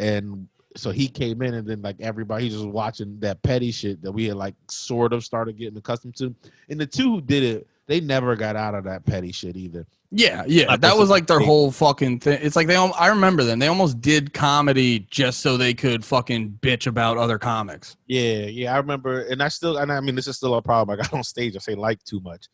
and 0.00 0.48
so 0.78 0.90
he 0.90 1.08
came 1.08 1.42
in, 1.42 1.54
and 1.54 1.66
then 1.66 1.82
like 1.82 1.96
everybody 2.00 2.44
he 2.44 2.50
just 2.50 2.64
was 2.64 2.72
watching 2.72 3.18
that 3.20 3.42
petty 3.42 3.70
shit 3.70 4.00
that 4.02 4.12
we 4.12 4.26
had 4.26 4.36
like 4.36 4.54
sort 4.68 5.12
of 5.12 5.24
started 5.24 5.58
getting 5.58 5.76
accustomed 5.76 6.16
to. 6.16 6.34
And 6.68 6.80
the 6.80 6.86
two 6.86 7.10
who 7.14 7.20
did 7.20 7.42
it, 7.42 7.66
they 7.86 8.00
never 8.00 8.36
got 8.36 8.56
out 8.56 8.74
of 8.74 8.84
that 8.84 9.04
petty 9.04 9.32
shit 9.32 9.56
either. 9.56 9.86
Yeah, 10.10 10.44
yeah, 10.46 10.64
Not 10.66 10.80
that 10.80 10.96
was 10.96 11.10
like 11.10 11.26
their 11.26 11.40
whole 11.40 11.70
fucking 11.70 12.20
thing. 12.20 12.38
It's 12.40 12.56
like 12.56 12.66
they, 12.66 12.76
I 12.76 13.08
remember 13.08 13.44
them. 13.44 13.58
They 13.58 13.66
almost 13.66 14.00
did 14.00 14.32
comedy 14.32 15.00
just 15.10 15.40
so 15.40 15.58
they 15.58 15.74
could 15.74 16.02
fucking 16.02 16.60
bitch 16.62 16.86
about 16.86 17.18
other 17.18 17.38
comics. 17.38 17.96
Yeah, 18.06 18.46
yeah, 18.46 18.72
I 18.72 18.78
remember, 18.78 19.22
and 19.24 19.42
I 19.42 19.48
still, 19.48 19.76
and 19.76 19.92
I 19.92 20.00
mean, 20.00 20.14
this 20.14 20.26
is 20.26 20.36
still 20.36 20.54
a 20.54 20.62
problem. 20.62 20.98
I 20.98 21.02
got 21.02 21.12
on 21.12 21.24
stage, 21.24 21.56
I 21.56 21.58
say 21.58 21.74
like 21.74 22.02
too 22.04 22.20
much, 22.20 22.46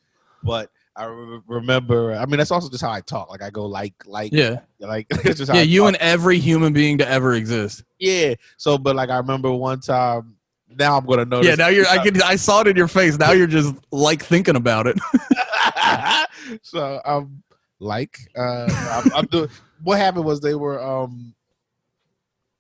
but 0.43 0.71
I 0.97 1.07
re- 1.07 1.41
remember. 1.49 2.15
I 2.15 2.25
mean, 2.27 2.39
that's 2.39 2.51
also 2.51 2.69
just 2.71 2.83
how 2.83 2.91
I 2.93 3.01
talk. 3.01 3.29
Like 3.31 3.43
I 3.43 3.51
go 3.51 3.67
like, 3.67 3.95
like, 4.07 4.33
Yeah, 4.33 4.61
like. 4.79 5.07
it's 5.11 5.39
just 5.39 5.51
how 5.51 5.57
yeah, 5.57 5.63
you 5.63 5.81
talk. 5.81 5.89
and 5.89 5.97
every 5.97 6.39
human 6.39 6.73
being 6.73 6.99
to 6.99 7.09
ever 7.09 7.35
exist. 7.35 7.83
yeah. 7.99 8.35
So, 8.59 8.79
but 8.79 8.95
like 8.97 9.11
I 9.11 9.17
remember 9.19 9.51
one 9.53 9.81
time. 9.81 10.37
Now 10.77 10.97
I'm 10.99 11.07
gonna 11.07 11.25
notice. 11.25 11.49
Yeah, 11.49 11.55
now 11.57 11.69
you're. 11.69 11.87
I 11.87 11.99
can. 12.05 12.21
I 12.23 12.37
saw 12.37 12.61
it 12.63 12.69
in 12.69 12.77
your 12.77 12.89
face. 12.89 13.17
Now 13.19 13.33
you're 13.33 13.47
just 13.47 13.75
like 13.93 14.25
thinking 14.25 14.57
about 14.57 14.87
it. 14.89 14.99
so 16.63 17.01
I'm 17.05 17.43
like, 17.81 18.19
uh, 18.37 18.67
I'm, 19.05 19.13
I'm 19.15 19.27
doing. 19.27 19.49
What 19.83 19.99
happened 19.99 20.25
was 20.25 20.41
they 20.41 20.55
were 20.55 20.83
um. 20.83 21.35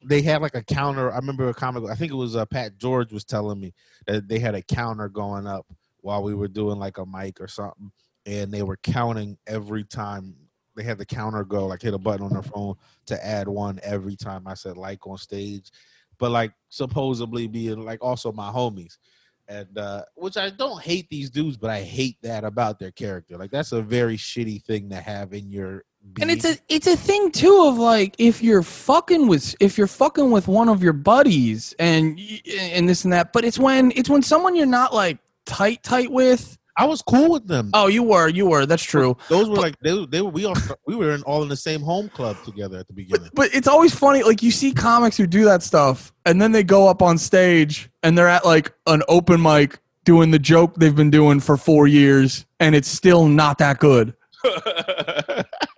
They 0.06 0.20
had 0.22 0.42
like 0.42 0.54
a 0.54 0.62
counter. 0.62 1.10
I 1.10 1.16
remember 1.16 1.48
a 1.48 1.54
comic. 1.54 1.84
I 1.90 1.94
think 1.94 2.12
it 2.12 2.16
was 2.16 2.36
uh, 2.36 2.44
Pat 2.44 2.76
George 2.78 3.10
was 3.12 3.24
telling 3.24 3.58
me 3.58 3.72
that 4.06 4.28
they 4.28 4.38
had 4.38 4.54
a 4.54 4.60
counter 4.62 5.08
going 5.08 5.46
up 5.46 5.66
while 6.02 6.22
we 6.22 6.34
were 6.34 6.48
doing 6.48 6.78
like 6.78 6.98
a 6.98 7.06
mic 7.06 7.40
or 7.40 7.48
something, 7.48 7.90
and 8.26 8.52
they 8.52 8.62
were 8.62 8.78
counting 8.78 9.36
every 9.46 9.84
time 9.84 10.34
they 10.76 10.82
had 10.82 10.98
the 10.98 11.06
counter 11.06 11.44
go, 11.44 11.66
like 11.66 11.82
hit 11.82 11.94
a 11.94 11.98
button 11.98 12.26
on 12.26 12.32
their 12.32 12.42
phone 12.42 12.74
to 13.06 13.24
add 13.26 13.46
one 13.48 13.78
every 13.82 14.16
time 14.16 14.46
I 14.46 14.54
said 14.54 14.76
like 14.76 15.06
on 15.06 15.18
stage, 15.18 15.70
but 16.18 16.30
like 16.30 16.52
supposedly 16.68 17.46
being 17.46 17.84
like 17.84 18.02
also 18.02 18.32
my 18.32 18.50
homies. 18.50 18.98
And 19.46 19.76
uh 19.76 20.04
which 20.14 20.38
i 20.38 20.48
don't 20.48 20.80
hate 20.80 21.06
these 21.10 21.28
dudes 21.28 21.58
but 21.58 21.68
i 21.68 21.82
hate 21.82 22.16
that 22.22 22.44
about 22.44 22.78
their 22.78 22.90
character. 22.92 23.36
Like 23.36 23.50
that's 23.50 23.72
a 23.72 23.82
very 23.82 24.16
shitty 24.16 24.64
thing 24.64 24.88
to 24.88 24.96
have 24.96 25.34
in 25.34 25.52
your 25.52 25.84
And 26.20 26.30
it's 26.30 26.46
a 26.46 26.56
it's 26.68 26.86
a 26.86 26.96
thing 26.96 27.30
too 27.30 27.66
of 27.66 27.76
like 27.76 28.14
if 28.18 28.42
you're 28.42 28.62
fucking 28.62 29.26
with 29.26 29.54
if 29.60 29.76
you're 29.76 29.86
fucking 29.86 30.30
with 30.30 30.48
one 30.48 30.70
of 30.70 30.82
your 30.82 30.94
buddies 30.94 31.74
and 31.78 32.18
and 32.58 32.88
this 32.88 33.04
and 33.04 33.12
that, 33.12 33.34
but 33.34 33.44
it's 33.44 33.58
when 33.58 33.92
it's 33.94 34.08
when 34.08 34.22
someone 34.22 34.56
you're 34.56 34.64
not 34.66 34.94
like 34.94 35.18
tight 35.44 35.82
tight 35.82 36.10
with. 36.10 36.56
I 36.76 36.84
was 36.84 37.02
cool 37.02 37.30
with 37.30 37.46
them 37.46 37.70
Oh, 37.74 37.86
you 37.86 38.02
were, 38.02 38.28
you 38.28 38.46
were. 38.46 38.66
That's 38.66 38.82
true. 38.82 39.16
those 39.28 39.48
were 39.48 39.56
like 39.56 39.74
they, 39.82 39.92
were- 39.92 40.06
they 40.06 40.20
were 40.22 40.30
we 40.30 40.44
all 40.44 40.54
we 40.86 40.94
were 40.96 41.12
in 41.12 41.22
all 41.22 41.42
in 41.42 41.48
the 41.48 41.56
same 41.56 41.80
home 41.82 42.08
club 42.08 42.36
together 42.44 42.78
at 42.78 42.86
the 42.88 42.92
beginning 42.94 43.30
But 43.34 43.54
it's 43.54 43.68
always 43.68 43.94
funny, 43.94 44.22
like 44.22 44.42
you 44.42 44.50
see 44.50 44.72
comics 44.72 45.16
who 45.16 45.26
do 45.26 45.44
that 45.44 45.62
stuff, 45.62 46.12
and 46.26 46.40
then 46.42 46.52
they 46.52 46.62
go 46.64 46.88
up 46.88 47.00
on 47.02 47.18
stage 47.18 47.90
and 48.02 48.16
they're 48.18 48.28
at 48.28 48.44
like 48.44 48.72
an 48.86 49.02
open 49.08 49.40
mic 49.40 49.78
doing 50.04 50.30
the 50.30 50.38
joke 50.38 50.74
they've 50.76 50.94
been 50.94 51.10
doing 51.10 51.40
for 51.40 51.56
four 51.56 51.86
years, 51.86 52.44
and 52.60 52.74
it's 52.74 52.88
still 52.88 53.26
not 53.26 53.58
that 53.58 53.78
good. 53.78 54.14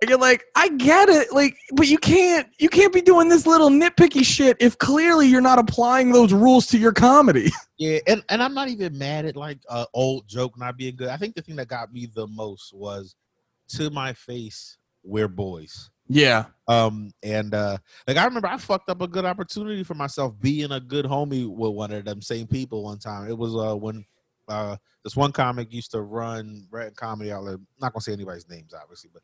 And 0.01 0.09
you're 0.09 0.19
like, 0.19 0.43
I 0.55 0.69
get 0.69 1.09
it, 1.09 1.33
like, 1.33 1.57
but 1.73 1.87
you 1.87 1.97
can't, 1.97 2.47
you 2.59 2.69
can't 2.69 2.93
be 2.93 3.01
doing 3.01 3.29
this 3.29 3.47
little 3.47 3.69
nitpicky 3.69 4.23
shit 4.23 4.55
if 4.59 4.77
clearly 4.77 5.27
you're 5.27 5.41
not 5.41 5.57
applying 5.57 6.11
those 6.11 6.33
rules 6.33 6.67
to 6.67 6.77
your 6.77 6.93
comedy. 6.93 7.51
yeah 7.77 7.99
and, 8.07 8.23
and 8.29 8.41
i'm 8.41 8.53
not 8.53 8.67
even 8.67 8.97
mad 8.97 9.25
at 9.25 9.35
like 9.35 9.59
a 9.69 9.85
old 9.93 10.27
joke 10.27 10.57
not 10.57 10.77
being 10.77 10.95
good 10.95 11.09
i 11.09 11.17
think 11.17 11.35
the 11.35 11.41
thing 11.41 11.55
that 11.55 11.67
got 11.67 11.93
me 11.93 12.09
the 12.15 12.27
most 12.27 12.73
was 12.73 13.15
to 13.67 13.89
my 13.91 14.13
face 14.13 14.77
we're 15.03 15.27
boys 15.27 15.89
Yeah, 16.09 16.45
Um, 16.67 17.11
and 17.21 17.53
uh, 17.53 17.77
like 18.07 18.17
I 18.17 18.25
remember, 18.25 18.47
I 18.47 18.57
fucked 18.57 18.89
up 18.89 19.01
a 19.01 19.07
good 19.07 19.25
opportunity 19.25 19.83
for 19.83 19.93
myself 19.93 20.33
being 20.39 20.71
a 20.71 20.79
good 20.79 21.05
homie 21.05 21.47
with 21.47 21.73
one 21.73 21.91
of 21.91 22.05
them 22.05 22.21
same 22.21 22.47
people 22.47 22.83
one 22.83 22.97
time. 22.99 23.29
It 23.29 23.37
was 23.37 23.53
uh 23.55 23.75
when 23.75 24.05
uh 24.47 24.77
this 25.03 25.15
one 25.15 25.31
comic 25.31 25.71
used 25.71 25.91
to 25.91 26.01
run 26.01 26.65
Red 26.71 26.95
Comedy 26.95 27.31
Outlet. 27.31 27.59
Not 27.79 27.93
gonna 27.93 28.01
say 28.01 28.13
anybody's 28.13 28.49
names, 28.49 28.73
obviously, 28.73 29.09
but 29.13 29.21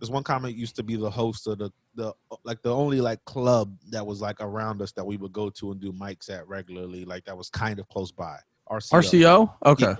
this 0.00 0.10
one 0.10 0.22
comic 0.22 0.56
used 0.56 0.76
to 0.76 0.82
be 0.82 0.96
the 0.96 1.10
host 1.10 1.46
of 1.46 1.58
the 1.58 1.70
the 1.94 2.12
like 2.44 2.60
the 2.62 2.74
only 2.74 3.00
like 3.00 3.24
club 3.24 3.76
that 3.90 4.06
was 4.06 4.20
like 4.20 4.40
around 4.40 4.82
us 4.82 4.92
that 4.92 5.06
we 5.06 5.16
would 5.16 5.32
go 5.32 5.48
to 5.50 5.72
and 5.72 5.80
do 5.80 5.92
mics 5.92 6.30
at 6.30 6.46
regularly. 6.46 7.04
Like 7.04 7.24
that 7.24 7.36
was 7.36 7.48
kind 7.48 7.78
of 7.78 7.88
close 7.88 8.12
by. 8.12 8.38
RCO. 8.70 9.00
RCO. 9.00 9.54
Okay. 9.64 9.94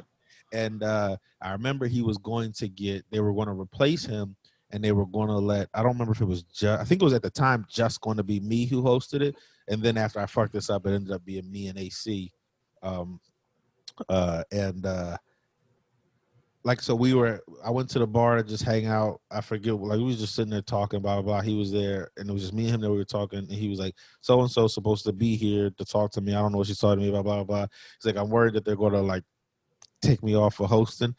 And 0.53 0.83
uh, 0.83 1.17
I 1.41 1.53
remember 1.53 1.87
he 1.87 2.03
was 2.03 2.19
going 2.19 2.53
to 2.55 2.69
get, 2.69 3.05
they 3.11 3.21
were 3.21 3.33
going 3.33 3.49
to 3.49 3.59
replace 3.59 4.05
him 4.05 4.37
and 4.71 4.83
they 4.83 4.93
were 4.93 5.07
going 5.07 5.29
to 5.29 5.39
let, 5.39 5.69
I 5.75 5.83
don't 5.83 5.93
remember 5.93 6.13
if 6.13 6.21
it 6.21 6.27
was 6.27 6.43
just, 6.45 6.81
I 6.81 6.85
think 6.85 7.01
it 7.01 7.05
was 7.05 7.15
at 7.15 7.23
the 7.23 7.31
time 7.31 7.67
just 7.69 8.01
going 8.01 8.17
to 8.17 8.23
be 8.23 8.41
me 8.41 8.67
who 8.67 8.83
hosted 8.83 9.23
it. 9.23 9.37
And 9.69 9.83
then 9.83 9.97
after 9.97 10.21
I 10.21 10.27
fucked 10.27 10.53
this 10.53 10.71
up, 10.71 10.87
it 10.87 10.95
ended 10.95 11.13
up 11.13 11.25
being 11.25 11.51
me 11.51 11.69
and 11.69 11.79
AC. 11.79 12.33
Um, 12.83 13.21
uh, 14.09 14.45
and 14.53 14.85
uh, 14.87 15.17
like 16.67 16.83
so 16.83 16.97
we 16.97 17.15
were. 17.15 17.41
I 17.65 17.71
went 17.71 17.89
to 17.91 18.01
the 18.01 18.09
bar 18.09 18.37
to 18.37 18.43
just 18.43 18.65
hang 18.65 18.87
out. 18.87 19.21
I 19.31 19.41
forget, 19.41 19.75
like 19.75 19.99
we 19.99 20.05
was 20.05 20.19
just 20.19 20.35
sitting 20.35 20.51
there 20.51 20.63
talking, 20.63 21.01
blah 21.01 21.23
blah 21.23 21.23
blah. 21.23 21.41
He 21.41 21.55
was 21.55 21.71
there, 21.71 22.11
and 22.17 22.29
it 22.29 22.33
was 22.33 22.43
just 22.43 22.55
me 22.55 22.65
and 22.65 22.75
him 22.75 22.81
that 22.81 22.91
we 22.91 22.97
were 22.97 23.05
talking. 23.05 23.39
And 23.39 23.49
he 23.49 23.69
was 23.69 23.79
like, 23.79 23.95
"So 24.21 24.41
and 24.41 24.51
so 24.51 24.67
supposed 24.67 25.05
to 25.05 25.13
be 25.13 25.37
here 25.37 25.71
to 25.71 25.85
talk 25.85 26.11
to 26.13 26.21
me. 26.21 26.35
I 26.35 26.41
don't 26.41 26.51
know 26.51 26.59
what 26.59 26.67
she's 26.67 26.81
talking 26.81 26.99
to 26.99 27.05
me, 27.05 27.13
blah 27.13 27.23
blah 27.23 27.45
blah." 27.45 27.67
He's 28.01 28.13
like, 28.13 28.21
"I'm 28.21 28.31
worried 28.31 28.55
that 28.55 28.65
they're 28.65 28.75
to 28.75 29.01
like 29.01 29.23
take 30.03 30.25
me 30.25 30.35
off 30.35 30.57
for 30.57 30.67
hosting." 30.67 31.15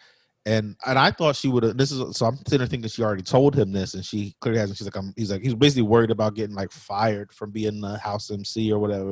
And 0.45 0.75
and 0.85 0.99
I 0.99 1.11
thought 1.11 1.37
she 1.37 1.47
would 1.47 1.63
have. 1.63 1.77
This 1.77 1.93
is 1.93 2.17
so 2.17 2.25
I'm 2.25 2.35
sitting 2.39 2.59
there 2.59 2.67
thinking 2.67 2.89
she 2.89 3.03
already 3.03 3.23
told 3.23 3.55
him 3.57 3.71
this, 3.71 3.93
and 3.93 4.03
she 4.03 4.35
clearly 4.41 4.59
hasn't. 4.59 4.77
She's 4.77 4.87
like, 4.87 4.97
I'm. 4.97 5.13
He's 5.15 5.31
like, 5.31 5.43
he's 5.43 5.55
basically 5.55 5.83
worried 5.83 6.11
about 6.11 6.35
getting 6.35 6.57
like 6.57 6.71
fired 6.73 7.31
from 7.31 7.51
being 7.51 7.79
the 7.79 7.97
house 7.99 8.29
MC 8.29 8.69
or 8.69 8.79
whatever. 8.79 9.11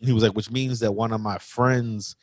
And 0.00 0.08
He 0.08 0.12
was 0.12 0.22
like, 0.22 0.34
which 0.34 0.50
means 0.50 0.78
that 0.80 0.92
one 0.92 1.14
of 1.14 1.22
my 1.22 1.38
friends, 1.38 2.16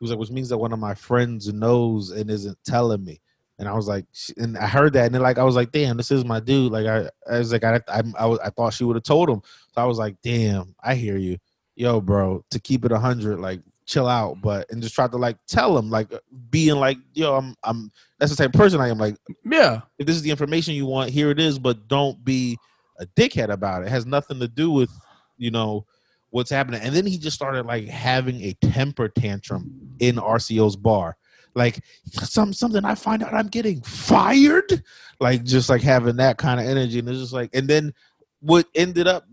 he 0.00 0.04
was 0.04 0.10
like, 0.10 0.18
which 0.18 0.30
means 0.30 0.48
that 0.48 0.58
one 0.58 0.72
of 0.72 0.78
my 0.78 0.94
friends 0.94 1.52
knows 1.52 2.10
and 2.10 2.30
isn't 2.30 2.56
telling 2.64 3.04
me. 3.04 3.20
And 3.58 3.68
I 3.68 3.74
was 3.74 3.86
like, 3.86 4.06
and 4.38 4.56
I 4.56 4.66
heard 4.66 4.94
that, 4.94 5.04
and 5.04 5.14
then 5.14 5.20
like 5.20 5.36
I 5.36 5.44
was 5.44 5.54
like, 5.54 5.70
damn, 5.70 5.98
this 5.98 6.10
is 6.10 6.24
my 6.24 6.40
dude. 6.40 6.72
Like 6.72 6.86
I, 6.86 7.10
I 7.30 7.38
was 7.38 7.52
like, 7.52 7.62
I, 7.62 7.78
I, 7.88 8.02
I, 8.18 8.24
was, 8.24 8.38
I 8.38 8.48
thought 8.48 8.72
she 8.72 8.84
would 8.84 8.96
have 8.96 9.02
told 9.02 9.28
him. 9.28 9.42
So 9.74 9.82
I 9.82 9.84
was 9.84 9.98
like, 9.98 10.16
damn, 10.22 10.74
I 10.82 10.94
hear 10.94 11.18
you, 11.18 11.36
yo, 11.76 12.00
bro. 12.00 12.42
To 12.52 12.58
keep 12.58 12.86
it 12.86 12.92
a 12.92 12.98
hundred, 12.98 13.38
like 13.38 13.60
chill 13.84 14.08
out, 14.08 14.40
but 14.40 14.70
and 14.70 14.82
just 14.82 14.94
try 14.94 15.06
to 15.08 15.16
like 15.18 15.36
tell 15.46 15.76
him, 15.76 15.90
like 15.90 16.10
being 16.48 16.76
like, 16.76 16.96
yo, 17.12 17.36
I'm, 17.36 17.54
I'm. 17.62 17.92
That's 18.18 18.34
the 18.34 18.36
type 18.36 18.54
of 18.54 18.58
person 18.58 18.80
I 18.80 18.88
am. 18.88 18.96
Like, 18.96 19.16
Yeah. 19.44 19.82
if 19.98 20.06
this 20.06 20.16
is 20.16 20.22
the 20.22 20.30
information 20.30 20.72
you 20.72 20.86
want, 20.86 21.10
here 21.10 21.30
it 21.30 21.38
is, 21.38 21.58
but 21.58 21.86
don't 21.86 22.24
be 22.24 22.56
a 22.98 23.04
dickhead 23.08 23.50
about 23.50 23.82
it. 23.82 23.86
It 23.86 23.90
has 23.90 24.06
nothing 24.06 24.40
to 24.40 24.48
do 24.48 24.70
with, 24.70 24.90
you 25.36 25.50
know, 25.50 25.84
what's 26.30 26.50
happening. 26.50 26.80
And 26.80 26.94
then 26.94 27.04
he 27.04 27.18
just 27.18 27.36
started 27.36 27.66
like 27.66 27.86
having 27.88 28.40
a 28.42 28.54
temper 28.62 29.08
tantrum 29.08 29.89
in 30.00 30.16
RCO's 30.16 30.76
bar. 30.76 31.16
Like 31.54 31.80
some 32.12 32.52
something 32.52 32.84
I 32.84 32.94
find 32.94 33.22
out 33.22 33.34
I'm 33.34 33.48
getting 33.48 33.82
fired. 33.82 34.82
Like 35.20 35.44
just 35.44 35.68
like 35.68 35.82
having 35.82 36.16
that 36.16 36.38
kind 36.38 36.60
of 36.60 36.66
energy. 36.66 36.98
And 36.98 37.08
it's 37.08 37.20
just 37.20 37.32
like 37.32 37.50
and 37.54 37.68
then 37.68 37.92
what 38.40 38.66
ended 38.74 39.06
up 39.06 39.26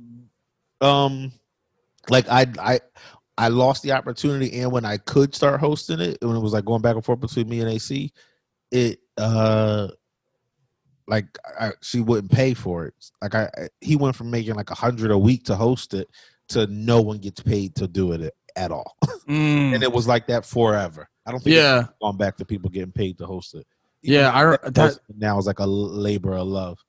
um 0.81 1.31
like 2.09 2.27
I 2.29 2.47
I 2.59 2.79
I 3.37 3.47
lost 3.49 3.83
the 3.83 3.91
opportunity 3.91 4.59
and 4.59 4.71
when 4.71 4.83
I 4.83 4.97
could 4.97 5.35
start 5.35 5.59
hosting 5.59 5.99
it, 5.99 6.17
when 6.21 6.35
it 6.35 6.41
was 6.41 6.53
like 6.53 6.65
going 6.65 6.81
back 6.81 6.95
and 6.95 7.05
forth 7.05 7.19
between 7.19 7.47
me 7.47 7.61
and 7.61 7.69
AC, 7.69 8.11
it 8.71 8.99
uh 9.17 9.89
like 11.07 11.25
I, 11.59 11.71
she 11.81 12.01
wouldn't 12.01 12.31
pay 12.31 12.53
for 12.53 12.85
it. 12.85 12.93
Like 13.21 13.35
I, 13.35 13.49
he 13.79 13.95
went 13.95 14.15
from 14.15 14.29
making 14.29 14.55
like 14.55 14.71
a 14.71 14.75
hundred 14.75 15.11
a 15.11 15.17
week 15.17 15.45
to 15.45 15.55
host 15.55 15.93
it 15.93 16.09
to 16.49 16.67
no 16.67 17.01
one 17.01 17.19
gets 17.19 17.41
paid 17.41 17.75
to 17.75 17.87
do 17.87 18.11
it 18.13 18.33
at 18.57 18.71
all, 18.71 18.97
Mm. 19.29 19.75
and 19.75 19.83
it 19.83 19.91
was 19.91 20.07
like 20.07 20.27
that 20.27 20.45
forever. 20.45 21.07
I 21.25 21.31
don't 21.31 21.41
think 21.43 21.55
Yeah. 21.55 21.79
it's 21.81 21.89
gone 22.01 22.17
back 22.17 22.37
to 22.37 22.45
people 22.45 22.69
getting 22.69 22.91
paid 22.91 23.17
to 23.19 23.25
host 23.25 23.53
it. 23.55 23.65
Yeah, 24.01 24.31
I 24.31 24.41
re- 24.41 24.57
that- 24.63 24.99
now 25.17 25.37
is 25.37 25.45
like 25.47 25.59
a 25.59 25.65
labor 25.65 26.33
of 26.33 26.47
love. 26.47 26.79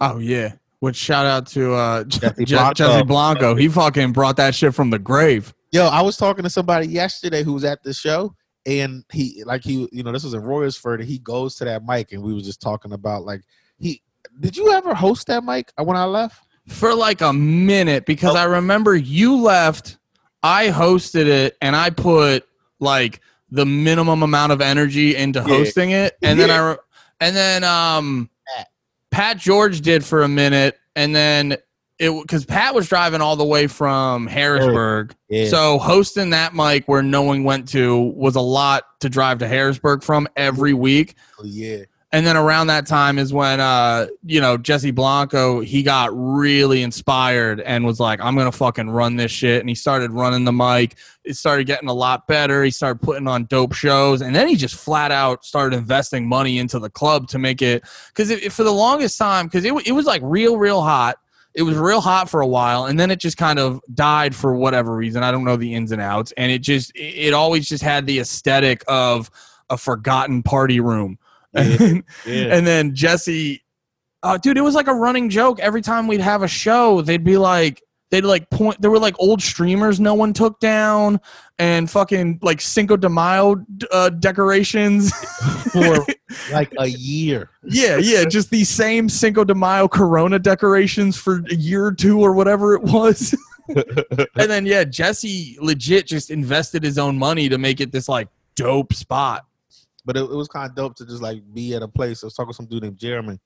Oh 0.00 0.18
yeah. 0.18 0.52
Which 0.80 0.96
shout 0.96 1.24
out 1.26 1.46
to 1.48 1.72
uh 1.74 2.04
Jesse 2.04 2.44
Je- 2.44 2.54
Blanco. 2.56 2.74
Jesse 2.74 3.04
Blanco. 3.04 3.54
He 3.54 3.68
fucking 3.68 4.12
brought 4.12 4.36
that 4.36 4.54
shit 4.54 4.74
from 4.74 4.90
the 4.90 4.98
grave. 4.98 5.54
Yo, 5.72 5.86
I 5.86 6.02
was 6.02 6.16
talking 6.16 6.42
to 6.44 6.50
somebody 6.50 6.86
yesterday 6.88 7.42
who 7.42 7.54
was 7.54 7.64
at 7.64 7.82
the 7.82 7.94
show, 7.94 8.34
and 8.66 9.04
he 9.10 9.42
like 9.46 9.64
he, 9.64 9.88
you 9.92 10.02
know, 10.02 10.12
this 10.12 10.24
was 10.24 10.34
in 10.34 10.42
Royersford, 10.42 10.96
and 11.00 11.04
he 11.08 11.18
goes 11.18 11.54
to 11.56 11.64
that 11.64 11.84
mic, 11.84 12.12
and 12.12 12.22
we 12.22 12.34
was 12.34 12.44
just 12.44 12.60
talking 12.60 12.92
about 12.92 13.24
like 13.24 13.40
he. 13.78 14.02
Did 14.40 14.56
you 14.56 14.72
ever 14.72 14.94
host 14.94 15.26
that 15.28 15.42
mic 15.44 15.72
when 15.82 15.96
I 15.96 16.04
left? 16.04 16.40
for 16.68 16.94
like 16.94 17.20
a 17.20 17.32
minute 17.32 18.06
because 18.06 18.34
Oh. 18.34 18.38
I 18.38 18.44
remember 18.44 18.94
you 18.96 19.36
left, 19.40 19.98
I 20.44 20.68
hosted 20.68 21.26
it, 21.26 21.56
and 21.60 21.74
I 21.74 21.90
put 21.90 22.46
like 22.78 23.20
the 23.50 23.64
minimum 23.66 24.22
amount 24.22 24.52
of 24.52 24.60
energy 24.60 25.16
into 25.16 25.40
Yeah. 25.40 25.46
hosting 25.46 25.90
it, 25.90 26.16
and 26.22 26.38
then 26.38 26.50
I 26.50 26.76
and 27.20 27.34
then 27.34 27.64
um 27.64 28.30
Pat. 29.10 29.38
George 29.38 29.80
did 29.80 30.04
for 30.04 30.22
a 30.22 30.28
minute, 30.28 30.78
and 30.94 31.14
then 31.16 31.56
it 32.00 32.10
because 32.22 32.44
Pat 32.44 32.74
was 32.74 32.88
driving 32.88 33.20
all 33.20 33.36
the 33.36 33.44
way 33.44 33.68
from 33.68 34.26
Harrisburg, 34.26 35.14
Yeah. 35.28 35.48
so 35.48 35.78
hosting 35.78 36.30
that 36.30 36.52
mic 36.54 36.86
where 36.88 37.02
no 37.02 37.22
one 37.22 37.44
went 37.44 37.68
to 37.68 38.12
was 38.16 38.34
a 38.34 38.40
lot 38.40 38.82
to 39.00 39.08
drive 39.08 39.38
to 39.38 39.46
Harrisburg 39.48 40.02
from 40.02 40.26
every 40.36 40.74
week. 40.74 41.14
yeah. 41.44 41.84
And 42.14 42.24
then 42.24 42.36
around 42.36 42.68
that 42.68 42.86
time 42.86 43.18
is 43.18 43.32
when 43.32 43.58
uh, 43.58 44.06
you 44.24 44.40
know, 44.40 44.56
Jesse 44.56 44.92
Blanco, 44.92 45.58
he 45.58 45.82
got 45.82 46.10
really 46.14 46.84
inspired 46.84 47.58
and 47.62 47.84
was 47.84 47.98
like, 47.98 48.20
I'm 48.20 48.36
gonna 48.36 48.52
fucking 48.52 48.88
run 48.88 49.16
this 49.16 49.32
shit. 49.32 49.58
And 49.58 49.68
he 49.68 49.74
started 49.74 50.12
running 50.12 50.44
the 50.44 50.52
mic. 50.52 50.94
It 51.24 51.34
started 51.34 51.66
getting 51.66 51.88
a 51.88 51.92
lot 51.92 52.28
better. 52.28 52.62
He 52.62 52.70
started 52.70 53.02
putting 53.02 53.26
on 53.26 53.46
dope 53.46 53.72
shows. 53.72 54.22
And 54.22 54.32
then 54.32 54.46
he 54.46 54.54
just 54.54 54.76
flat 54.76 55.10
out 55.10 55.44
started 55.44 55.76
investing 55.76 56.28
money 56.28 56.58
into 56.58 56.78
the 56.78 56.88
club 56.88 57.26
to 57.30 57.38
make 57.40 57.62
it 57.62 57.82
because 58.14 58.32
for 58.54 58.62
the 58.62 58.70
longest 58.70 59.18
time, 59.18 59.46
because 59.46 59.64
it, 59.64 59.74
it 59.84 59.90
was 59.90 60.06
like 60.06 60.22
real, 60.22 60.56
real 60.56 60.82
hot. 60.82 61.16
It 61.52 61.62
was 61.62 61.76
real 61.76 62.00
hot 62.00 62.30
for 62.30 62.42
a 62.42 62.46
while, 62.46 62.84
and 62.86 62.98
then 62.98 63.10
it 63.10 63.18
just 63.18 63.36
kind 63.36 63.58
of 63.58 63.80
died 63.92 64.36
for 64.36 64.54
whatever 64.54 64.94
reason. 64.94 65.24
I 65.24 65.32
don't 65.32 65.44
know 65.44 65.56
the 65.56 65.74
ins 65.74 65.90
and 65.90 66.00
outs. 66.00 66.32
And 66.36 66.52
it 66.52 66.60
just, 66.60 66.92
it 66.94 67.34
always 67.34 67.68
just 67.68 67.82
had 67.82 68.06
the 68.06 68.20
aesthetic 68.20 68.84
of 68.86 69.32
a 69.68 69.76
forgotten 69.76 70.44
party 70.44 70.78
room. 70.78 71.18
Yeah. 72.26 72.56
And 72.56 72.66
then 72.66 72.94
Jesse, 72.94 73.62
uh, 74.22 74.38
dude, 74.38 74.56
it 74.56 74.62
was 74.62 74.74
like 74.74 74.88
a 74.88 74.94
running 74.94 75.28
joke. 75.28 75.60
Every 75.60 75.82
time 75.82 76.06
we'd 76.06 76.20
have 76.20 76.42
a 76.42 76.48
show, 76.48 77.02
they'd 77.02 77.24
be 77.24 77.36
like, 77.36 77.82
they'd 78.10 78.24
like 78.24 78.48
point. 78.50 78.80
There 78.80 78.90
were 78.90 78.98
like 78.98 79.14
old 79.18 79.42
streamers 79.42 80.00
no 80.00 80.14
one 80.14 80.32
took 80.32 80.58
down, 80.60 81.20
and 81.58 81.90
fucking 81.90 82.38
like 82.42 82.60
Cinco 82.60 82.96
de 82.96 83.08
Mayo 83.08 83.64
uh, 83.92 84.10
decorations. 84.10 85.12
for 85.72 86.06
like 86.52 86.72
a 86.78 86.86
year. 86.86 87.50
yeah, 87.64 87.96
yeah, 87.96 88.24
just 88.24 88.50
these 88.50 88.68
same 88.68 89.08
Cinco 89.08 89.44
de 89.44 89.54
Mayo 89.54 89.88
Corona 89.88 90.38
decorations 90.38 91.16
for 91.16 91.42
a 91.50 91.54
year 91.54 91.84
or 91.84 91.92
two 91.92 92.20
or 92.20 92.32
whatever 92.32 92.74
it 92.74 92.82
was. 92.82 93.34
and 93.68 94.50
then 94.50 94.66
yeah, 94.66 94.84
Jesse 94.84 95.56
legit 95.60 96.06
just 96.06 96.30
invested 96.30 96.82
his 96.82 96.98
own 96.98 97.18
money 97.18 97.48
to 97.48 97.58
make 97.58 97.80
it 97.80 97.92
this 97.92 98.08
like 98.08 98.28
dope 98.54 98.92
spot. 98.92 99.44
But 100.04 100.16
it, 100.16 100.22
it 100.22 100.34
was 100.34 100.48
kind 100.48 100.68
of 100.68 100.76
dope 100.76 100.96
to 100.96 101.06
just 101.06 101.22
like 101.22 101.42
be 101.52 101.74
at 101.74 101.82
a 101.82 101.88
place. 101.88 102.22
I 102.22 102.26
was 102.26 102.34
talking 102.34 102.52
to 102.52 102.56
some 102.56 102.66
dude 102.66 102.82
named 102.82 102.98
Jeremy, 102.98 103.38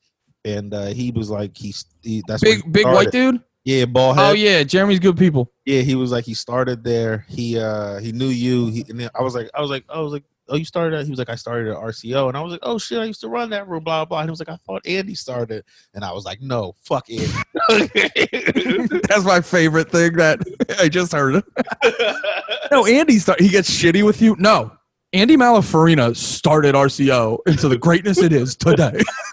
and 0.45 0.75
uh, 0.75 0.87
he 0.87 1.11
was 1.11 1.31
like, 1.31 1.57
he's 1.57 1.85
he, 2.03 2.23
that's 2.27 2.43
Big 2.43 2.65
he 2.65 2.71
big 2.71 2.87
white 2.87 3.11
dude. 3.11 3.41
Yeah, 3.65 3.85
ball 3.85 4.15
head. 4.15 4.31
Oh 4.31 4.33
yeah, 4.33 4.63
Jeremy's 4.63 4.99
good 4.99 5.19
people. 5.19 5.53
yeah, 5.67 5.83
he 5.83 5.95
was 5.95 6.11
like 6.11 6.25
he 6.25 6.33
started 6.33 6.83
there. 6.83 7.27
He 7.29 7.59
uh 7.59 7.99
he 7.99 8.13
knew 8.13 8.29
you. 8.29 8.67
He 8.69 8.85
and 8.89 8.99
then 8.99 9.11
I 9.15 9.23
was 9.23 9.35
like 9.35 9.51
I 9.53 9.61
was 9.61 9.71
like 9.71 9.85
I 9.91 10.01
was 10.01 10.13
like 10.13 10.25
oh 10.49 10.57
you 10.57 10.65
started 10.65 10.99
at 10.99 11.05
he 11.05 11.11
was 11.11 11.19
like 11.19 11.29
I 11.29 11.35
started 11.35 11.73
at 11.73 11.77
RCO 11.77 12.29
and 12.29 12.37
I 12.37 12.41
was 12.41 12.53
like 12.53 12.61
oh 12.63 12.79
shit 12.79 12.99
I 12.99 13.05
used 13.05 13.21
to 13.21 13.29
run 13.29 13.51
that 13.51 13.69
room 13.69 13.85
blah 13.85 14.07
blah. 14.07 14.21
And 14.21 14.29
he 14.29 14.31
was 14.31 14.41
like 14.41 14.49
I 14.49 14.57
thought 14.57 14.87
Andy 14.87 15.15
started 15.15 15.65
and 15.93 16.03
I 16.03 16.13
was 16.13 16.25
like 16.25 16.41
no 16.41 16.75
fuck 16.83 17.11
Andy. 17.11 17.27
That's 19.09 19.25
my 19.25 19.43
favorite 19.43 19.91
thing 19.91 20.15
that 20.15 20.41
I 20.81 20.89
just 20.89 21.13
heard. 21.13 21.43
No, 22.71 22.87
Andy 22.87 23.19
start, 23.19 23.41
he 23.41 23.49
gets 23.49 23.69
shitty 23.71 24.03
with 24.03 24.23
you. 24.23 24.35
No, 24.39 24.73
Andy 25.13 25.37
Malafarina 25.37 26.15
started 26.15 26.75
RCO 26.75 27.39
into 27.47 27.69
the 27.69 27.79
greatness 27.79 28.19
it 28.19 28.33
is 28.33 28.57
today. 28.57 29.01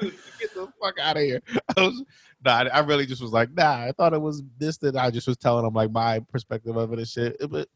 Get 0.00 0.54
the 0.54 0.68
fuck 0.80 0.98
out 1.00 1.16
of 1.16 1.22
here. 1.22 1.42
I 1.76 1.80
was 1.80 2.04
nah, 2.44 2.52
I 2.52 2.68
I 2.68 2.78
really 2.80 3.04
just 3.04 3.20
was 3.20 3.32
like 3.32 3.52
nah. 3.52 3.84
I 3.84 3.92
thought 3.96 4.12
it 4.14 4.20
was 4.20 4.42
this 4.58 4.78
that 4.78 4.96
I 4.96 5.10
just 5.10 5.26
was 5.26 5.36
telling 5.36 5.66
him 5.66 5.74
like 5.74 5.90
my 5.90 6.20
perspective 6.20 6.76
of 6.76 6.92
it 6.92 6.98
and 7.00 7.08
shit. 7.08 7.36
But 7.50 7.68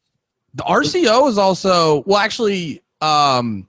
The 0.55 0.63
RCO 0.63 1.29
is 1.29 1.37
also 1.37 2.05
well, 2.07 2.19
actually, 2.19 2.81
um, 3.01 3.67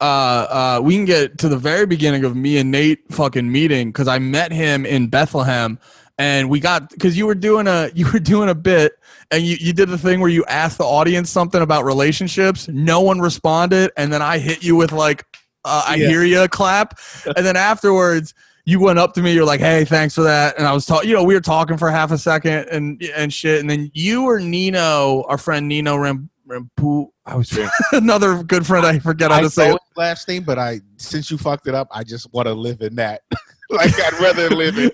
uh, 0.00 0.04
uh, 0.04 0.80
we 0.82 0.96
can 0.96 1.04
get 1.04 1.38
to 1.38 1.48
the 1.48 1.56
very 1.56 1.86
beginning 1.86 2.24
of 2.24 2.34
me 2.34 2.58
and 2.58 2.72
Nate 2.72 3.00
fucking 3.12 3.50
meeting 3.50 3.90
because 3.90 4.08
I 4.08 4.18
met 4.18 4.50
him 4.50 4.84
in 4.84 5.06
Bethlehem, 5.08 5.78
and 6.18 6.50
we 6.50 6.60
got 6.60 6.90
because 6.90 7.16
you 7.16 7.26
were 7.26 7.34
doing 7.34 7.66
a 7.66 7.90
you 7.94 8.06
were 8.12 8.18
doing 8.18 8.48
a 8.50 8.54
bit, 8.54 8.92
and 9.30 9.42
you 9.42 9.56
you 9.60 9.72
did 9.72 9.88
the 9.88 9.98
thing 9.98 10.20
where 10.20 10.30
you 10.30 10.44
asked 10.46 10.78
the 10.78 10.84
audience 10.84 11.30
something 11.30 11.62
about 11.62 11.84
relationships. 11.84 12.68
No 12.68 13.00
one 13.00 13.20
responded, 13.20 13.90
and 13.96 14.12
then 14.12 14.22
I 14.22 14.38
hit 14.38 14.62
you 14.62 14.76
with 14.76 14.92
like, 14.92 15.24
uh, 15.64 15.84
I 15.86 15.94
Yeah. 15.96 16.08
hear 16.08 16.24
you 16.24 16.46
clap, 16.48 16.98
and 17.36 17.44
then 17.46 17.56
afterwards. 17.56 18.34
You 18.64 18.80
went 18.80 18.98
up 18.98 19.14
to 19.14 19.22
me. 19.22 19.32
You're 19.32 19.46
like, 19.46 19.60
"Hey, 19.60 19.86
thanks 19.86 20.14
for 20.14 20.20
that." 20.24 20.58
And 20.58 20.66
I 20.66 20.74
was 20.74 20.84
talking. 20.84 21.08
You 21.08 21.16
know, 21.16 21.24
we 21.24 21.32
were 21.32 21.40
talking 21.40 21.78
for 21.78 21.90
half 21.90 22.10
a 22.12 22.18
second 22.18 22.68
and 22.70 23.02
and 23.16 23.32
shit. 23.32 23.60
And 23.60 23.70
then 23.70 23.90
you 23.94 24.24
or 24.24 24.40
Nino, 24.40 25.24
our 25.26 25.38
friend 25.38 25.66
Nino 25.66 25.96
Ram, 25.96 26.28
Rampu, 26.46 27.08
I 27.24 27.34
was 27.36 27.58
another 27.92 28.42
good 28.42 28.66
friend. 28.66 28.84
I 28.84 28.98
forget 28.98 29.30
how 29.30 29.38
I 29.38 29.40
to 29.40 29.48
say 29.48 29.70
it. 29.70 29.78
last 29.96 30.28
name, 30.28 30.42
but 30.44 30.58
I 30.58 30.82
since 30.98 31.30
you 31.30 31.38
fucked 31.38 31.66
it 31.66 31.74
up, 31.74 31.88
I 31.92 32.04
just 32.04 32.30
want 32.34 32.46
to 32.46 32.52
live 32.52 32.82
in 32.82 32.94
that. 32.96 33.22
like 33.70 33.92
I'd 34.00 34.18
rather 34.20 34.48
live 34.50 34.78
in 34.78 34.90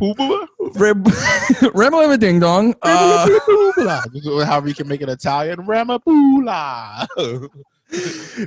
Pubula. 0.00 0.46
Ram, 0.74 1.04
Ram 1.74 2.18
Ding 2.18 2.40
Dong. 2.40 2.74
Uh, 2.82 3.28
However 4.44 4.68
you 4.68 4.74
can 4.74 4.88
make 4.88 5.00
it 5.02 5.08
Italian, 5.08 5.58
Ramapula. 5.66 7.06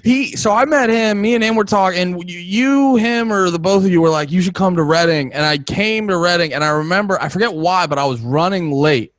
he 0.04 0.36
so 0.36 0.52
I 0.52 0.66
met 0.66 0.90
him. 0.90 1.22
Me 1.22 1.36
and 1.36 1.44
him 1.44 1.56
were 1.56 1.64
talking. 1.64 2.20
You, 2.28 2.40
you, 2.40 2.96
him, 2.98 3.32
or 3.32 3.50
the 3.50 3.60
both 3.60 3.86
of 3.86 3.90
you 3.92 4.02
were 4.02 4.10
like, 4.10 4.32
"You 4.32 4.42
should 4.42 4.56
come 4.56 4.76
to 4.76 4.84
Reading." 4.84 5.32
And 5.34 5.46
I 5.46 5.58
came 5.58 6.08
to 6.10 6.18
Reading, 6.18 6.54
and 6.54 6.64
I 6.64 6.70
remember 6.70 7.22
I 7.22 7.30
forget 7.30 7.54
why, 7.54 7.88
but 7.88 7.98
I 7.98 8.06
was 8.06 8.20
running 8.20 8.72
late, 8.72 9.14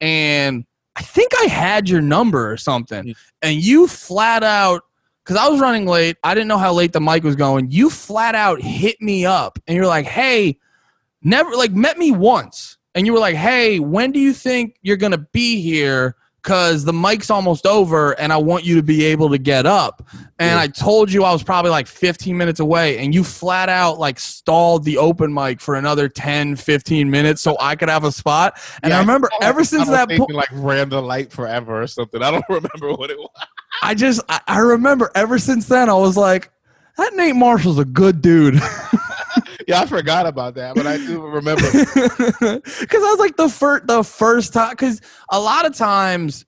and 0.00 0.64
I 0.96 1.02
think 1.02 1.30
I 1.40 1.44
had 1.44 1.88
your 1.88 2.00
number 2.00 2.50
or 2.50 2.56
something, 2.56 3.04
Mm. 3.04 3.16
and 3.42 3.62
you 3.62 3.86
flat 3.86 4.42
out 4.42 4.82
because 5.24 5.36
I 5.36 5.48
was 5.48 5.60
running 5.60 5.86
late. 5.86 6.16
I 6.24 6.34
didn't 6.34 6.48
know 6.48 6.58
how 6.58 6.72
late 6.72 6.92
the 6.92 7.00
mic 7.00 7.22
was 7.22 7.36
going. 7.36 7.70
You 7.70 7.90
flat 7.90 8.34
out 8.34 8.60
hit 8.60 9.00
me 9.00 9.24
up, 9.26 9.58
and 9.66 9.76
you're 9.76 9.86
like, 9.86 10.06
"Hey, 10.06 10.58
never 11.22 11.54
like 11.54 11.72
met 11.72 11.98
me 11.98 12.12
once," 12.12 12.78
and 12.94 13.06
you 13.06 13.12
were 13.12 13.18
like, 13.18 13.36
"Hey, 13.36 13.78
when 13.78 14.12
do 14.12 14.18
you 14.20 14.32
think 14.32 14.76
you're 14.82 14.96
gonna 14.96 15.26
be 15.32 15.60
here?" 15.60 16.16
Cause 16.42 16.84
the 16.84 16.92
mic's 16.92 17.28
almost 17.28 17.66
over 17.66 18.18
and 18.18 18.32
I 18.32 18.38
want 18.38 18.64
you 18.64 18.74
to 18.76 18.82
be 18.82 19.04
able 19.04 19.28
to 19.30 19.36
get 19.38 19.66
up. 19.66 20.08
And. 20.38 20.58
I 20.58 20.68
told 20.68 21.12
you 21.12 21.22
I 21.24 21.32
was 21.32 21.42
probably 21.42 21.70
like 21.70 21.86
15 21.86 22.34
minutes 22.36 22.60
away, 22.60 22.96
and 22.98 23.14
you 23.14 23.22
flat 23.24 23.68
out 23.68 23.98
like 23.98 24.18
stalled 24.18 24.84
the 24.84 24.96
open 24.96 25.32
mic 25.34 25.60
for 25.60 25.74
another 25.74 26.08
10, 26.08 26.56
15 26.56 27.10
minutes 27.10 27.42
so 27.42 27.56
I 27.60 27.76
could 27.76 27.90
have 27.90 28.04
a 28.04 28.12
spot. 28.12 28.58
And 28.82 28.90
Yeah, 28.90 28.96
I 28.96 29.00
remember 29.00 29.28
I- 29.40 29.44
ever 29.46 29.64
since 29.64 29.88
that 29.88 30.08
point, 30.08 30.32
like 30.32 30.48
ran 30.52 30.88
the 30.88 31.02
light 31.02 31.30
forever 31.30 31.82
or 31.82 31.86
something. 31.86 32.22
I 32.22 32.30
don't 32.30 32.44
remember 32.48 32.92
what 32.94 33.10
it 33.10 33.18
was. 33.18 33.28
I 33.82 33.94
just 33.94 34.20
I, 34.30 34.40
I 34.46 34.58
remember 34.60 35.10
ever 35.14 35.38
since 35.38 35.66
then 35.66 35.90
I 35.90 35.94
was 35.94 36.16
like, 36.16 36.50
that 36.96 37.14
Nate 37.14 37.36
Marshall's 37.36 37.78
a 37.78 37.84
good 37.84 38.22
dude. 38.22 38.54
Yeah, 39.68 39.80
I 39.80 39.86
forgot 39.86 40.26
about 40.26 40.54
that, 40.54 40.74
but 40.74 40.86
I 40.86 40.96
do 40.96 41.20
remember. 41.26 41.62
Because 41.70 43.02
I 43.02 43.10
was 43.10 43.18
like 43.18 43.36
the 43.36 43.48
first 43.48 43.86
the 43.86 44.02
first 44.02 44.52
time 44.52 44.70
because 44.70 45.00
a 45.30 45.38
lot 45.40 45.66
of 45.66 45.74
times 45.74 46.44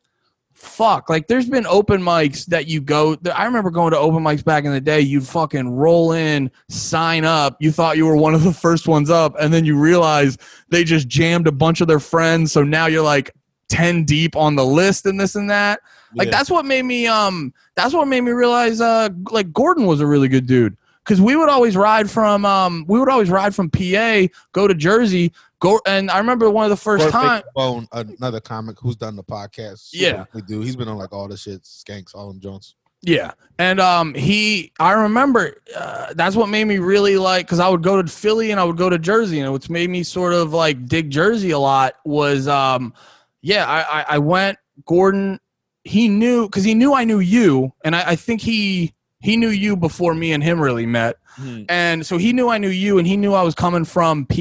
fuck 0.55 1.11
like 1.11 1.27
there's 1.27 1.49
been 1.49 1.67
open 1.67 2.01
mics 2.01 2.47
that 2.47 2.69
you 2.69 2.81
go 2.81 3.17
i 3.35 3.45
remember 3.45 3.69
going 3.69 3.91
to 3.91 3.99
open 3.99 4.23
mics 4.23 4.45
back 4.45 4.65
in 4.65 4.71
the 4.71 4.81
day 4.81 5.01
you'd 5.01 5.27
fucking 5.27 5.69
roll 5.69 6.13
in 6.13 6.49
sign 6.69 7.25
up 7.25 7.57
you 7.59 7.73
thought 7.73 7.97
you 7.97 8.07
were 8.07 8.15
one 8.17 8.33
of 8.33 8.45
the 8.45 8.53
first 8.53 8.87
ones 8.87 9.11
up 9.11 9.35
and 9.41 9.53
then 9.53 9.65
you 9.65 9.77
realize 9.77 10.39
they 10.69 10.85
just 10.85 11.09
jammed 11.09 11.49
a 11.49 11.53
bunch 11.53 11.81
of 11.81 11.89
their 11.89 11.99
friends 11.99 12.53
so 12.53 12.63
now 12.63 12.87
you're 12.87 13.03
like 13.03 13.33
10 13.71 14.05
deep 14.05 14.37
on 14.37 14.55
the 14.55 14.65
list 14.65 15.05
and 15.05 15.19
this 15.19 15.35
and 15.35 15.51
that 15.51 15.81
like 16.15 16.27
Yeah. 16.27 16.37
that's 16.37 16.49
what 16.51 16.65
made 16.65 16.85
me 16.85 17.09
um 17.09 17.53
that's 17.75 17.93
what 17.93 18.07
made 18.07 18.21
me 18.21 18.31
realize 18.31 18.81
uh 18.81 19.09
like 19.33 19.53
Gordon 19.53 19.87
was 19.87 20.01
a 20.01 20.07
really 20.07 20.29
good 20.29 20.47
dude 20.47 20.77
cuz 21.05 21.21
we 21.21 21.37
would 21.37 21.49
always 21.49 21.77
ride 21.77 22.11
from 22.11 22.45
um 22.45 22.85
we 22.89 22.99
would 22.99 23.09
always 23.09 23.31
ride 23.31 23.55
from 23.55 23.71
PA 23.71 24.23
go 24.53 24.67
to 24.69 24.75
Jersey 24.75 25.33
go 25.61 25.81
and 25.87 26.11
I 26.11 26.19
remember 26.19 26.51
one 26.51 26.65
of 26.65 26.71
the 26.71 26.77
first 26.77 27.05
Perfect 27.05 27.23
time 27.23 27.43
Bone, 27.55 27.89
another 27.93 28.41
comic 28.41 28.77
who's 28.81 28.97
done 28.97 29.15
the 29.17 29.23
podcast. 29.25 29.91
Yeah. 29.93 30.25
we 30.35 30.43
do. 30.43 30.61
He's 30.61 30.75
been 30.77 30.89
on 30.89 30.99
like 30.99 31.13
all 31.13 31.29
the 31.29 31.37
shit, 31.37 31.63
skanks, 31.63 32.15
all 32.15 32.29
them 32.29 32.41
Jones. 32.41 32.75
yeah 33.03 33.33
and 33.59 33.81
um 33.81 34.15
he 34.15 34.73
I 34.79 34.93
remember 34.93 35.57
uh, 35.77 36.15
that's 36.15 36.37
what 36.37 36.49
made 36.49 36.65
me 36.65 36.79
really 36.79 37.17
like 37.17 37.49
cuz 37.49 37.59
I 37.59 37.69
would 37.69 37.83
go 37.83 38.01
to 38.01 38.09
Philly 38.11 38.51
and 38.53 38.61
I 38.61 38.65
would 38.65 38.77
go 38.77 38.89
to 38.91 38.99
Jersey 38.99 39.41
and 39.41 39.51
what's 39.53 39.69
made 39.69 39.91
me 39.91 40.03
sort 40.05 40.33
of 40.35 40.53
like 40.53 40.87
dig 40.87 41.11
Jersey 41.11 41.51
a 41.51 41.59
lot 41.59 41.95
was 42.05 42.47
um 42.49 42.93
yeah 43.41 43.65
I 43.67 44.01
I, 44.01 44.05
I 44.17 44.19
went 44.19 44.59
Gordon 44.87 45.41
he 45.85 46.07
knew 46.09 46.47
because 46.47 46.63
he 46.65 46.75
knew 46.75 46.95
I 46.95 47.03
knew 47.05 47.19
you 47.19 47.73
and 47.85 47.97
I, 47.97 48.11
I 48.11 48.17
think 48.17 48.41
he 48.41 48.95
he 49.23 49.37
knew 49.37 49.49
you 49.49 49.77
before 49.77 50.15
me 50.15 50.33
and 50.33 50.43
him 50.43 50.61
really 50.61 50.87
met 50.87 51.17
hmm. 51.37 51.63
And 51.69 52.05
so 52.05 52.19
he 52.19 52.33
knew 52.33 52.49
I 52.49 52.59
knew 52.59 52.69
you, 52.69 52.99
and 52.99 53.07
he 53.07 53.17
knew 53.17 53.33
I 53.33 53.43
was 53.43 53.55
coming 53.55 53.85
from 53.85 54.27
PA. 54.27 54.35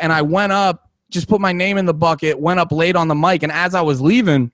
And 0.00 0.12
I 0.12 0.22
went 0.22 0.52
up, 0.52 0.90
just 1.10 1.28
put 1.28 1.40
my 1.40 1.52
name 1.52 1.78
in 1.78 1.86
the 1.86 1.94
bucket, 1.94 2.38
went 2.38 2.60
up 2.60 2.72
late 2.72 2.96
on 2.96 3.08
the 3.08 3.14
mic. 3.14 3.42
And 3.42 3.52
as 3.52 3.74
I 3.74 3.80
was 3.80 4.00
leaving, 4.00 4.52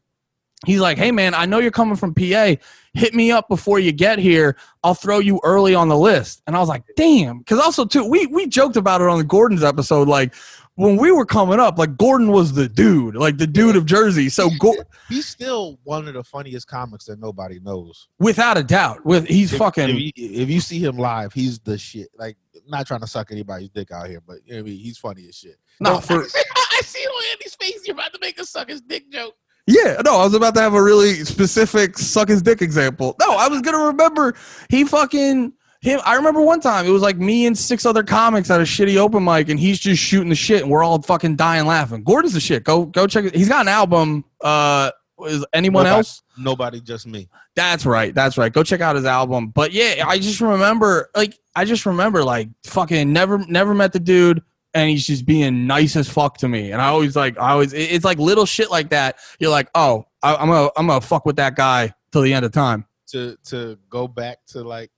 he's 0.66 0.80
like, 0.80 0.98
Hey, 0.98 1.10
man, 1.10 1.34
I 1.34 1.46
know 1.46 1.58
you're 1.58 1.70
coming 1.70 1.96
from 1.96 2.14
PA. 2.14 2.54
Hit 2.94 3.14
me 3.14 3.30
up 3.30 3.48
before 3.48 3.78
you 3.78 3.90
get 3.92 4.18
here. 4.18 4.56
I'll 4.84 4.94
throw 4.94 5.18
you 5.18 5.40
early 5.44 5.74
on 5.74 5.88
the 5.88 5.96
list. 5.96 6.42
And 6.46 6.54
I 6.56 6.60
was 6.60 6.68
like, 6.68 6.84
Damn. 6.96 7.38
Because 7.38 7.58
also, 7.58 7.84
too, 7.84 8.04
we, 8.04 8.26
we 8.26 8.46
joked 8.46 8.76
about 8.76 9.00
it 9.00 9.08
on 9.08 9.18
the 9.18 9.24
Gordon's 9.24 9.64
episode. 9.64 10.08
Like, 10.08 10.34
when 10.76 10.96
we 10.96 11.12
were 11.12 11.26
coming 11.26 11.60
up, 11.60 11.78
like 11.78 11.98
Gordon 11.98 12.28
was 12.28 12.54
the 12.54 12.66
dude, 12.66 13.14
like 13.14 13.36
the 13.36 13.46
dude 13.46 13.76
of 13.76 13.84
Jersey. 13.84 14.30
So 14.30 14.48
Go- 14.58 14.74
He's 15.10 15.28
still 15.28 15.78
one 15.84 16.08
of 16.08 16.14
the 16.14 16.24
funniest 16.24 16.66
comics 16.66 17.04
that 17.04 17.20
nobody 17.20 17.60
knows. 17.60 18.08
without 18.18 18.56
a 18.56 18.62
doubt, 18.62 19.04
with 19.04 19.26
he's 19.26 19.52
If- 19.52 19.58
fucking 19.58 19.90
If 19.90 19.96
you, 19.98 20.10
if 20.16 20.48
you 20.48 20.60
see 20.62 20.78
him 20.82 20.96
live, 20.96 21.34
he's 21.34 21.58
the 21.58 21.76
shit. 21.76 22.08
Like, 22.16 22.38
not 22.66 22.86
trying 22.86 23.00
to 23.00 23.06
suck 23.06 23.30
anybody's 23.32 23.68
dick 23.68 23.90
out 23.90 24.08
here, 24.08 24.22
but 24.26 24.38
you 24.46 24.52
know 24.54 24.62
what 24.62 24.68
I 24.68 24.70
mean, 24.70 24.78
he's 24.78 24.96
funny 24.96 25.26
as 25.28 25.36
shit. 25.36 25.56
no 25.78 25.98
for 26.00 26.22
I 26.72 26.80
see 26.82 27.00
on 27.04 27.24
Andy's 27.32 27.54
face. 27.54 27.86
You're 27.86 27.94
about 27.94 28.14
to 28.14 28.18
make 28.20 28.40
a 28.40 28.44
suck 28.46 28.70
his 28.70 28.80
dick 28.80 29.10
joke. 29.12 29.34
Yeah, 29.66 30.00
no, 30.04 30.16
I 30.18 30.24
was 30.24 30.34
about 30.34 30.54
to 30.56 30.60
have 30.60 30.74
a 30.74 30.82
really 30.82 31.24
specific 31.24 31.96
suck 31.96 32.28
his 32.28 32.42
dick 32.42 32.62
example. 32.62 33.14
No, 33.20 33.36
I 33.36 33.48
was 33.48 33.62
gonna 33.62 33.86
remember 33.86 34.34
he 34.68 34.84
fucking 34.84 35.52
him. 35.80 36.00
I 36.04 36.16
remember 36.16 36.40
one 36.42 36.60
time 36.60 36.84
it 36.84 36.90
was 36.90 37.02
like 37.02 37.16
me 37.16 37.46
and 37.46 37.56
six 37.56 37.86
other 37.86 38.02
comics 38.02 38.50
at 38.50 38.60
a 38.60 38.64
shitty 38.64 38.96
open 38.96 39.22
mic, 39.22 39.48
and 39.50 39.60
he's 39.60 39.78
just 39.78 40.02
shooting 40.02 40.28
the 40.30 40.34
shit, 40.34 40.62
and 40.62 40.70
we're 40.70 40.82
all 40.82 41.00
fucking 41.00 41.36
dying 41.36 41.66
laughing. 41.66 42.02
Gordon's 42.02 42.34
the 42.34 42.40
shit. 42.40 42.64
Go 42.64 42.86
go 42.86 43.06
check 43.06 43.26
it. 43.26 43.36
He's 43.36 43.48
got 43.48 43.60
an 43.60 43.68
album. 43.68 44.24
Uh, 44.40 44.90
is 45.26 45.46
anyone 45.52 45.84
Nobody. 45.84 45.96
else? 45.98 46.22
Nobody, 46.36 46.80
just 46.80 47.06
me. 47.06 47.28
That's 47.54 47.86
right. 47.86 48.12
That's 48.12 48.36
right. 48.36 48.52
Go 48.52 48.64
check 48.64 48.80
out 48.80 48.96
his 48.96 49.04
album. 49.04 49.48
But 49.48 49.72
yeah, 49.72 50.04
I 50.06 50.18
just 50.18 50.40
remember 50.40 51.08
like 51.14 51.38
I 51.54 51.64
just 51.64 51.86
remember 51.86 52.24
like 52.24 52.48
fucking 52.64 53.12
never 53.12 53.38
never 53.46 53.74
met 53.74 53.92
the 53.92 54.00
dude 54.00 54.42
and 54.74 54.90
he's 54.90 55.06
just 55.06 55.26
being 55.26 55.66
nice 55.66 55.96
as 55.96 56.08
fuck 56.08 56.38
to 56.38 56.48
me. 56.48 56.72
And 56.72 56.80
I 56.80 56.88
always 56.88 57.16
like 57.16 57.38
I 57.38 57.50
always 57.50 57.72
it's 57.72 58.04
like 58.04 58.18
little 58.18 58.46
shit 58.46 58.70
like 58.70 58.90
that. 58.90 59.16
You're 59.38 59.50
like, 59.50 59.68
"Oh, 59.74 60.06
I, 60.22 60.34
I'm 60.34 60.48
gonna 60.48 60.70
I'm 60.76 60.86
gonna 60.86 61.00
fuck 61.00 61.26
with 61.26 61.36
that 61.36 61.56
guy 61.56 61.94
till 62.10 62.22
the 62.22 62.32
end 62.32 62.44
of 62.44 62.52
time." 62.52 62.86
To 63.08 63.36
to 63.46 63.78
go 63.90 64.08
back 64.08 64.38
to 64.48 64.62
like 64.62 64.90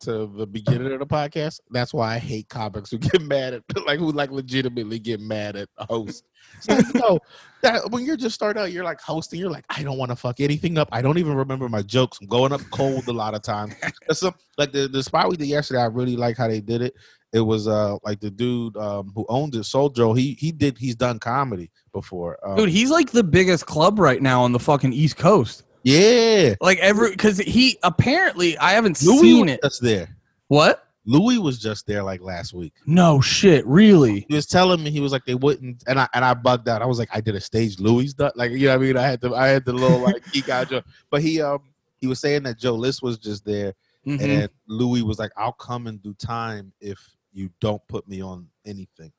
to 0.00 0.26
the 0.26 0.46
beginning 0.46 0.92
of 0.92 0.98
the 0.98 1.06
podcast. 1.06 1.60
That's 1.70 1.94
why 1.94 2.14
I 2.14 2.18
hate 2.18 2.48
comics 2.48 2.90
who 2.90 2.98
get 2.98 3.22
mad 3.22 3.54
at 3.54 3.62
like 3.86 3.98
who 3.98 4.12
like 4.12 4.30
legitimately 4.30 4.98
get 4.98 5.20
mad 5.20 5.56
at 5.56 5.68
a 5.78 5.86
host. 5.86 6.24
So 6.60 6.78
know 6.94 7.18
that 7.62 7.90
when 7.90 8.04
you're 8.04 8.16
just 8.16 8.34
starting 8.34 8.62
out, 8.62 8.72
you're 8.72 8.84
like 8.84 9.00
hosting. 9.00 9.40
You're 9.40 9.50
like, 9.50 9.64
I 9.68 9.82
don't 9.82 9.98
want 9.98 10.10
to 10.10 10.16
fuck 10.16 10.40
anything 10.40 10.78
up. 10.78 10.88
I 10.92 11.02
don't 11.02 11.18
even 11.18 11.34
remember 11.34 11.68
my 11.68 11.82
jokes. 11.82 12.18
I'm 12.20 12.28
going 12.28 12.52
up 12.52 12.60
cold 12.70 13.08
a 13.08 13.12
lot 13.12 13.34
of 13.34 13.42
times. 13.42 13.74
Some 14.12 14.34
like 14.58 14.72
the 14.72 14.88
the 14.88 15.02
spot 15.02 15.28
we 15.28 15.36
did 15.36 15.48
yesterday. 15.48 15.80
I 15.80 15.86
really 15.86 16.16
like 16.16 16.36
how 16.36 16.48
they 16.48 16.60
did 16.60 16.82
it. 16.82 16.94
It 17.32 17.40
was 17.40 17.68
uh 17.68 17.96
like 18.04 18.20
the 18.20 18.30
dude 18.30 18.76
um 18.76 19.12
who 19.14 19.26
owned 19.28 19.54
it, 19.54 19.64
Soul 19.64 19.90
Joe. 19.90 20.14
He 20.14 20.34
he 20.34 20.52
did 20.52 20.78
he's 20.78 20.94
done 20.94 21.18
comedy 21.18 21.70
before. 21.92 22.38
Um, 22.46 22.56
Dude, 22.56 22.68
he's 22.68 22.90
like 22.90 23.10
the 23.10 23.24
biggest 23.24 23.66
club 23.66 23.98
right 23.98 24.22
now 24.22 24.42
on 24.42 24.52
the 24.52 24.60
fucking 24.60 24.92
East 24.92 25.16
Coast. 25.16 25.64
Yeah, 25.86 26.54
Like 26.60 26.78
every 26.78 27.14
cuz 27.16 27.38
he 27.38 27.78
apparently 27.82 28.58
I 28.58 28.72
haven't 28.72 29.00
Louis 29.02 29.20
seen 29.20 29.46
was 29.46 29.52
it. 29.54 29.60
just 29.62 29.82
there. 29.82 30.16
What? 30.48 30.82
Louis 31.08 31.38
was 31.38 31.60
just 31.60 31.86
there 31.86 32.02
like 32.02 32.20
last 32.20 32.52
week. 32.52 32.72
No 32.84 33.20
shit, 33.20 33.64
really? 33.64 34.26
he 34.28 34.34
was 34.34 34.46
telling 34.46 34.82
me 34.82 34.90
he 34.90 34.98
was 34.98 35.12
like 35.12 35.24
they 35.24 35.36
wouldn't 35.36 35.84
and 35.86 36.00
I 36.00 36.08
and 36.14 36.24
I 36.24 36.34
bugged 36.34 36.68
out. 36.68 36.82
I 36.82 36.86
was 36.86 36.98
like, 36.98 37.10
I 37.12 37.20
did 37.20 37.36
a 37.36 37.40
stage 37.40 37.78
Louis 37.78 38.12
done 38.12 38.32
like 38.34 38.50
you 38.50 38.66
know 38.66 38.76
what 38.76 38.82
I 38.82 38.86
mean? 38.86 38.96
I 38.96 39.02
had 39.06 39.20
to 39.20 39.34
I 39.34 39.46
had 39.46 39.64
the 39.64 39.72
little 39.72 40.00
like 40.00 40.22
geek 40.32 40.48
out 40.48 40.68
joke. 40.68 40.84
But 41.10 41.22
he 41.22 41.40
um 41.40 41.60
he 41.98 42.08
was 42.08 42.18
saying 42.20 42.42
that 42.42 42.58
Joe 42.58 42.74
List 42.74 43.02
was 43.02 43.18
just 43.18 43.44
there 43.44 43.72
Mhm. 44.06 44.20
and 44.20 44.48
Louis 44.66 45.02
was 45.02 45.18
like, 45.18 45.30
I'll 45.36 45.52
come 45.52 45.86
and 45.86 46.02
do 46.02 46.12
time 46.14 46.72
if 46.80 46.98
you 47.32 47.50
don't 47.60 47.82
put 47.88 48.08
me 48.08 48.20
on 48.22 48.48
anything. 48.64 49.12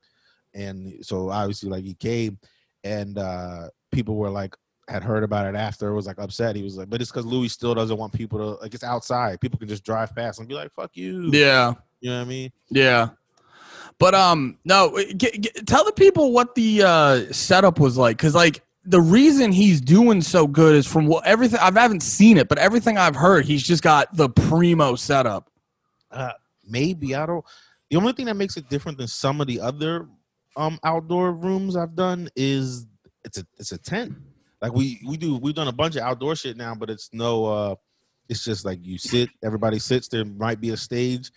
And 0.53 1.05
so 1.05 1.29
obviously 1.29 1.69
like 1.69 1.83
he 1.85 1.93
came 1.93 2.37
and 2.83 3.17
uh 3.17 3.69
people 3.91 4.15
were 4.17 4.29
like 4.29 4.55
had 4.87 5.03
heard 5.03 5.23
about 5.23 5.45
it 5.47 5.55
after 5.55 5.93
was 5.93 6.07
like 6.07 6.17
upset. 6.19 6.55
He 6.55 6.63
was 6.63 6.77
like, 6.77 6.89
but 6.89 7.01
it's 7.01 7.11
because 7.11 7.25
Louis 7.25 7.49
still 7.49 7.75
doesn't 7.75 7.97
want 7.97 8.13
people 8.13 8.39
to 8.39 8.45
like 8.61 8.73
it's 8.73 8.83
outside. 8.83 9.41
People 9.41 9.59
can 9.59 9.67
just 9.67 9.83
drive 9.83 10.15
past 10.15 10.39
and 10.39 10.47
be 10.47 10.55
like, 10.55 10.71
fuck 10.73 10.91
you. 10.95 11.29
Yeah. 11.31 11.73
You 11.99 12.11
know 12.11 12.17
what 12.17 12.21
I 12.25 12.29
mean? 12.29 12.51
Yeah. 12.69 13.09
But 13.99 14.15
um 14.15 14.57
no, 14.63 14.97
g- 15.15 15.37
g- 15.39 15.51
tell 15.65 15.83
the 15.83 15.91
people 15.91 16.31
what 16.31 16.55
the 16.55 16.83
uh 16.83 17.33
setup 17.33 17.79
was 17.79 17.97
like 17.97 18.17
cuz 18.17 18.33
like 18.35 18.61
the 18.85 19.01
reason 19.01 19.51
he's 19.51 19.81
doing 19.81 20.21
so 20.21 20.47
good 20.47 20.75
is 20.75 20.87
from 20.87 21.07
what 21.07 21.25
everything 21.25 21.59
I 21.59 21.71
haven't 21.77 22.03
seen 22.03 22.37
it, 22.37 22.47
but 22.47 22.57
everything 22.57 22.97
I've 22.97 23.17
heard, 23.17 23.45
he's 23.45 23.63
just 23.63 23.83
got 23.83 24.15
the 24.15 24.29
primo 24.29 24.95
setup. 24.95 25.49
Uh, 26.09 26.31
maybe 26.65 27.13
I 27.13 27.25
don't. 27.25 27.43
The 27.89 27.97
only 27.97 28.13
thing 28.13 28.27
that 28.27 28.35
makes 28.35 28.55
it 28.55 28.69
different 28.69 28.97
than 28.97 29.07
some 29.07 29.41
of 29.41 29.47
the 29.47 29.59
other 29.59 30.07
um 30.55 30.79
outdoor 30.85 31.33
rooms 31.33 31.75
I've 31.75 31.95
done 31.95 32.29
is 32.35 32.87
it's 33.25 33.39
a 33.39 33.47
it's 33.57 33.73
a 33.73 33.77
tent. 33.77 34.15
Like 34.61 34.73
we 34.73 34.99
we 35.07 35.17
do 35.17 35.37
we've 35.37 35.55
done 35.55 35.67
a 35.67 35.73
bunch 35.73 35.95
of 35.95 36.01
outdoor 36.03 36.35
shit 36.35 36.57
now, 36.57 36.73
but 36.75 36.89
it's 36.89 37.09
no 37.13 37.45
uh 37.45 37.75
it's 38.29 38.43
just 38.43 38.65
like 38.65 38.79
you 38.81 38.97
sit, 38.97 39.29
everybody 39.43 39.79
sits. 39.79 40.09
There 40.09 40.25
might 40.25 40.59
be 40.59 40.71
a 40.71 40.77
stage, 40.77 41.31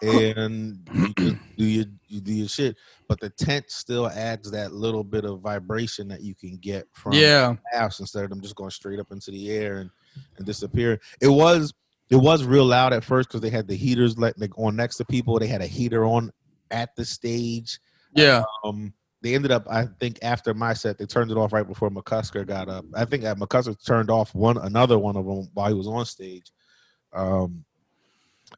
and 0.00 0.88
you 1.18 1.38
do 1.56 1.64
your 1.64 1.84
you 2.06 2.20
do 2.20 2.32
your 2.32 2.48
shit. 2.48 2.76
But 3.08 3.20
the 3.20 3.30
tent 3.30 3.64
still 3.68 4.08
adds 4.08 4.50
that 4.52 4.72
little 4.72 5.02
bit 5.02 5.24
of 5.24 5.40
vibration 5.40 6.08
that 6.08 6.22
you 6.22 6.34
can 6.34 6.56
get 6.58 6.86
from 6.92 7.14
Yeah. 7.14 7.56
house 7.72 7.98
instead 8.00 8.24
of 8.24 8.30
them 8.30 8.40
just 8.40 8.54
going 8.54 8.70
straight 8.70 9.00
up 9.00 9.10
into 9.10 9.30
the 9.30 9.50
air 9.50 9.78
and, 9.78 9.90
and 10.36 10.46
disappearing. 10.46 10.98
It 11.20 11.28
was 11.28 11.72
it 12.10 12.16
was 12.16 12.44
real 12.44 12.64
loud 12.66 12.92
at 12.92 13.02
first 13.04 13.28
because 13.28 13.40
they 13.40 13.50
had 13.50 13.66
the 13.66 13.74
heaters 13.74 14.16
like, 14.16 14.34
like 14.36 14.56
on 14.56 14.76
next 14.76 14.96
to 14.98 15.04
people. 15.04 15.38
They 15.38 15.48
had 15.48 15.62
a 15.62 15.66
heater 15.66 16.04
on 16.04 16.30
at 16.70 16.94
the 16.94 17.04
stage. 17.04 17.80
Yeah. 18.14 18.44
Um, 18.64 18.92
they 19.26 19.34
ended 19.34 19.50
up, 19.50 19.66
I 19.68 19.86
think, 19.98 20.20
after 20.22 20.54
my 20.54 20.72
set, 20.72 20.98
they 20.98 21.04
turned 21.04 21.32
it 21.32 21.36
off 21.36 21.52
right 21.52 21.66
before 21.66 21.90
McCusker 21.90 22.46
got 22.46 22.68
up. 22.68 22.84
I 22.94 23.04
think 23.04 23.24
that 23.24 23.38
McCusker 23.38 23.76
turned 23.84 24.08
off 24.08 24.32
one 24.36 24.56
another 24.56 25.00
one 25.00 25.16
of 25.16 25.26
them 25.26 25.50
while 25.52 25.66
he 25.66 25.74
was 25.74 25.88
on 25.88 26.06
stage. 26.06 26.52
Um, 27.12 27.64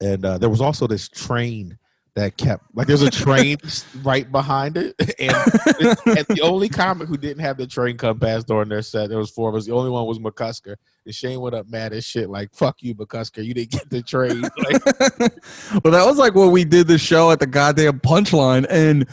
and 0.03 0.27
uh, 0.27 0.37
there 0.37 0.51
was 0.51 0.61
also 0.61 0.87
this 0.87 1.09
train 1.09 1.79
that 2.17 2.37
kept 2.37 2.65
like 2.75 2.87
there's 2.87 3.01
a 3.01 3.11
train 3.11 3.57
right 4.03 4.31
behind 4.31 4.77
it, 4.77 4.95
and, 5.19 5.31
and 6.19 6.27
the 6.27 6.41
only 6.43 6.69
comic 6.69 7.09
who 7.09 7.17
didn't 7.17 7.43
have 7.43 7.57
the 7.57 7.67
train 7.67 7.97
come 7.97 8.19
past 8.19 8.47
during 8.47 8.69
their 8.69 8.83
set, 8.83 9.09
there 9.09 9.19
was 9.19 9.31
four 9.31 9.49
of 9.49 9.55
us. 9.55 9.65
The 9.65 9.73
only 9.73 9.89
one 9.89 10.05
was 10.05 10.19
McCusker, 10.19 10.75
and 11.07 11.15
Shane 11.15 11.41
went 11.41 11.55
up 11.55 11.67
mad 11.67 11.95
as 11.95 12.05
shit, 12.05 12.29
like 12.29 12.53
"fuck 12.55 12.83
you, 12.83 12.95
McCusker, 12.95 13.43
you 13.43 13.55
didn't 13.55 13.71
get 13.71 13.89
the 13.89 14.03
train." 14.03 14.43
Like, 14.43 15.83
well, 15.83 15.93
that 15.93 16.05
was 16.05 16.19
like 16.19 16.35
when 16.35 16.51
we 16.51 16.65
did 16.65 16.89
the 16.89 16.99
show 16.99 17.31
at 17.31 17.41
the 17.41 17.47
goddamn 17.47 18.01
punchline, 18.01 18.67
and 18.69 19.07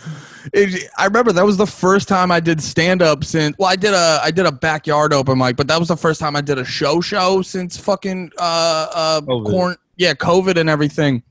it, 0.54 0.90
I 0.98 1.06
remember 1.06 1.32
that 1.32 1.46
was 1.46 1.58
the 1.58 1.68
first 1.68 2.08
time 2.08 2.32
I 2.32 2.40
did 2.40 2.62
stand 2.62 3.02
up 3.02 3.24
since. 3.24 3.56
Well, 3.58 3.70
I 3.70 3.76
did 3.76 3.94
a 3.94 4.20
I 4.24 4.32
did 4.32 4.46
a 4.46 4.52
backyard 4.52 5.14
open 5.14 5.38
mic, 5.38 5.56
but 5.56 5.68
that 5.68 5.80
was 5.80 5.88
the 5.88 5.98
first 5.98 6.20
time 6.20 6.36
I 6.36 6.42
did 6.42 6.58
a 6.58 6.66
show 6.66 7.02
show 7.02 7.42
since 7.42 7.78
fucking 7.78 8.32
uh 8.38 8.88
uh 8.94 9.22
COVID. 9.22 9.46
corn 9.46 9.76
yeah 9.98 10.14
COVID 10.14 10.58
and 10.58 10.70
everything. 10.70 11.24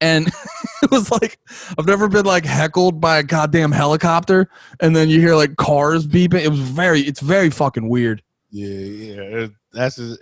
And 0.00 0.26
it 0.82 0.90
was 0.90 1.10
like 1.10 1.38
I've 1.78 1.86
never 1.86 2.08
been 2.08 2.26
like 2.26 2.44
heckled 2.44 3.00
by 3.00 3.18
a 3.18 3.22
goddamn 3.22 3.72
helicopter, 3.72 4.48
and 4.80 4.94
then 4.96 5.08
you 5.08 5.20
hear 5.20 5.34
like 5.34 5.56
cars 5.56 6.06
beeping. 6.06 6.42
It 6.42 6.48
was 6.48 6.60
very 6.60 7.00
it's 7.02 7.20
very 7.20 7.50
fucking 7.50 7.88
weird. 7.88 8.22
yeah, 8.50 8.68
yeah, 8.68 9.46
that's 9.72 9.96
just, 9.96 10.20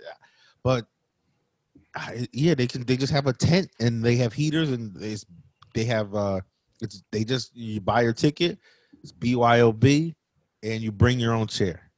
but 0.63 0.85
I, 1.95 2.27
yeah, 2.31 2.53
they 2.53 2.67
can 2.67 2.85
they 2.85 2.95
just 2.95 3.11
have 3.11 3.27
a 3.27 3.33
tent 3.33 3.69
and 3.79 4.03
they 4.03 4.15
have 4.17 4.33
heaters 4.33 4.71
and 4.71 4.95
they 4.95 5.17
they 5.73 5.83
have 5.85 6.13
uh 6.15 6.41
it's 6.81 7.03
they 7.11 7.23
just 7.23 7.55
you 7.55 7.79
buy 7.81 8.01
your 8.01 8.13
ticket, 8.13 8.57
it's 9.01 9.11
BYOB, 9.11 10.13
and 10.63 10.81
you 10.81 10.91
bring 10.91 11.19
your 11.19 11.33
own 11.33 11.47
chair. 11.47 11.91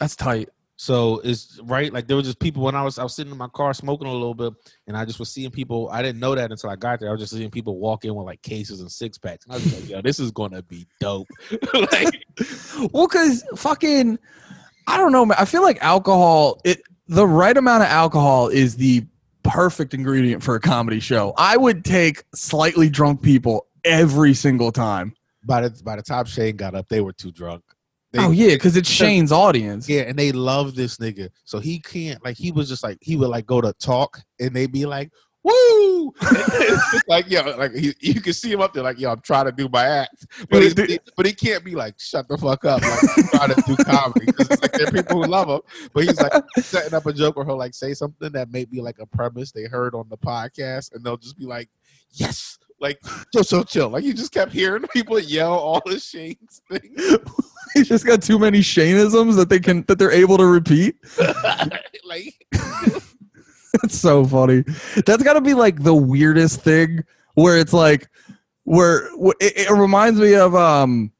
That's 0.00 0.16
tight. 0.16 0.48
So 0.80 1.20
it's 1.24 1.58
right. 1.64 1.92
Like 1.92 2.06
there 2.06 2.16
were 2.16 2.22
just 2.22 2.38
people 2.38 2.62
when 2.62 2.76
I 2.76 2.84
was 2.84 3.00
I 3.00 3.02
was 3.02 3.12
sitting 3.12 3.32
in 3.32 3.38
my 3.38 3.48
car 3.48 3.74
smoking 3.74 4.06
a 4.06 4.12
little 4.12 4.34
bit, 4.34 4.52
and 4.86 4.96
I 4.96 5.04
just 5.04 5.18
was 5.18 5.28
seeing 5.28 5.50
people. 5.50 5.88
I 5.90 6.02
didn't 6.02 6.20
know 6.20 6.36
that 6.36 6.52
until 6.52 6.70
I 6.70 6.76
got 6.76 7.00
there. 7.00 7.08
I 7.08 7.12
was 7.12 7.20
just 7.20 7.32
seeing 7.32 7.50
people 7.50 7.78
walk 7.78 8.04
in 8.04 8.14
with 8.14 8.26
like 8.26 8.40
cases 8.42 8.80
and 8.80 8.90
six 8.90 9.18
packs, 9.18 9.44
and 9.44 9.54
I 9.54 9.56
was 9.56 9.74
like, 9.74 9.90
"Yo, 9.90 10.00
this 10.00 10.20
is 10.20 10.30
gonna 10.30 10.62
be 10.62 10.86
dope." 11.00 11.26
like, 11.74 12.24
Well, 12.92 13.08
because 13.08 13.44
fucking, 13.56 14.20
I 14.86 14.96
don't 14.96 15.10
know, 15.10 15.26
man. 15.26 15.36
I 15.40 15.46
feel 15.46 15.62
like 15.62 15.78
alcohol, 15.82 16.60
it 16.64 16.80
the 17.08 17.26
right 17.26 17.56
amount 17.56 17.82
of 17.82 17.88
alcohol 17.88 18.46
is 18.46 18.76
the 18.76 19.04
perfect 19.42 19.94
ingredient 19.94 20.44
for 20.44 20.54
a 20.54 20.60
comedy 20.60 21.00
show. 21.00 21.34
I 21.36 21.56
would 21.56 21.84
take 21.84 22.22
slightly 22.34 22.88
drunk 22.88 23.20
people 23.22 23.66
every 23.88 24.34
single 24.34 24.70
time. 24.70 25.14
by 25.44 25.62
the 25.62 25.82
by 25.82 25.96
the 25.96 26.02
time 26.02 26.26
Shane 26.26 26.56
got 26.56 26.74
up, 26.74 26.88
they 26.88 27.00
were 27.00 27.12
too 27.12 27.32
drunk. 27.32 27.62
They, 28.12 28.20
oh 28.20 28.30
yeah, 28.30 28.54
because 28.54 28.76
it's 28.76 28.88
Shane's 29.00 29.32
audience. 29.32 29.88
yeah, 29.88 30.02
and 30.02 30.18
they 30.18 30.32
love 30.32 30.74
this 30.74 30.96
nigga, 30.98 31.30
so 31.44 31.58
he 31.58 31.80
can't 31.80 32.22
like 32.24 32.36
he 32.36 32.52
was 32.52 32.68
just 32.68 32.82
like 32.82 32.98
he 33.00 33.16
would 33.16 33.28
like 33.28 33.46
go 33.46 33.60
to 33.60 33.72
talk, 33.74 34.20
and 34.40 34.54
they'd 34.54 34.72
be 34.72 34.86
like. 34.86 35.10
Woo! 35.44 36.12
Like 37.06 37.30
yo, 37.30 37.42
like 37.56 37.72
he, 37.72 37.94
you 38.00 38.20
can 38.20 38.32
see 38.34 38.52
him 38.52 38.60
up 38.60 38.74
there, 38.74 38.82
like 38.82 38.98
yo, 38.98 39.10
I'm 39.10 39.20
trying 39.20 39.46
to 39.46 39.52
do 39.52 39.68
my 39.68 39.84
act, 39.84 40.26
but 40.50 40.62
he, 40.62 40.98
but 41.16 41.24
he 41.24 41.32
can't 41.32 41.64
be 41.64 41.74
like 41.74 41.94
shut 41.98 42.28
the 42.28 42.36
fuck 42.36 42.64
up, 42.66 42.82
like 42.82 43.30
trying 43.30 43.54
to 43.54 43.62
do 43.66 43.76
comedy 43.76 44.26
because 44.26 44.50
it's 44.50 44.60
like 44.60 44.72
there 44.72 44.88
are 44.88 44.90
people 44.90 45.22
who 45.22 45.30
love 45.30 45.48
him, 45.48 45.60
but 45.94 46.04
he's 46.04 46.20
like 46.20 46.32
setting 46.58 46.92
up 46.92 47.06
a 47.06 47.12
joke 47.12 47.36
where 47.36 47.46
he'll 47.46 47.56
like 47.56 47.72
say 47.72 47.94
something 47.94 48.30
that 48.32 48.50
may 48.50 48.64
be 48.64 48.82
like 48.82 48.98
a 48.98 49.06
premise 49.06 49.50
they 49.50 49.64
heard 49.64 49.94
on 49.94 50.06
the 50.10 50.18
podcast, 50.18 50.92
and 50.92 51.02
they'll 51.04 51.16
just 51.16 51.38
be 51.38 51.46
like, 51.46 51.68
yes, 52.12 52.58
like 52.80 52.98
chill, 53.32 53.44
chill, 53.44 53.64
chill. 53.64 53.88
Like 53.88 54.04
you 54.04 54.14
just 54.14 54.32
kept 54.32 54.52
hearing 54.52 54.84
people 54.92 55.18
yell 55.18 55.52
all 55.52 55.82
the 55.84 55.98
Shane's 55.98 56.62
things. 56.70 57.18
He's 57.74 57.88
just 57.88 58.06
got 58.06 58.22
too 58.22 58.38
many 58.38 58.60
Shaneisms 58.60 59.36
that 59.36 59.48
they 59.48 59.60
can 59.60 59.84
that 59.88 59.98
they're 59.98 60.10
able 60.10 60.38
to 60.38 60.46
repeat. 60.46 60.96
like 62.04 62.46
That's 63.74 63.98
so 63.98 64.24
funny. 64.24 64.64
That's 65.06 65.22
got 65.22 65.34
to 65.34 65.40
be 65.40 65.54
like 65.54 65.82
the 65.82 65.94
weirdest 65.94 66.62
thing 66.62 67.04
where 67.34 67.58
it's 67.58 67.72
like 67.72 68.08
where 68.64 69.08
it, 69.40 69.68
it 69.68 69.70
reminds 69.70 70.20
me 70.20 70.34
of 70.34 70.54
um 70.54 71.12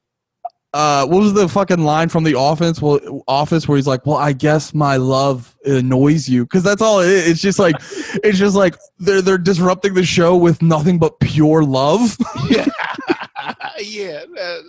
uh 0.74 1.06
what 1.06 1.22
was 1.22 1.32
the 1.32 1.48
fucking 1.48 1.82
line 1.82 2.08
from 2.08 2.24
the 2.24 2.34
office 2.34 2.82
well 2.82 3.22
office 3.26 3.66
where 3.66 3.76
he's 3.76 3.86
like 3.86 4.04
well 4.04 4.16
i 4.16 4.32
guess 4.32 4.74
my 4.74 4.96
love 4.96 5.56
annoys 5.64 6.28
you 6.28 6.44
because 6.44 6.62
that's 6.62 6.82
all 6.82 7.00
it 7.00 7.08
is. 7.08 7.28
it's 7.28 7.40
just 7.40 7.58
like 7.58 7.74
it's 8.22 8.38
just 8.38 8.54
like 8.54 8.76
they're 8.98 9.22
they're 9.22 9.38
disrupting 9.38 9.94
the 9.94 10.04
show 10.04 10.36
with 10.36 10.60
nothing 10.60 10.98
but 10.98 11.18
pure 11.20 11.64
love 11.64 12.16
yeah, 13.80 14.24
yeah. 14.28 14.60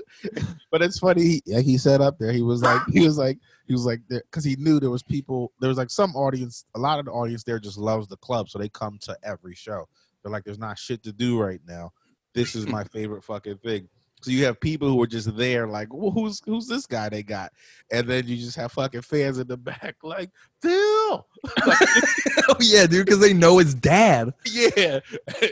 but 0.72 0.82
it's 0.82 1.00
funny. 1.00 1.22
He, 1.24 1.41
yeah, 1.45 1.60
he 1.60 1.78
said 1.78 2.02
up 2.02 2.18
there. 2.20 2.32
He 2.32 2.41
was 2.41 2.62
like, 2.62 2.82
he 2.91 3.06
was 3.06 3.18
like, 3.18 3.38
he 3.68 3.74
was 3.74 3.86
like, 3.86 4.02
because 4.10 4.43
he 4.43 4.56
knew 4.58 4.80
there 4.80 4.89
was 4.89 5.04
people. 5.04 5.52
There 5.60 5.70
was 5.70 5.78
like 5.78 5.89
some 5.89 6.16
audience. 6.16 6.66
A 6.76 6.80
lot 6.80 7.00
of 7.00 7.06
the 7.06 7.12
audience 7.12 7.43
there 7.43 7.60
just 7.60 7.78
loves 7.78 8.08
the 8.08 8.18
club, 8.18 8.50
so 8.50 8.60
they 8.60 8.70
come 8.70 8.97
to 9.02 9.18
every 9.24 9.56
show. 9.56 9.88
They're 10.22 10.32
like, 10.32 10.43
there's 10.43 10.60
not 10.60 10.78
shit 10.78 11.04
to 11.04 11.12
do 11.12 11.39
right 11.39 11.62
now. 11.68 11.91
This 12.34 12.56
is 12.56 12.68
my 12.68 12.84
favorite 12.84 13.24
fucking 13.24 13.58
thing. 13.58 13.89
So 14.22 14.32
you 14.32 14.44
have 14.46 14.60
people 14.60 14.90
who 14.90 15.02
are 15.02 15.08
just 15.08 15.36
there, 15.38 15.66
like, 15.68 15.94
well, 15.94 16.12
who's 16.12 16.42
who's 16.46 16.68
this 16.68 16.86
guy 16.86 17.10
they 17.10 17.24
got? 17.24 17.54
And 17.92 18.08
then 18.08 18.28
you 18.28 18.36
just 18.36 18.58
have 18.58 18.72
fucking 18.72 19.02
fans 19.02 19.38
in 19.38 19.48
the 19.48 19.58
back, 19.58 19.96
like, 20.04 20.30
Phil. 20.62 20.74
oh 21.62 22.56
yeah 22.60 22.86
dude 22.86 23.06
because 23.06 23.20
they 23.20 23.32
know 23.32 23.60
it's 23.60 23.74
dad 23.74 24.34
yeah. 24.46 25.00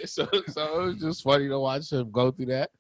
so 0.04 0.28
so 0.48 0.82
it 0.82 0.86
was 0.86 1.00
just 1.00 1.24
funny 1.24 1.48
to 1.48 1.58
watch 1.58 1.92
him 1.92 2.12
go 2.12 2.32
through 2.32 2.48
that. 2.48 2.72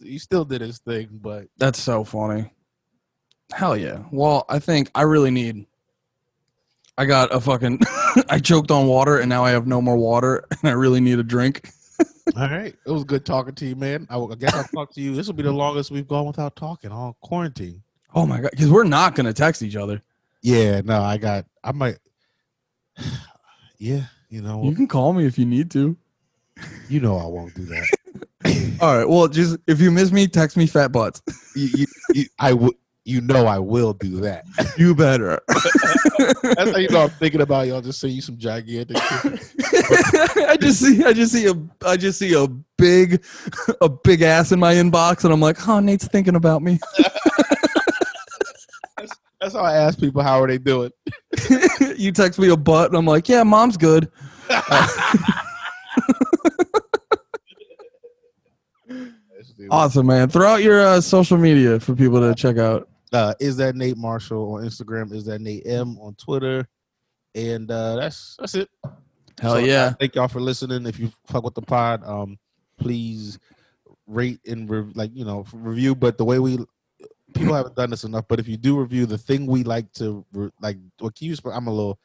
He 0.00 0.18
still 0.18 0.44
did 0.44 0.60
his 0.60 0.78
thing, 0.78 1.08
but 1.20 1.48
that's 1.58 1.80
so 1.80 2.04
funny 2.04 2.50
hell 3.52 3.76
yeah 3.76 4.02
well 4.10 4.44
i 4.48 4.58
think 4.58 4.90
i 4.94 5.02
really 5.02 5.30
need 5.30 5.66
i 6.96 7.04
got 7.04 7.32
a 7.34 7.40
fucking 7.40 7.78
i 8.28 8.38
choked 8.38 8.70
on 8.70 8.86
water 8.86 9.18
and 9.18 9.28
now 9.28 9.44
i 9.44 9.50
have 9.50 9.66
no 9.66 9.80
more 9.80 9.96
water 9.96 10.44
and 10.50 10.68
i 10.68 10.72
really 10.72 11.00
need 11.00 11.18
a 11.18 11.22
drink 11.22 11.70
all 12.36 12.48
right. 12.48 12.74
It 12.86 12.90
was 12.90 13.04
good 13.04 13.24
talking 13.24 13.54
to 13.54 13.66
you, 13.66 13.76
man. 13.76 14.06
I, 14.10 14.16
will- 14.16 14.32
I 14.32 14.36
guess 14.36 14.54
I'll 14.54 14.64
talk 14.64 14.92
to 14.94 15.00
you. 15.00 15.14
This 15.14 15.26
will 15.26 15.34
be 15.34 15.42
the 15.42 15.52
longest 15.52 15.90
we've 15.90 16.08
gone 16.08 16.26
without 16.26 16.56
talking 16.56 16.90
all 16.90 17.16
quarantine. 17.22 17.82
oh 18.14 18.26
my 18.26 18.40
god 18.40 18.50
because 18.52 18.70
we're 18.70 18.84
not 18.84 19.14
gonna 19.14 19.32
text 19.32 19.62
each 19.62 19.76
other 19.76 20.00
Yeah, 20.42 20.80
no, 20.84 21.00
I 21.02 21.16
got 21.18 21.46
I 21.62 21.72
might 21.72 21.98
Yeah, 23.78 24.04
you 24.28 24.40
know 24.42 24.62
you 24.64 24.74
can 24.74 24.86
call 24.86 25.12
me 25.12 25.26
if 25.26 25.38
you 25.38 25.44
need 25.46 25.70
to 25.72 25.96
you 26.88 27.00
know 27.00 27.16
I 27.18 27.26
won't 27.26 27.54
do 27.54 27.64
that. 27.64 28.78
all 28.80 28.96
right 28.98 29.08
well 29.08 29.26
just 29.28 29.56
if 29.66 29.80
you 29.80 29.90
miss 29.90 30.12
me 30.12 30.26
text 30.28 30.56
me 30.56 30.66
fat 30.66 30.92
butts 30.92 31.20
you, 31.56 31.68
you, 31.74 31.86
you, 32.14 32.24
I 32.38 32.52
would 32.52 32.74
you 33.04 33.20
know 33.20 33.46
I 33.46 33.58
will 33.58 33.92
do 33.92 34.20
that. 34.20 34.44
you 34.78 34.94
better 34.94 35.40
That's 36.42 36.70
how 36.70 36.78
you 36.78 36.88
know 36.88 37.02
I'm 37.04 37.10
thinking 37.10 37.40
about 37.42 37.66
y'all. 37.66 37.80
Just 37.80 38.00
send 38.00 38.12
you 38.14 38.22
some 38.22 38.38
gigantic. 38.38 38.96
i 40.48 40.56
just 40.58 40.80
see 40.80 41.04
i 41.04 41.12
just 41.12 41.32
see 41.32 41.46
a 41.46 41.54
i 41.86 41.96
just 41.96 42.18
see 42.18 42.34
a 42.34 42.46
big 42.78 43.24
a 43.80 43.88
big 43.88 44.22
ass 44.22 44.52
in 44.52 44.58
my 44.58 44.74
inbox 44.74 45.24
and 45.24 45.32
i'm 45.32 45.40
like 45.40 45.68
oh 45.68 45.80
nate's 45.80 46.06
thinking 46.08 46.36
about 46.36 46.62
me 46.62 46.78
That's 49.40 49.54
how 49.54 49.60
I 49.60 49.74
ask 49.74 49.98
people 50.00 50.22
how 50.22 50.40
are 50.40 50.46
they 50.46 50.56
doing. 50.56 50.90
you 51.98 52.12
text 52.12 52.38
me 52.38 52.48
a 52.48 52.56
butt 52.56 52.88
and 52.88 52.96
i'm 52.96 53.04
like 53.04 53.28
yeah 53.28 53.42
mom's 53.42 53.76
good 53.76 54.10
awesome 59.70 60.06
man 60.06 60.28
throw 60.28 60.48
out 60.48 60.62
your 60.62 60.80
uh, 60.80 61.00
social 61.00 61.36
media 61.36 61.78
for 61.78 61.94
people 61.94 62.20
to 62.20 62.34
check 62.34 62.56
out 62.56 62.88
uh, 63.14 63.34
is 63.40 63.56
that 63.58 63.76
Nate 63.76 63.96
Marshall 63.96 64.54
on 64.54 64.64
Instagram? 64.64 65.12
Is 65.12 65.24
that 65.26 65.40
Nate 65.40 65.66
M 65.66 65.96
on 65.98 66.14
Twitter? 66.16 66.68
And 67.34 67.70
uh, 67.70 67.96
that's 67.96 68.36
that's 68.38 68.54
it. 68.54 68.68
hell 69.40 69.54
So, 69.54 69.58
yeah 69.58 69.92
thank 69.92 70.14
y'all 70.14 70.28
for 70.28 70.40
listening. 70.40 70.86
If 70.86 70.98
you 70.98 71.10
fuck 71.26 71.44
with 71.44 71.54
the 71.54 71.62
pod, 71.62 72.04
um, 72.04 72.38
please 72.78 73.38
rate 74.06 74.40
and 74.46 74.68
re- 74.68 74.92
like 74.94 75.10
you 75.14 75.24
know 75.24 75.44
review. 75.52 75.94
But 75.94 76.18
the 76.18 76.24
way 76.24 76.38
we 76.38 76.58
people 77.34 77.54
haven't 77.54 77.76
done 77.76 77.90
this 77.90 78.04
enough. 78.04 78.26
But 78.28 78.40
if 78.40 78.48
you 78.48 78.56
do 78.56 78.78
review, 78.78 79.06
the 79.06 79.18
thing 79.18 79.46
we 79.46 79.64
like 79.64 79.92
to 79.94 80.24
re- 80.32 80.50
like, 80.60 80.78
what 80.98 81.14
can 81.14 81.28
you? 81.28 81.36
sp- 81.38 81.54
I'm 81.54 81.66
a 81.66 81.72
little. 81.72 81.98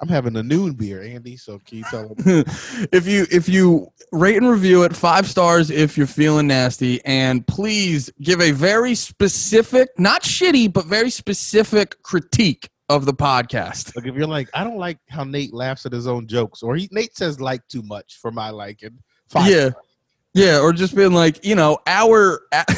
I'm 0.00 0.08
having 0.08 0.36
a 0.36 0.42
noon 0.42 0.72
beer, 0.72 1.02
Andy. 1.02 1.36
So 1.36 1.58
can 1.60 1.78
you 1.78 1.84
tell 1.90 2.08
them? 2.08 2.16
if 2.92 3.06
you 3.06 3.26
if 3.30 3.48
you 3.48 3.88
rate 4.12 4.36
and 4.36 4.48
review 4.48 4.82
it 4.84 4.94
five 4.94 5.26
stars 5.26 5.70
if 5.70 5.96
you're 5.96 6.06
feeling 6.06 6.46
nasty 6.46 7.04
and 7.04 7.46
please 7.46 8.10
give 8.20 8.40
a 8.40 8.52
very 8.52 8.94
specific 8.94 9.88
not 9.98 10.22
shitty 10.22 10.72
but 10.72 10.84
very 10.86 11.10
specific 11.10 12.00
critique 12.02 12.68
of 12.88 13.06
the 13.06 13.14
podcast 13.14 13.96
like 13.96 14.06
if 14.06 14.14
you're 14.14 14.26
like, 14.26 14.48
I 14.54 14.62
don't 14.62 14.76
like 14.76 14.98
how 15.08 15.24
Nate 15.24 15.54
laughs 15.54 15.86
at 15.86 15.92
his 15.92 16.06
own 16.06 16.26
jokes, 16.26 16.62
or 16.62 16.76
he 16.76 16.88
Nate 16.92 17.16
says 17.16 17.40
like 17.40 17.66
too 17.68 17.82
much 17.82 18.18
for 18.20 18.30
my 18.30 18.50
liking. 18.50 18.98
Fine. 19.30 19.50
yeah 19.50 19.70
yeah 20.34 20.58
or 20.60 20.72
just 20.72 20.94
being 20.94 21.12
like 21.12 21.44
you 21.44 21.54
know 21.54 21.78
our 21.86 22.42
at 22.52 22.68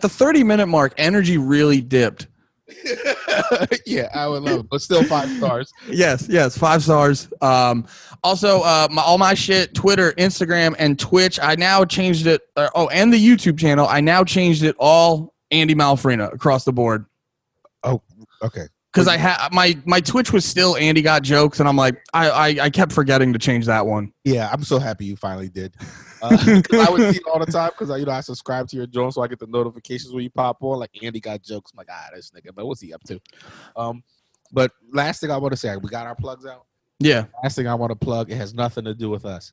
the 0.00 0.08
30 0.08 0.42
minute 0.42 0.66
mark 0.66 0.94
energy 0.96 1.36
really 1.36 1.80
dipped 1.80 2.28
yeah, 3.86 4.08
I 4.14 4.26
would 4.26 4.42
love 4.42 4.60
it, 4.60 4.68
but 4.68 4.80
still 4.82 5.04
five 5.04 5.30
stars. 5.36 5.72
yes 5.88 6.26
yes 6.28 6.56
five 6.58 6.82
stars 6.82 7.28
um 7.40 7.86
also 8.24 8.60
uh 8.62 8.88
my, 8.90 9.02
all 9.02 9.18
my 9.18 9.34
shit 9.34 9.72
twitter 9.74 10.12
instagram 10.12 10.74
and 10.78 10.98
twitch 10.98 11.38
i 11.40 11.54
now 11.54 11.84
changed 11.84 12.26
it 12.26 12.42
uh, 12.56 12.68
oh 12.74 12.88
and 12.88 13.12
the 13.12 13.24
youtube 13.24 13.58
channel 13.58 13.86
i 13.88 14.00
now 14.00 14.24
changed 14.24 14.64
it 14.64 14.74
all 14.78 15.32
andy 15.52 15.74
malfrina 15.74 16.32
across 16.32 16.64
the 16.64 16.72
board 16.72 17.06
Oh, 17.84 18.02
Okay. 18.42 18.64
Because 18.96 19.08
I 19.08 19.18
had 19.18 19.50
my 19.52 19.76
my 19.84 20.00
Twitch 20.00 20.32
was 20.32 20.46
still 20.46 20.74
Andy 20.78 21.02
got 21.02 21.22
jokes, 21.22 21.60
and 21.60 21.68
I'm 21.68 21.76
like, 21.76 22.02
I, 22.14 22.30
I 22.30 22.46
I 22.64 22.70
kept 22.70 22.92
forgetting 22.92 23.34
to 23.34 23.38
change 23.38 23.66
that 23.66 23.86
one. 23.86 24.10
Yeah, 24.24 24.48
I'm 24.50 24.64
so 24.64 24.78
happy 24.78 25.04
you 25.04 25.16
finally 25.16 25.48
did. 25.48 25.74
Uh, 26.22 26.62
I 26.72 26.88
would 26.88 27.12
see 27.12 27.18
it 27.18 27.22
all 27.30 27.38
the 27.38 27.44
time 27.44 27.68
because 27.68 27.90
I, 27.90 27.98
you 27.98 28.06
know, 28.06 28.10
I 28.10 28.22
subscribe 28.22 28.66
to 28.68 28.76
your 28.76 28.86
joint, 28.86 29.12
so 29.12 29.22
I 29.22 29.28
get 29.28 29.38
the 29.38 29.46
notifications 29.46 30.14
when 30.14 30.24
you 30.24 30.30
pop 30.30 30.56
on. 30.62 30.78
Like 30.78 30.90
Andy 31.02 31.20
got 31.20 31.42
jokes. 31.42 31.72
I'm 31.72 31.76
like, 31.76 31.88
ah, 31.92 32.06
this 32.14 32.30
nigga, 32.30 32.54
but 32.54 32.64
what's 32.66 32.80
he 32.80 32.94
up 32.94 33.02
to? 33.04 33.20
Um, 33.76 34.02
but 34.50 34.72
last 34.90 35.20
thing 35.20 35.30
I 35.30 35.36
want 35.36 35.52
to 35.52 35.58
say, 35.58 35.76
we 35.76 35.90
got 35.90 36.06
our 36.06 36.14
plugs 36.14 36.46
out. 36.46 36.64
Yeah. 36.98 37.26
Last 37.42 37.54
thing 37.54 37.68
I 37.68 37.74
want 37.74 37.90
to 37.90 37.96
plug, 37.96 38.30
it 38.30 38.36
has 38.36 38.54
nothing 38.54 38.86
to 38.86 38.94
do 38.94 39.10
with 39.10 39.26
us. 39.26 39.52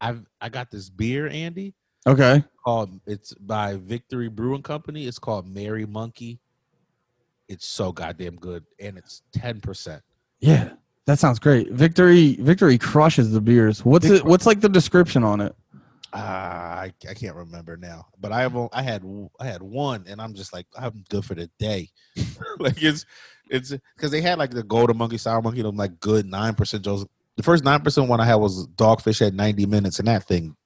I've 0.00 0.26
I 0.40 0.48
got 0.48 0.68
this 0.68 0.90
beer, 0.90 1.28
Andy, 1.28 1.74
Okay. 2.08 2.42
called 2.64 2.90
it's 3.06 3.32
by 3.34 3.76
Victory 3.76 4.28
Brewing 4.28 4.62
Company. 4.62 5.06
It's 5.06 5.20
called 5.20 5.46
Merry 5.46 5.86
Monkey. 5.86 6.40
It's 7.48 7.66
so 7.66 7.92
goddamn 7.92 8.36
good, 8.36 8.64
and 8.78 8.98
it's 8.98 9.22
ten 9.32 9.60
percent. 9.60 10.02
Yeah. 10.40 10.70
That 11.06 11.18
sounds 11.18 11.38
great. 11.38 11.70
Victory 11.70 12.34
Victory 12.34 12.76
crushes 12.76 13.32
the 13.32 13.40
beers. 13.40 13.82
What's 13.82 14.04
it? 14.04 14.24
What's 14.26 14.44
like 14.44 14.60
the 14.60 14.68
description 14.68 15.24
on 15.24 15.40
it? 15.40 15.54
Ah, 16.12 16.80
I, 16.80 16.92
I 17.08 17.14
can't 17.14 17.34
remember 17.34 17.78
now, 17.78 18.08
but 18.20 18.30
I 18.30 18.42
have 18.42 18.54
I 18.74 18.82
had 18.82 19.04
I 19.40 19.46
had 19.46 19.62
one, 19.62 20.04
and 20.06 20.20
I'm 20.20 20.34
just 20.34 20.52
like 20.52 20.66
I'm 20.78 21.04
good 21.08 21.24
for 21.24 21.34
the 21.34 21.50
day. 21.58 21.88
like 22.58 22.82
it's 22.82 23.06
it's 23.48 23.74
because 23.96 24.10
they 24.10 24.20
had 24.20 24.38
like 24.38 24.50
the 24.50 24.62
golden 24.62 24.98
monkey, 24.98 25.16
sour 25.16 25.40
monkey, 25.40 25.62
them 25.62 25.78
like 25.78 25.98
good 25.98 26.26
nine 26.26 26.54
percent. 26.54 26.84
Joe's 26.84 27.06
the 27.38 27.42
first 27.42 27.64
nine 27.64 27.80
percent 27.80 28.10
one 28.10 28.20
I 28.20 28.26
had 28.26 28.34
was 28.34 28.66
dogfish 28.68 29.26
at 29.26 29.32
90 29.32 29.64
minutes, 29.64 29.98
and 29.98 30.08
that 30.08 30.24
thing 30.24 30.56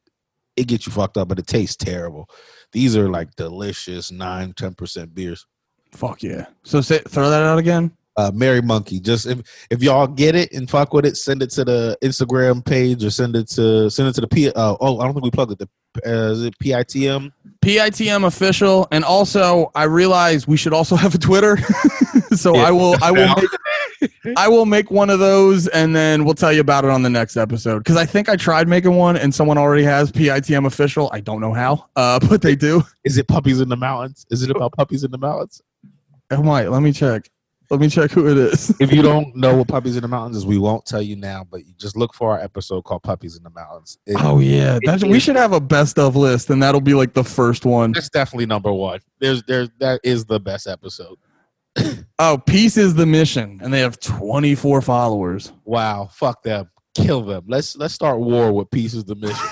it 0.56 0.66
gets 0.66 0.86
you 0.86 0.92
fucked 0.92 1.16
up, 1.16 1.28
but 1.28 1.38
it 1.38 1.46
tastes 1.46 1.76
terrible. 1.76 2.28
These 2.72 2.96
are 2.96 3.08
like 3.08 3.36
delicious 3.36 4.10
nine 4.10 4.54
ten 4.54 4.74
percent 4.74 5.14
beers. 5.14 5.46
Fuck 5.92 6.22
yeah. 6.22 6.46
So 6.62 6.80
say, 6.80 6.98
throw 7.08 7.30
that 7.30 7.42
out 7.42 7.58
again. 7.58 7.92
uh 8.16 8.30
Merry 8.34 8.60
Monkey. 8.62 8.98
Just 9.00 9.26
if 9.26 9.40
if 9.70 9.82
y'all 9.82 10.06
get 10.06 10.34
it 10.34 10.52
and 10.52 10.68
fuck 10.68 10.92
with 10.92 11.04
it, 11.06 11.16
send 11.16 11.42
it 11.42 11.50
to 11.50 11.64
the 11.64 11.96
Instagram 12.02 12.64
page 12.64 13.04
or 13.04 13.10
send 13.10 13.36
it 13.36 13.48
to 13.50 13.90
send 13.90 14.08
it 14.08 14.14
to 14.14 14.20
the 14.22 14.28
P. 14.28 14.48
Uh, 14.48 14.76
oh, 14.80 15.00
I 15.00 15.04
don't 15.04 15.14
think 15.14 15.24
we 15.24 15.30
plugged 15.30 15.52
it. 15.52 15.58
The 15.58 15.68
uh, 16.06 16.32
is 16.32 16.42
it 16.44 16.58
PITM? 16.58 17.30
PITM 17.60 18.24
official, 18.26 18.88
and 18.90 19.04
also 19.04 19.70
I 19.74 19.84
realize 19.84 20.48
we 20.48 20.56
should 20.56 20.72
also 20.72 20.96
have 21.04 21.14
a 21.14 21.18
Twitter. 21.18 21.58
so 22.34 22.54
Yeah. 22.56 22.62
I 22.62 22.70
will 22.70 22.96
I 23.02 23.10
will 23.12 23.34
make, 23.36 24.34
I 24.36 24.48
will 24.48 24.64
make 24.66 24.90
one 24.90 25.10
of 25.10 25.18
those, 25.18 25.68
and 25.68 25.94
then 25.94 26.24
we'll 26.24 26.34
tell 26.34 26.52
you 26.52 26.60
about 26.60 26.84
it 26.84 26.90
on 26.90 27.02
the 27.02 27.10
next 27.10 27.36
episode. 27.36 27.78
Because 27.80 27.96
I 27.96 28.06
think 28.06 28.28
I 28.30 28.36
tried 28.36 28.68
making 28.68 28.94
one, 28.96 29.16
and 29.18 29.34
someone 29.34 29.58
already 29.58 29.84
has 29.84 30.10
PITM 30.10 30.66
official. 30.66 31.10
I 31.12 31.20
don't 31.20 31.40
know 31.42 31.52
how, 31.52 31.86
uh, 31.96 32.18
but 32.28 32.40
they 32.42 32.56
do. 32.56 32.82
Is 33.04 33.18
it 33.18 33.28
puppies 33.28 33.60
in 33.60 33.68
the 33.68 33.76
mountains? 33.76 34.26
Is 34.30 34.42
it 34.42 34.50
about 34.50 34.72
puppies 34.72 35.04
in 35.04 35.10
the 35.10 35.18
mountains? 35.18 35.62
I 36.32 36.36
might. 36.42 36.68
Let 36.70 36.82
me 36.82 36.92
check. 36.92 37.28
Let 37.70 37.80
me 37.80 37.88
check 37.88 38.10
who 38.10 38.28
it 38.28 38.36
is. 38.36 38.74
If 38.80 38.92
you 38.92 39.00
don't 39.00 39.34
know 39.36 39.56
what 39.56 39.68
puppies 39.68 39.96
in 39.96 40.02
the 40.02 40.08
mountains 40.08 40.36
is, 40.38 40.44
we 40.46 40.58
won't 40.58 40.84
tell 40.84 41.00
you 41.00 41.16
now. 41.16 41.46
But 41.50 41.64
you 41.66 41.72
just 41.78 41.96
look 41.96 42.12
for 42.14 42.32
our 42.32 42.40
episode 42.40 42.82
called 42.82 43.02
"Puppies 43.02 43.36
in 43.36 43.42
the 43.42 43.50
Mountains." 43.50 43.98
It- 44.06 44.16
Oh 44.20 44.40
yeah, 44.40 44.78
that's, 44.84 45.02
we 45.04 45.18
should 45.20 45.36
have 45.36 45.52
a 45.52 45.60
best 45.60 45.98
of 45.98 46.14
list, 46.16 46.50
and 46.50 46.62
that'll 46.62 46.82
be 46.82 46.92
like 46.94 47.14
the 47.14 47.24
first 47.24 47.64
one. 47.64 47.92
That's 47.92 48.10
definitely 48.10 48.46
number 48.46 48.72
one. 48.72 49.00
There's 49.20 49.42
there's 49.44 49.70
that 49.78 50.00
is 50.04 50.24
the 50.26 50.40
best 50.40 50.66
episode. 50.66 51.16
Oh, 52.18 52.38
peace 52.46 52.76
is 52.76 52.94
the 52.94 53.06
mission, 53.06 53.58
and 53.64 53.72
they 53.74 53.80
have 53.80 53.98
24 53.98 54.80
followers. 54.82 55.50
Wow, 55.64 56.08
fuck 56.12 56.42
them, 56.44 56.70
kill 56.94 57.22
them. 57.22 57.44
Let's 57.48 57.74
let's 57.74 57.94
start 57.94 58.20
war 58.20 58.52
with 58.52 58.70
peace 58.70 58.94
is 58.94 59.04
the 59.04 59.16
mission. 59.16 59.48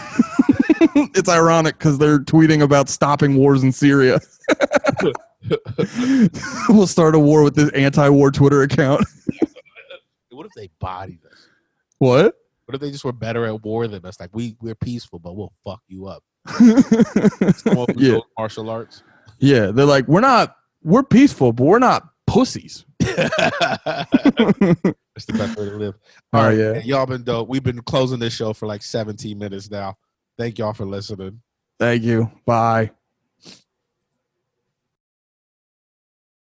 it's 1.17 1.29
ironic 1.29 1.79
because 1.79 1.99
they're 1.99 2.21
tweeting 2.21 2.63
about 2.63 2.89
stopping 2.89 3.35
wars 3.37 3.65
in 3.65 3.73
Syria. 3.73 4.21
we'll 6.69 6.87
start 6.87 7.15
a 7.15 7.19
war 7.19 7.43
with 7.43 7.55
this 7.55 7.71
anti-war 7.73 8.31
Twitter 8.31 8.63
account. 8.63 9.05
what 10.31 10.47
if 10.47 10.53
they 10.57 10.69
bodied 10.81 11.21
us? 11.31 11.47
What? 11.99 12.35
What 12.67 12.75
if 12.75 12.81
they 12.81 12.91
just 12.91 13.05
were 13.05 13.13
better 13.13 13.47
at 13.47 13.63
war 13.63 13.89
than 13.89 14.05
us? 14.05 14.21
Like 14.21 14.31
we 14.33 14.57
we're 14.61 14.75
peaceful, 14.75 15.19
but 15.19 15.35
we'll 15.37 15.53
fuck 15.65 15.81
you 15.89 16.07
up. 16.07 16.23
Come 16.47 17.79
up 17.79 17.89
with 17.89 17.97
Yeah. 17.99 18.19
martial 18.39 18.71
arts. 18.71 19.03
yeah, 19.39 19.67
they're 19.73 19.85
like, 19.87 20.07
we're 20.09 20.21
not, 20.21 20.57
we're 20.83 21.03
peaceful, 21.03 21.53
but 21.53 21.65
we're 21.65 21.79
not 21.79 22.09
pussies. 22.27 22.85
That's 23.01 23.27
the 25.27 25.35
best 25.37 25.59
way 25.59 25.65
to 25.69 25.77
live. 25.77 25.95
Oh, 26.33 26.39
All 26.39 26.45
right, 26.47 26.57
yeah. 26.57 26.73
man, 26.73 26.83
y'all 26.85 27.07
been 27.07 27.25
dope. 27.25 27.49
We've 27.49 27.63
been 27.63 27.83
closing 27.83 28.19
this 28.19 28.33
show 28.35 28.53
for 28.53 28.67
like 28.67 28.83
17 28.83 29.37
minutes 29.39 29.71
now. 29.71 29.97
Thank 30.39 30.59
y'all 30.59 30.73
for 30.73 30.85
listening. 30.87 31.41
Thank 31.79 32.03
you. 32.05 32.31
Bye. 32.47 32.91